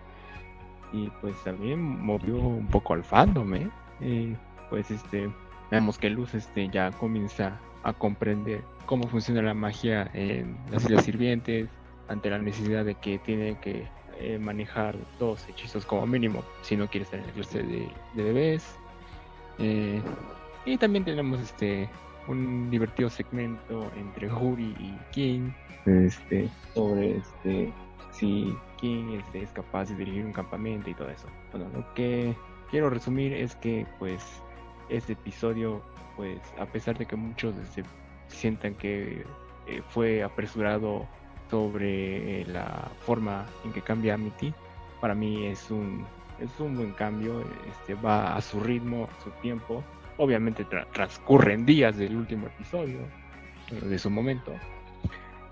y 0.93 1.09
pues 1.21 1.35
también 1.43 1.79
movió 1.79 2.37
un 2.37 2.67
poco 2.67 2.93
al 2.93 3.03
fandom 3.03 3.53
¿eh? 3.53 3.69
Y, 3.99 4.35
pues 4.69 4.89
este 4.91 5.29
vemos 5.71 5.97
que 5.97 6.09
Luz 6.09 6.33
este 6.33 6.69
ya 6.69 6.91
comienza 6.91 7.59
a 7.83 7.93
comprender 7.93 8.61
cómo 8.85 9.07
funciona 9.07 9.41
la 9.41 9.53
magia 9.53 10.09
en 10.13 10.57
las 10.71 10.83
islas 10.83 11.05
sirvientes 11.05 11.69
ante 12.07 12.29
la 12.29 12.39
necesidad 12.39 12.85
de 12.85 12.95
que 12.95 13.19
tiene 13.19 13.57
que 13.59 13.87
eh, 14.19 14.37
manejar 14.39 14.97
dos 15.19 15.47
hechizos 15.47 15.85
como 15.85 16.05
mínimo 16.05 16.43
si 16.61 16.75
no 16.75 16.89
quiere 16.89 17.03
estar 17.03 17.19
en 17.19 17.27
la 17.27 17.33
clase 17.33 17.63
de, 17.63 17.87
de 18.15 18.23
bebés. 18.23 18.75
Eh, 19.59 20.01
y 20.65 20.77
también 20.77 21.05
tenemos 21.05 21.39
este 21.39 21.89
un 22.27 22.69
divertido 22.69 23.09
segmento 23.09 23.91
entre 23.97 24.31
Huri 24.31 24.75
y 24.79 24.97
King. 25.11 25.51
Este, 25.85 26.49
sobre 26.73 27.17
este, 27.17 27.73
si 28.11 28.55
King 28.77 29.19
este, 29.19 29.43
es 29.43 29.49
capaz 29.51 29.89
de 29.89 29.95
dirigir 29.95 30.25
un 30.25 30.33
campamento 30.33 30.89
y 30.89 30.93
todo 30.93 31.09
eso. 31.09 31.27
Bueno, 31.51 31.69
lo 31.73 31.93
que 31.93 32.35
quiero 32.69 32.89
resumir 32.89 33.33
es 33.33 33.55
que 33.55 33.85
pues 33.97 34.23
este 34.89 35.13
episodio 35.13 35.81
pues 36.15 36.39
a 36.59 36.65
pesar 36.65 36.97
de 36.97 37.05
que 37.05 37.15
muchos 37.15 37.55
este, 37.57 37.83
sientan 38.27 38.75
que 38.75 39.23
eh, 39.67 39.81
fue 39.89 40.23
apresurado 40.23 41.07
sobre 41.49 42.45
la 42.45 42.91
forma 43.05 43.45
en 43.63 43.71
que 43.71 43.81
cambia 43.81 44.15
Amity, 44.15 44.53
para 45.01 45.15
mí 45.15 45.45
es 45.45 45.71
un 45.71 46.05
es 46.39 46.57
un 46.59 46.75
buen 46.75 46.93
cambio, 46.93 47.43
este 47.67 47.95
va 47.95 48.35
a 48.35 48.41
su 48.41 48.59
ritmo, 48.61 49.05
a 49.05 49.23
su 49.23 49.29
tiempo 49.41 49.83
obviamente 50.19 50.65
transcurren 50.91 51.65
días 51.65 51.97
del 51.97 52.15
último 52.15 52.47
episodio, 52.47 52.99
de 53.71 53.97
su 53.97 54.09
momento. 54.09 54.53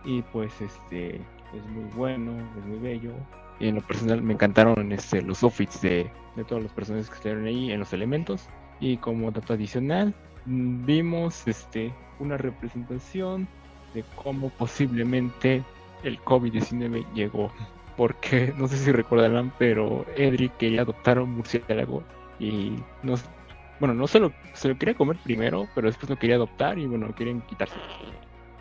Y 0.03 0.21
pues 0.21 0.61
este 0.61 1.15
es 1.15 1.65
muy 1.71 1.85
bueno, 1.95 2.37
es 2.59 2.65
muy 2.65 2.77
bello. 2.77 3.13
Y 3.59 3.69
en 3.69 3.75
lo 3.75 3.81
personal 3.81 4.21
me 4.21 4.33
encantaron 4.33 4.91
este, 4.91 5.21
los 5.21 5.41
outfits 5.41 5.81
de, 5.81 6.11
de 6.35 6.43
todos 6.43 6.61
los 6.61 6.71
personajes 6.73 7.09
que 7.09 7.15
estuvieron 7.15 7.45
ahí 7.45 7.71
en 7.71 7.79
los 7.79 7.93
elementos. 7.93 8.47
Y 8.79 8.97
como 8.97 9.31
dato 9.31 9.53
adicional, 9.53 10.13
mm, 10.45 10.85
vimos 10.85 11.47
este, 11.47 11.93
una 12.19 12.37
representación 12.37 13.47
de 13.93 14.03
cómo 14.15 14.49
posiblemente 14.49 15.63
el 16.03 16.19
COVID-19 16.23 17.05
llegó. 17.13 17.51
Porque 17.95 18.53
no 18.57 18.67
sé 18.67 18.77
si 18.77 18.91
recordarán, 18.91 19.51
pero 19.57 20.05
Edric 20.15 20.55
quería 20.57 20.81
adoptar 20.81 21.19
un 21.19 21.35
murciélago 21.35 22.03
y 22.39 22.75
nos 23.01 23.23
bueno, 23.79 23.93
no 23.93 24.07
se 24.07 24.19
lo, 24.19 24.33
se 24.53 24.69
lo 24.69 24.77
quería 24.77 24.95
comer 24.95 25.17
primero, 25.23 25.67
pero 25.75 25.87
después 25.87 26.09
lo 26.09 26.17
quería 26.17 26.35
adoptar 26.35 26.79
y 26.79 26.87
bueno, 26.87 27.07
lo 27.07 27.13
quieren 27.13 27.41
quitarse. 27.41 27.75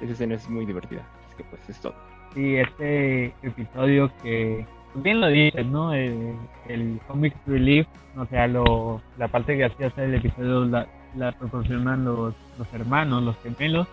Esa 0.01 0.12
escena 0.12 0.35
es 0.35 0.49
muy 0.49 0.67
divertida. 0.67 1.07
Así 1.27 1.37
que 1.39 1.45
pues 1.45 1.69
es 1.69 1.81
todo. 1.81 1.95
Sí, 2.35 2.57
este 2.57 3.27
episodio 3.43 4.12
que 4.23 4.67
bien 5.03 5.21
lo 5.21 5.29
dices, 5.29 5.67
¿no? 5.67 5.93
El, 5.93 6.37
el 6.69 7.01
comic 7.07 7.35
relief, 7.47 7.87
o 8.17 8.27
sea, 8.27 8.47
lo, 8.47 9.01
la 9.19 9.29
parte 9.29 9.57
que 9.57 9.65
hacía 9.65 9.89
hacer 9.89 10.05
el 10.05 10.15
episodio 10.15 10.65
la, 10.65 10.87
la 11.17 11.33
proporcionan 11.33 12.05
los, 12.05 12.35
los 12.59 12.75
hermanos, 12.75 13.23
los 13.23 13.37
gemelos. 13.39 13.87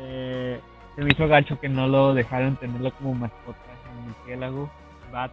Eh, 0.00 0.60
se 0.94 1.02
me 1.02 1.10
hizo 1.10 1.28
gacho 1.28 1.58
que 1.60 1.68
no 1.68 1.86
lo 1.86 2.14
dejaron 2.14 2.56
tenerlo 2.56 2.90
como 2.92 3.14
mascota 3.14 3.58
en 3.90 3.98
el 3.98 4.08
murciélago. 4.08 4.70
Bat, 5.12 5.32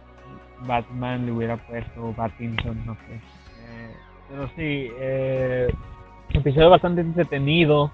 Batman 0.66 1.26
le 1.26 1.32
hubiera 1.32 1.56
puesto 1.56 2.12
Batinson, 2.14 2.86
no 2.86 2.94
sé. 2.94 3.20
Pero 4.32 4.48
sí, 4.56 4.90
eh, 4.98 5.68
episodio 6.30 6.70
bastante 6.70 7.02
entretenido. 7.02 7.90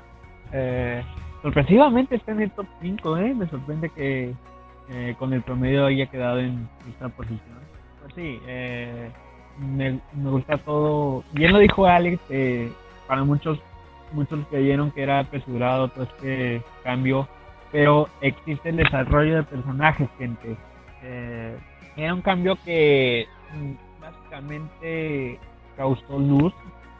Eh, 0.52 1.02
sorpresivamente 1.42 2.14
está 2.14 2.32
en 2.32 2.42
el 2.42 2.50
top 2.52 2.66
5, 2.80 3.16
¿eh? 3.18 3.34
Me 3.34 3.48
sorprende 3.48 3.90
que 3.90 4.32
eh, 4.90 5.14
con 5.18 5.32
el 5.32 5.42
promedio 5.42 5.86
haya 5.86 6.06
quedado 6.06 6.38
en 6.38 6.68
esta 6.88 7.08
posición. 7.08 7.58
Pues 8.00 8.14
sí, 8.14 8.40
eh, 8.46 9.10
me, 9.58 10.00
gusta 10.14 10.58
todo. 10.58 11.24
Bien 11.32 11.52
lo 11.52 11.58
dijo 11.58 11.86
Alex, 11.86 12.20
eh, 12.30 12.72
para 13.06 13.24
muchos 13.24 13.58
muchos 14.12 14.46
creyeron 14.48 14.90
que 14.90 15.02
era 15.02 15.20
apresurado 15.20 15.88
todo 15.88 16.04
este 16.04 16.62
cambio, 16.82 17.28
pero 17.70 18.08
existe 18.20 18.70
el 18.70 18.76
desarrollo 18.76 19.36
de 19.36 19.42
personajes, 19.42 20.08
gente. 20.18 20.56
Eh, 21.02 21.56
era 21.96 22.14
un 22.14 22.22
cambio 22.22 22.56
que 22.64 23.26
mm, 23.54 24.00
básicamente 24.00 25.38
causó 25.76 26.18
luz 26.18 26.54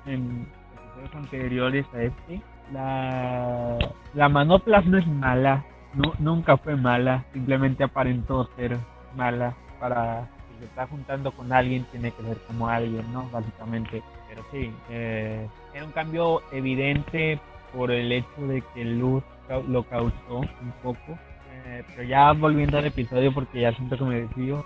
en 0.07 0.47
episodios 0.75 1.15
anteriores 1.15 1.87
a 1.95 2.03
este. 2.03 2.41
La, 2.73 3.79
la 4.15 4.29
manoplas 4.29 4.85
no 4.87 4.99
es 4.99 5.07
mala, 5.07 5.65
no, 5.95 6.15
nunca 6.19 6.57
fue 6.57 6.77
mala, 6.77 7.25
simplemente 7.33 7.85
aparentó 7.85 8.49
ser 8.57 8.77
mala 9.17 9.55
para 9.81 10.29
si 10.49 10.61
se 10.61 10.65
está 10.67 10.87
juntando 10.87 11.33
con 11.33 11.53
alguien 11.53 11.85
tiene 11.91 12.13
que 12.13 12.23
ser 12.23 12.39
como 12.47 12.69
alguien, 12.69 13.13
¿no? 13.13 13.29
Básicamente. 13.31 14.03
Pero 14.29 14.43
sí, 14.51 14.73
eh, 14.91 15.49
era 15.75 15.85
un 15.85 15.93
cambio 15.93 16.43
evidente 16.53 17.41
por 17.75 17.91
el 17.91 18.13
hecho 18.13 18.47
de 18.47 18.63
que 18.75 18.85
Luz 18.85 19.23
lo 19.69 19.83
causó 19.85 20.39
un 20.39 20.73
poco. 20.83 21.19
Eh, 21.65 21.83
pero 21.89 22.03
ya 22.03 22.33
volviendo 22.33 22.79
al 22.79 22.87
episodio, 22.87 23.33
porque 23.33 23.61
ya 23.61 23.73
siento 23.73 23.97
que 23.97 24.05
me 24.05 24.21
desvío, 24.21 24.65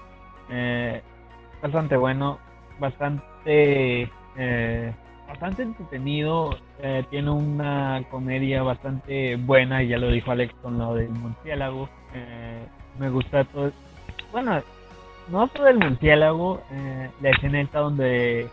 eh, 0.51 1.03
bastante 1.63 1.97
bueno 1.97 2.39
bastante 2.79 4.11
eh, 4.37 4.93
bastante 5.33 5.63
entretenido 5.63 6.59
eh, 6.83 7.05
tiene 7.09 7.31
una 7.31 8.05
comedia 8.11 8.63
bastante 8.63 9.37
buena 9.37 9.83
ya 9.83 9.97
lo 9.97 10.11
dijo 10.11 10.31
Alex 10.31 10.53
con 10.61 10.79
lo 10.79 10.95
del 10.95 11.09
murciélago 11.09 11.89
eh, 12.15 12.67
me 12.99 13.09
gusta 13.09 13.45
todo 13.45 13.73
bueno 14.31 14.63
no 15.29 15.49
todo 15.49 15.69
el 15.69 15.79
murciélago 15.79 16.61
eh, 16.71 17.11
la 17.23 17.31
escena 17.31 17.67
donde 17.73 18.47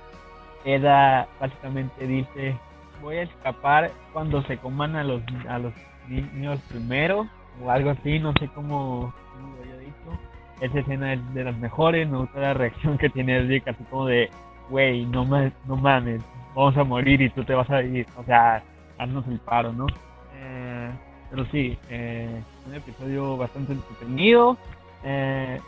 Eda 0.64 1.28
básicamente 1.40 2.08
dice 2.08 2.56
voy 3.02 3.18
a 3.18 3.24
escapar 3.24 3.92
cuando 4.14 4.42
se 4.44 4.58
coman 4.58 4.96
a 4.96 5.04
los 5.04 5.22
a 5.50 5.60
los 5.60 5.74
niños 6.08 6.62
primero 6.70 7.28
o 7.62 7.70
algo 7.70 7.90
así 7.90 8.20
no 8.20 8.32
sé 8.40 8.48
cómo, 8.56 9.14
lo 9.58 9.64
haya 9.64 9.80
dicho. 9.80 10.20
Esa 10.62 10.80
escena 10.80 11.14
es 11.14 11.34
de 11.34 11.44
las 11.44 11.58
mejores, 11.58 12.08
me 12.10 12.18
gusta 12.18 12.40
la 12.40 12.54
reacción 12.54 12.98
que 12.98 13.10
tiene 13.10 13.38
así 13.38 13.84
como 13.90 14.06
de, 14.06 14.30
güey, 14.70 15.06
no, 15.06 15.26
no 15.26 15.76
mames, 15.76 16.22
vamos 16.56 16.78
a 16.78 16.84
morir 16.84 17.22
y 17.22 17.30
tú 17.30 17.44
te 17.44 17.54
vas 17.54 17.70
a 17.70 17.82
ir, 17.82 18.06
o 18.18 18.24
sea, 18.24 18.64
haznos 18.98 19.28
el 19.28 19.40
paro, 19.40 19.74
¿no? 19.74 19.88
Eh, 20.36 20.92
pero 21.30 21.46
sí, 21.46 21.78
eh, 21.90 22.42
un 22.68 22.74
episodio 22.74 23.38
bastante 23.38 23.74
entretenido, 23.74 24.58
eh, 25.04 25.60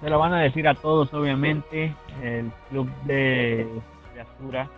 se 0.00 0.10
lo 0.10 0.18
van 0.18 0.34
a 0.34 0.40
decir 0.40 0.68
a 0.68 0.74
todos, 0.74 1.12
obviamente, 1.14 1.94
el 2.22 2.50
club 2.70 2.90
de, 3.04 3.66
de 4.14 4.20
Asura, 4.20 4.68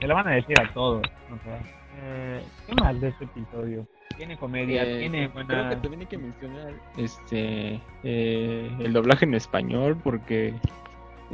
se 0.00 0.06
lo 0.06 0.14
van 0.14 0.28
a 0.28 0.32
decir 0.32 0.60
a 0.60 0.72
todos, 0.72 1.02
o 1.32 1.44
sea, 1.44 1.58
eh, 2.02 2.42
¿qué 2.66 2.74
más 2.74 3.00
de 3.00 3.08
este 3.08 3.24
episodio? 3.24 3.86
tiene 4.16 4.36
comedia, 4.36 4.84
eh, 4.84 5.00
tiene 5.00 5.28
buena... 5.28 5.48
Creo 5.48 5.68
que 5.68 5.76
también 5.76 6.00
hay 6.00 6.06
que 6.06 6.18
mencionar 6.18 6.72
este 6.96 7.80
eh, 8.02 8.70
el 8.78 8.92
doblaje 8.92 9.24
en 9.24 9.34
español 9.34 9.96
porque 10.02 10.54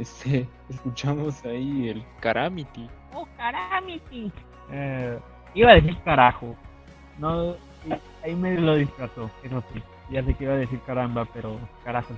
este 0.01 0.47
escuchamos 0.69 1.43
ahí 1.45 1.89
el 1.89 2.03
Caramity. 2.19 2.89
Oh, 3.13 3.27
Caramity. 3.37 4.31
Eh, 4.71 5.19
iba 5.53 5.71
a 5.71 5.75
decir 5.75 5.97
carajo. 6.03 6.55
No, 7.17 7.55
ahí 8.23 8.35
me 8.35 8.59
lo 8.59 8.75
disfrazó, 8.75 9.29
pero 9.41 9.63
sí. 9.73 9.81
Ya 10.09 10.23
sé 10.23 10.33
que 10.33 10.43
iba 10.43 10.53
a 10.53 10.57
decir 10.57 10.79
caramba, 10.85 11.25
pero 11.33 11.57
carajo. 11.83 12.13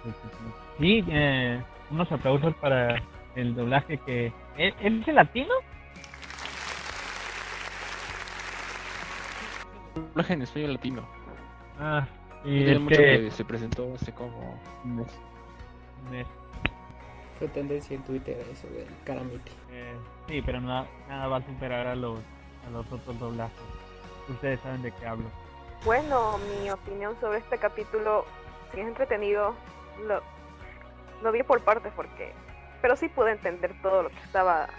Sí, 0.80 1.04
eh, 1.10 1.62
unos 1.92 2.12
aplausos 2.12 2.54
para 2.56 3.02
el 3.36 3.54
doblaje 3.54 3.98
que... 4.00 4.32
¿Es, 4.58 4.74
¿es 4.82 5.08
latino? 5.08 5.54
doblaje 10.14 10.34
en 10.34 10.42
español 10.42 10.74
latino. 10.74 11.08
Ah, 11.80 12.08
y 12.46 12.64
mucho 12.80 12.98
que... 12.98 13.32
se 13.32 13.46
presentó 13.46 13.94
hace 13.94 14.12
como 14.12 14.60
un 14.84 14.98
mes. 14.98 15.20
Un 16.06 16.12
mes. 16.12 16.28
Fue 17.44 17.50
tendencia 17.50 17.94
en 17.94 18.04
Twitter 18.04 18.38
eso 18.54 18.70
del 18.70 18.88
Caramity. 19.04 19.52
Eh, 19.70 19.98
sí, 20.30 20.42
pero 20.46 20.62
nada, 20.62 20.88
nada 21.10 21.28
va 21.28 21.38
a 21.40 21.42
superar 21.42 21.88
a 21.88 21.94
los, 21.94 22.18
a 22.66 22.70
los 22.72 22.90
otros 22.90 23.20
doblajes. 23.20 23.60
Ustedes 24.30 24.62
saben 24.62 24.82
de 24.82 24.94
qué 24.94 25.06
hablo. 25.06 25.26
Bueno, 25.84 26.38
mi 26.38 26.72
opinión 26.72 27.18
sobre 27.20 27.40
este 27.40 27.58
capítulo, 27.58 28.24
si 28.74 28.80
es 28.80 28.88
entretenido, 28.88 29.56
lo, 30.08 30.22
lo 31.22 31.32
vi 31.34 31.44
por 31.44 31.60
partes 31.60 31.92
porque... 31.98 32.32
Pero 32.82 32.96
sí 32.96 33.10
pude 33.10 33.34
entender 33.34 33.76
todo 33.82 34.04
lo 34.04 34.10
que 34.10 34.20
estaba 34.20 34.70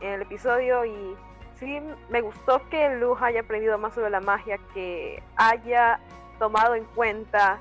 en 0.00 0.14
el 0.14 0.22
episodio 0.22 0.84
y 0.84 1.14
sí 1.60 1.80
me 2.10 2.20
gustó 2.20 2.68
que 2.68 2.96
Luz 2.96 3.22
haya 3.22 3.42
aprendido 3.42 3.78
más 3.78 3.94
sobre 3.94 4.10
la 4.10 4.20
magia, 4.20 4.58
que 4.74 5.22
haya 5.36 6.00
tomado 6.40 6.74
en 6.74 6.84
cuenta 6.96 7.60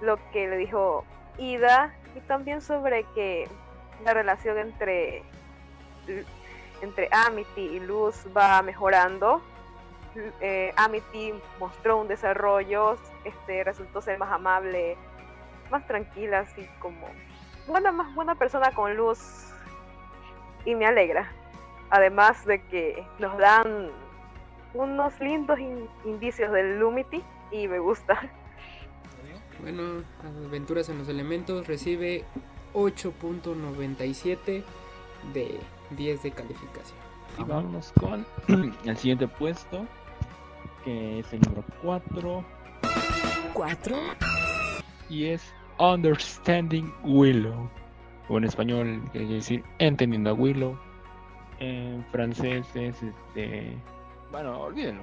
lo 0.00 0.16
que 0.30 0.46
le 0.46 0.58
dijo 0.58 1.04
Ida 1.38 1.92
y 2.14 2.20
también 2.20 2.60
sobre 2.60 3.02
que 3.16 3.48
la 4.04 4.14
relación 4.14 4.58
entre, 4.58 5.22
entre 6.82 7.08
Amity 7.12 7.60
y 7.60 7.80
Luz 7.80 8.26
va 8.36 8.62
mejorando. 8.62 9.42
Eh, 10.40 10.72
Amity 10.76 11.34
mostró 11.58 11.98
un 11.98 12.08
desarrollo, 12.08 12.96
este, 13.24 13.62
resultó 13.64 14.02
ser 14.02 14.18
más 14.18 14.32
amable, 14.32 14.96
más 15.70 15.86
tranquila, 15.86 16.40
así 16.40 16.68
como 16.80 17.06
buena, 17.66 17.92
más 17.92 18.12
buena 18.14 18.34
persona 18.34 18.72
con 18.72 18.96
Luz 18.96 19.18
y 20.64 20.74
me 20.74 20.86
alegra. 20.86 21.30
Además 21.90 22.44
de 22.44 22.62
que 22.62 23.04
nos 23.18 23.36
dan 23.38 23.90
unos 24.74 25.18
lindos 25.20 25.58
indicios 26.04 26.52
del 26.52 26.78
Lumity 26.78 27.22
y 27.50 27.68
me 27.68 27.78
gusta. 27.78 28.20
Bueno, 29.60 30.02
Aventuras 30.46 30.88
en 30.88 30.98
los 30.98 31.08
Elementos 31.08 31.66
recibe 31.66 32.24
8.97 32.74 34.62
de 35.32 35.60
10 35.96 36.22
de 36.22 36.30
calificación. 36.30 36.98
Y 37.38 37.44
vamos 37.44 37.92
con 37.98 38.26
el 38.84 38.96
siguiente 38.96 39.28
puesto, 39.28 39.86
que 40.84 41.20
es 41.20 41.32
el 41.32 41.40
número 41.42 41.64
4. 41.82 42.44
4. 43.52 43.96
Y 45.08 45.26
es 45.26 45.52
Understanding 45.78 46.92
Willow. 47.04 47.68
O 48.28 48.38
en 48.38 48.44
español 48.44 49.02
quiere 49.12 49.26
decir 49.26 49.64
Entendiendo 49.78 50.30
a 50.30 50.34
Willow. 50.34 50.78
En 51.58 52.04
francés 52.12 52.66
es 52.74 53.02
este. 53.02 53.76
Bueno, 54.30 54.60
olvídenlo. 54.60 55.02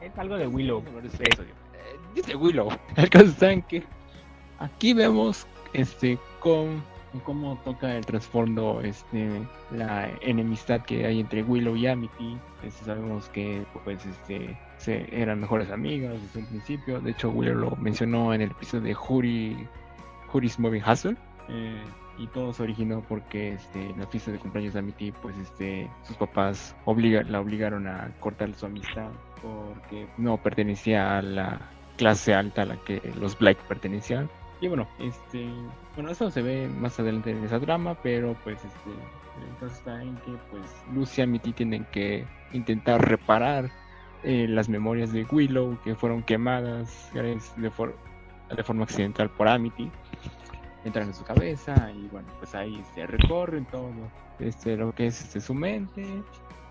Es 0.00 0.16
algo 0.18 0.36
de 0.36 0.46
Willow. 0.46 0.82
Eh, 1.02 1.36
dice 2.14 2.34
Willow. 2.34 2.70
El 2.96 3.10
caso 3.10 3.26
está 3.26 3.52
en 3.52 3.62
que 3.62 3.82
aquí 4.58 4.94
vemos 4.94 5.46
este 5.72 6.18
con 6.40 6.82
cómo 7.24 7.58
toca 7.64 7.96
el 7.96 8.04
trasfondo 8.04 8.80
este 8.82 9.30
la 9.70 10.10
enemistad 10.20 10.82
que 10.82 11.06
hay 11.06 11.20
entre 11.20 11.42
Willow 11.42 11.76
y 11.76 11.86
Amity. 11.86 12.36
Este, 12.62 12.84
sabemos 12.84 13.28
que 13.30 13.64
pues 13.84 14.04
este 14.04 14.58
se, 14.76 15.08
eran 15.10 15.40
mejores 15.40 15.70
amigas 15.70 16.20
desde 16.20 16.40
un 16.40 16.46
principio. 16.46 17.00
De 17.00 17.12
hecho 17.12 17.30
Willow 17.30 17.54
lo 17.54 17.76
mencionó 17.76 18.34
en 18.34 18.42
el 18.42 18.50
episodio 18.50 18.84
de 18.84 18.96
Huri 18.96 19.68
Huri's 20.32 20.58
Moving 20.58 20.82
Hustle. 20.82 21.16
Eh, 21.48 21.82
y 22.18 22.26
todo 22.26 22.52
se 22.52 22.64
originó 22.64 23.02
porque 23.08 23.54
este, 23.54 23.90
en 23.90 24.00
la 24.00 24.06
fiesta 24.06 24.32
de 24.32 24.38
cumpleaños 24.38 24.74
de 24.74 24.80
Amity, 24.80 25.12
pues 25.12 25.36
este, 25.38 25.88
sus 26.02 26.16
papás 26.16 26.74
la 26.84 27.40
obligaron 27.40 27.86
a 27.86 28.10
cortar 28.18 28.52
su 28.54 28.66
amistad 28.66 29.10
porque 29.40 30.08
no 30.18 30.36
pertenecía 30.36 31.16
a 31.16 31.22
la 31.22 31.60
clase 31.96 32.34
alta 32.34 32.62
a 32.62 32.66
la 32.66 32.76
que 32.76 33.00
los 33.18 33.38
Black 33.38 33.58
pertenecían. 33.68 34.28
Y 34.60 34.68
bueno, 34.68 34.88
este, 34.98 35.48
bueno, 35.94 36.10
eso 36.10 36.30
se 36.30 36.42
ve 36.42 36.68
más 36.68 36.98
adelante 36.98 37.30
en 37.30 37.44
esa 37.44 37.58
drama, 37.58 37.96
pero 38.02 38.36
pues 38.42 38.56
este, 38.64 38.90
el 39.60 39.68
está 39.68 40.02
en 40.02 40.16
que 40.16 40.32
pues 40.50 40.64
Lucy 40.92 41.20
y 41.20 41.24
Amity 41.24 41.52
tienen 41.52 41.84
que 41.92 42.26
intentar 42.52 43.00
reparar 43.08 43.70
eh, 44.24 44.46
las 44.48 44.68
memorias 44.68 45.12
de 45.12 45.24
Willow 45.30 45.78
que 45.84 45.94
fueron 45.94 46.22
quemadas 46.24 47.10
de, 47.14 47.38
de 47.56 48.64
forma 48.64 48.82
accidental 48.82 49.30
por 49.30 49.46
Amity 49.46 49.90
entran 50.84 51.08
en 51.08 51.14
su 51.14 51.24
cabeza 51.24 51.90
y 51.92 52.08
bueno, 52.08 52.28
pues 52.38 52.54
ahí 52.54 52.82
se 52.94 53.06
recorren 53.06 53.64
todo. 53.66 53.92
Este, 54.38 54.76
lo 54.76 54.92
que 54.94 55.08
es 55.08 55.20
este, 55.20 55.40
su 55.40 55.54
mente, 55.54 56.04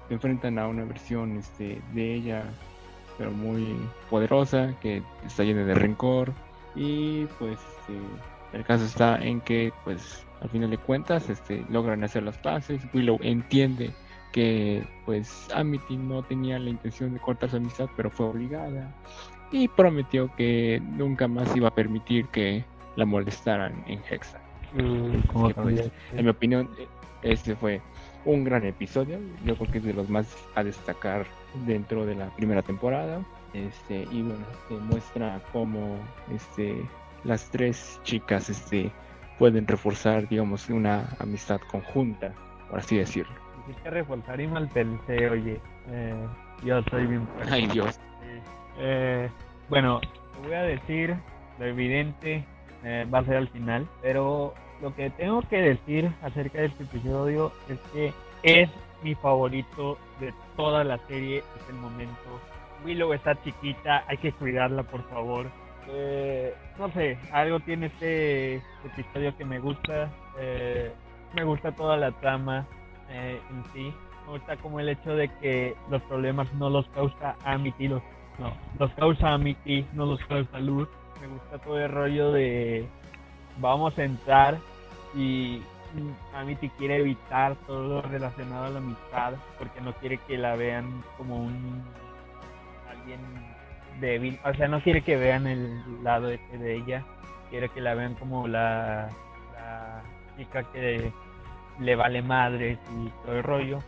se 0.08 0.14
enfrentan 0.14 0.60
a 0.60 0.68
una 0.68 0.86
versión 0.86 1.38
este, 1.38 1.82
de 1.94 2.16
ella, 2.16 2.44
pero 3.18 3.32
muy 3.32 3.76
poderosa, 4.10 4.74
que 4.82 5.04
está 5.26 5.44
llena 5.44 5.64
de 5.64 5.76
rencor 5.76 6.34
y 6.78 7.26
pues 7.40 7.60
este, 7.80 8.00
el 8.54 8.64
caso 8.64 8.86
está 8.86 9.18
en 9.18 9.42
que 9.42 9.74
pues 9.84 10.26
al 10.42 10.50
final 10.50 10.70
de 10.70 10.78
cuentas 10.78 11.30
este, 11.30 11.66
logran 11.70 12.04
hacer 12.04 12.24
las 12.24 12.38
paces, 12.38 12.82
Willow 12.94 13.20
entiende 13.22 13.92
que 14.32 14.84
pues 15.06 15.48
Amity 15.54 15.98
no 15.98 16.22
tenía 16.22 16.60
la 16.60 16.70
intención 16.70 17.14
de 17.14 17.20
cortar 17.20 17.50
su 17.50 17.58
amistad, 17.58 17.90
pero 17.98 18.10
fue 18.12 18.28
obligada 18.28 18.94
y 19.52 19.68
prometió 19.68 20.34
que 20.36 20.82
nunca 20.84 21.28
más 21.28 21.56
iba 21.56 21.70
a 21.70 21.74
permitir 21.74 22.28
que 22.28 22.64
la 22.96 23.06
molestaran 23.06 23.84
en 23.88 24.02
Hexa. 24.10 24.40
Mm, 24.74 25.54
pues, 25.56 25.92
en 26.12 26.26
mi 26.26 26.30
opinión, 26.30 26.70
este 27.22 27.56
fue 27.56 27.82
un 28.26 28.44
gran 28.44 28.66
episodio. 28.66 29.20
Yo 29.46 29.56
creo 29.56 29.72
que 29.72 29.78
es 29.78 29.84
de 29.86 29.94
los 29.94 30.10
más 30.10 30.36
a 30.56 30.64
destacar 30.64 31.26
dentro 31.66 32.06
de 32.06 32.16
la 32.16 32.28
primera 32.36 32.62
temporada. 32.62 33.22
Este, 33.66 34.08
y 34.12 34.22
bueno, 34.22 34.46
muestra 34.86 35.42
cómo 35.52 35.98
este, 36.34 36.84
las 37.24 37.50
tres 37.50 38.00
chicas 38.04 38.50
este, 38.50 38.92
pueden 39.40 39.68
reforzar, 39.68 40.28
digamos, 40.28 40.70
una 40.70 41.10
amistad 41.20 41.60
conjunta, 41.72 42.34
por 42.70 42.80
así 42.80 42.98
decirlo. 42.98 43.34
que 43.84 43.90
reforzar 43.90 44.40
y 44.40 44.48
mal 44.48 44.68
pensé, 44.70 45.30
oye. 45.30 45.60
Eh, 45.90 46.28
yo 46.64 46.82
soy 46.90 47.06
bien 47.06 47.28
Ay, 47.50 47.68
Dios. 47.68 48.00
Eh, 48.80 49.30
bueno, 49.70 50.00
te 50.02 50.48
voy 50.48 50.56
a 50.56 50.64
decir 50.64 51.16
lo 51.60 51.66
evidente 51.66 52.44
eh, 52.84 53.08
va 53.12 53.20
a 53.20 53.26
ser 53.26 53.38
al 53.38 53.48
final. 53.50 53.88
Pero 54.02 54.54
lo 54.82 54.96
que 54.96 55.10
tengo 55.12 55.42
que 55.44 55.58
decir 55.58 56.12
acerca 56.22 56.60
de 56.60 56.66
este 56.66 56.84
episodio 56.84 57.52
es 57.70 57.80
que 57.94 58.14
es 58.44 58.70
mi 59.04 59.16
favorito 59.16 59.98
de 60.20 60.34
toda 60.56 60.84
la 60.84 60.98
serie. 61.08 61.40
Es 61.40 61.70
el 61.70 61.76
momento. 61.76 62.40
Willow 62.86 63.14
está 63.14 63.42
chiquita, 63.44 64.04
hay 64.08 64.18
que 64.18 64.32
cuidarla, 64.34 64.84
por 64.84 65.08
favor. 65.10 65.48
Eh, 65.90 66.54
no 66.78 66.92
sé, 66.92 67.18
algo 67.32 67.60
tiene 67.62 67.88
este 67.88 68.56
episodio 68.86 69.36
que 69.38 69.46
me 69.46 69.60
gusta. 69.60 70.10
Eh, 70.40 70.92
me 71.36 71.44
gusta 71.44 71.72
toda 71.72 71.98
la 71.98 72.12
trama 72.12 72.66
en 73.10 73.64
sí. 73.74 73.94
Me 74.26 74.34
gusta 74.34 74.58
como 74.58 74.80
el 74.80 74.90
hecho 74.90 75.16
de 75.16 75.30
que 75.40 75.76
los 75.90 76.02
problemas 76.04 76.54
no 76.56 76.70
los 76.70 76.88
causa 76.90 77.36
Amity, 77.46 77.88
los, 77.88 78.02
no, 78.38 78.54
los 78.78 78.92
causa 78.94 79.34
Amity, 79.34 79.86
no 79.94 80.06
los 80.06 80.20
causa 80.26 80.60
Luz 80.60 80.90
me 81.22 81.28
gusta 81.28 81.58
todo 81.60 81.80
el 81.80 81.92
rollo 81.92 82.32
de 82.32 82.88
vamos 83.60 83.98
a 83.98 84.04
entrar 84.04 84.60
y 85.16 85.62
Amity 86.36 86.70
quiere 86.70 86.98
evitar 86.98 87.56
todo 87.66 87.88
lo 87.88 88.02
relacionado 88.02 88.66
a 88.66 88.70
la 88.70 88.78
amistad 88.80 89.34
porque 89.58 89.82
no 89.82 89.94
quiere 89.94 90.18
que 90.28 90.38
la 90.38 90.56
vean 90.56 91.04
como 91.18 91.38
un 91.38 91.84
alguien 93.08 93.20
débil, 94.02 94.40
o 94.44 94.54
sea, 94.54 94.68
no 94.68 94.82
quiere 94.82 95.02
que 95.02 95.16
vean 95.16 95.48
el 95.48 96.04
lado 96.04 96.28
de, 96.28 96.40
de 96.60 96.76
ella, 96.76 97.04
quiere 97.50 97.70
que 97.70 97.82
la 97.82 97.96
vean 97.96 98.14
como 98.16 98.48
la, 98.48 99.10
chica 100.38 100.64
que 100.72 101.12
le 101.80 101.96
vale 101.96 102.22
madres 102.22 102.78
y 102.92 103.10
todo 103.26 103.38
el 103.38 103.44
rollo. 103.44 103.80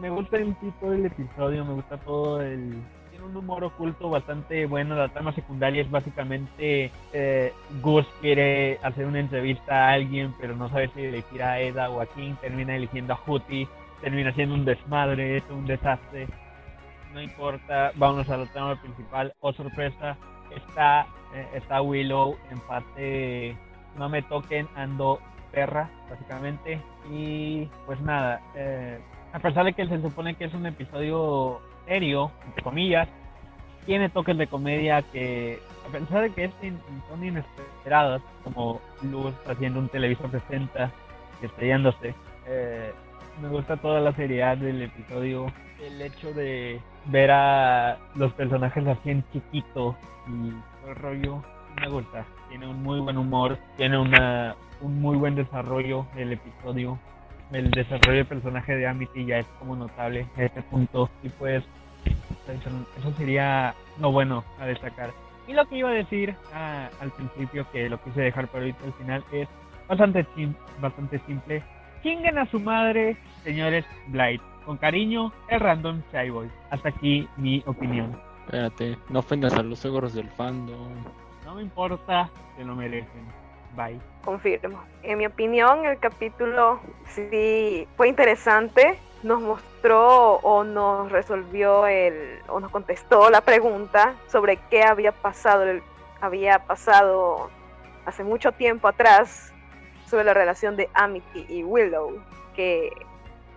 Me 0.00 0.10
gusta 0.10 0.38
el 0.38 0.54
tipo 0.56 0.90
del 0.90 1.06
episodio, 1.06 1.64
me 1.64 1.74
gusta 1.74 1.98
todo 1.98 2.40
el, 2.40 2.74
un 3.22 3.36
humor 3.36 3.64
oculto 3.64 4.08
bastante 4.08 4.66
bueno. 4.66 4.94
La 4.94 5.08
trama 5.08 5.32
secundaria 5.32 5.82
es 5.82 5.90
básicamente 5.90 6.90
eh, 7.12 7.52
Gus 7.82 8.06
quiere 8.20 8.78
hacer 8.82 9.06
una 9.06 9.20
entrevista 9.20 9.88
a 9.88 9.92
alguien, 9.92 10.34
pero 10.40 10.56
no 10.56 10.68
sabe 10.70 10.90
si 10.94 11.02
elegir 11.02 11.42
a 11.42 11.60
Eda 11.60 11.90
o 11.90 12.00
a 12.00 12.06
King. 12.06 12.34
Termina 12.40 12.74
eligiendo 12.74 13.14
a 13.14 13.20
Huti. 13.26 13.68
Termina 14.00 14.32
siendo 14.32 14.54
un 14.54 14.64
desmadre, 14.64 15.36
es 15.36 15.44
un 15.50 15.66
desastre. 15.66 16.26
No 17.12 17.20
importa, 17.20 17.92
vámonos 17.96 18.28
a 18.30 18.36
la 18.36 18.46
trama 18.46 18.80
principal. 18.80 19.34
Oh, 19.40 19.52
sorpresa, 19.52 20.16
está, 20.54 21.06
eh, 21.34 21.48
está 21.54 21.82
Willow 21.82 22.36
en 22.50 22.60
parte 22.60 23.56
no 23.96 24.08
me 24.08 24.22
toquen, 24.22 24.68
ando 24.74 25.20
perra, 25.52 25.88
básicamente. 26.08 26.80
Y 27.10 27.68
pues 27.86 28.00
nada, 28.00 28.40
eh, 28.54 28.98
a 29.32 29.38
pesar 29.38 29.64
de 29.64 29.72
que 29.72 29.86
se 29.86 30.00
supone 30.00 30.34
que 30.34 30.44
es 30.44 30.54
un 30.54 30.66
episodio 30.66 31.60
serio, 31.86 32.30
entre 32.46 32.62
comillas, 32.62 33.08
tiene 33.86 34.08
toques 34.08 34.36
de 34.36 34.46
comedia 34.46 35.02
que, 35.02 35.58
a 35.88 35.92
pesar 35.92 36.22
de 36.22 36.30
que 36.30 36.50
son 37.08 37.24
inesperados, 37.24 38.22
como 38.44 38.80
Luz 39.02 39.34
haciendo 39.46 39.80
un 39.80 39.88
televisor 39.88 40.30
60 40.30 40.90
y 41.42 41.46
estrellándose, 41.46 42.14
eh, 42.46 42.92
me 43.40 43.48
gusta 43.48 43.76
toda 43.76 44.00
la 44.00 44.12
seriedad 44.12 44.56
del 44.56 44.82
episodio. 44.82 45.46
El 45.80 46.00
hecho 46.02 46.32
de 46.34 46.80
ver 47.06 47.30
a 47.30 47.98
los 48.14 48.32
personajes 48.34 48.86
así 48.86 49.10
en 49.10 49.24
chiquito 49.32 49.96
y 50.28 50.88
el 50.88 50.96
rollo, 50.96 51.42
me 51.80 51.88
gusta. 51.88 52.24
Tiene 52.48 52.66
un 52.66 52.82
muy 52.82 53.00
buen 53.00 53.16
humor, 53.16 53.58
tiene 53.76 53.98
una, 53.98 54.56
un 54.80 55.00
muy 55.00 55.16
buen 55.16 55.34
desarrollo 55.34 56.06
el 56.16 56.32
episodio. 56.32 56.98
El 57.52 57.70
desarrollo 57.70 58.18
del 58.18 58.26
personaje 58.26 58.76
de 58.76 58.86
Amity 58.86 59.26
ya 59.26 59.38
es 59.38 59.46
como 59.58 59.74
notable 59.74 60.26
a 60.36 60.42
este 60.44 60.62
punto. 60.62 61.10
Y 61.22 61.28
pues 61.30 61.64
eso 62.48 63.12
sería 63.16 63.74
lo 63.98 64.12
bueno 64.12 64.44
a 64.58 64.66
destacar. 64.66 65.10
Y 65.46 65.52
lo 65.52 65.66
que 65.66 65.76
iba 65.76 65.90
a 65.90 65.94
decir 65.94 66.34
ah, 66.54 66.88
al 67.00 67.10
principio, 67.10 67.66
que 67.72 67.88
lo 67.88 68.00
quise 68.02 68.20
dejar 68.20 68.46
para 68.48 68.60
ahorita 68.60 68.84
al 68.84 68.92
final, 68.94 69.24
es 69.32 69.48
bastante, 69.88 70.26
bastante 70.80 71.18
simple. 71.26 71.62
Chinguen 72.02 72.38
a 72.38 72.46
su 72.46 72.58
madre, 72.60 73.16
señores 73.44 73.84
Blight. 74.08 74.40
Con 74.64 74.76
cariño, 74.76 75.32
el 75.48 75.60
Random 75.60 76.02
Shy 76.12 76.30
Boy. 76.30 76.50
Hasta 76.70 76.90
aquí 76.90 77.28
mi 77.36 77.62
opinión. 77.66 78.20
Espérate, 78.44 78.96
no 79.08 79.20
ofendas 79.20 79.54
a 79.54 79.62
los 79.62 79.84
ogros 79.84 80.14
del 80.14 80.28
fandom. 80.30 80.92
No 81.44 81.54
me 81.54 81.62
importa, 81.62 82.30
se 82.56 82.64
lo 82.64 82.74
merecen. 82.74 83.24
Bye. 83.76 84.00
Confirmo. 84.24 84.82
En 85.02 85.18
mi 85.18 85.26
opinión, 85.26 85.84
el 85.84 85.98
capítulo 85.98 86.80
sí 87.06 87.86
fue 87.96 88.08
interesante. 88.08 88.98
Nos 89.22 89.40
mostró 89.40 90.36
o 90.36 90.64
nos 90.64 91.10
resolvió 91.12 91.86
el 91.86 92.38
o 92.48 92.58
nos 92.60 92.70
contestó 92.70 93.30
la 93.30 93.40
pregunta 93.42 94.14
sobre 94.28 94.56
qué 94.70 94.82
había 94.82 95.12
pasado 95.12 95.62
el- 95.64 95.82
había 96.20 96.60
pasado 96.66 97.50
hace 98.06 98.24
mucho 98.24 98.52
tiempo 98.52 98.88
atrás 98.88 99.49
sobre 100.10 100.24
la 100.24 100.34
relación 100.34 100.76
de 100.76 100.90
Amity 100.94 101.46
y 101.48 101.62
Willow, 101.62 102.20
que 102.54 102.90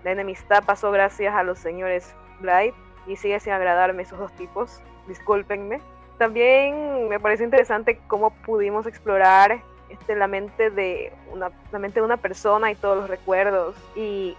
la 0.04 0.12
enemistad 0.12 0.64
pasó 0.64 0.92
gracias 0.92 1.34
a 1.34 1.44
los 1.44 1.60
señores 1.60 2.14
Blight 2.40 2.76
y 3.08 3.16
sigue 3.16 3.40
sin 3.40 3.54
agradarme 3.54 4.04
esos 4.04 4.20
dos 4.20 4.32
tipos. 4.34 4.80
Discúlpenme. 5.08 5.82
También 6.18 7.10
me 7.10 7.20
parece 7.20 7.44
interesante 7.44 8.00
cómo 8.08 8.30
pudimos 8.46 8.86
explorar 8.86 9.62
este, 9.90 10.16
la 10.16 10.28
mente 10.28 10.70
de 10.70 11.12
una 11.32 11.52
la 11.72 11.80
mente 11.80 12.00
de 12.00 12.06
una 12.06 12.18
persona 12.18 12.72
y 12.72 12.76
todos 12.76 12.98
los 12.98 13.10
recuerdos 13.10 13.76
y 13.96 14.36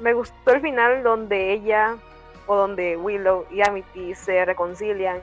me 0.00 0.12
gustó 0.12 0.52
el 0.52 0.60
final 0.60 1.02
donde 1.02 1.52
ella 1.52 1.96
o 2.46 2.56
donde 2.56 2.96
Willow 2.96 3.46
y 3.50 3.62
Amity 3.62 4.14
se 4.14 4.44
reconcilian 4.44 5.20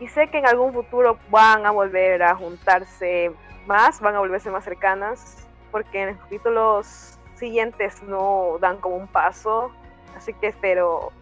y, 0.00 0.08
sé 0.08 0.28
que 0.28 0.38
en 0.38 0.46
algún 0.46 0.72
futuro 0.72 1.18
van 1.30 1.66
a 1.66 1.70
volver 1.70 2.22
a 2.22 2.36
juntarse 2.36 3.32
más, 3.66 4.00
van 4.00 4.14
a 4.14 4.20
volverse 4.20 4.50
más 4.50 4.64
cercanas 4.64 5.46
porque 5.72 6.02
en 6.02 6.08
los 6.10 6.18
capítulos 6.18 7.18
siguientes 7.34 8.02
no 8.02 8.58
dan 8.60 8.78
como 8.78 8.96
un 8.96 9.08
paso, 9.08 9.70
así 10.16 10.32
que 10.34 10.48
espero 10.48 11.12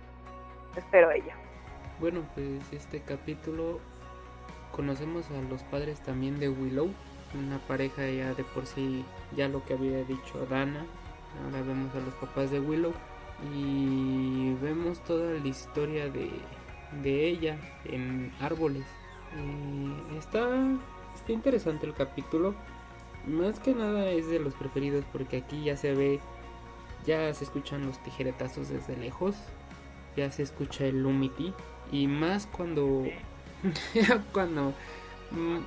espero 0.76 1.10
ello. 1.10 1.32
Bueno, 2.00 2.22
pues 2.34 2.72
este 2.72 3.00
capítulo 3.00 3.80
conocemos 4.72 5.30
a 5.30 5.40
los 5.48 5.62
padres 5.64 6.00
también 6.00 6.38
de 6.38 6.48
Willow, 6.48 6.90
una 7.34 7.58
pareja 7.66 8.06
ya 8.06 8.34
de 8.34 8.44
por 8.44 8.66
sí, 8.66 9.04
ya 9.36 9.48
lo 9.48 9.64
que 9.64 9.74
había 9.74 10.04
dicho 10.04 10.46
Dana. 10.50 10.84
Ahora 11.44 11.62
vemos 11.62 11.94
a 11.94 12.00
los 12.00 12.14
papás 12.14 12.50
de 12.50 12.60
Willow 12.60 12.92
y 13.54 14.54
vemos 14.54 15.00
toda 15.00 15.32
la 15.32 15.46
historia 15.46 16.08
de, 16.08 16.30
de 17.02 17.28
ella 17.28 17.56
en 17.84 18.32
árboles. 18.40 18.84
Y 19.36 20.16
está, 20.16 20.48
está 21.14 21.32
interesante 21.32 21.86
el 21.86 21.94
capítulo. 21.94 22.54
Más 23.26 23.58
que 23.58 23.74
nada 23.74 24.10
es 24.10 24.28
de 24.28 24.38
los 24.38 24.54
preferidos 24.54 25.04
porque 25.12 25.38
aquí 25.38 25.64
ya 25.64 25.76
se 25.76 25.94
ve, 25.94 26.20
ya 27.06 27.32
se 27.32 27.44
escuchan 27.44 27.86
los 27.86 28.02
tijeretazos 28.02 28.68
desde 28.68 28.96
lejos, 28.96 29.34
ya 30.16 30.30
se 30.30 30.42
escucha 30.42 30.84
el 30.84 31.02
Lumity 31.02 31.54
y 31.90 32.06
más 32.06 32.46
cuando 32.46 33.04
cuando 34.32 34.74
mm, 35.30 35.58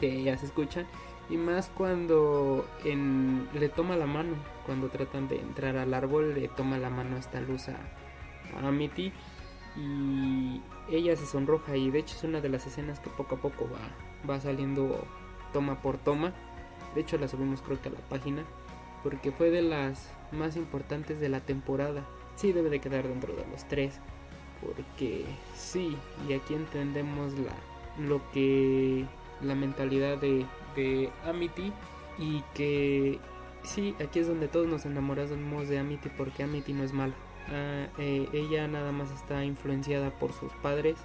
que 0.00 0.22
ya 0.22 0.38
se 0.38 0.46
escuchan 0.46 0.86
y 1.28 1.36
más 1.36 1.70
cuando 1.74 2.66
le 2.84 3.68
toma 3.68 3.96
la 3.96 4.06
mano 4.06 4.34
cuando 4.64 4.88
tratan 4.88 5.28
de 5.28 5.40
entrar 5.40 5.76
al 5.76 5.92
árbol 5.92 6.34
le 6.34 6.48
toma 6.48 6.78
la 6.78 6.88
mano 6.88 7.16
esta 7.16 7.40
luz 7.40 7.68
a, 7.68 7.76
a 8.58 8.70
y 9.76 10.62
ella 10.90 11.16
se 11.16 11.26
sonroja 11.26 11.76
y 11.76 11.90
de 11.90 11.98
hecho 11.98 12.16
es 12.16 12.24
una 12.24 12.40
de 12.40 12.48
las 12.48 12.66
escenas 12.66 13.00
que 13.00 13.10
poco 13.10 13.36
a 13.36 13.38
poco 13.38 13.68
va, 13.72 14.28
va 14.28 14.40
saliendo 14.40 15.04
toma 15.52 15.80
por 15.82 15.98
toma. 15.98 16.32
De 16.94 17.02
hecho 17.02 17.18
la 17.18 17.28
subimos 17.28 17.60
creo 17.60 17.80
que 17.80 17.88
a 17.88 17.92
la 17.92 18.00
página 18.08 18.44
porque 19.02 19.32
fue 19.32 19.50
de 19.50 19.62
las 19.62 20.10
más 20.32 20.56
importantes 20.56 21.20
de 21.20 21.28
la 21.28 21.40
temporada. 21.40 22.04
Sí 22.36 22.52
debe 22.52 22.70
de 22.70 22.80
quedar 22.80 23.06
dentro 23.06 23.34
de 23.34 23.46
los 23.46 23.66
tres 23.68 24.00
porque 24.64 25.24
sí 25.54 25.96
y 26.28 26.32
aquí 26.32 26.54
entendemos 26.54 27.34
la 27.34 27.52
lo 27.98 28.20
que 28.32 29.04
la 29.42 29.54
mentalidad 29.54 30.18
de, 30.18 30.46
de 30.74 31.10
Amity 31.24 31.72
y 32.18 32.42
que 32.54 33.18
sí 33.62 33.94
aquí 34.02 34.20
es 34.20 34.28
donde 34.28 34.48
todos 34.48 34.66
nos 34.66 34.86
enamoramos 34.86 35.68
de 35.68 35.78
Amity 35.78 36.10
porque 36.16 36.42
Amity 36.42 36.72
no 36.72 36.84
es 36.84 36.92
mala 36.92 37.14
Ah, 37.48 37.86
ella 37.98 38.66
nada 38.66 38.92
más 38.92 39.10
está 39.10 39.44
influenciada 39.44 40.10
por 40.10 40.32
sus 40.32 40.52
padres 40.54 40.96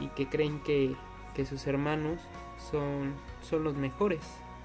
y 0.00 0.08
que 0.08 0.26
creen 0.26 0.60
que, 0.60 0.94
que 1.34 1.44
sus 1.44 1.66
hermanos 1.66 2.20
son, 2.70 3.14
son 3.42 3.64
los 3.64 3.76
mejores 3.76 4.20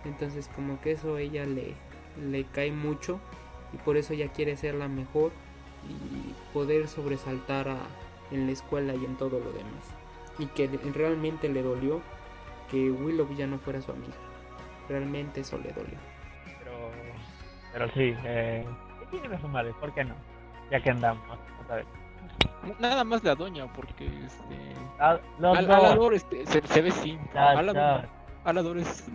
entonces 0.05 0.49
como 0.55 0.79
que 0.81 0.91
eso 0.91 1.15
a 1.15 1.21
ella 1.21 1.45
le, 1.45 1.73
le 2.19 2.43
cae 2.45 2.71
mucho 2.71 3.19
y 3.73 3.77
por 3.77 3.97
eso 3.97 4.13
ella 4.13 4.29
quiere 4.29 4.57
ser 4.57 4.75
la 4.75 4.87
mejor 4.87 5.31
y 5.87 6.33
poder 6.53 6.87
sobresaltar 6.87 7.69
a, 7.69 7.77
en 8.31 8.47
la 8.47 8.51
escuela 8.51 8.93
y 8.95 9.05
en 9.05 9.15
todo 9.15 9.39
lo 9.39 9.51
demás. 9.51 9.95
Y 10.39 10.47
que 10.47 10.67
realmente 10.93 11.49
le 11.49 11.61
dolió 11.61 12.01
que 12.69 12.89
Willow 12.89 13.27
ya 13.35 13.47
no 13.47 13.59
fuera 13.59 13.81
su 13.81 13.91
amiga. 13.91 14.13
Realmente 14.89 15.41
eso 15.41 15.57
le 15.57 15.71
dolió. 15.71 15.97
Pero, 16.59 16.91
pero 17.73 17.87
sí, 17.91 18.15
eh, 18.25 18.65
¿qué 19.11 19.19
tiene 19.19 19.39
su 19.39 19.47
madre? 19.47 19.73
¿Por 19.79 19.93
qué 19.93 20.03
no? 20.03 20.15
Ya 20.71 20.79
que 20.81 20.89
andamos, 20.91 21.23
otra 21.63 21.75
vez. 21.77 21.85
Nada 22.79 23.03
más 23.03 23.23
la 23.23 23.33
doña, 23.35 23.65
porque 23.73 24.05
este. 24.25 24.73
Ah, 24.99 25.17
Al-. 25.41 25.57
Alador 25.71 26.13
este, 26.13 26.45
se, 26.45 26.61
se 26.65 26.81
ve. 26.81 26.91
Ya, 27.33 27.49
Alador, 28.43 28.77
es 28.77 29.07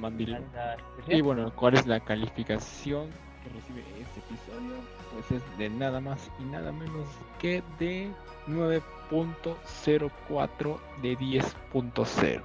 ya. 0.55 0.77
Y 1.09 1.21
bueno, 1.23 1.53
¿cuál 1.57 1.75
es 1.75 1.87
la 1.87 1.99
calificación 2.01 3.11
que 3.43 3.49
recibe 3.51 3.83
este 4.01 4.21
episodio? 4.21 4.75
Pues 5.13 5.31
es 5.33 5.43
de 5.59 5.69
nada 5.71 6.01
más 6.01 6.31
y 6.39 6.45
nada 6.45 6.71
menos 6.73 7.07
que 7.39 7.63
de 7.79 8.11
9.04 8.49 10.79
de 11.03 11.17
10.0. 11.19 12.43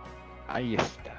Ahí 0.48 0.76
está. 0.76 1.12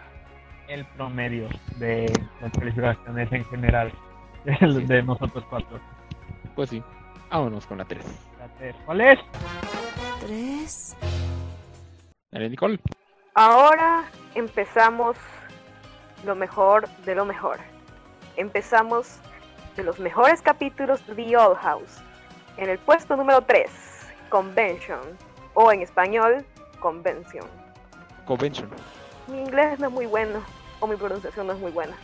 el 0.68 0.84
promedio 0.86 1.48
de 1.78 2.06
las 2.40 2.52
calificaciones 2.52 3.30
en 3.32 3.44
general 3.46 3.92
de, 4.44 4.56
Sí. 4.56 4.84
de 4.86 5.02
nosotros 5.02 5.44
cuatro. 5.50 5.78
Pues 6.54 6.70
sí, 6.70 6.82
vámonos 7.38 7.66
con 7.66 7.78
la 7.78 7.84
3. 7.84 8.04
La 8.38 8.48
tres. 8.58 8.76
¿Cuál 8.84 9.00
es? 9.00 9.18
tres, 10.20 10.96
Dale, 12.30 12.48
Nicole. 12.50 12.78
Ahora 13.34 14.04
empezamos 14.34 15.16
lo 16.24 16.34
mejor 16.34 16.88
de 17.04 17.14
lo 17.14 17.24
mejor. 17.24 17.58
Empezamos 18.36 19.18
de 19.76 19.82
los 19.82 19.98
mejores 19.98 20.40
capítulos 20.42 21.04
de 21.06 21.14
The 21.14 21.36
Old 21.36 21.56
House. 21.58 22.02
En 22.56 22.68
el 22.68 22.78
puesto 22.78 23.16
número 23.16 23.40
3, 23.42 23.70
Convention. 24.28 25.00
O 25.54 25.72
en 25.72 25.82
español, 25.82 26.44
Convención. 26.80 27.46
Convention. 28.26 28.68
Mi 29.26 29.38
inglés 29.40 29.78
no 29.78 29.88
es 29.88 29.92
muy 29.92 30.06
bueno. 30.06 30.40
O 30.80 30.86
mi 30.86 30.96
pronunciación 30.96 31.46
no 31.46 31.52
es 31.54 31.58
muy 31.58 31.70
buena. 31.72 31.94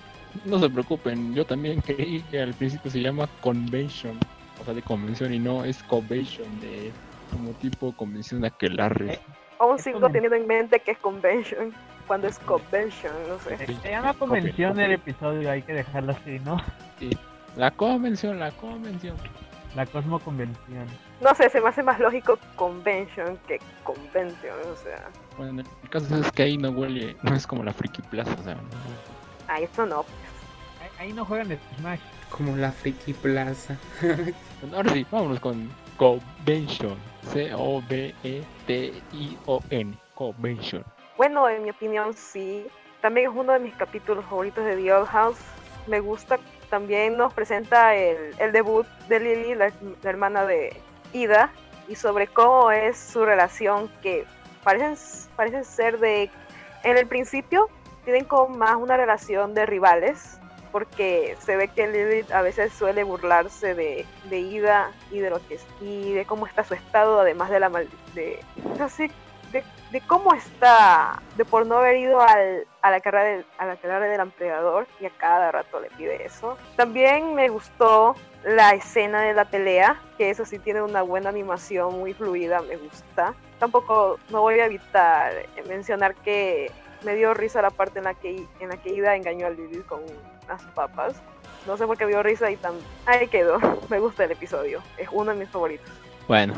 No 0.45 0.59
se 0.59 0.69
preocupen, 0.69 1.35
yo 1.35 1.45
también 1.45 1.81
creí 1.81 2.23
que 2.31 2.41
al 2.43 2.55
principio 2.55 2.91
se 2.91 3.01
llama 3.01 3.29
Convention. 3.41 4.19
O 4.61 4.65
sea, 4.65 4.75
de 4.75 4.83
convención 4.83 5.33
y 5.33 5.39
no 5.39 5.65
es 5.65 5.83
Convention 5.85 6.61
de 6.61 6.93
como 7.31 7.51
tipo 7.53 7.93
convención 7.97 8.41
de 8.41 8.49
aquelarre. 8.49 9.15
Eh, 9.15 9.21
Aún 9.61 9.77
Es 9.77 9.83
sigo 9.83 10.01
como- 10.01 10.13
teniendo 10.13 10.37
en 10.37 10.47
mente 10.47 10.81
que 10.81 10.93
es 10.93 10.99
Convention. 10.99 11.73
Cuando 12.07 12.27
es 12.29 12.39
Convention, 12.39 13.13
no 13.29 13.39
sé. 13.41 13.59
Se 13.67 13.91
llama 13.91 14.15
convención 14.15 14.79
el 14.81 14.93
episodio, 14.93 15.51
hay 15.51 15.61
que 15.63 15.75
dejarlo 15.75 16.13
así, 16.13 16.39
¿no? 16.39 16.57
La 17.57 17.71
convención, 17.71 18.39
la 18.39 18.51
convención. 18.53 19.17
La 19.77 19.85
Cosmo 19.85 20.19
Convención. 20.19 20.87
No 21.21 21.35
sé, 21.35 21.51
se 21.51 21.61
me 21.61 21.69
hace 21.69 21.83
más 21.83 22.01
lógico 22.01 22.39
Convention 22.57 23.37
que 23.47 23.61
Convention. 23.85 24.55
O 24.73 24.77
sea, 24.77 25.09
Bueno, 25.37 25.61
el 25.83 25.91
caso 25.91 26.17
es 26.17 26.33
que 26.33 26.45
ahí 26.45 26.57
no 26.57 26.71
huele, 26.71 27.17
no 27.23 27.35
es 27.35 27.47
como 27.47 27.63
la 27.63 27.73
Friki 27.75 28.01
Plaza, 28.03 28.35
o 28.41 28.43
sea, 28.45 28.55
no- 28.55 28.61
ah, 29.47 29.61
eso 29.61 29.85
no. 29.85 30.05
Ahí, 30.81 31.09
ahí 31.09 31.13
no 31.13 31.25
juegan 31.27 31.59
Smash. 31.79 32.01
Como 32.31 32.57
la 32.57 32.73
Friki 32.73 33.13
Plaza. 33.15 33.77
Ahora 34.75 34.93
sí, 34.93 35.07
vámonos 35.11 35.41
con 35.41 35.71
Convention. 35.97 36.93
E 36.93 36.97
C-O-V-E-T-I-O-N. 37.33 38.49
Convention. 40.15 40.85
Bueno, 41.17 41.49
en 41.49 41.63
mi 41.65 41.71
opinión 41.71 42.15
sí. 42.15 42.67
También 43.01 43.31
es 43.31 43.37
uno 43.37 43.53
de 43.53 43.61
mis 43.61 43.75
capítulos 43.75 44.25
favoritos 44.25 44.65
de 44.65 44.77
The 44.77 44.93
Old 44.93 45.09
House. 45.09 45.39
Me 45.87 46.01
gusta. 46.01 46.39
También 46.71 47.17
nos 47.17 47.33
presenta 47.33 47.95
el, 47.95 48.35
el 48.39 48.53
debut 48.53 48.87
de 49.09 49.21
Lily, 49.21 49.55
la, 49.55 49.73
la 50.03 50.11
hermana 50.11 50.45
de 50.45 50.77
Ida, 51.13 51.51
y 51.89 51.95
sobre 51.95 52.27
cómo 52.27 52.71
es 52.71 52.99
su 52.99 53.25
relación 53.25 53.91
que 54.03 54.27
parecen, 54.63 54.97
parecen 55.35 55.65
ser 55.65 55.99
de... 55.99 56.31
En 56.85 56.97
el 56.97 57.07
principio 57.07 57.69
tienen 58.05 58.25
como 58.25 58.57
más 58.57 58.77
una 58.77 58.97
relación 58.97 59.55
de 59.55 59.67
rivales, 59.67 60.38
porque 60.69 61.37
se 61.41 61.57
ve 61.57 61.69
que 61.69 61.87
Lily 61.87 62.27
a 62.33 62.43
veces 62.43 62.73
suele 62.73 63.03
burlarse 63.05 63.75
de, 63.75 64.07
de 64.25 64.39
Ida 64.39 64.91
y 65.11 65.19
de 65.19 65.31
lo 65.31 65.47
que 65.47 65.55
es, 65.55 65.67
y 65.81 66.13
de 66.13 66.25
cómo 66.25 66.47
está 66.47 66.65
su 66.65 66.75
estado, 66.75 67.21
además 67.21 67.51
de 67.51 67.61
la 67.61 67.69
de, 67.71 67.87
de, 68.15 69.65
de 69.91 70.01
cómo 70.03 70.35
está, 70.35 71.23
de 71.37 71.45
por 71.45 71.67
no 71.67 71.79
haber 71.79 71.97
ido 71.97 72.21
al, 72.21 72.67
a, 72.83 72.91
la 72.91 73.01
carrera 73.01 73.25
del, 73.25 73.47
a 73.59 73.67
la 73.67 73.77
carrera 73.77 74.01
del 74.01 74.21
emperador 74.21 74.87
y 75.01 75.07
a 75.07 75.11
cada 75.11 75.51
rato 75.53 75.81
le 75.81 75.91
pide 75.91 76.25
eso. 76.25 76.57
También 76.77 77.35
me 77.35 77.49
gustó 77.49 78.15
la 78.45 78.71
escena 78.71 79.23
de 79.23 79.35
la 79.35 79.45
pelea, 79.47 80.01
que 80.17 80.31
eso 80.31 80.45
sí 80.45 80.59
tiene 80.59 80.83
una 80.83 81.03
buena 81.03 81.31
animación 81.31 81.99
muy 81.99 82.15
fluida, 82.15 82.61
me 82.63 82.77
gusta. 82.77 83.35
Tampoco 83.59 84.19
no 84.31 84.43
voy 84.43 84.61
a 84.61 84.67
evitar 84.67 85.33
mencionar 85.67 86.15
que 86.17 86.71
me 87.03 87.15
dio 87.15 87.35
risa 87.35 87.63
la 87.63 87.71
parte 87.71 87.99
en 87.99 88.05
la 88.05 88.15
que, 88.15 88.47
en 88.61 88.69
la 88.69 88.77
que 88.77 88.91
Ida 88.91 89.17
engañó 89.17 89.47
a 89.47 89.51
Lilith 89.51 89.87
con 89.87 90.01
unas 90.49 90.63
papas. 90.75 91.23
No 91.67 91.77
sé 91.77 91.87
por 91.87 91.97
qué 91.99 92.07
dio 92.07 92.23
risa 92.23 92.51
y 92.51 92.57
tan... 92.57 92.75
Ahí 93.07 93.29
quedó. 93.29 93.59
Me 93.91 93.99
gusta 93.99 94.25
el 94.25 94.33
episodio. 94.33 94.81
Es 94.97 95.09
uno 95.13 95.33
de 95.33 95.39
mis 95.39 95.49
favoritos. 95.49 95.91
Bueno, 96.27 96.55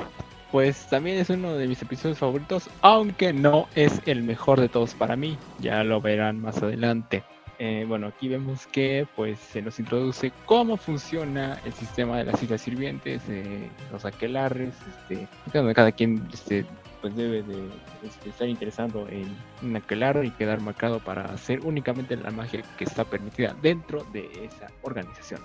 pues 0.52 0.86
también 0.88 1.18
es 1.18 1.30
uno 1.30 1.54
de 1.54 1.66
mis 1.66 1.82
episodios 1.82 2.18
favoritos, 2.18 2.68
aunque 2.80 3.32
no 3.32 3.68
es 3.74 4.00
el 4.06 4.22
mejor 4.22 4.60
de 4.60 4.68
todos 4.68 4.94
para 4.94 5.16
mí. 5.16 5.38
Ya 5.58 5.82
lo 5.84 6.00
verán 6.00 6.40
más 6.40 6.62
adelante. 6.62 7.24
Eh, 7.58 7.84
bueno, 7.86 8.06
aquí 8.06 8.26
vemos 8.28 8.66
que 8.68 9.06
pues 9.14 9.38
se 9.38 9.60
nos 9.60 9.78
introduce 9.78 10.32
cómo 10.46 10.78
funciona 10.78 11.60
el 11.66 11.74
sistema 11.74 12.16
de 12.16 12.24
las 12.24 12.42
islas 12.42 12.62
sirvientes, 12.62 13.20
eh, 13.28 13.68
los 13.92 14.06
aquelarres, 14.06 14.72
este, 14.88 15.28
cada 15.74 15.92
quien 15.92 16.26
este, 16.32 16.64
pues 17.00 17.14
debe 17.16 17.42
de 17.42 17.68
este, 18.02 18.30
estar 18.30 18.48
interesado 18.48 19.08
en 19.08 19.36
un 19.62 19.76
aquelarre 19.76 20.26
y 20.26 20.30
quedar 20.30 20.60
marcado 20.60 21.00
para 21.00 21.24
hacer 21.26 21.60
únicamente 21.60 22.16
la 22.16 22.30
magia 22.30 22.62
que 22.76 22.84
está 22.84 23.04
permitida 23.04 23.54
dentro 23.62 24.04
de 24.12 24.28
esa 24.44 24.70
organización. 24.82 25.40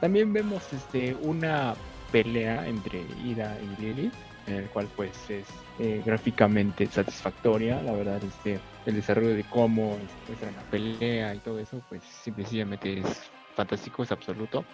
También 0.00 0.32
vemos 0.32 0.72
este, 0.72 1.14
una 1.22 1.74
pelea 2.10 2.66
entre 2.66 3.04
Ida 3.24 3.56
y 3.60 3.82
Lily, 3.82 4.10
en 4.46 4.54
el 4.54 4.68
cual 4.70 4.88
pues 4.96 5.12
es 5.30 5.46
eh, 5.78 6.02
gráficamente 6.04 6.86
satisfactoria, 6.86 7.80
la 7.82 7.92
verdad 7.92 8.22
este 8.22 8.60
el 8.84 8.96
desarrollo 8.96 9.34
de 9.34 9.44
cómo 9.44 9.96
muestran 10.26 10.54
la 10.56 10.62
pelea 10.62 11.34
y 11.34 11.38
todo 11.38 11.58
eso, 11.58 11.80
pues 11.88 12.02
simplemente 12.02 12.98
es 12.98 13.30
fantástico, 13.54 14.02
es 14.02 14.12
absoluto. 14.12 14.64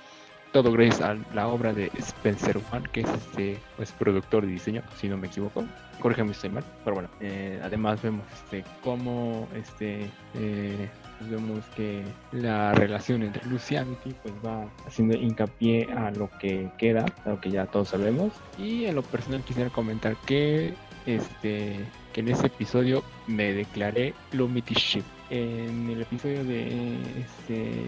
Todo 0.53 0.73
gracias 0.73 1.03
a 1.03 1.17
la 1.35 1.49
obra 1.49 1.75
de 1.75 1.91
Spencer 1.99 2.59
Wan, 2.73 2.85
que 2.91 3.01
es 3.03 3.09
este 3.09 3.59
pues, 3.77 3.93
productor 3.93 4.47
de 4.47 4.53
diseño, 4.53 4.83
si 4.97 5.09
no 5.09 5.19
me 5.19 5.27
equivoco. 5.27 5.65
Corrígeme 6.01 6.31
si 6.31 6.37
estoy 6.37 6.51
mal, 6.51 6.65
pero 6.85 6.95
bueno. 6.95 7.11
Eh, 7.21 7.61
además 7.63 8.01
vemos 8.01 8.25
este 8.33 8.65
cómo 8.83 9.47
este 9.55 10.11
eh, 10.35 10.89
pues 11.19 11.31
vemos 11.31 11.65
que 11.77 12.03
la 12.33 12.73
relación 12.73 13.23
entre 13.23 13.45
Lucy 13.47 13.75
y 13.75 13.79
Amity 13.79 14.15
pues 14.23 14.35
va 14.45 14.67
haciendo 14.87 15.17
hincapié 15.17 15.93
a 15.93 16.11
lo 16.13 16.31
que 16.39 16.71
queda, 16.79 17.05
a 17.25 17.31
lo 17.31 17.41
que 17.41 17.51
ya 17.51 17.67
todos 17.67 17.89
sabemos. 17.89 18.33
Y 18.57 18.87
en 18.87 18.95
lo 18.95 19.03
personal 19.03 19.43
quisiera 19.43 19.69
comentar 19.71 20.17
que 20.27 20.75
este 21.05 21.77
que 22.13 22.21
en 22.21 22.29
ese 22.29 22.47
episodio 22.47 23.03
me 23.27 23.53
declaré 23.53 24.15
Lumity 24.33 24.75
Ship. 24.75 25.05
En 25.31 25.91
el 25.91 26.01
episodio 26.01 26.43
de 26.43 26.97
este 27.21 27.87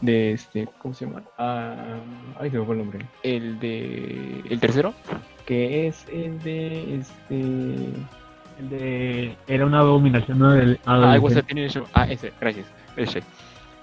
de 0.00 0.32
este 0.32 0.68
¿cómo 0.78 0.94
se 0.94 1.06
llama? 1.06 1.22
Ah, 1.38 1.98
ay 2.38 2.50
se 2.50 2.58
me 2.58 2.64
fue 2.64 2.74
el 2.74 2.80
nombre. 2.80 3.06
El 3.22 3.58
de 3.58 4.42
el 4.48 4.60
tercero, 4.60 4.94
que 5.46 5.86
es 5.86 6.06
el 6.12 6.40
de 6.42 6.96
este 6.96 7.40
el 8.58 8.68
de 8.68 9.36
era 9.46 9.66
una 9.66 9.80
dominación 9.80 10.38
¿no? 10.38 10.52
del 10.52 10.78
ah, 10.86 11.16
ah, 11.94 12.06
ese, 12.08 12.32
gracias. 12.40 12.66
Ese 12.96 13.22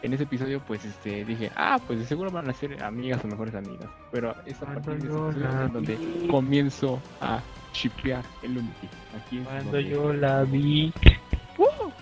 en 0.03 0.13
ese 0.13 0.23
episodio 0.23 0.61
pues 0.65 0.85
este 0.85 1.25
dije 1.25 1.51
ah 1.55 1.79
pues 1.85 1.99
de 1.99 2.05
seguro 2.05 2.29
van 2.31 2.49
a 2.49 2.53
ser 2.53 2.83
amigas 2.83 3.23
o 3.23 3.27
mejores 3.27 3.55
amigas 3.55 3.89
pero 4.11 4.35
esta 4.45 4.65
parte 4.65 4.91
de 4.91 4.97
ese 4.97 5.07
episodio 5.07 5.65
es 5.65 5.73
donde 5.73 6.27
comienzo 6.29 6.99
a 7.19 7.41
shipear 7.73 8.23
el 8.43 8.55
Lumity 8.55 8.87
aquí 9.15 9.39
cuando 9.39 9.79
yo 9.79 10.13
la 10.13 10.43
vi 10.43 10.93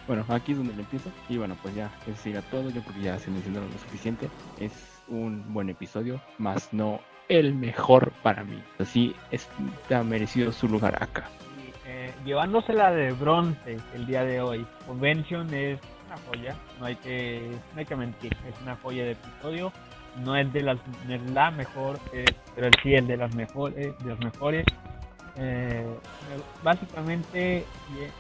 bueno 0.08 0.26
aquí 0.30 0.52
es 0.52 0.58
donde 0.58 0.74
lo 0.74 0.82
empiezo. 0.82 1.12
Y 1.30 1.38
bueno 1.38 1.56
pues 1.62 1.76
ya 1.76 1.92
eso 2.08 2.18
sería 2.22 2.42
todo. 2.44 2.70
Yo 2.70 2.82
creo 2.82 2.96
que 2.96 3.02
ya 3.02 3.20
se 3.20 3.32
mencionaron 3.32 3.70
lo 3.72 3.78
suficiente. 3.80 4.30
Es 4.60 5.02
un 5.08 5.44
buen 5.54 5.70
episodio 5.70 6.22
más 6.38 6.74
no 6.74 7.00
el 7.28 7.54
mejor 7.56 8.12
para 8.24 8.44
mí. 8.44 8.62
Así 8.80 9.16
está 9.32 10.04
merecido 10.04 10.52
su 10.52 10.68
lugar 10.68 11.02
acá. 11.02 11.30
Eh, 11.88 12.14
llevándosela 12.26 12.92
de 12.92 13.12
bronce 13.12 13.78
el 13.94 14.06
día 14.08 14.24
de 14.24 14.42
hoy 14.42 14.66
Convention 14.88 15.54
es 15.54 15.80
joya, 16.28 16.56
no 16.80 16.86
hay 16.86 16.96
que, 16.96 17.52
no 17.74 17.80
hay 17.80 17.86
que 17.86 17.96
mentir, 17.96 18.36
es 18.48 18.62
una 18.62 18.76
joya 18.78 19.04
de 19.04 19.12
episodio, 19.12 19.72
no 20.24 20.36
es 20.36 20.52
de 20.54 20.62
las 20.62 20.78
la 21.34 21.52
mejor, 21.52 22.00
eh, 22.14 22.26
pero 22.56 22.70
sí 22.82 22.96
es 22.96 23.08
de 23.08 23.18
las 23.18 23.34
mejores, 23.36 23.98
de 24.00 24.10
las 24.10 24.20
mejores. 24.20 24.66
Eh, 25.38 25.86
básicamente, 26.64 27.66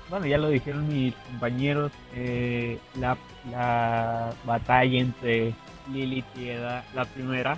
bueno, 0.10 0.26
ya 0.26 0.38
lo 0.38 0.50
dijeron 0.50 0.88
mis 0.88 1.14
compañeros, 1.16 1.92
eh, 2.14 2.78
la, 3.00 3.18
la 3.52 4.34
batalla 4.46 5.00
entre 5.00 5.54
Lilith 5.92 6.26
y 6.36 6.50
Eda, 6.50 6.84
la 6.94 7.06
primera, 7.06 7.58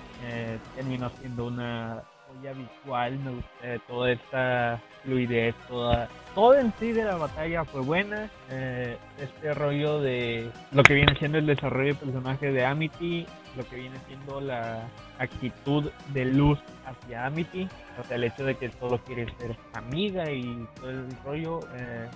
terminó 0.75 1.09
siendo 1.19 1.47
una 1.47 2.03
joya 2.37 2.53
visual, 2.53 3.19
me 3.19 3.31
gusta 3.31 3.85
toda 3.87 4.11
esta 4.11 4.81
fluidez, 5.03 5.55
toda, 5.67 6.09
todo 6.35 6.55
en 6.55 6.73
sí 6.79 6.91
de 6.91 7.05
la 7.05 7.15
batalla 7.15 7.63
fue 7.65 7.81
buena. 7.81 8.29
Eh, 8.49 8.97
este 9.19 9.53
rollo 9.53 9.99
de 10.01 10.51
lo 10.71 10.83
que 10.83 10.93
viene 10.93 11.15
siendo 11.17 11.37
el 11.37 11.45
desarrollo 11.45 11.93
de 11.93 11.99
personaje 11.99 12.51
de 12.51 12.65
Amity, 12.65 13.25
lo 13.55 13.67
que 13.67 13.77
viene 13.77 13.97
siendo 14.07 14.41
la 14.41 14.87
actitud 15.19 15.89
de 16.13 16.25
Luz 16.25 16.59
hacia 16.85 17.25
Amity, 17.25 17.67
o 17.99 18.03
sea, 18.03 18.17
el 18.17 18.25
hecho 18.25 18.43
de 18.43 18.55
que 18.55 18.69
todo 18.69 18.99
quiere 18.99 19.25
ser 19.37 19.55
amiga 19.73 20.29
y 20.31 20.67
todo 20.79 20.89
el 20.89 21.05
rollo, 21.23 21.59
eh, 21.75 22.07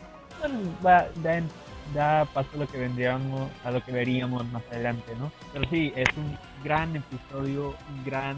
va, 0.86 1.08
da, 1.18 1.42
da, 1.94 2.26
paso 2.26 2.50
a 2.56 2.58
lo 2.58 2.68
que 2.68 2.78
vendríamos, 2.78 3.50
a 3.64 3.72
lo 3.72 3.84
que 3.84 3.92
veríamos 3.92 4.46
más 4.52 4.64
adelante, 4.72 5.14
¿no? 5.18 5.32
Pero 5.54 5.68
sí, 5.70 5.92
es 5.96 6.10
un 6.18 6.38
gran 6.64 6.96
episodio, 6.96 7.76
gran 8.06 8.38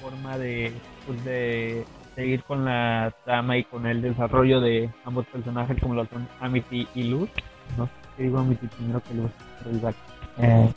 forma 0.00 0.36
de, 0.38 0.72
pues 1.06 1.24
de 1.24 1.84
seguir 2.14 2.42
con 2.44 2.64
la 2.64 3.14
trama 3.24 3.56
y 3.56 3.64
con 3.64 3.86
el 3.86 4.02
desarrollo 4.02 4.60
de 4.60 4.90
ambos 5.04 5.26
personajes 5.26 5.80
como 5.80 5.94
lo 5.94 6.06
son 6.06 6.28
Amity 6.40 6.86
y 6.94 7.04
Luz. 7.04 7.30
No 7.76 7.88
digo 8.18 8.38
Amity 8.38 8.66
primero 8.66 9.02
que 9.02 9.14
Luz, 9.14 9.30
pero 9.62 9.76
igual. 9.76 9.94
Eh, 10.38 10.72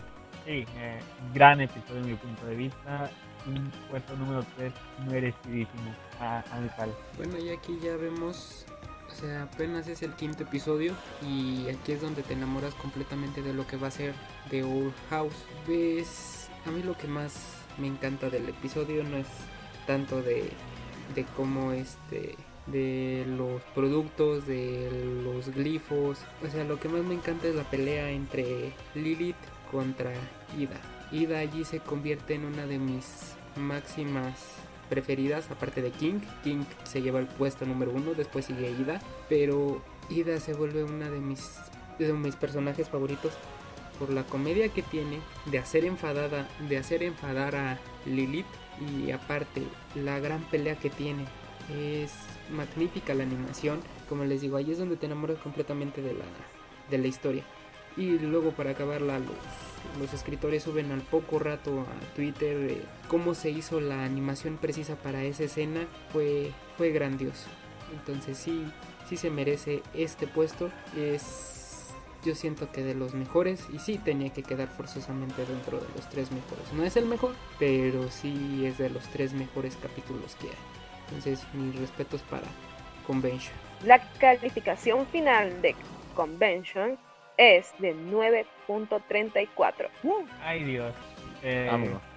sí, 0.45 0.65
eh, 0.77 0.99
gran 1.33 1.61
episodio 1.61 2.01
de 2.01 2.11
mi 2.11 2.15
punto 2.15 2.45
de 2.45 2.55
vista. 2.55 3.09
Un 3.45 3.71
puesto 3.89 4.15
número 4.17 4.43
3 4.57 4.73
merecidísimo 5.09 5.91
a, 6.19 6.39
a 6.39 6.87
Bueno, 7.17 7.37
y 7.37 7.49
aquí 7.49 7.79
ya 7.81 7.95
vemos 7.95 8.65
o 9.09 9.15
sea, 9.15 9.43
apenas 9.43 9.87
es 9.87 10.01
el 10.03 10.13
quinto 10.13 10.43
episodio 10.43 10.93
y 11.21 11.67
aquí 11.69 11.93
es 11.93 12.01
donde 12.01 12.23
te 12.23 12.33
enamoras 12.33 12.73
completamente 12.75 13.41
de 13.41 13.53
lo 13.53 13.65
que 13.65 13.77
va 13.77 13.87
a 13.87 13.91
ser 13.91 14.13
The 14.49 14.63
Old 14.63 14.93
House. 15.09 15.45
Ves, 15.67 16.49
a 16.65 16.71
mí 16.71 16.83
lo 16.83 16.95
que 16.97 17.07
más 17.07 17.33
me 17.77 17.87
encanta 17.87 18.29
del 18.29 18.49
episodio 18.49 19.03
no 19.03 19.17
es 19.17 19.27
tanto 19.87 20.21
de 20.21 20.51
de 21.15 21.25
cómo 21.35 21.71
este 21.71 22.35
de 22.67 23.25
los 23.37 23.61
productos, 23.73 24.45
de 24.45 24.89
los 25.23 25.49
glifos. 25.55 26.19
O 26.45 26.49
sea, 26.51 26.63
lo 26.65 26.79
que 26.79 26.89
más 26.89 27.03
me 27.03 27.15
encanta 27.15 27.47
es 27.47 27.55
la 27.55 27.63
pelea 27.63 28.11
entre 28.11 28.73
Lilith 28.93 29.37
contra 29.71 30.11
Ida. 30.57 30.79
Ida 31.11 31.39
allí 31.39 31.63
se 31.63 31.79
convierte 31.79 32.35
en 32.35 32.43
una 32.43 32.65
de 32.65 32.77
mis 32.77 33.35
máximas 33.55 34.33
preferidas, 34.89 35.49
aparte 35.49 35.81
de 35.81 35.91
King. 35.91 36.19
King 36.43 36.65
se 36.83 37.01
lleva 37.01 37.19
el 37.19 37.27
puesto 37.27 37.65
número 37.65 37.91
uno, 37.91 38.13
después 38.13 38.45
sigue 38.45 38.71
Ida. 38.71 39.01
Pero 39.29 39.81
Ida 40.09 40.39
se 40.41 40.53
vuelve 40.53 40.83
una 40.83 41.09
de 41.09 41.19
mis, 41.19 41.55
de 41.99 42.11
mis 42.11 42.35
personajes 42.35 42.89
favoritos 42.89 43.31
por 43.97 44.09
la 44.09 44.23
comedia 44.23 44.67
que 44.69 44.83
tiene 44.83 45.21
de 45.45 45.57
hacer 45.57 45.85
enfadada, 45.85 46.47
de 46.67 46.77
hacer 46.77 47.01
enfadar 47.01 47.55
a 47.55 47.79
Lilith 48.05 48.45
y 48.79 49.11
aparte 49.11 49.63
la 49.95 50.19
gran 50.19 50.41
pelea 50.43 50.75
que 50.75 50.89
tiene 50.89 51.25
es 51.75 52.13
magnífica 52.51 53.13
la 53.13 53.23
animación. 53.23 53.79
Como 54.07 54.23
les 54.23 54.41
digo 54.41 54.57
ahí 54.57 54.71
es 54.71 54.77
donde 54.77 54.97
te 54.97 55.05
enamoras 55.05 55.37
completamente 55.39 56.01
de 56.01 56.13
la, 56.13 56.25
de 56.89 56.97
la 56.97 57.07
historia. 57.07 57.43
Y 57.95 58.19
luego 58.19 58.51
para 58.51 58.71
acabarla 58.71 59.19
los, 59.19 59.99
los 59.99 60.13
escritores 60.13 60.63
suben 60.63 60.91
al 60.91 61.01
poco 61.01 61.39
rato 61.39 61.81
a 61.81 62.15
Twitter 62.15 62.83
cómo 63.07 63.33
se 63.33 63.49
hizo 63.49 63.81
la 63.81 64.03
animación 64.03 64.57
precisa 64.57 64.95
para 64.95 65.23
esa 65.23 65.43
escena 65.43 65.87
fue, 66.13 66.51
fue 66.77 66.91
grandioso. 66.91 67.47
Entonces 67.91 68.37
sí, 68.37 68.65
sí 69.09 69.17
se 69.17 69.31
merece 69.31 69.81
este 69.93 70.27
puesto. 70.27 70.69
Es 70.95 71.56
yo 72.27 72.35
siento 72.35 72.69
que 72.71 72.83
de 72.83 72.93
los 72.93 73.13
mejores 73.13 73.65
y 73.71 73.79
sí 73.79 73.97
tenía 73.97 74.29
que 74.31 74.43
quedar 74.43 74.67
forzosamente 74.67 75.45
dentro 75.45 75.79
de 75.79 75.87
los 75.95 76.09
tres 76.09 76.29
mejores. 76.31 76.71
No 76.73 76.83
es 76.83 76.97
el 76.97 77.05
mejor, 77.05 77.33
pero 77.57 78.09
sí 78.09 78.65
es 78.65 78.77
de 78.77 78.89
los 78.89 79.07
tres 79.07 79.33
mejores 79.33 79.77
capítulos 79.77 80.35
que 80.35 80.47
hay. 80.47 80.55
Entonces 81.07 81.47
mis 81.53 81.75
respetos 81.79 82.21
para 82.23 82.43
Convention. 83.05 83.55
La 83.85 83.99
calificación 84.19 85.07
final 85.07 85.61
de 85.61 85.73
Convention 86.15 86.97
es 87.37 87.73
de 87.79 87.95
9.34. 87.95 89.87
ay 90.43 90.63
Dios. 90.65 90.93
Eh, 91.43 91.69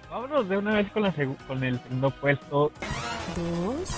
vámonos. 0.09 0.49
de 0.49 0.57
una 0.57 0.75
vez 0.75 0.91
con, 0.91 1.03
la 1.03 1.13
con 1.47 1.63
el 1.63 1.79
segundo 1.83 2.11
puesto. 2.11 2.71
Dos. 3.37 3.89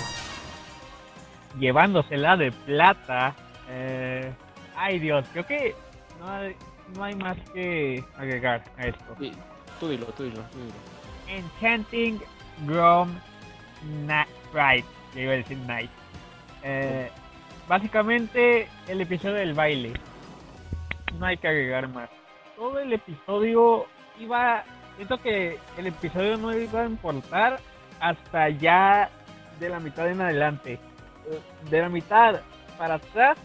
Llevándosela 1.58 2.38
de 2.38 2.52
plata. 2.52 3.36
Eh, 3.70 4.32
ay 4.76 5.00
Dios, 5.00 5.26
creo 5.32 5.48
que 5.48 5.74
no 6.24 6.32
hay, 6.32 6.56
no 6.96 7.04
hay 7.04 7.16
más 7.16 7.38
que 7.54 8.04
agregar 8.18 8.64
a 8.78 8.88
esto. 8.88 9.16
Sí, 9.20 9.32
tú 9.80 9.90
dilo, 9.90 10.06
tú 10.08 10.24
dilo, 10.24 10.42
tú 10.52 10.58
dilo. 10.60 10.74
Enchanting 11.28 12.22
Grom 12.66 13.14
Night. 14.06 14.28
Right, 14.54 14.86
iba 15.16 15.34
a 15.34 15.36
decir 15.38 15.58
Night. 15.60 15.90
Eh, 16.64 17.10
básicamente 17.68 18.68
el 18.88 19.02
episodio 19.02 19.36
del 19.36 19.54
baile. 19.54 19.94
no 21.20 21.26
hay 21.26 21.38
que 21.38 21.48
agregar 21.48 21.88
más. 21.90 22.10
Todo 22.56 22.80
el 22.80 22.94
episodio 22.94 23.86
iba, 24.20 24.64
siento 24.96 25.18
que 25.18 25.60
el 25.78 25.88
episodio 25.88 26.38
no 26.38 26.56
iba 26.58 26.82
a 26.82 26.86
importar 26.86 27.60
hasta 28.00 28.50
ya 28.50 29.10
de 29.60 29.70
la 29.70 29.80
mitad 29.80 30.08
en 30.10 30.22
adelante. 30.22 30.74
Eh, 31.30 31.40
De 31.70 31.82
la 31.82 31.90
mitad 31.90 32.42
para 32.78 32.96
atrás, 32.96 33.38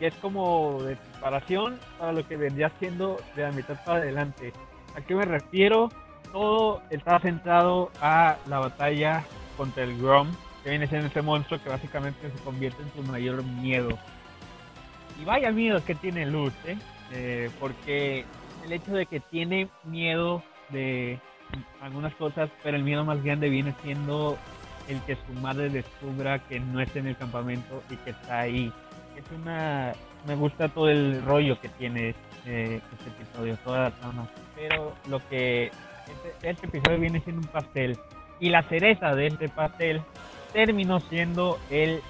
que 0.00 0.06
es 0.06 0.14
como 0.14 0.82
de 0.82 0.96
preparación 0.96 1.78
para 1.98 2.12
lo 2.12 2.26
que 2.26 2.36
vendría 2.36 2.72
siendo 2.80 3.20
de 3.36 3.42
la 3.42 3.52
mitad 3.52 3.84
para 3.84 3.98
adelante. 3.98 4.52
¿A 4.96 5.02
qué 5.02 5.14
me 5.14 5.26
refiero? 5.26 5.90
Todo 6.32 6.82
está 6.88 7.20
centrado 7.20 7.90
a 8.00 8.38
la 8.48 8.60
batalla 8.60 9.24
contra 9.58 9.84
el 9.84 10.00
Grom, 10.00 10.32
que 10.64 10.70
viene 10.70 10.86
siendo 10.86 11.08
ese 11.08 11.20
monstruo 11.20 11.62
que 11.62 11.68
básicamente 11.68 12.30
se 12.30 12.42
convierte 12.42 12.82
en 12.82 12.88
tu 12.90 13.02
mayor 13.02 13.44
miedo. 13.44 13.98
Y 15.20 15.24
vaya 15.26 15.52
miedo 15.52 15.84
que 15.84 15.94
tiene 15.94 16.24
Luz, 16.24 16.54
¿eh? 16.64 16.78
Eh, 17.12 17.50
porque 17.60 18.24
el 18.64 18.72
hecho 18.72 18.92
de 18.92 19.04
que 19.04 19.20
tiene 19.20 19.68
miedo 19.84 20.42
de 20.70 21.18
algunas 21.82 22.14
cosas, 22.14 22.48
pero 22.62 22.76
el 22.76 22.84
miedo 22.84 23.04
más 23.04 23.22
grande 23.22 23.50
viene 23.50 23.74
siendo 23.82 24.38
el 24.88 24.98
que 25.02 25.16
su 25.16 25.32
madre 25.40 25.68
descubra 25.68 26.38
que 26.38 26.58
no 26.58 26.80
está 26.80 27.00
en 27.00 27.08
el 27.08 27.16
campamento 27.16 27.82
y 27.90 27.96
que 27.96 28.10
está 28.10 28.40
ahí. 28.40 28.72
Es 29.20 29.38
una... 29.38 29.92
Me 30.26 30.34
gusta 30.34 30.68
todo 30.68 30.88
el 30.88 31.22
rollo 31.24 31.60
que 31.60 31.68
tiene 31.70 32.14
eh, 32.46 32.80
este 32.92 33.10
episodio, 33.10 33.56
toda 33.64 33.84
la 33.84 33.90
trama. 33.90 34.28
Pero 34.54 34.94
lo 35.08 35.18
que... 35.28 35.66
Este, 35.66 36.50
este 36.50 36.66
episodio 36.66 36.98
viene 36.98 37.20
siendo 37.20 37.42
un 37.42 37.48
pastel. 37.48 37.98
Y 38.38 38.48
la 38.48 38.62
cereza 38.64 39.14
de 39.14 39.28
este 39.28 39.48
pastel 39.48 40.02
terminó 40.52 41.00
siendo 41.00 41.58
el 41.70 42.00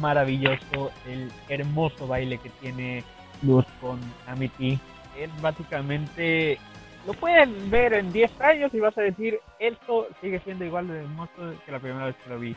maravilloso, 0.00 0.90
el 1.06 1.32
hermoso 1.48 2.06
baile 2.06 2.38
que 2.38 2.50
tiene 2.50 3.02
Luz 3.42 3.64
con 3.80 3.98
Amity. 4.26 4.78
Es 5.18 5.40
básicamente 5.40 6.58
lo 7.06 7.14
pueden 7.14 7.70
ver 7.70 7.94
en 7.94 8.12
10 8.12 8.40
años 8.40 8.74
y 8.74 8.80
vas 8.80 8.96
a 8.98 9.02
decir, 9.02 9.40
esto 9.58 10.08
sigue 10.20 10.38
siendo 10.40 10.64
igual 10.64 10.88
de 10.88 11.00
hermoso 11.00 11.54
que 11.64 11.72
la 11.72 11.78
primera 11.78 12.06
vez 12.06 12.16
que 12.22 12.30
lo 12.30 12.38
vi. 12.38 12.54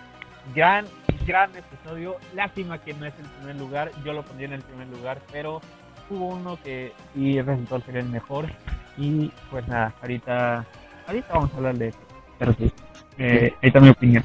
Gran, 0.53 0.85
gran 1.25 1.51
episodio. 1.55 2.17
Lástima 2.33 2.77
que 2.79 2.93
no 2.93 3.05
es 3.05 3.13
el 3.19 3.25
primer 3.25 3.55
lugar. 3.55 3.91
Yo 4.03 4.13
lo 4.13 4.23
pondría 4.23 4.47
en 4.47 4.53
el 4.53 4.61
primer 4.61 4.87
lugar, 4.87 5.21
pero 5.31 5.61
hubo 6.09 6.27
uno 6.27 6.57
que 6.61 6.93
sí 7.13 7.41
resultó 7.41 7.79
ser 7.81 7.97
el 7.97 8.09
mejor. 8.09 8.47
Y 8.97 9.31
pues 9.49 9.67
nada, 9.67 9.93
ahorita, 10.01 10.65
ahorita 11.07 11.33
vamos 11.33 11.53
a 11.53 11.57
hablar 11.57 11.77
de 11.77 11.87
eso. 11.89 11.99
Pero 12.37 12.53
sí, 12.53 12.71
eh, 13.17 13.53
ahí 13.61 13.67
está 13.67 13.79
mi 13.79 13.89
opinión. 13.89 14.23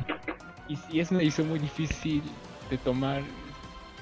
Y 0.69 0.77
sí, 0.77 1.01
es 1.01 1.11
me 1.11 1.25
hizo 1.25 1.45
muy 1.45 1.59
difícil 1.59 2.23
de 2.71 2.77
tomar 2.79 3.23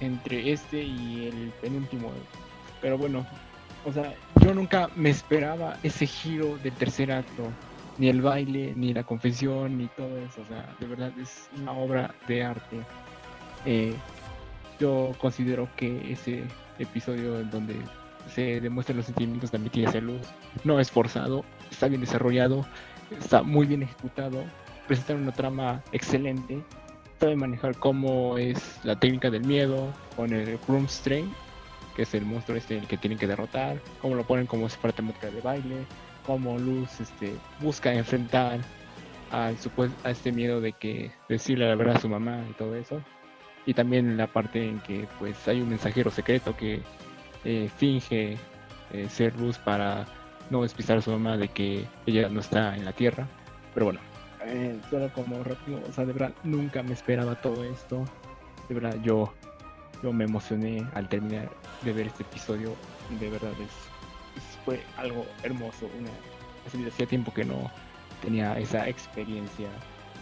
entre 0.01 0.52
este 0.52 0.82
y 0.82 1.28
el 1.28 1.52
penúltimo. 1.60 2.10
Pero 2.81 2.98
bueno, 2.98 3.24
o 3.85 3.93
sea, 3.93 4.12
yo 4.40 4.52
nunca 4.52 4.90
me 4.97 5.10
esperaba 5.10 5.77
ese 5.82 6.06
giro 6.06 6.59
del 6.59 6.73
tercer 6.73 7.12
acto. 7.12 7.44
Ni 7.98 8.09
el 8.09 8.20
baile, 8.20 8.74
ni 8.77 8.93
la 8.93 9.05
confesión, 9.05 9.78
ni 9.78 9.86
todo 9.89 10.16
eso. 10.18 10.43
O 10.43 10.47
sea, 10.47 10.74
de 10.78 10.86
verdad 10.86 11.12
es 11.18 11.48
una 11.59 11.73
obra 11.73 12.14
de 12.28 12.44
arte. 12.44 12.81
Eh, 13.64 13.94
yo 14.78 15.12
considero 15.18 15.68
que 15.77 16.12
ese 16.12 16.44
episodio 16.78 17.40
en 17.40 17.51
donde 17.51 17.77
se 18.32 18.60
demuestran 18.60 18.98
los 18.98 19.06
sentimientos 19.06 19.51
de 19.51 19.59
Amity 19.59 19.85
hacia 19.85 20.01
Luz 20.01 20.20
no 20.64 20.81
es 20.81 20.90
forzado, 20.90 21.44
está 21.70 21.89
bien 21.89 22.01
desarrollado, 22.01 22.66
está 23.18 23.43
muy 23.43 23.66
bien 23.66 23.82
ejecutado, 23.82 24.43
presentan 24.86 25.23
una 25.23 25.32
trama 25.32 25.82
excelente, 25.93 26.62
sabe 27.20 27.36
manejar 27.36 27.77
cómo 27.77 28.36
es 28.39 28.81
la 28.85 28.98
técnica 28.98 29.31
del 29.31 29.44
miedo 29.44 29.93
con 30.16 30.32
el 30.32 30.59
Strain, 30.89 31.32
que 31.94 32.02
es 32.02 32.14
el 32.14 32.27
monstruo 32.27 32.59
este 32.59 32.78
el 32.78 32.86
que 32.86 32.97
tienen 32.98 33.18
que 33.18 33.27
derrotar, 33.27 33.81
cómo 34.02 34.14
lo 34.14 34.24
ponen 34.24 34.47
como 34.47 34.68
si 34.68 34.77
fuera 34.77 34.94
temática 34.94 35.31
de 35.31 35.40
baile, 35.40 35.86
cómo 36.27 36.59
Luz 36.59 37.01
este, 37.01 37.35
busca 37.61 37.93
enfrentar 37.94 38.61
supues- 39.59 39.94
a 40.05 40.11
este 40.11 40.32
miedo 40.32 40.61
de 40.61 40.73
que 40.73 41.11
decirle 41.28 41.69
la 41.69 41.74
verdad 41.74 41.97
a 41.97 42.01
su 42.01 42.09
mamá 42.09 42.43
y 42.51 42.53
todo 42.55 42.74
eso. 42.74 43.01
Y 43.65 43.74
también 43.74 44.16
la 44.16 44.27
parte 44.27 44.69
en 44.69 44.78
que 44.81 45.09
pues 45.19 45.47
hay 45.48 45.61
un 45.61 45.69
mensajero 45.69 46.11
secreto 46.11 46.57
que 46.57 46.82
eh, 47.44 47.69
finge 47.77 48.36
eh, 48.93 49.09
ser 49.09 49.35
Luz 49.40 49.59
para 49.59 50.05
no 50.51 50.62
despistar 50.62 50.98
a 50.98 51.03
su 51.03 51.11
mamá 51.11 51.36
de 51.36 51.48
que 51.48 51.85
ella 52.07 52.28
no 52.28 52.40
está 52.40 52.77
en 52.77 52.85
la 52.85 52.93
tierra. 52.93 53.27
Pero 53.74 53.86
bueno, 53.86 54.01
eh, 54.44 54.78
solo 54.90 55.12
como 55.12 55.43
rápido, 55.43 55.81
o 55.89 55.93
sea, 55.93 56.05
de 56.05 56.12
verdad 56.12 56.32
nunca 56.44 56.82
me 56.82 56.93
esperaba 56.93 57.35
todo 57.35 57.65
esto. 57.65 58.05
De 58.69 58.74
verdad 58.77 58.97
yo, 59.03 59.32
yo 60.03 60.12
me 60.12 60.24
emocioné 60.24 60.86
al 60.94 61.09
terminar 61.09 61.51
de 61.82 61.93
ver 61.93 62.07
este 62.07 62.23
episodio. 62.23 62.77
De 63.11 63.28
verdad 63.28 63.53
es- 63.61 63.90
fue 64.67 64.83
algo 64.99 65.25
hermoso. 65.43 65.89
Una, 65.99 66.11
hacía 66.89 67.07
tiempo 67.07 67.33
que 67.33 67.45
no 67.45 67.71
tenía 68.21 68.59
esa 68.59 68.87
experiencia, 68.87 69.69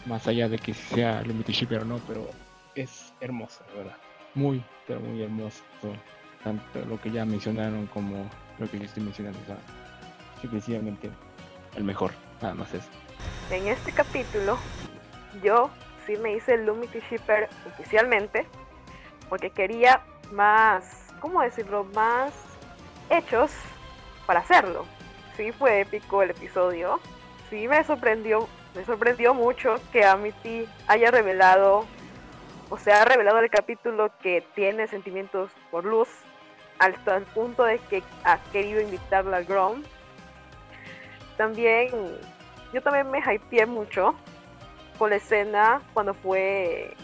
más 0.06 0.28
allá 0.28 0.48
de 0.48 0.58
que 0.58 0.74
sea 0.74 1.22
Limited 1.22 1.52
Shipper 1.52 1.80
o 1.80 1.84
no, 1.86 1.98
pero 2.06 2.30
es 2.76 3.12
hermoso, 3.20 3.64
de 3.72 3.78
verdad. 3.78 3.96
Muy, 4.34 4.62
pero 4.86 5.00
muy 5.00 5.22
hermoso. 5.22 5.64
Tanto 6.44 6.84
lo 6.84 7.00
que 7.00 7.10
ya 7.10 7.24
mencionaron 7.24 7.86
como 7.86 8.30
lo 8.58 8.70
que 8.70 8.78
yo 8.78 8.84
estoy 8.84 9.02
mencionando. 9.02 9.38
O 9.40 9.46
sea, 9.46 9.56
definitivamente 10.42 11.10
el 11.74 11.84
mejor, 11.84 12.12
nada 12.42 12.54
más 12.54 12.72
eso. 12.74 12.88
En 13.50 13.66
este 13.66 13.92
capítulo, 13.92 14.58
yo 15.42 15.70
sí 16.06 16.16
me 16.18 16.34
hice 16.34 16.58
Lumity 16.58 17.00
Shipper 17.10 17.48
oficialmente, 17.66 18.46
porque 19.30 19.48
quería 19.48 20.02
más, 20.32 21.14
¿cómo 21.20 21.40
decirlo? 21.40 21.84
Más 21.94 22.34
hechos 23.08 23.50
para 24.26 24.40
hacerlo. 24.40 24.86
Sí 25.36 25.52
fue 25.52 25.80
épico 25.80 26.22
el 26.22 26.30
episodio. 26.30 27.00
Sí 27.50 27.68
me 27.68 27.82
sorprendió, 27.84 28.48
me 28.74 28.84
sorprendió 28.84 29.34
mucho 29.34 29.76
que 29.92 30.04
Amity 30.04 30.68
haya 30.86 31.10
revelado, 31.10 31.86
o 32.70 32.78
sea, 32.78 33.02
ha 33.02 33.04
revelado 33.04 33.38
el 33.38 33.50
capítulo 33.50 34.10
que 34.20 34.46
tiene 34.54 34.86
sentimientos 34.88 35.50
por 35.70 35.84
Luz, 35.84 36.08
hasta 36.78 37.16
el 37.16 37.24
punto 37.24 37.64
de 37.64 37.78
que 37.78 38.02
ha 38.24 38.38
querido 38.52 38.80
invitarla 38.80 39.38
a 39.38 39.42
Grom. 39.42 39.82
También 41.36 41.90
yo 42.72 42.82
también 42.82 43.10
me 43.10 43.20
hypeé 43.20 43.66
mucho 43.66 44.14
con 44.98 45.10
la 45.10 45.16
escena 45.16 45.80
cuando 45.92 46.14
fue 46.14 46.96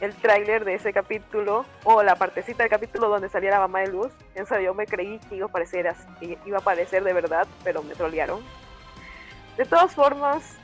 el 0.00 0.14
tráiler 0.14 0.64
de 0.64 0.74
ese 0.74 0.92
capítulo 0.92 1.64
o 1.84 2.02
la 2.02 2.14
partecita 2.16 2.62
del 2.62 2.70
capítulo 2.70 3.08
donde 3.08 3.28
salía 3.28 3.50
la 3.50 3.60
mamá 3.60 3.80
de 3.80 3.88
Luz. 3.88 4.12
En 4.34 4.46
serio, 4.46 4.66
yo 4.66 4.74
me 4.74 4.86
creí 4.86 5.18
que 5.28 5.36
iba 5.36 5.46
a 5.46 5.48
aparecer, 5.48 5.88
así- 5.88 6.06
que 6.20 6.38
iba 6.46 6.58
a 6.58 6.60
aparecer 6.60 7.02
de 7.02 7.12
verdad, 7.12 7.46
pero 7.64 7.82
me 7.82 7.94
trolearon. 7.94 8.40
De 9.56 9.64
todas 9.64 9.92
formas, 9.94 10.56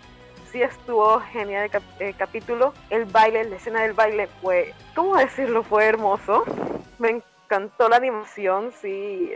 sí 0.53 0.63
estuvo 0.63 1.19
genial 1.21 1.65
el, 1.65 1.71
cap- 1.71 1.83
el 2.01 2.17
capítulo. 2.17 2.73
El 2.91 3.07
baile, 3.07 3.43
la 3.45 3.57
escena 3.57 3.83
del 3.83 3.93
baile 3.93 4.29
fue, 4.41 4.73
¿cómo 4.95 5.17
decirlo? 5.17 5.65
Fue 5.65 5.85
hermoso. 5.85 6.45
Me 7.01 7.11
encantó 7.11 7.89
la 7.89 7.97
animación, 7.97 8.73
sí, 8.81 9.33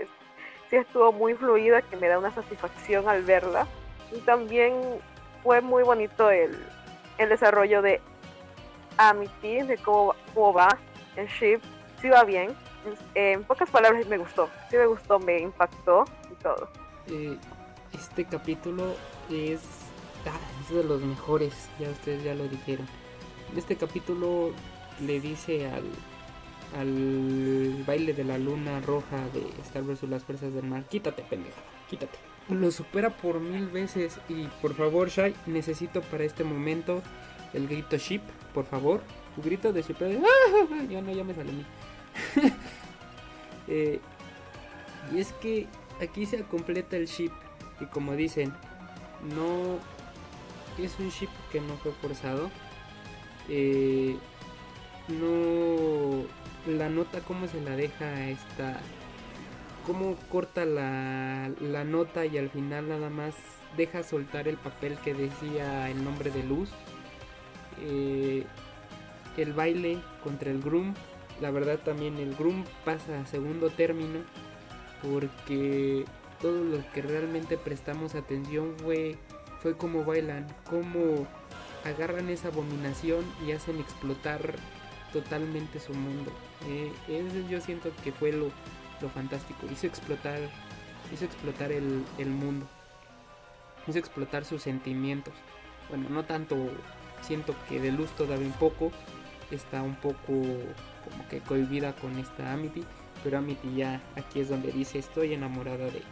sí 0.71 0.77
estuvo 0.77 1.11
muy 1.13 1.35
fluida, 1.35 1.83
que 1.83 1.97
me 1.97 2.07
da 2.07 2.19
una 2.21 2.31
satisfacción 2.31 3.09
al 3.09 3.25
verla. 3.25 3.67
Y 4.13 4.21
también 4.21 4.75
fue 5.43 5.61
muy 5.61 5.83
bonito 5.83 6.31
el, 6.31 6.57
el 7.19 7.29
desarrollo 7.29 7.83
de 7.83 8.01
Amity, 8.99 9.63
de 9.63 9.79
cómo, 9.79 10.15
cómo 10.35 10.53
va 10.53 10.79
el 11.17 11.27
ship. 11.27 11.61
Sí 12.03 12.09
va 12.09 12.25
bien. 12.25 12.55
En, 13.15 13.33
en 13.35 13.45
pocas 13.45 13.71
palabras 13.71 14.07
me 14.07 14.19
gustó. 14.19 14.49
Sí 14.71 14.77
me 14.77 14.87
gustó, 14.87 15.19
me 15.19 15.41
impactó 15.41 16.05
y 16.31 16.35
todo. 16.43 16.69
Eh, 17.09 17.37
este 17.93 18.25
capítulo 18.27 18.95
es, 19.31 19.61
ah, 20.27 20.39
es 20.61 20.75
de 20.75 20.85
los 20.85 21.01
mejores, 21.01 21.71
ya 21.79 21.89
ustedes 21.91 22.23
ya 22.23 22.35
lo 22.35 22.47
dijeron. 22.49 22.87
Este 23.57 23.77
capítulo 23.77 24.53
le 25.01 25.21
dice 25.21 25.71
al, 25.71 25.85
al 26.79 27.83
baile 27.87 28.13
de 28.13 28.25
la 28.25 28.37
luna 28.37 28.81
roja 28.81 29.17
de 29.33 29.41
Star 29.63 29.83
vs 29.83 30.03
las 30.05 30.25
fuerzas 30.25 30.53
del 30.53 30.65
mar, 30.65 30.85
quítate 30.85 31.23
pendeja, 31.23 31.61
quítate. 31.89 32.19
Lo 32.49 32.71
supera 32.71 33.11
por 33.11 33.41
mil 33.41 33.69
veces 33.69 34.21
y 34.29 34.45
por 34.63 34.75
favor 34.75 35.09
Shai, 35.09 35.35
necesito 35.47 36.01
para 36.03 36.25
este 36.25 36.45
momento 36.45 37.03
el 37.55 37.69
grito 37.69 37.97
ship, 37.97 38.23
por 38.55 38.65
favor. 38.67 39.03
Grito 39.37 39.73
de 39.73 39.83
ship. 39.83 39.97
Ya 40.89 41.01
no, 41.01 41.13
ya 41.13 41.25
me 41.25 41.35
sale. 41.35 41.53
Eh, 43.71 44.01
y 45.13 45.19
es 45.19 45.35
que 45.35 45.67
aquí 46.01 46.25
se 46.25 46.43
completa 46.45 46.97
el 46.97 47.05
ship 47.05 47.33
y 47.83 47.85
como 47.85 48.15
dicen, 48.17 48.51
no 49.37 49.79
es 50.83 50.99
un 50.99 51.11
ship 51.11 51.29
que 51.53 51.61
no 51.61 51.77
fue 51.77 51.93
forzado. 51.93 52.51
Eh, 53.51 54.17
no 55.09 56.25
la 56.67 56.89
nota 56.89 57.21
cómo 57.21 57.47
se 57.47 57.61
la 57.61 57.77
deja 57.77 58.29
esta 58.29 58.81
cómo 59.87 60.17
corta 60.31 60.67
la, 60.67 61.51
la 61.61 61.85
nota 61.85 62.27
y 62.27 62.37
al 62.37 62.51
final 62.51 62.91
nada 62.91 63.09
más 63.09 63.35
deja 63.77 64.03
soltar 64.03 64.47
el 64.47 64.59
papel 64.59 64.99
que 65.03 65.15
decía 65.15 65.89
el 65.89 66.05
nombre 66.05 66.31
de 66.31 66.43
luz 66.43 66.71
Eh, 67.81 68.45
el 69.37 69.53
baile 69.53 70.01
contra 70.25 70.51
el 70.51 70.61
groom 70.61 70.95
la 71.41 71.51
verdad 71.51 71.79
también 71.79 72.19
el 72.19 72.35
groom 72.35 72.65
pasa 72.85 73.21
a 73.21 73.27
segundo 73.27 73.71
término 73.71 74.21
porque 75.03 76.05
todo 76.41 76.65
lo 76.65 76.93
que 76.93 77.03
realmente 77.03 77.57
prestamos 77.57 78.15
atención 78.15 78.75
fue, 78.79 79.17
fue 79.61 79.77
cómo 79.77 80.05
bailan, 80.05 80.47
cómo 80.69 81.27
agarran 81.85 82.29
esa 82.29 82.49
abominación 82.49 83.25
y 83.47 83.53
hacen 83.53 83.79
explotar 83.79 84.57
totalmente 85.13 85.79
su 85.79 85.95
mundo. 85.95 86.33
Eh, 86.67 86.93
eso 87.09 87.49
yo 87.49 87.61
siento 87.61 87.91
que 88.03 88.13
fue 88.13 88.33
lo, 88.33 88.51
lo 89.01 89.09
fantástico. 89.09 89.67
Hizo 89.71 89.87
explotar, 89.87 90.41
hizo 91.13 91.25
explotar 91.25 91.71
el, 91.71 92.05
el 92.19 92.29
mundo. 92.29 92.67
Hizo 93.87 93.99
explotar 93.99 94.45
sus 94.45 94.63
sentimientos. 94.63 95.35
Bueno, 95.89 96.09
no 96.11 96.25
tanto 96.25 96.57
siento 97.23 97.55
que 97.69 97.81
de 97.81 97.93
luz 97.93 98.11
todavía 98.13 98.47
un 98.47 98.53
poco. 98.53 98.91
Está 99.51 99.83
un 99.83 99.97
poco 99.97 100.17
como 100.27 101.29
que 101.31 101.41
cohibida 101.41 101.95
con 101.95 102.19
esta 102.19 102.53
Amity. 102.53 102.85
Pero 103.25 103.39
Amity 103.39 103.77
ya 103.77 104.03
aquí 104.17 104.41
es 104.41 104.49
donde 104.49 104.73
dice 104.73 104.99
estoy 104.99 105.33
enamorada 105.33 105.87
de, 105.87 106.03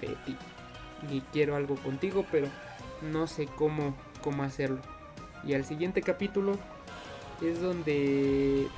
de 0.00 0.14
ti. 0.24 0.36
Y 1.10 1.20
quiero 1.32 1.56
algo 1.56 1.76
contigo, 1.76 2.24
pero 2.30 2.48
no 3.02 3.26
sé 3.26 3.46
cómo, 3.46 3.94
cómo 4.22 4.42
hacerlo. 4.42 4.80
Y 5.44 5.54
al 5.54 5.64
siguiente 5.64 6.00
capítulo 6.00 6.58
es 7.42 7.60
donde 7.60 8.68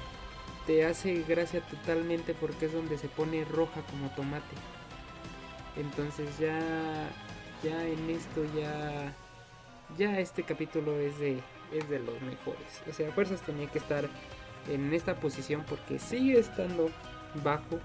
te 0.67 0.85
hace 0.85 1.23
gracia 1.23 1.61
totalmente 1.61 2.35
porque 2.35 2.67
es 2.67 2.73
donde 2.73 2.99
se 2.99 3.09
pone 3.09 3.45
roja 3.45 3.83
como 3.91 4.11
tomate. 4.11 4.57
Entonces 5.77 6.39
ya 6.39 6.59
ya 7.63 7.87
en 7.87 8.11
esto 8.11 8.45
ya 8.57 9.15
ya 9.97 10.19
este 10.19 10.43
capítulo 10.43 10.99
es 10.99 11.19
de 11.19 11.41
es 11.73 11.89
de 11.89 11.99
los 11.99 12.21
mejores. 12.23 12.83
O 12.89 12.93
sea, 12.93 13.11
fuerzas 13.13 13.43
tenía 13.43 13.67
que 13.69 13.79
estar 13.79 14.09
en 14.69 14.93
esta 14.93 15.15
posición 15.17 15.65
porque 15.69 15.99
sigue 15.99 16.39
estando 16.39 16.91
bajo 17.43 17.81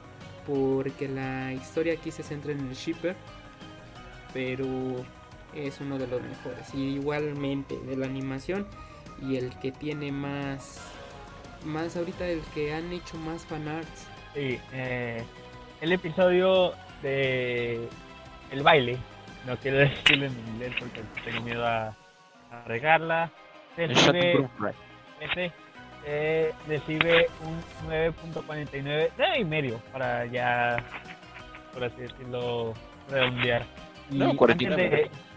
porque 0.46 1.08
la 1.08 1.54
historia 1.54 1.94
aquí 1.94 2.12
se 2.12 2.24
centra 2.24 2.52
en 2.52 2.60
el 2.60 2.74
shipper, 2.74 3.16
pero 4.34 4.66
es 5.54 5.80
uno 5.82 5.98
de 5.98 6.08
los 6.08 6.22
mejores. 6.22 6.74
Y 6.74 6.96
igualmente 6.96 7.78
de 7.80 7.98
la 7.98 8.06
animación 8.06 8.68
y 9.22 9.36
el 9.36 9.58
que 9.60 9.72
tiene 9.72 10.12
más 10.12 10.80
más 11.66 11.96
ahorita 11.96 12.28
el 12.28 12.42
que 12.56 12.74
han 12.74 12.92
hecho 12.92 13.18
más 13.18 13.46
fanarts. 13.46 14.08
Sí, 14.34 14.60
eh, 14.74 15.24
el 15.82 15.92
episodio 15.92 16.74
de 17.04 17.88
el 18.52 18.64
baile, 18.64 18.98
no 19.46 19.58
quiero 19.58 19.78
decirlo 19.78 20.26
en 20.26 20.40
inglés 20.50 20.74
porque 20.80 21.02
tengo 21.26 21.42
miedo 21.42 21.66
a, 21.66 21.88
a 22.52 22.64
regarla. 22.66 23.30
Recibe, 23.78 24.50
ese, 25.22 25.52
eh, 26.06 26.52
recibe 26.68 27.28
un 27.46 27.90
9.49, 27.90 29.10
9 29.18 29.40
y 29.40 29.46
medio 29.46 29.78
para 29.94 30.26
ya, 30.26 30.78
por 31.74 31.84
así 31.86 32.02
decirlo, 32.02 32.74
redondear. 33.10 33.64
Y 34.10 34.18
No, 34.18 34.36
49. 34.36 34.84
antes 34.84 35.12
de- 35.12 35.32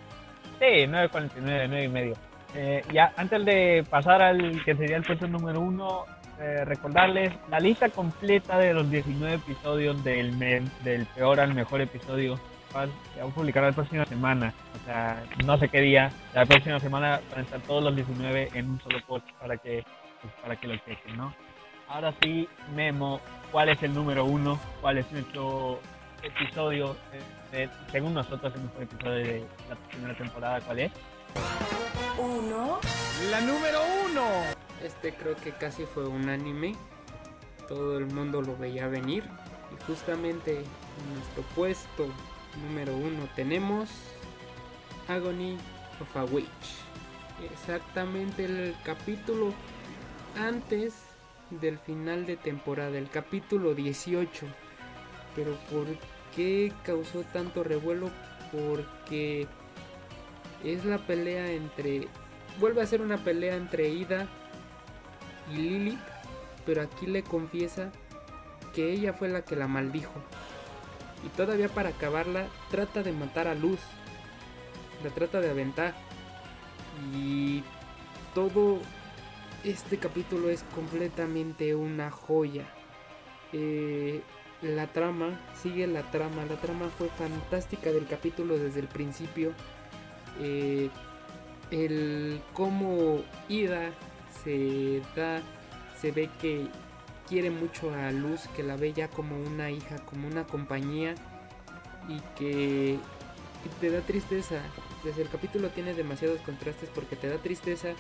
Sí, 0.59 0.87
9.49, 0.91 1.67
9 1.69 1.85
y 1.85 1.89
medio. 1.89 2.15
Eh, 2.57 2.85
ya 2.93 3.13
antes 3.17 3.45
de 3.45 3.85
pasar 3.91 4.23
al 4.23 4.63
que 4.65 4.75
sería 4.77 4.97
el 4.97 5.03
puesto 5.03 5.27
número 5.27 5.61
uno, 5.61 6.05
eh, 6.41 6.65
recordarles 6.65 7.33
la 7.51 7.61
lista 7.61 7.89
completa 7.89 8.59
de 8.59 8.73
los 8.75 8.91
19 8.91 9.35
episodios 9.35 10.03
del, 10.05 10.39
del 10.83 11.07
peor 11.15 11.41
al 11.41 11.55
mejor 11.55 11.81
episodio. 11.81 12.39
Va- 12.75 12.87
Se 13.15 13.21
va 13.23 13.29
a 13.29 13.35
publicar 13.35 13.63
la 13.65 13.73
próxima 13.73 14.05
semana. 14.07 14.53
O 14.81 14.85
sea, 14.85 15.25
no 15.45 15.57
sé 15.59 15.69
qué 15.69 15.81
día. 15.81 16.11
La 16.35 16.45
próxima 16.47 16.79
semana 16.81 17.21
van 17.31 17.41
a 17.41 17.43
estar 17.43 17.61
todos 17.63 17.83
los 17.85 17.95
19 17.97 18.51
en 18.55 18.71
un 18.71 18.81
solo 18.81 18.99
post 19.07 19.27
para 19.41 19.57
que, 19.57 19.85
pues, 20.21 20.33
para 20.43 20.57
que 20.57 20.67
lo 20.69 20.77
chequen, 20.79 21.17
¿no? 21.17 21.35
Ahora 21.89 22.15
sí, 22.23 22.49
Memo, 22.75 23.21
¿cuál 23.53 23.69
es 23.69 23.83
el 23.83 23.93
número 23.95 24.25
uno? 24.25 24.59
¿Cuál 24.81 24.99
es 24.99 25.11
nuestro 25.13 25.81
episodio? 26.23 26.97
eh, 27.13 27.21
de- 27.53 27.71
según 27.93 28.15
nosotros, 28.15 28.53
el 28.55 28.63
mejor 28.63 28.83
episodio 28.83 29.15
de 29.17 29.47
la 29.69 29.77
primera 29.91 30.15
temporada, 30.17 30.61
¿cuál 30.63 30.79
es? 30.81 30.93
Uno, 32.19 32.81
Este 34.83 35.15
creo 35.15 35.35
que 35.37 35.51
casi 35.53 35.85
fue 35.85 36.07
un 36.07 36.29
anime. 36.29 36.75
Todo 37.69 37.97
el 37.99 38.07
mundo 38.07 38.43
lo 38.43 38.57
veía 38.57 38.87
venir. 38.89 39.25
Y 39.73 39.85
justamente 39.87 40.57
en 40.59 41.15
nuestro 41.15 41.43
puesto 41.55 42.07
número 42.63 42.97
uno 42.97 43.29
tenemos 43.35 43.91
Agony 45.09 45.57
of 46.01 46.17
a 46.17 46.25
Witch. 46.25 46.49
Exactamente 47.53 48.45
el 48.45 48.75
capítulo 48.85 49.53
antes 50.39 50.95
del 51.51 51.79
final 51.79 52.27
de 52.27 52.37
temporada, 52.37 52.97
el 52.97 53.11
capítulo 53.11 53.75
18. 53.75 54.47
Pero 55.35 55.57
¿por 55.71 55.87
qué 56.35 56.73
causó 56.85 57.23
tanto 57.33 57.65
revuelo? 57.65 58.11
Porque 58.53 59.47
es 60.63 60.85
la 60.85 60.99
pelea 60.99 61.51
entre... 61.51 62.09
Vuelve 62.61 62.83
a 62.83 62.87
ser 62.87 63.01
una 63.01 63.19
pelea 63.19 63.57
entre 63.57 63.89
Ida 63.89 64.29
y 65.53 65.57
Lilith, 65.57 65.99
pero 66.65 66.83
aquí 66.83 67.07
le 67.07 67.23
confiesa 67.23 67.91
que 68.75 68.93
ella 68.93 69.13
fue 69.13 69.29
la 69.29 69.45
que 69.45 69.57
la 69.57 69.67
maldijo. 69.67 70.13
Y 71.25 71.29
todavía 71.29 71.69
para 71.69 71.91
acabarla 71.91 72.47
trata 72.71 73.03
de 73.03 73.13
matar 73.13 73.49
a 73.49 73.55
Luz. 73.55 73.81
La 75.03 75.11
trata 75.11 75.41
de 75.41 75.51
aventar. 75.51 75.95
Y 77.15 77.63
todo 78.35 78.79
este 79.65 79.99
capítulo 79.99 80.51
es 80.51 80.63
completamente 80.75 81.75
una 81.75 82.11
joya. 82.11 82.65
Eh, 83.53 84.21
la 84.61 84.87
trama, 84.87 85.41
sigue 85.63 85.87
la 85.87 86.03
trama. 86.11 86.45
La 86.45 86.57
trama 86.57 86.89
fue 86.99 87.09
fantástica 87.09 87.91
del 87.91 88.07
capítulo 88.07 88.59
desde 88.59 88.81
el 88.81 88.89
principio. 88.89 89.53
Eh, 90.41 90.91
el 91.71 92.41
cómo 92.53 93.23
Ida 93.49 93.93
se 94.43 95.03
da, 95.17 95.41
se 96.01 96.13
ve 96.13 96.29
que 96.41 96.67
quiere 97.29 97.51
mucho 97.51 97.93
a 97.95 98.11
Luz, 98.11 98.49
que 98.57 98.63
la 98.63 98.77
ve 98.77 98.93
ya 98.93 99.09
como 99.09 99.37
una 99.41 99.71
hija, 99.71 99.97
como 100.07 100.29
una 100.29 100.45
compañía 100.45 101.15
y 102.09 102.21
que 102.37 102.99
te 103.81 103.91
da 103.91 104.01
tristeza. 104.01 104.61
Desde 105.03 105.23
el 105.23 105.29
capítulo 105.29 105.69
tiene 105.71 105.95
demasiados 105.95 106.41
contrastes 106.41 106.89
porque 106.95 107.17
te 107.17 107.29
da 107.29 107.39
tristeza 107.39 107.91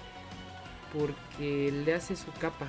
porque 0.93 1.73
le 1.73 1.95
hace 1.95 2.17
su 2.17 2.31
capa, 2.33 2.69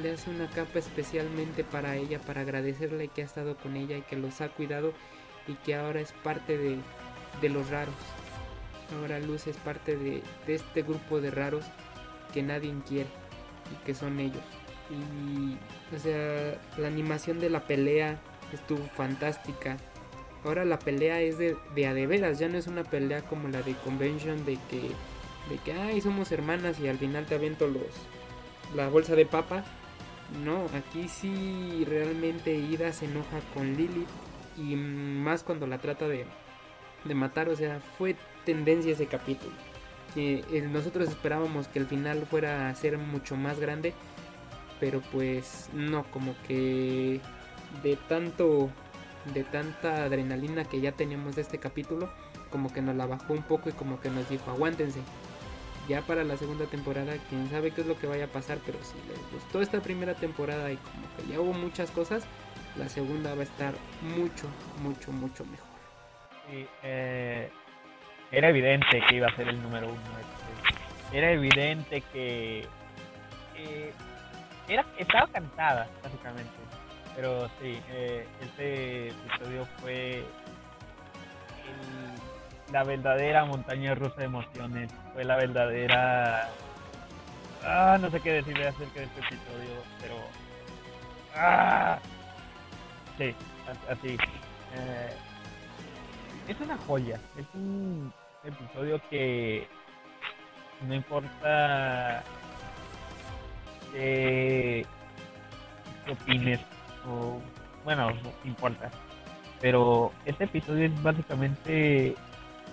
le 0.00 0.12
hace 0.12 0.30
una 0.30 0.48
capa 0.48 0.78
especialmente 0.78 1.64
para 1.64 1.96
ella, 1.96 2.20
para 2.20 2.42
agradecerle 2.42 3.08
que 3.08 3.22
ha 3.22 3.24
estado 3.24 3.56
con 3.56 3.76
ella 3.76 3.96
y 3.96 4.02
que 4.02 4.16
los 4.16 4.40
ha 4.40 4.48
cuidado 4.48 4.92
y 5.48 5.54
que 5.54 5.74
ahora 5.74 6.00
es 6.00 6.12
parte 6.12 6.56
de, 6.56 6.78
los 7.48 7.68
raros. 7.68 7.94
Ahora 8.98 9.18
Luz 9.18 9.46
es 9.46 9.56
parte 9.56 9.96
de 9.96 10.22
este 10.46 10.82
grupo 10.82 11.20
de 11.20 11.30
raros 11.30 11.64
que 12.32 12.42
nadie 12.42 12.74
quiere 12.86 13.08
y 13.72 13.84
que 13.84 13.94
son 13.94 14.20
ellos. 14.20 14.63
Y, 14.94 15.58
o 15.94 15.98
sea, 15.98 16.58
la 16.78 16.88
animación 16.88 17.40
de 17.40 17.50
la 17.50 17.66
pelea 17.66 18.18
estuvo 18.52 18.84
fantástica. 18.96 19.76
Ahora 20.44 20.64
la 20.64 20.78
pelea 20.78 21.20
es 21.20 21.38
de, 21.38 21.56
de 21.74 21.86
a 21.86 21.94
de 21.94 22.06
veras, 22.06 22.38
ya 22.38 22.48
no 22.48 22.58
es 22.58 22.66
una 22.66 22.84
pelea 22.84 23.22
como 23.22 23.48
la 23.48 23.62
de 23.62 23.74
Convention 23.74 24.44
de 24.44 24.58
que, 24.70 24.80
de 25.50 25.58
que, 25.64 25.72
ay, 25.72 26.00
somos 26.00 26.30
hermanas 26.32 26.78
y 26.80 26.88
al 26.88 26.98
final 26.98 27.24
te 27.24 27.34
aviento 27.34 27.66
los, 27.66 27.86
la 28.74 28.88
bolsa 28.88 29.14
de 29.14 29.26
papa. 29.26 29.64
No, 30.44 30.66
aquí 30.76 31.08
sí 31.08 31.84
realmente 31.88 32.54
Ida 32.54 32.92
se 32.92 33.06
enoja 33.06 33.40
con 33.54 33.74
Lily 33.74 34.06
y 34.56 34.76
más 34.76 35.42
cuando 35.42 35.66
la 35.66 35.78
trata 35.78 36.08
de, 36.08 36.26
de 37.04 37.14
matar, 37.14 37.48
o 37.48 37.56
sea, 37.56 37.80
fue 37.98 38.16
tendencia 38.44 38.92
ese 38.92 39.06
capítulo. 39.06 39.52
Eh, 40.16 40.68
nosotros 40.70 41.08
esperábamos 41.08 41.68
que 41.68 41.78
el 41.78 41.86
final 41.86 42.26
fuera 42.26 42.68
a 42.68 42.74
ser 42.74 42.98
mucho 42.98 43.36
más 43.36 43.58
grande, 43.58 43.94
pero 44.80 45.00
pues 45.12 45.68
no, 45.72 46.04
como 46.10 46.34
que 46.46 47.20
de 47.82 47.96
tanto 48.08 48.70
de 49.32 49.44
tanta 49.44 50.04
adrenalina 50.04 50.64
que 50.64 50.80
ya 50.80 50.92
teníamos 50.92 51.36
de 51.36 51.42
este 51.42 51.58
capítulo, 51.58 52.10
como 52.50 52.72
que 52.72 52.82
nos 52.82 52.94
la 52.94 53.06
bajó 53.06 53.32
un 53.32 53.42
poco 53.42 53.70
y 53.70 53.72
como 53.72 54.00
que 54.00 54.10
nos 54.10 54.28
dijo, 54.28 54.50
aguántense. 54.50 55.00
Ya 55.88 56.00
para 56.02 56.24
la 56.24 56.36
segunda 56.36 56.66
temporada, 56.66 57.14
quién 57.28 57.48
sabe 57.50 57.70
qué 57.70 57.82
es 57.82 57.86
lo 57.86 57.98
que 57.98 58.06
vaya 58.06 58.24
a 58.24 58.28
pasar, 58.28 58.58
pero 58.64 58.78
si 58.82 58.94
les 59.08 59.32
gustó 59.32 59.60
esta 59.60 59.80
primera 59.80 60.14
temporada 60.14 60.72
y 60.72 60.76
como 60.76 61.02
que 61.16 61.32
ya 61.32 61.40
hubo 61.40 61.52
muchas 61.52 61.90
cosas, 61.90 62.24
la 62.78 62.88
segunda 62.88 63.34
va 63.34 63.40
a 63.40 63.44
estar 63.44 63.74
mucho, 64.02 64.48
mucho, 64.82 65.12
mucho 65.12 65.44
mejor. 65.44 65.68
Sí, 66.50 66.66
eh, 66.82 67.50
era 68.30 68.48
evidente 68.48 69.02
que 69.08 69.16
iba 69.16 69.28
a 69.28 69.36
ser 69.36 69.48
el 69.48 69.62
número 69.62 69.88
uno. 69.88 70.00
Era 71.12 71.32
evidente 71.32 72.02
que 72.12 72.66
era, 74.68 74.84
estaba 74.98 75.26
cantada, 75.28 75.88
básicamente. 76.02 76.52
Pero 77.16 77.48
sí, 77.60 77.80
eh, 77.90 78.26
este 78.40 79.08
episodio 79.08 79.66
fue 79.80 80.24
la 82.72 82.82
verdadera 82.82 83.44
montaña 83.44 83.94
rusa 83.94 84.16
de 84.16 84.24
emociones. 84.24 84.90
Fue 85.12 85.24
la 85.24 85.36
verdadera... 85.36 86.48
Ah, 87.62 87.96
no 88.00 88.10
sé 88.10 88.20
qué 88.20 88.32
decirle 88.32 88.68
acerca 88.68 89.00
de 89.00 89.06
este 89.06 89.20
episodio, 89.20 89.82
pero... 90.00 90.16
Ah, 91.36 91.98
sí, 93.16 93.34
así. 93.88 94.16
Eh, 94.76 95.14
es 96.48 96.60
una 96.60 96.76
joya, 96.78 97.18
es 97.38 97.46
un 97.54 98.12
episodio 98.44 99.00
que 99.08 99.66
no 100.82 100.94
importa 100.94 102.22
qué 103.94 104.84
opines 106.10 106.60
o 107.08 107.40
bueno, 107.84 108.10
no 108.10 108.32
importa. 108.44 108.90
Pero 109.60 110.12
este 110.26 110.44
episodio 110.44 110.86
es 110.86 111.02
básicamente 111.02 112.14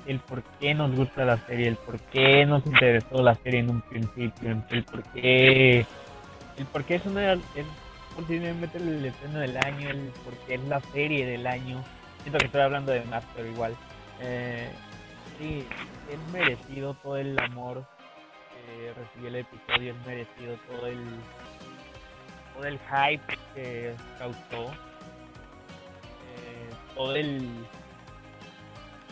el 0.08 0.20
por 0.20 0.42
qué 0.60 0.74
nos 0.74 0.94
gusta 0.96 1.26
la 1.26 1.38
serie, 1.46 1.68
el 1.68 1.76
por 1.76 2.00
qué 2.00 2.46
nos 2.46 2.66
interesó 2.66 3.22
la 3.22 3.36
serie 3.36 3.60
en 3.60 3.70
un 3.70 3.82
principio, 3.82 4.64
el 4.70 4.84
por 4.84 5.04
qué, 5.14 5.86
el 6.58 6.66
por 6.72 6.84
qué 6.84 6.96
es 6.96 7.06
una, 7.06 7.34
es 7.34 7.66
posiblemente 8.16 8.78
el 8.78 9.06
estreno 9.06 9.40
del 9.40 9.58
año, 9.58 9.90
el 9.90 10.12
por 10.24 10.34
qué 10.46 10.56
es 10.56 10.64
la 10.64 10.80
serie 10.80 11.26
del 11.26 11.46
año. 11.46 11.84
Siento 12.24 12.40
que 12.40 12.46
estoy 12.46 12.62
hablando 12.62 12.92
de 12.92 13.04
más, 13.06 13.24
pero 13.36 13.48
igual. 13.48 13.76
Eh, 14.22 14.70
sí, 15.40 15.66
es 16.12 16.34
merecido 16.34 16.94
todo 16.96 17.18
el 17.18 17.38
amor 17.40 17.86
que 18.72 18.94
recibió 18.94 19.28
el 19.30 19.36
episodio, 19.38 19.94
es 19.94 20.06
merecido 20.06 20.56
todo 20.70 20.88
el 20.88 21.00
todo 22.56 22.66
el 22.66 22.80
hype 22.80 23.38
que 23.56 23.96
causó, 24.20 24.72
eh, 26.36 26.70
todo 26.96 27.16
el 27.16 27.50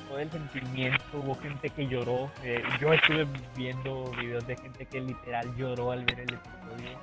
todo 0.08 0.20
el 0.20 0.32
sentimiento, 0.32 1.04
hubo 1.14 1.36
gente 1.36 1.70
que 1.70 1.88
lloró, 1.88 2.32
eh, 2.44 2.64
yo 2.80 2.94
estuve 2.94 3.28
viendo 3.56 4.12
videos 4.20 4.46
de 4.48 4.58
gente 4.58 4.86
que 4.86 5.02
literal 5.02 5.56
lloró 5.56 5.92
al 5.92 6.04
ver 6.04 6.22
el 6.22 6.34
episodio, 6.34 7.00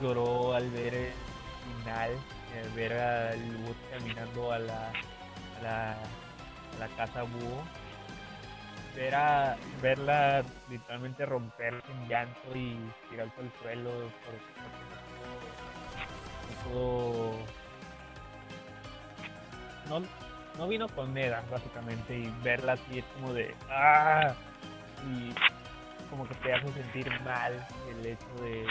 lloró 0.00 0.54
al 0.54 0.70
ver 0.70 0.94
el 0.94 1.12
final, 1.82 2.10
eh, 2.12 2.68
ver 2.76 2.92
a 2.92 3.34
Luz 3.34 3.76
caminando 3.90 4.52
a 4.52 4.58
la, 4.60 4.92
a 5.58 5.62
la, 5.62 5.92
a 5.92 6.78
la 6.78 6.88
casa 6.96 7.22
búho, 7.24 7.64
ver 8.94 9.14
verla 9.82 10.42
literalmente 10.68 11.26
romperse 11.26 11.90
en 11.92 12.08
llanto 12.08 12.54
y 12.54 12.78
tirarse 13.10 13.40
al 13.40 13.52
suelo 13.60 13.90
por, 13.90 14.34
no 16.48 16.70
pudo- 16.70 17.38
no, 19.88 20.00
no, 20.00 20.06
no 20.58 20.68
vino 20.68 20.88
con 20.88 21.12
Neda 21.12 21.42
básicamente 21.50 22.16
y 22.18 22.32
verla 22.42 22.72
así 22.74 22.98
es 22.98 23.04
como 23.14 23.32
de 23.32 23.54
ah 23.70 24.34
y 25.10 25.34
como 26.10 26.26
que 26.28 26.34
te 26.36 26.52
hace 26.54 26.72
sentir 26.72 27.10
mal 27.22 27.52
el 27.90 28.06
hecho 28.06 28.34
de, 28.42 28.64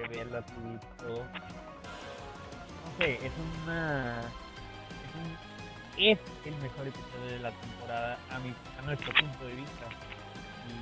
de 0.00 0.08
verla 0.08 0.38
así 0.38 0.78
todo. 0.98 1.24
No 2.84 2.96
sé 2.98 3.26
es 3.26 3.32
una 3.66 4.20
es, 4.20 5.14
un- 5.16 5.49
es 6.00 6.18
el 6.46 6.54
mejor 6.56 6.86
episodio 6.86 7.30
de 7.30 7.38
la 7.40 7.50
temporada 7.50 8.18
a 8.30 8.38
mi 8.38 8.54
a 8.78 8.82
nuestro 8.82 9.12
punto 9.12 9.44
de 9.44 9.54
vista 9.54 9.86
y 10.66 10.72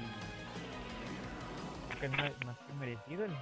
creo 1.99 2.11
que 2.13 2.27
es 2.27 2.47
más 2.47 2.57
que 2.59 2.73
merecido 2.75 3.25
el, 3.25 3.33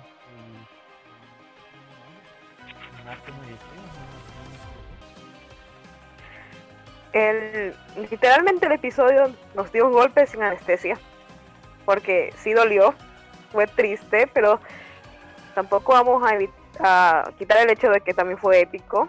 más 3.05 3.19
que 3.25 3.33
merecido 3.33 3.67
El, 7.13 7.75
literalmente 8.11 8.67
el 8.67 8.73
episodio 8.73 9.33
nos 9.55 9.73
dio 9.73 9.87
un 9.87 9.93
golpe 9.93 10.27
sin 10.27 10.43
anestesia. 10.43 10.99
Porque 11.87 12.35
sí 12.37 12.53
dolió, 12.53 12.95
fue 13.53 13.67
triste, 13.67 14.27
pero 14.35 14.61
tampoco 15.55 15.93
vamos 15.93 16.23
a, 16.23 16.37
a 16.81 17.31
quitar 17.39 17.59
el 17.59 17.71
hecho 17.71 17.89
de 17.89 18.03
que 18.03 18.13
también 18.13 18.39
fue 18.39 18.61
épico. 18.61 19.09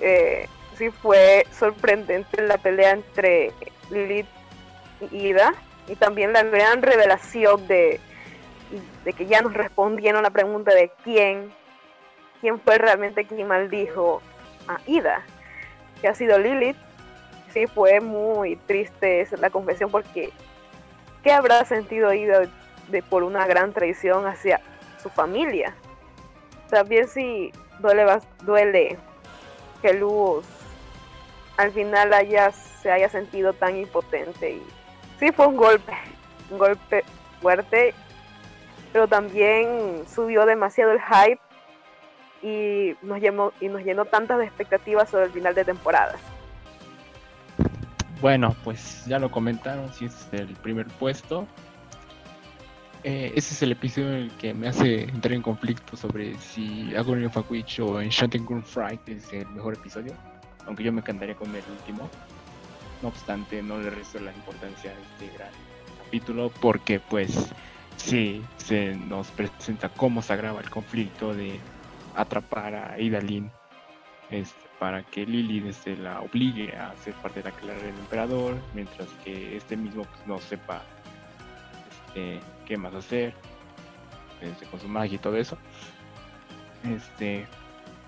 Eh, 0.00 0.48
sí 0.78 0.90
fue 0.90 1.46
sorprendente 1.52 2.40
la 2.42 2.56
pelea 2.56 2.92
entre 2.92 3.52
Lilith 3.90 4.28
y 5.10 5.28
Ida. 5.28 5.52
Y 5.88 5.96
también 5.96 6.32
la 6.32 6.42
gran 6.42 6.82
revelación 6.82 7.66
de, 7.66 8.00
de 9.04 9.12
que 9.12 9.26
ya 9.26 9.40
nos 9.40 9.54
respondieron 9.54 10.22
la 10.22 10.30
pregunta 10.30 10.74
de 10.74 10.92
quién, 11.02 11.52
quién 12.40 12.60
fue 12.60 12.78
realmente 12.78 13.24
quien 13.24 13.48
maldijo 13.48 14.22
a 14.66 14.78
Ida 14.86 15.24
que 16.00 16.08
ha 16.08 16.14
sido 16.14 16.38
Lilith. 16.38 16.76
Sí, 17.52 17.66
fue 17.66 18.00
muy 18.00 18.56
triste 18.56 19.22
esa 19.22 19.36
la 19.38 19.50
confesión 19.50 19.90
porque 19.90 20.30
¿qué 21.22 21.32
habrá 21.32 21.64
sentido 21.64 22.12
Ida 22.12 22.42
de, 22.88 23.02
por 23.02 23.22
una 23.22 23.46
gran 23.46 23.72
traición 23.72 24.26
hacia 24.26 24.60
su 25.02 25.08
familia? 25.08 25.74
También 26.68 27.08
sí 27.08 27.50
duele, 27.78 28.04
duele 28.42 28.98
que 29.80 29.94
Luz 29.94 30.44
al 31.58 31.72
final 31.72 32.14
haya, 32.14 32.52
se 32.52 32.90
haya 32.90 33.08
sentido 33.08 33.52
tan 33.52 33.76
impotente 33.76 34.52
y 34.52 34.62
sí 35.18 35.32
fue 35.32 35.48
un 35.48 35.56
golpe, 35.56 35.92
un 36.50 36.58
golpe 36.58 37.04
fuerte, 37.42 37.94
pero 38.92 39.08
también 39.08 40.04
subió 40.08 40.46
demasiado 40.46 40.92
el 40.92 41.00
hype 41.00 41.40
y 42.42 42.96
nos 43.02 43.20
llenó, 43.20 43.52
y 43.60 43.68
nos 43.68 43.82
llenó 43.82 44.04
tantas 44.04 44.40
expectativas 44.40 45.10
sobre 45.10 45.24
el 45.24 45.32
final 45.32 45.54
de 45.54 45.64
temporada. 45.64 46.14
Bueno, 48.20 48.54
pues 48.62 49.04
ya 49.06 49.18
lo 49.18 49.30
comentaron, 49.30 49.92
si 49.92 50.04
es 50.04 50.28
el 50.32 50.54
primer 50.54 50.86
puesto. 50.86 51.46
Eh, 53.02 53.32
ese 53.34 53.54
es 53.54 53.62
el 53.62 53.72
episodio 53.72 54.10
en 54.10 54.14
el 54.14 54.30
que 54.32 54.54
me 54.54 54.68
hace 54.68 55.04
entrar 55.04 55.32
en 55.32 55.42
conflicto 55.42 55.96
sobre 55.96 56.36
si 56.38 56.94
Agony 56.96 57.26
of 57.26 57.36
a 57.36 57.44
Witch 57.48 57.80
o 57.80 58.00
Enchanting 58.00 58.44
Ground 58.44 58.64
Fright 58.64 59.08
es 59.08 59.32
el 59.32 59.48
mejor 59.48 59.74
episodio. 59.74 60.12
Aunque 60.68 60.84
yo 60.84 60.92
me 60.92 61.00
encantaría 61.00 61.34
con 61.34 61.48
el 61.54 61.64
último. 61.70 62.08
No 63.02 63.08
obstante, 63.08 63.62
no 63.62 63.78
le 63.78 63.90
resto 63.90 64.20
la 64.20 64.32
importancia 64.32 64.92
a 64.92 64.94
este 64.94 65.36
gran 65.36 65.50
capítulo 66.04 66.50
porque 66.60 67.00
pues 67.00 67.52
sí 67.96 68.42
se 68.56 68.94
nos 68.94 69.28
presenta 69.28 69.88
cómo 69.88 70.22
se 70.22 70.32
agrava 70.32 70.60
el 70.60 70.70
conflicto 70.70 71.34
de 71.34 71.58
atrapar 72.14 72.74
a 72.74 73.00
Idalin 73.00 73.50
este, 74.30 74.68
para 74.78 75.02
que 75.02 75.26
Lily 75.26 75.68
este, 75.68 75.96
la 75.96 76.20
obligue 76.20 76.74
a 76.76 76.94
ser 76.96 77.14
parte 77.14 77.42
de 77.42 77.50
la 77.50 77.56
clara 77.56 77.78
del 77.80 77.98
emperador, 77.98 78.56
mientras 78.74 79.08
que 79.24 79.56
este 79.56 79.76
mismo 79.76 80.04
pues, 80.04 80.26
no 80.26 80.38
sepa 80.38 80.82
este, 82.08 82.40
qué 82.66 82.76
más 82.76 82.94
hacer 82.94 83.34
este, 84.40 84.66
con 84.66 84.80
su 84.80 84.88
magia 84.88 85.16
y 85.16 85.18
todo 85.18 85.36
eso. 85.36 85.58
Este, 86.84 87.46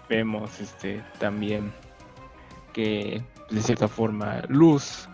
vemos 0.08 0.60
este, 0.60 1.02
también 1.18 1.72
que 2.72 3.22
de 3.50 3.62
cierta 3.62 3.88
forma 3.88 4.42
Luz, 4.48 5.08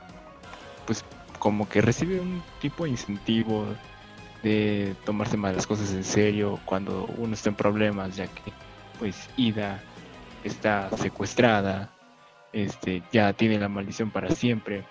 pues 0.87 1.05
como 1.39 1.69
que 1.69 1.81
recibe 1.81 2.21
un 2.21 2.43
tipo 2.61 2.85
de 2.85 2.91
incentivo 2.91 3.67
de 4.43 4.95
tomarse 5.05 5.37
más 5.37 5.55
las 5.55 5.67
cosas 5.67 5.93
en 5.93 6.05
serio 6.05 6.61
cuando 6.65 7.07
uno 7.19 7.35
está 7.35 7.51
en 7.51 7.57
problemas, 7.57 8.17
ya 8.17 8.27
que 8.27 8.53
pues 8.99 9.29
Ida 9.37 9.83
está 10.45 10.91
secuestrada, 10.97 11.91
este, 12.53 13.03
ya 13.13 13.33
tiene 13.33 13.59
la 13.59 13.69
maldición 13.69 14.11
para 14.11 14.31
siempre 14.31 14.85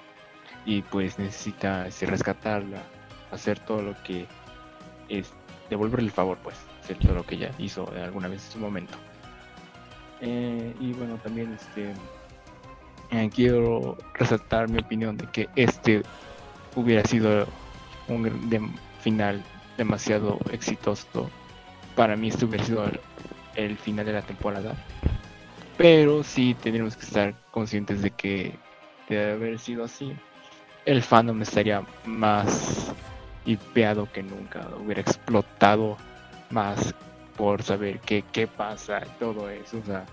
y 0.65 0.81
pues 0.81 1.17
necesita 1.17 1.87
este, 1.87 2.05
rescatarla, 2.05 2.81
hacer 3.31 3.59
todo 3.59 3.81
lo 3.81 4.03
que 4.03 4.27
es 5.09 5.31
devolverle 5.69 6.05
el 6.05 6.11
favor, 6.11 6.37
pues, 6.43 6.55
hacer 6.81 6.97
todo 6.97 7.13
lo 7.13 7.25
que 7.25 7.35
ella 7.35 7.51
hizo 7.57 7.89
alguna 7.91 8.27
vez 8.27 8.45
en 8.45 8.51
su 8.51 8.59
momento. 8.59 8.97
Eh, 10.21 10.73
y 10.79 10.93
bueno, 10.93 11.17
también 11.23 11.53
este 11.53 11.93
eh, 13.11 13.29
quiero 13.33 13.97
resaltar 14.13 14.69
mi 14.69 14.79
opinión 14.79 15.17
de 15.17 15.25
que 15.27 15.49
este 15.55 16.03
hubiera 16.75 17.03
sido 17.05 17.47
un 18.07 18.77
final 18.99 19.43
demasiado 19.77 20.39
exitoso. 20.51 21.29
Para 21.95 22.15
mí 22.15 22.29
este 22.29 22.45
hubiera 22.45 22.63
sido 22.63 22.85
el, 23.55 23.77
final 23.77 24.05
de 24.05 24.13
la 24.13 24.21
temporada. 24.21 24.75
Pero 25.77 26.23
sí 26.23 26.55
tenemos 26.61 26.95
que 26.95 27.05
estar 27.05 27.33
conscientes 27.51 28.01
de 28.01 28.11
que 28.11 28.55
de 29.09 29.31
haber 29.31 29.59
sido 29.59 29.83
así, 29.83 30.13
el 30.85 31.01
fandom 31.01 31.41
estaría 31.41 31.83
más 32.05 32.91
hipeado 33.45 34.11
que 34.11 34.23
nunca, 34.23 34.67
hubiera 34.83 35.01
explotado 35.01 35.97
más 36.49 36.95
por 37.37 37.61
saber 37.61 37.99
qué, 37.99 38.23
qué 38.31 38.47
pasa 38.47 39.01
todo 39.19 39.49
eso. 39.49 39.77
O 39.77 39.85
sea, 39.85 40.05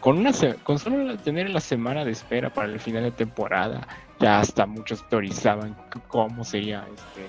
con, 0.00 0.78
solo 0.78 1.16
tener 1.18 1.50
la 1.50 1.60
semana 1.60 2.04
de 2.04 2.12
espera 2.12 2.52
para 2.52 2.68
el 2.68 2.80
final 2.80 3.04
de 3.04 3.10
temporada, 3.12 3.86
ya 4.18 4.40
hasta 4.40 4.66
muchos 4.66 5.08
teorizaban 5.08 5.76
cómo 6.08 6.44
sería 6.44 6.86
este 6.94 7.26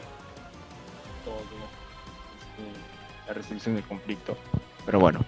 todo 1.24 1.36
este, 1.36 3.28
la 3.28 3.34
resolución 3.34 3.76
del 3.76 3.84
conflicto. 3.84 4.38
Pero 4.86 5.00
bueno, 5.00 5.20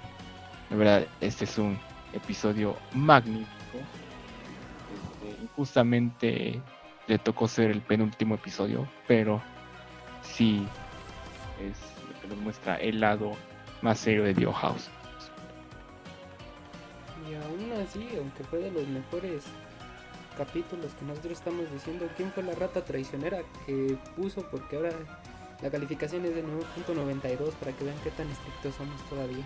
de 0.69 0.75
verdad, 0.75 1.05
este 1.19 1.45
es 1.45 1.57
un 1.57 1.77
episodio 2.13 2.75
magnífico. 2.93 3.77
Este, 5.21 5.47
justamente 5.55 6.61
le 7.07 7.17
tocó 7.19 7.47
ser 7.47 7.71
el 7.71 7.81
penúltimo 7.81 8.35
episodio, 8.35 8.87
pero 9.07 9.41
sí 10.21 10.65
es 11.59 11.77
lo 12.07 12.21
que 12.21 12.27
nos 12.27 12.37
muestra 12.37 12.75
el 12.77 12.99
lado 12.99 13.33
más 13.81 13.99
serio 13.99 14.23
de 14.23 14.33
Dio 14.33 14.51
House. 14.53 14.89
Y 17.31 17.35
aún 17.35 17.71
así, 17.81 18.09
aunque 18.17 18.43
fue 18.43 18.59
de 18.59 18.71
los 18.71 18.85
mejores 18.87 19.45
capítulos 20.37 20.91
que 20.95 21.05
nosotros 21.05 21.33
estamos 21.33 21.71
diciendo, 21.71 22.07
¿quién 22.17 22.31
fue 22.31 22.43
la 22.43 22.53
rata 22.55 22.83
traicionera 22.83 23.41
que 23.65 23.95
puso? 24.17 24.41
Porque 24.49 24.75
ahora 24.75 24.91
la 25.61 25.69
calificación 25.69 26.25
es 26.25 26.35
de 26.35 26.43
9.92 26.43 27.51
para 27.53 27.71
que 27.71 27.83
vean 27.85 27.95
qué 28.03 28.11
tan 28.11 28.29
estrictos 28.29 28.75
somos 28.75 29.01
todavía. 29.09 29.43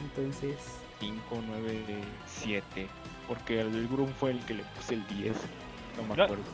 Entonces, 0.00 0.56
5, 1.00 1.20
9, 1.46 1.84
7. 2.26 2.88
Porque 3.28 3.60
el 3.60 3.72
del 3.72 3.88
Grum 3.88 4.08
fue 4.08 4.32
el 4.32 4.40
que 4.44 4.54
le 4.54 4.64
puse 4.64 4.94
el 4.94 5.06
10. 5.06 5.36
No 5.96 6.02
me 6.02 6.16
Yo- 6.16 6.24
acuerdo. 6.24 6.44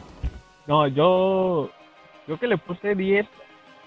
No, 0.66 0.86
yo 0.88 1.70
creo 2.26 2.38
que 2.38 2.46
le 2.48 2.58
puse 2.58 2.94
10 2.94 3.26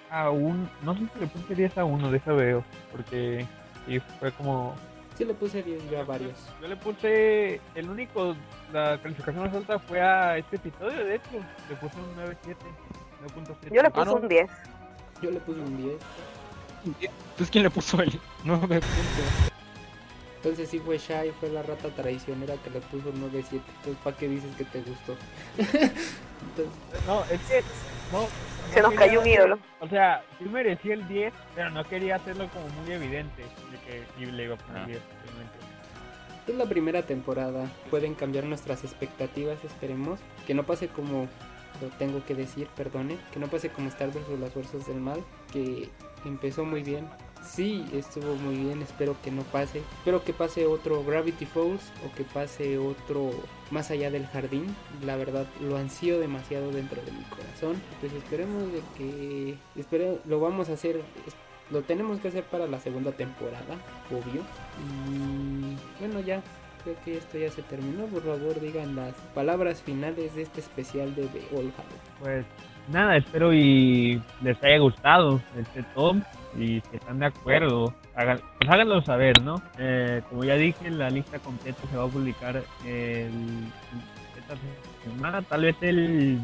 a 0.09 0.29
un... 0.31 0.69
No 0.83 0.95
sé 0.95 1.01
si 1.13 1.19
le 1.19 1.27
puse 1.27 1.55
10 1.55 1.77
a 1.77 1.83
uno, 1.85 2.09
deja 2.11 2.31
veo. 2.33 2.63
Porque 2.91 3.45
sí, 3.85 3.99
fue 4.19 4.31
como... 4.31 4.75
sí 5.19 5.25
le 5.25 5.33
puse 5.35 5.61
10 5.61 5.89
yo 5.91 5.99
a 5.99 6.03
varios. 6.03 6.33
Yo 6.61 6.67
le 6.67 6.75
puse... 6.77 7.61
El 7.75 7.89
único... 7.89 8.35
La 8.73 8.99
calificación 9.01 9.43
más 9.45 9.53
alta 9.53 9.77
fue 9.79 10.01
a 10.01 10.37
este 10.37 10.55
episodio, 10.55 11.03
de 11.05 11.15
hecho. 11.15 11.29
Le 11.69 11.75
puse 11.75 11.95
un 11.97 12.15
9.7. 12.15 12.55
9.7. 13.67 13.73
Yo 13.75 13.81
le 13.81 13.87
Ah, 13.87 13.91
puse 13.91 14.05
no. 14.05 14.13
un 14.15 14.27
10. 14.27 14.49
Yo 15.21 15.31
le 15.31 15.39
puse 15.41 15.59
un 15.59 15.77
10. 15.77 15.95
Entonces, 16.85 17.49
¿quién 17.51 17.63
le 17.63 17.69
puso 17.69 18.01
el 18.01 18.19
9 18.45 18.61
puntos? 18.67 19.51
Entonces 20.37 20.69
sí 20.69 20.79
fue 20.79 20.97
Shai, 20.97 21.31
fue 21.39 21.49
la 21.49 21.61
rata 21.63 21.89
traicionera 21.89 22.55
que 22.63 22.69
le 22.69 22.79
puso 22.79 23.11
9.7. 23.11 23.43
Entonces, 23.51 23.95
¿para 24.03 24.15
qué 24.15 24.29
dices 24.29 24.55
que 24.55 24.63
te 24.63 24.81
gustó? 24.83 25.17
Entonces, 25.57 27.05
No, 27.05 27.23
es 27.25 27.41
que... 27.41 27.63
No, 28.11 28.27
Se 28.73 28.81
no 28.81 28.89
nos 28.89 28.97
cayó 28.99 29.21
un 29.21 29.27
ídolo. 29.27 29.59
O 29.79 29.87
sea, 29.87 30.23
sí 30.37 30.45
merecía 30.45 30.93
el 30.93 31.07
10, 31.07 31.33
pero 31.55 31.69
no 31.71 31.83
quería 31.85 32.15
hacerlo 32.15 32.47
como 32.49 32.67
muy 32.81 32.91
evidente. 32.91 33.43
De 33.43 33.77
que 34.17 34.25
le 34.25 34.43
iba 34.43 34.55
a 34.55 34.57
poner 34.57 34.81
Ah. 34.81 34.85
10, 34.85 34.99
obviamente. 35.23 35.57
es 36.47 36.55
la 36.55 36.65
primera 36.65 37.03
temporada. 37.03 37.67
Pueden 37.91 38.15
cambiar 38.15 38.45
nuestras 38.45 38.83
expectativas, 38.83 39.63
esperemos. 39.63 40.19
Que 40.47 40.53
no 40.55 40.63
pase 40.63 40.87
como 40.87 41.27
lo 41.81 41.87
tengo 41.99 42.23
que 42.25 42.33
decir, 42.35 42.67
perdone. 42.75 43.17
Que 43.31 43.39
no 43.39 43.47
pase 43.47 43.69
como 43.69 43.87
Star 43.89 44.09
Wars 44.09 44.27
o 44.31 44.37
las 44.37 44.51
fuerzas 44.51 44.87
del 44.87 44.99
mal. 44.99 45.23
Que 45.53 45.89
empezó 46.25 46.65
muy 46.65 46.81
bien. 46.83 47.07
Sí, 47.41 47.85
estuvo 47.93 48.35
muy 48.35 48.57
bien. 48.57 48.81
Espero 48.81 49.15
que 49.23 49.31
no 49.31 49.43
pase. 49.43 49.79
Espero 49.79 50.23
que 50.23 50.33
pase 50.33 50.65
otro 50.65 51.03
Gravity 51.03 51.45
Falls 51.45 51.91
o 52.05 52.15
que 52.15 52.23
pase 52.23 52.77
otro 52.77 53.31
más 53.71 53.91
allá 53.91 54.11
del 54.11 54.27
jardín. 54.27 54.75
La 55.05 55.15
verdad, 55.15 55.45
lo 55.61 55.77
ansío 55.77 56.19
demasiado 56.19 56.71
dentro 56.71 57.01
de 57.01 57.11
mi 57.11 57.23
corazón. 57.23 57.81
Pues 57.99 58.13
esperemos 58.13 58.71
de 58.71 58.81
que. 58.97 59.57
Espero, 59.75 60.19
lo 60.25 60.39
vamos 60.39 60.69
a 60.69 60.73
hacer. 60.73 61.01
Lo 61.71 61.81
tenemos 61.81 62.19
que 62.19 62.29
hacer 62.29 62.43
para 62.45 62.65
la 62.65 62.79
segunda 62.79 63.11
temporada, 63.11 63.75
obvio. 64.09 64.41
Y 64.97 65.75
bueno, 65.99 66.19
ya 66.21 66.41
creo 66.83 66.95
que 67.05 67.17
esto 67.17 67.37
ya 67.37 67.51
se 67.51 67.61
terminó. 67.63 68.05
Por 68.05 68.23
favor, 68.23 68.59
digan 68.59 68.95
las 68.95 69.13
palabras 69.35 69.81
finales 69.81 70.35
de 70.35 70.43
este 70.43 70.61
especial 70.61 71.13
de 71.15 71.27
The 71.27 71.55
Old 71.55 71.75
House. 71.75 72.19
Pues 72.19 72.45
nada, 72.91 73.17
espero 73.17 73.53
y 73.53 74.21
les 74.41 74.61
haya 74.63 74.79
gustado 74.79 75.41
este 75.57 75.83
top 75.93 76.17
si 76.55 76.81
están 76.91 77.19
de 77.19 77.27
acuerdo, 77.27 77.93
hagan, 78.15 78.39
pues 78.57 78.69
háganlo 78.69 79.01
saber, 79.01 79.41
¿no? 79.41 79.61
Eh, 79.77 80.21
como 80.29 80.43
ya 80.43 80.55
dije, 80.55 80.89
la 80.89 81.09
lista 81.09 81.39
completa 81.39 81.79
se 81.89 81.97
va 81.97 82.05
a 82.05 82.07
publicar 82.07 82.63
el, 82.85 83.31
esta 84.37 84.55
semana, 85.03 85.41
tal 85.43 85.61
vez 85.61 85.75
el 85.81 86.39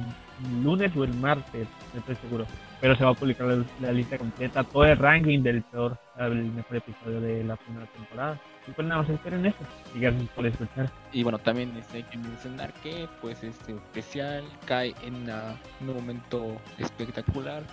lunes 0.63 0.95
o 0.95 1.03
el 1.03 1.13
martes, 1.15 1.67
no 1.93 1.99
estoy 1.99 2.15
seguro. 2.15 2.45
Pero 2.81 2.95
se 2.95 3.03
va 3.03 3.11
a 3.11 3.13
publicar 3.13 3.47
la, 3.79 3.91
lista 3.91 4.17
completa, 4.17 4.63
todo 4.63 4.85
el 4.85 4.97
ranking 4.97 5.41
del 5.41 5.61
peor, 5.63 5.97
el 6.19 6.51
mejor 6.51 6.77
episodio 6.77 7.21
de 7.21 7.43
la 7.43 7.55
primera 7.55 7.85
temporada. 7.87 8.39
Y 8.67 8.71
pues 8.71 8.87
nada 8.87 9.01
más 9.01 9.09
esperen 9.09 9.45
eso. 9.45 9.57
Y 9.95 9.99
gracias 9.99 10.29
por 10.29 10.45
escuchar. 10.45 10.89
Y 11.11 11.23
bueno, 11.23 11.37
también 11.37 11.75
este, 11.77 11.97
hay 11.97 12.03
que 12.03 12.17
mencionar 12.17 12.73
que 12.83 13.07
pues 13.21 13.43
este 13.43 13.73
especial 13.73 14.43
cae 14.65 14.93
en 15.03 15.29
ah, 15.29 15.55
un 15.81 15.93
momento 15.93 16.57
espectacular. 16.77 17.63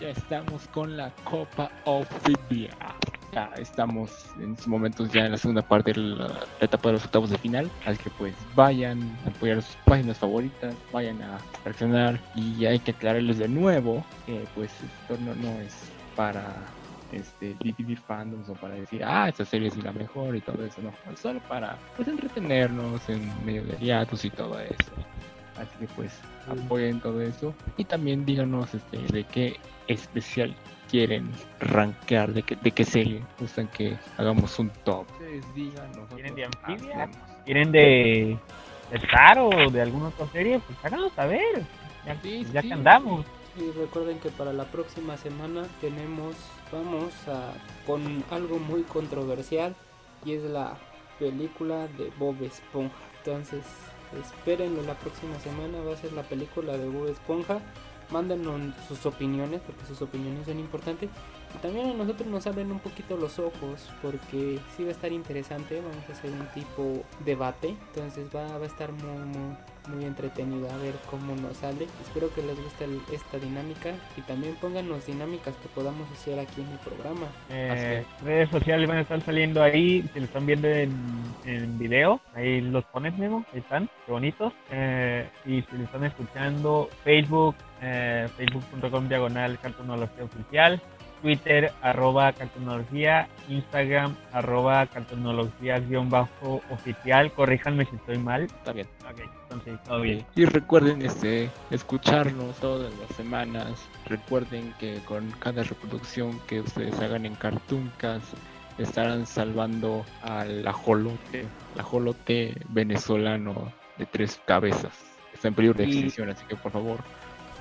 Ya 0.00 0.08
estamos 0.08 0.66
con 0.68 0.96
la 0.96 1.10
Copa 1.22 1.70
Ophibia. 1.84 2.70
Ya 3.32 3.50
estamos 3.56 4.10
en 4.40 4.52
estos 4.52 4.66
momentos 4.66 5.12
ya 5.12 5.26
en 5.26 5.32
la 5.32 5.38
segunda 5.38 5.62
parte 5.62 5.92
de 5.92 6.00
la, 6.00 6.28
la 6.28 6.46
etapa 6.60 6.88
de 6.88 6.94
los 6.94 7.04
octavos 7.04 7.30
de 7.30 7.38
final. 7.38 7.70
Así 7.86 7.98
que 8.02 8.10
pues 8.10 8.34
vayan 8.54 9.16
a 9.24 9.28
apoyar 9.28 9.62
sus 9.62 9.76
páginas 9.84 10.18
favoritas, 10.18 10.74
vayan 10.92 11.22
a 11.22 11.38
reaccionar 11.64 12.20
y 12.34 12.64
hay 12.64 12.78
que 12.80 12.90
aclararles 12.90 13.38
de 13.38 13.48
nuevo 13.48 14.04
que 14.26 14.44
pues 14.54 14.72
esto 14.72 15.22
no, 15.22 15.34
no 15.36 15.60
es 15.60 15.74
para 16.16 16.52
este, 17.12 17.56
dividir 17.62 17.98
fandoms 17.98 18.48
o 18.48 18.54
para 18.54 18.74
decir, 18.74 19.02
ah, 19.04 19.28
esta 19.28 19.44
serie 19.44 19.68
es 19.68 19.76
la 19.76 19.92
mejor 19.92 20.34
y 20.34 20.40
todo 20.40 20.64
eso, 20.64 20.80
no, 20.82 20.92
es 21.12 21.20
solo 21.20 21.40
para 21.48 21.76
pues 21.96 22.08
entretenernos 22.08 23.08
en 23.08 23.32
medio 23.44 23.62
de 23.64 23.76
hiatus 23.78 24.24
y 24.24 24.30
todo 24.30 24.58
eso. 24.58 24.92
Así 25.56 25.70
que 25.78 25.86
pues 25.94 26.12
apoyen 26.48 27.00
todo 27.00 27.20
eso 27.20 27.54
y 27.76 27.84
también 27.84 28.24
díganos 28.24 28.74
este, 28.74 28.98
de 28.98 29.24
qué 29.24 29.56
especial 29.88 30.54
quieren 30.90 31.30
rankear, 31.60 32.32
de 32.32 32.42
qué, 32.42 32.56
de 32.56 32.70
qué 32.70 32.84
serie 32.84 33.22
gustan 33.38 33.68
que 33.68 33.96
hagamos 34.16 34.58
un 34.58 34.70
top. 34.84 35.06
¿Quieren 36.14 36.34
de 36.34 36.44
hacemos. 36.44 37.16
¿Quieren 37.44 37.72
de, 37.72 38.38
de 38.90 38.96
Star 38.98 39.38
o 39.38 39.70
de 39.70 39.82
alguna 39.82 40.08
otra 40.08 40.26
serie? 40.28 40.60
Pues 40.60 40.78
háganlo 40.84 41.10
saber. 41.10 41.62
Ya, 42.06 42.20
Sí, 42.22 42.46
ya 42.52 42.62
sí. 42.62 42.68
que 42.68 42.74
andamos. 42.74 43.26
Y 43.56 43.70
recuerden 43.78 44.18
que 44.18 44.30
para 44.30 44.52
la 44.52 44.64
próxima 44.64 45.16
semana 45.16 45.66
tenemos, 45.80 46.34
vamos 46.72 47.12
a 47.28 47.52
con 47.86 48.24
algo 48.30 48.58
muy 48.58 48.82
controversial 48.82 49.74
y 50.24 50.32
es 50.32 50.42
la 50.42 50.76
película 51.18 51.86
de 51.98 52.10
Bob 52.18 52.42
Esponja. 52.42 52.94
Entonces, 53.18 53.64
espérenlo 54.20 54.82
la 54.82 54.94
próxima 54.94 55.38
semana, 55.40 55.78
va 55.86 55.94
a 55.94 55.96
ser 55.96 56.12
la 56.12 56.22
película 56.22 56.76
de 56.76 56.88
Bob 56.88 57.08
Esponja. 57.08 57.60
Mándenos 58.14 58.60
sus 58.86 59.04
opiniones, 59.06 59.60
porque 59.66 59.84
sus 59.86 60.00
opiniones 60.00 60.46
son 60.46 60.60
importantes. 60.60 61.10
Y 61.54 61.58
también 61.58 61.90
a 61.90 61.94
nosotros 61.94 62.28
nos 62.28 62.46
abren 62.46 62.70
un 62.72 62.80
poquito 62.80 63.16
los 63.16 63.38
ojos, 63.38 63.90
porque 64.02 64.58
sí 64.76 64.82
va 64.82 64.88
a 64.88 64.92
estar 64.92 65.12
interesante. 65.12 65.80
Vamos 65.80 66.08
a 66.08 66.12
hacer 66.12 66.30
un 66.32 66.46
tipo 66.48 67.02
debate. 67.24 67.74
Entonces 67.94 68.28
va, 68.34 68.58
va 68.58 68.64
a 68.64 68.66
estar 68.66 68.90
muy, 68.92 69.18
muy, 69.24 69.56
muy 69.94 70.04
entretenido 70.04 70.68
a 70.70 70.76
ver 70.78 70.94
cómo 71.10 71.34
nos 71.36 71.58
sale. 71.58 71.86
Espero 72.02 72.32
que 72.34 72.42
les 72.42 72.56
guste 72.62 72.84
el- 72.84 73.00
esta 73.12 73.38
dinámica 73.38 73.92
y 74.16 74.22
también 74.22 74.56
pónganos 74.60 75.06
dinámicas 75.06 75.54
que 75.56 75.68
podamos 75.68 76.10
hacer 76.10 76.38
aquí 76.40 76.60
en 76.60 76.70
el 76.70 76.78
programa. 76.78 77.26
Eh, 77.50 78.04
redes 78.24 78.50
sociales 78.50 78.88
van 78.88 78.98
a 78.98 79.00
estar 79.02 79.20
saliendo 79.22 79.62
ahí. 79.62 80.08
Si 80.12 80.18
lo 80.20 80.24
están 80.26 80.46
viendo 80.46 80.68
en, 80.68 80.92
en 81.44 81.78
video, 81.78 82.20
ahí 82.34 82.60
los 82.62 82.84
pones, 82.86 83.16
Memo. 83.16 83.44
Ahí 83.52 83.60
están, 83.60 83.88
qué 84.06 84.12
bonitos. 84.12 84.52
Eh, 84.70 85.28
y 85.46 85.62
si 85.62 85.76
lo 85.76 85.84
están 85.84 86.04
escuchando, 86.04 86.88
Facebook, 87.04 87.54
eh, 87.82 88.26
facebook.com 88.36 89.08
diagonal 89.08 89.58
cartonología 89.60 90.24
oficial. 90.24 90.80
Twitter, 91.24 91.72
arroba 91.80 92.34
cartonología, 92.34 93.26
Instagram, 93.48 94.14
arroba 94.34 94.84
cartonología 94.84 95.80
guion 95.80 96.10
bajo 96.10 96.60
oficial. 96.68 97.32
Corríjanme 97.32 97.86
si 97.86 97.96
estoy 97.96 98.18
mal. 98.18 98.42
Está 98.42 98.72
bien. 98.74 98.86
Ok, 99.10 99.20
entonces 99.44 99.82
todo 99.84 100.02
bien. 100.02 100.26
Y 100.36 100.44
recuerden 100.44 101.00
este 101.00 101.48
escucharnos 101.70 102.56
todas 102.56 102.92
las 102.98 103.08
semanas. 103.16 103.88
Recuerden 104.04 104.74
que 104.78 104.98
con 105.06 105.30
cada 105.38 105.62
reproducción 105.62 106.38
que 106.40 106.60
ustedes 106.60 107.00
hagan 107.00 107.24
en 107.24 107.36
Cartoon 107.36 107.90
Cast 107.96 108.34
estarán 108.76 109.24
salvando 109.24 110.04
al 110.20 110.68
ajolote, 110.68 111.46
el 111.74 111.80
ajolote 111.80 112.54
venezolano 112.68 113.72
de 113.96 114.04
tres 114.04 114.38
cabezas. 114.44 114.92
Está 115.32 115.48
en 115.48 115.54
peligro 115.54 115.78
de 115.78 115.84
Y- 115.84 115.86
extinción, 115.86 116.28
así 116.28 116.44
que 116.44 116.56
por 116.56 116.70
favor, 116.70 116.98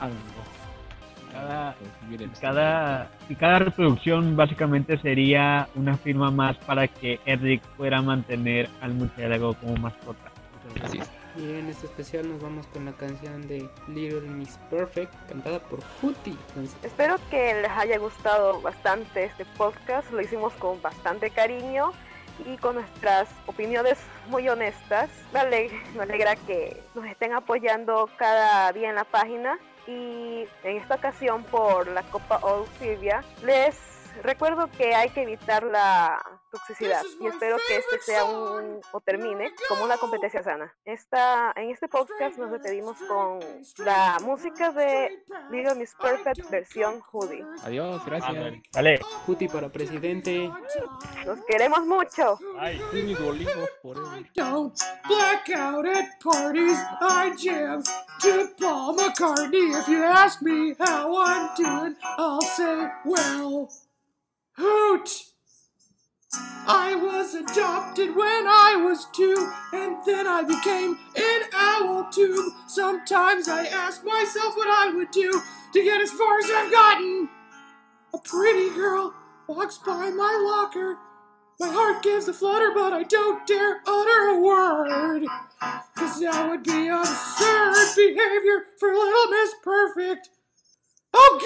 háganlo. 0.01 0.52
Cada- 1.33 1.75
cada, 2.39 3.11
y 3.27 3.35
cada 3.35 3.59
reproducción 3.59 4.35
básicamente 4.35 4.97
sería 4.99 5.67
una 5.75 5.97
firma 5.97 6.31
más 6.31 6.55
para 6.57 6.87
que 6.87 7.19
Eric 7.25 7.61
pueda 7.75 8.01
mantener 8.01 8.69
al 8.81 8.93
murciélago 8.93 9.55
como 9.55 9.75
mascota. 9.77 10.31
Así 10.83 10.99
es. 10.99 11.09
Y 11.35 11.49
en 11.59 11.67
este 11.67 11.87
especial 11.87 12.29
nos 12.29 12.39
vamos 12.41 12.67
con 12.67 12.85
la 12.85 12.91
canción 12.91 13.47
de 13.47 13.67
Little 13.87 14.21
Miss 14.29 14.59
Perfect, 14.69 15.11
cantada 15.27 15.57
por 15.59 15.79
Hootie. 16.01 16.37
Espero 16.83 17.15
que 17.31 17.55
les 17.61 17.71
haya 17.71 17.97
gustado 17.97 18.61
bastante 18.61 19.25
este 19.25 19.43
podcast. 19.57 20.11
Lo 20.11 20.21
hicimos 20.21 20.53
con 20.53 20.79
bastante 20.81 21.31
cariño 21.31 21.91
y 22.45 22.55
con 22.57 22.75
nuestras 22.75 23.27
opiniones 23.47 23.97
muy 24.29 24.47
honestas. 24.47 25.09
Me 25.33 25.39
alegra, 25.39 25.77
me 25.95 26.03
alegra 26.03 26.35
que 26.35 26.79
nos 26.93 27.05
estén 27.05 27.33
apoyando 27.33 28.07
cada 28.17 28.71
día 28.71 28.89
en 28.89 28.95
la 28.95 29.03
página. 29.03 29.57
Y 29.87 30.47
en 30.63 30.77
esta 30.77 30.95
ocasión, 30.95 31.43
por 31.43 31.87
la 31.87 32.03
Copa 32.03 32.39
Olfibia, 32.41 33.23
les 33.43 33.92
recuerdo 34.21 34.69
que 34.71 34.93
hay 34.93 35.09
que 35.09 35.23
evitar 35.23 35.63
la 35.63 36.21
toxicidad 36.51 37.01
y 37.19 37.27
espero 37.27 37.57
que 37.67 37.77
este 37.77 37.99
sea 37.99 38.25
un 38.25 38.79
o 38.91 39.01
termine 39.01 39.51
como 39.67 39.83
una 39.83 39.97
competencia 39.97 40.43
sana. 40.43 40.73
Esta, 40.85 41.51
en 41.55 41.71
este 41.71 41.87
podcast 41.87 42.37
nos 42.37 42.51
despedimos 42.51 42.97
con 43.07 43.39
la 43.77 44.17
música 44.23 44.71
de 44.71 45.23
Little 45.51 45.75
Miss 45.75 45.95
Perfect 45.99 46.49
versión 46.49 47.01
Hoodie. 47.11 47.43
Adiós, 47.63 48.05
gracias. 48.05 48.53
Vale. 48.73 48.99
Puti 49.25 49.47
para 49.47 49.69
presidente. 49.69 50.51
Los 51.25 51.39
queremos 51.45 51.85
mucho. 51.85 52.37
Bye. 52.55 52.81
Mi 52.93 53.15
Duolingo 53.15 53.67
forever. 53.81 54.23
don't 54.35 54.77
black 55.07 55.49
out 55.49 55.85
at 55.85 56.19
parties. 56.19 56.77
I 57.01 57.33
jam 57.37 57.83
to 58.21 58.49
Paul 58.59 58.95
McCartney. 58.95 59.79
If 59.79 59.87
you 59.87 60.03
ask 60.03 60.41
me 60.41 60.75
how 60.79 61.15
I'm 61.17 61.49
doing, 61.55 61.95
I'll 62.17 62.41
say, 62.41 62.87
well, 63.05 63.69
hoot. 64.57 65.09
I 66.65 66.95
was 66.95 67.35
adopted 67.35 68.15
when 68.15 68.47
I 68.47 68.81
was 68.83 69.05
two, 69.13 69.51
and 69.73 69.97
then 70.05 70.27
I 70.27 70.43
became 70.43 70.97
an 71.15 71.41
owl 71.53 72.07
tube. 72.11 72.53
Sometimes 72.67 73.47
I 73.47 73.65
ask 73.65 74.03
myself 74.03 74.55
what 74.55 74.69
I 74.69 74.93
would 74.95 75.11
do 75.11 75.29
to 75.73 75.83
get 75.83 76.01
as 76.01 76.11
far 76.11 76.39
as 76.39 76.45
I've 76.45 76.71
gotten. 76.71 77.29
A 78.13 78.17
pretty 78.19 78.69
girl 78.73 79.13
walks 79.47 79.77
by 79.77 80.09
my 80.09 80.39
locker. 80.41 80.97
My 81.59 81.67
heart 81.69 82.01
gives 82.01 82.27
a 82.27 82.33
flutter, 82.33 82.71
but 82.73 82.93
I 82.93 83.03
don't 83.03 83.45
dare 83.45 83.81
utter 83.85 84.29
a 84.29 84.39
word. 84.39 85.23
Cause 85.95 86.19
that 86.19 86.49
would 86.49 86.63
be 86.63 86.87
absurd 86.87 87.95
behavior 87.95 88.65
for 88.79 88.93
Little 88.93 89.27
Miss 89.29 89.53
Perfect. 89.63 90.29
Oh 91.13 91.39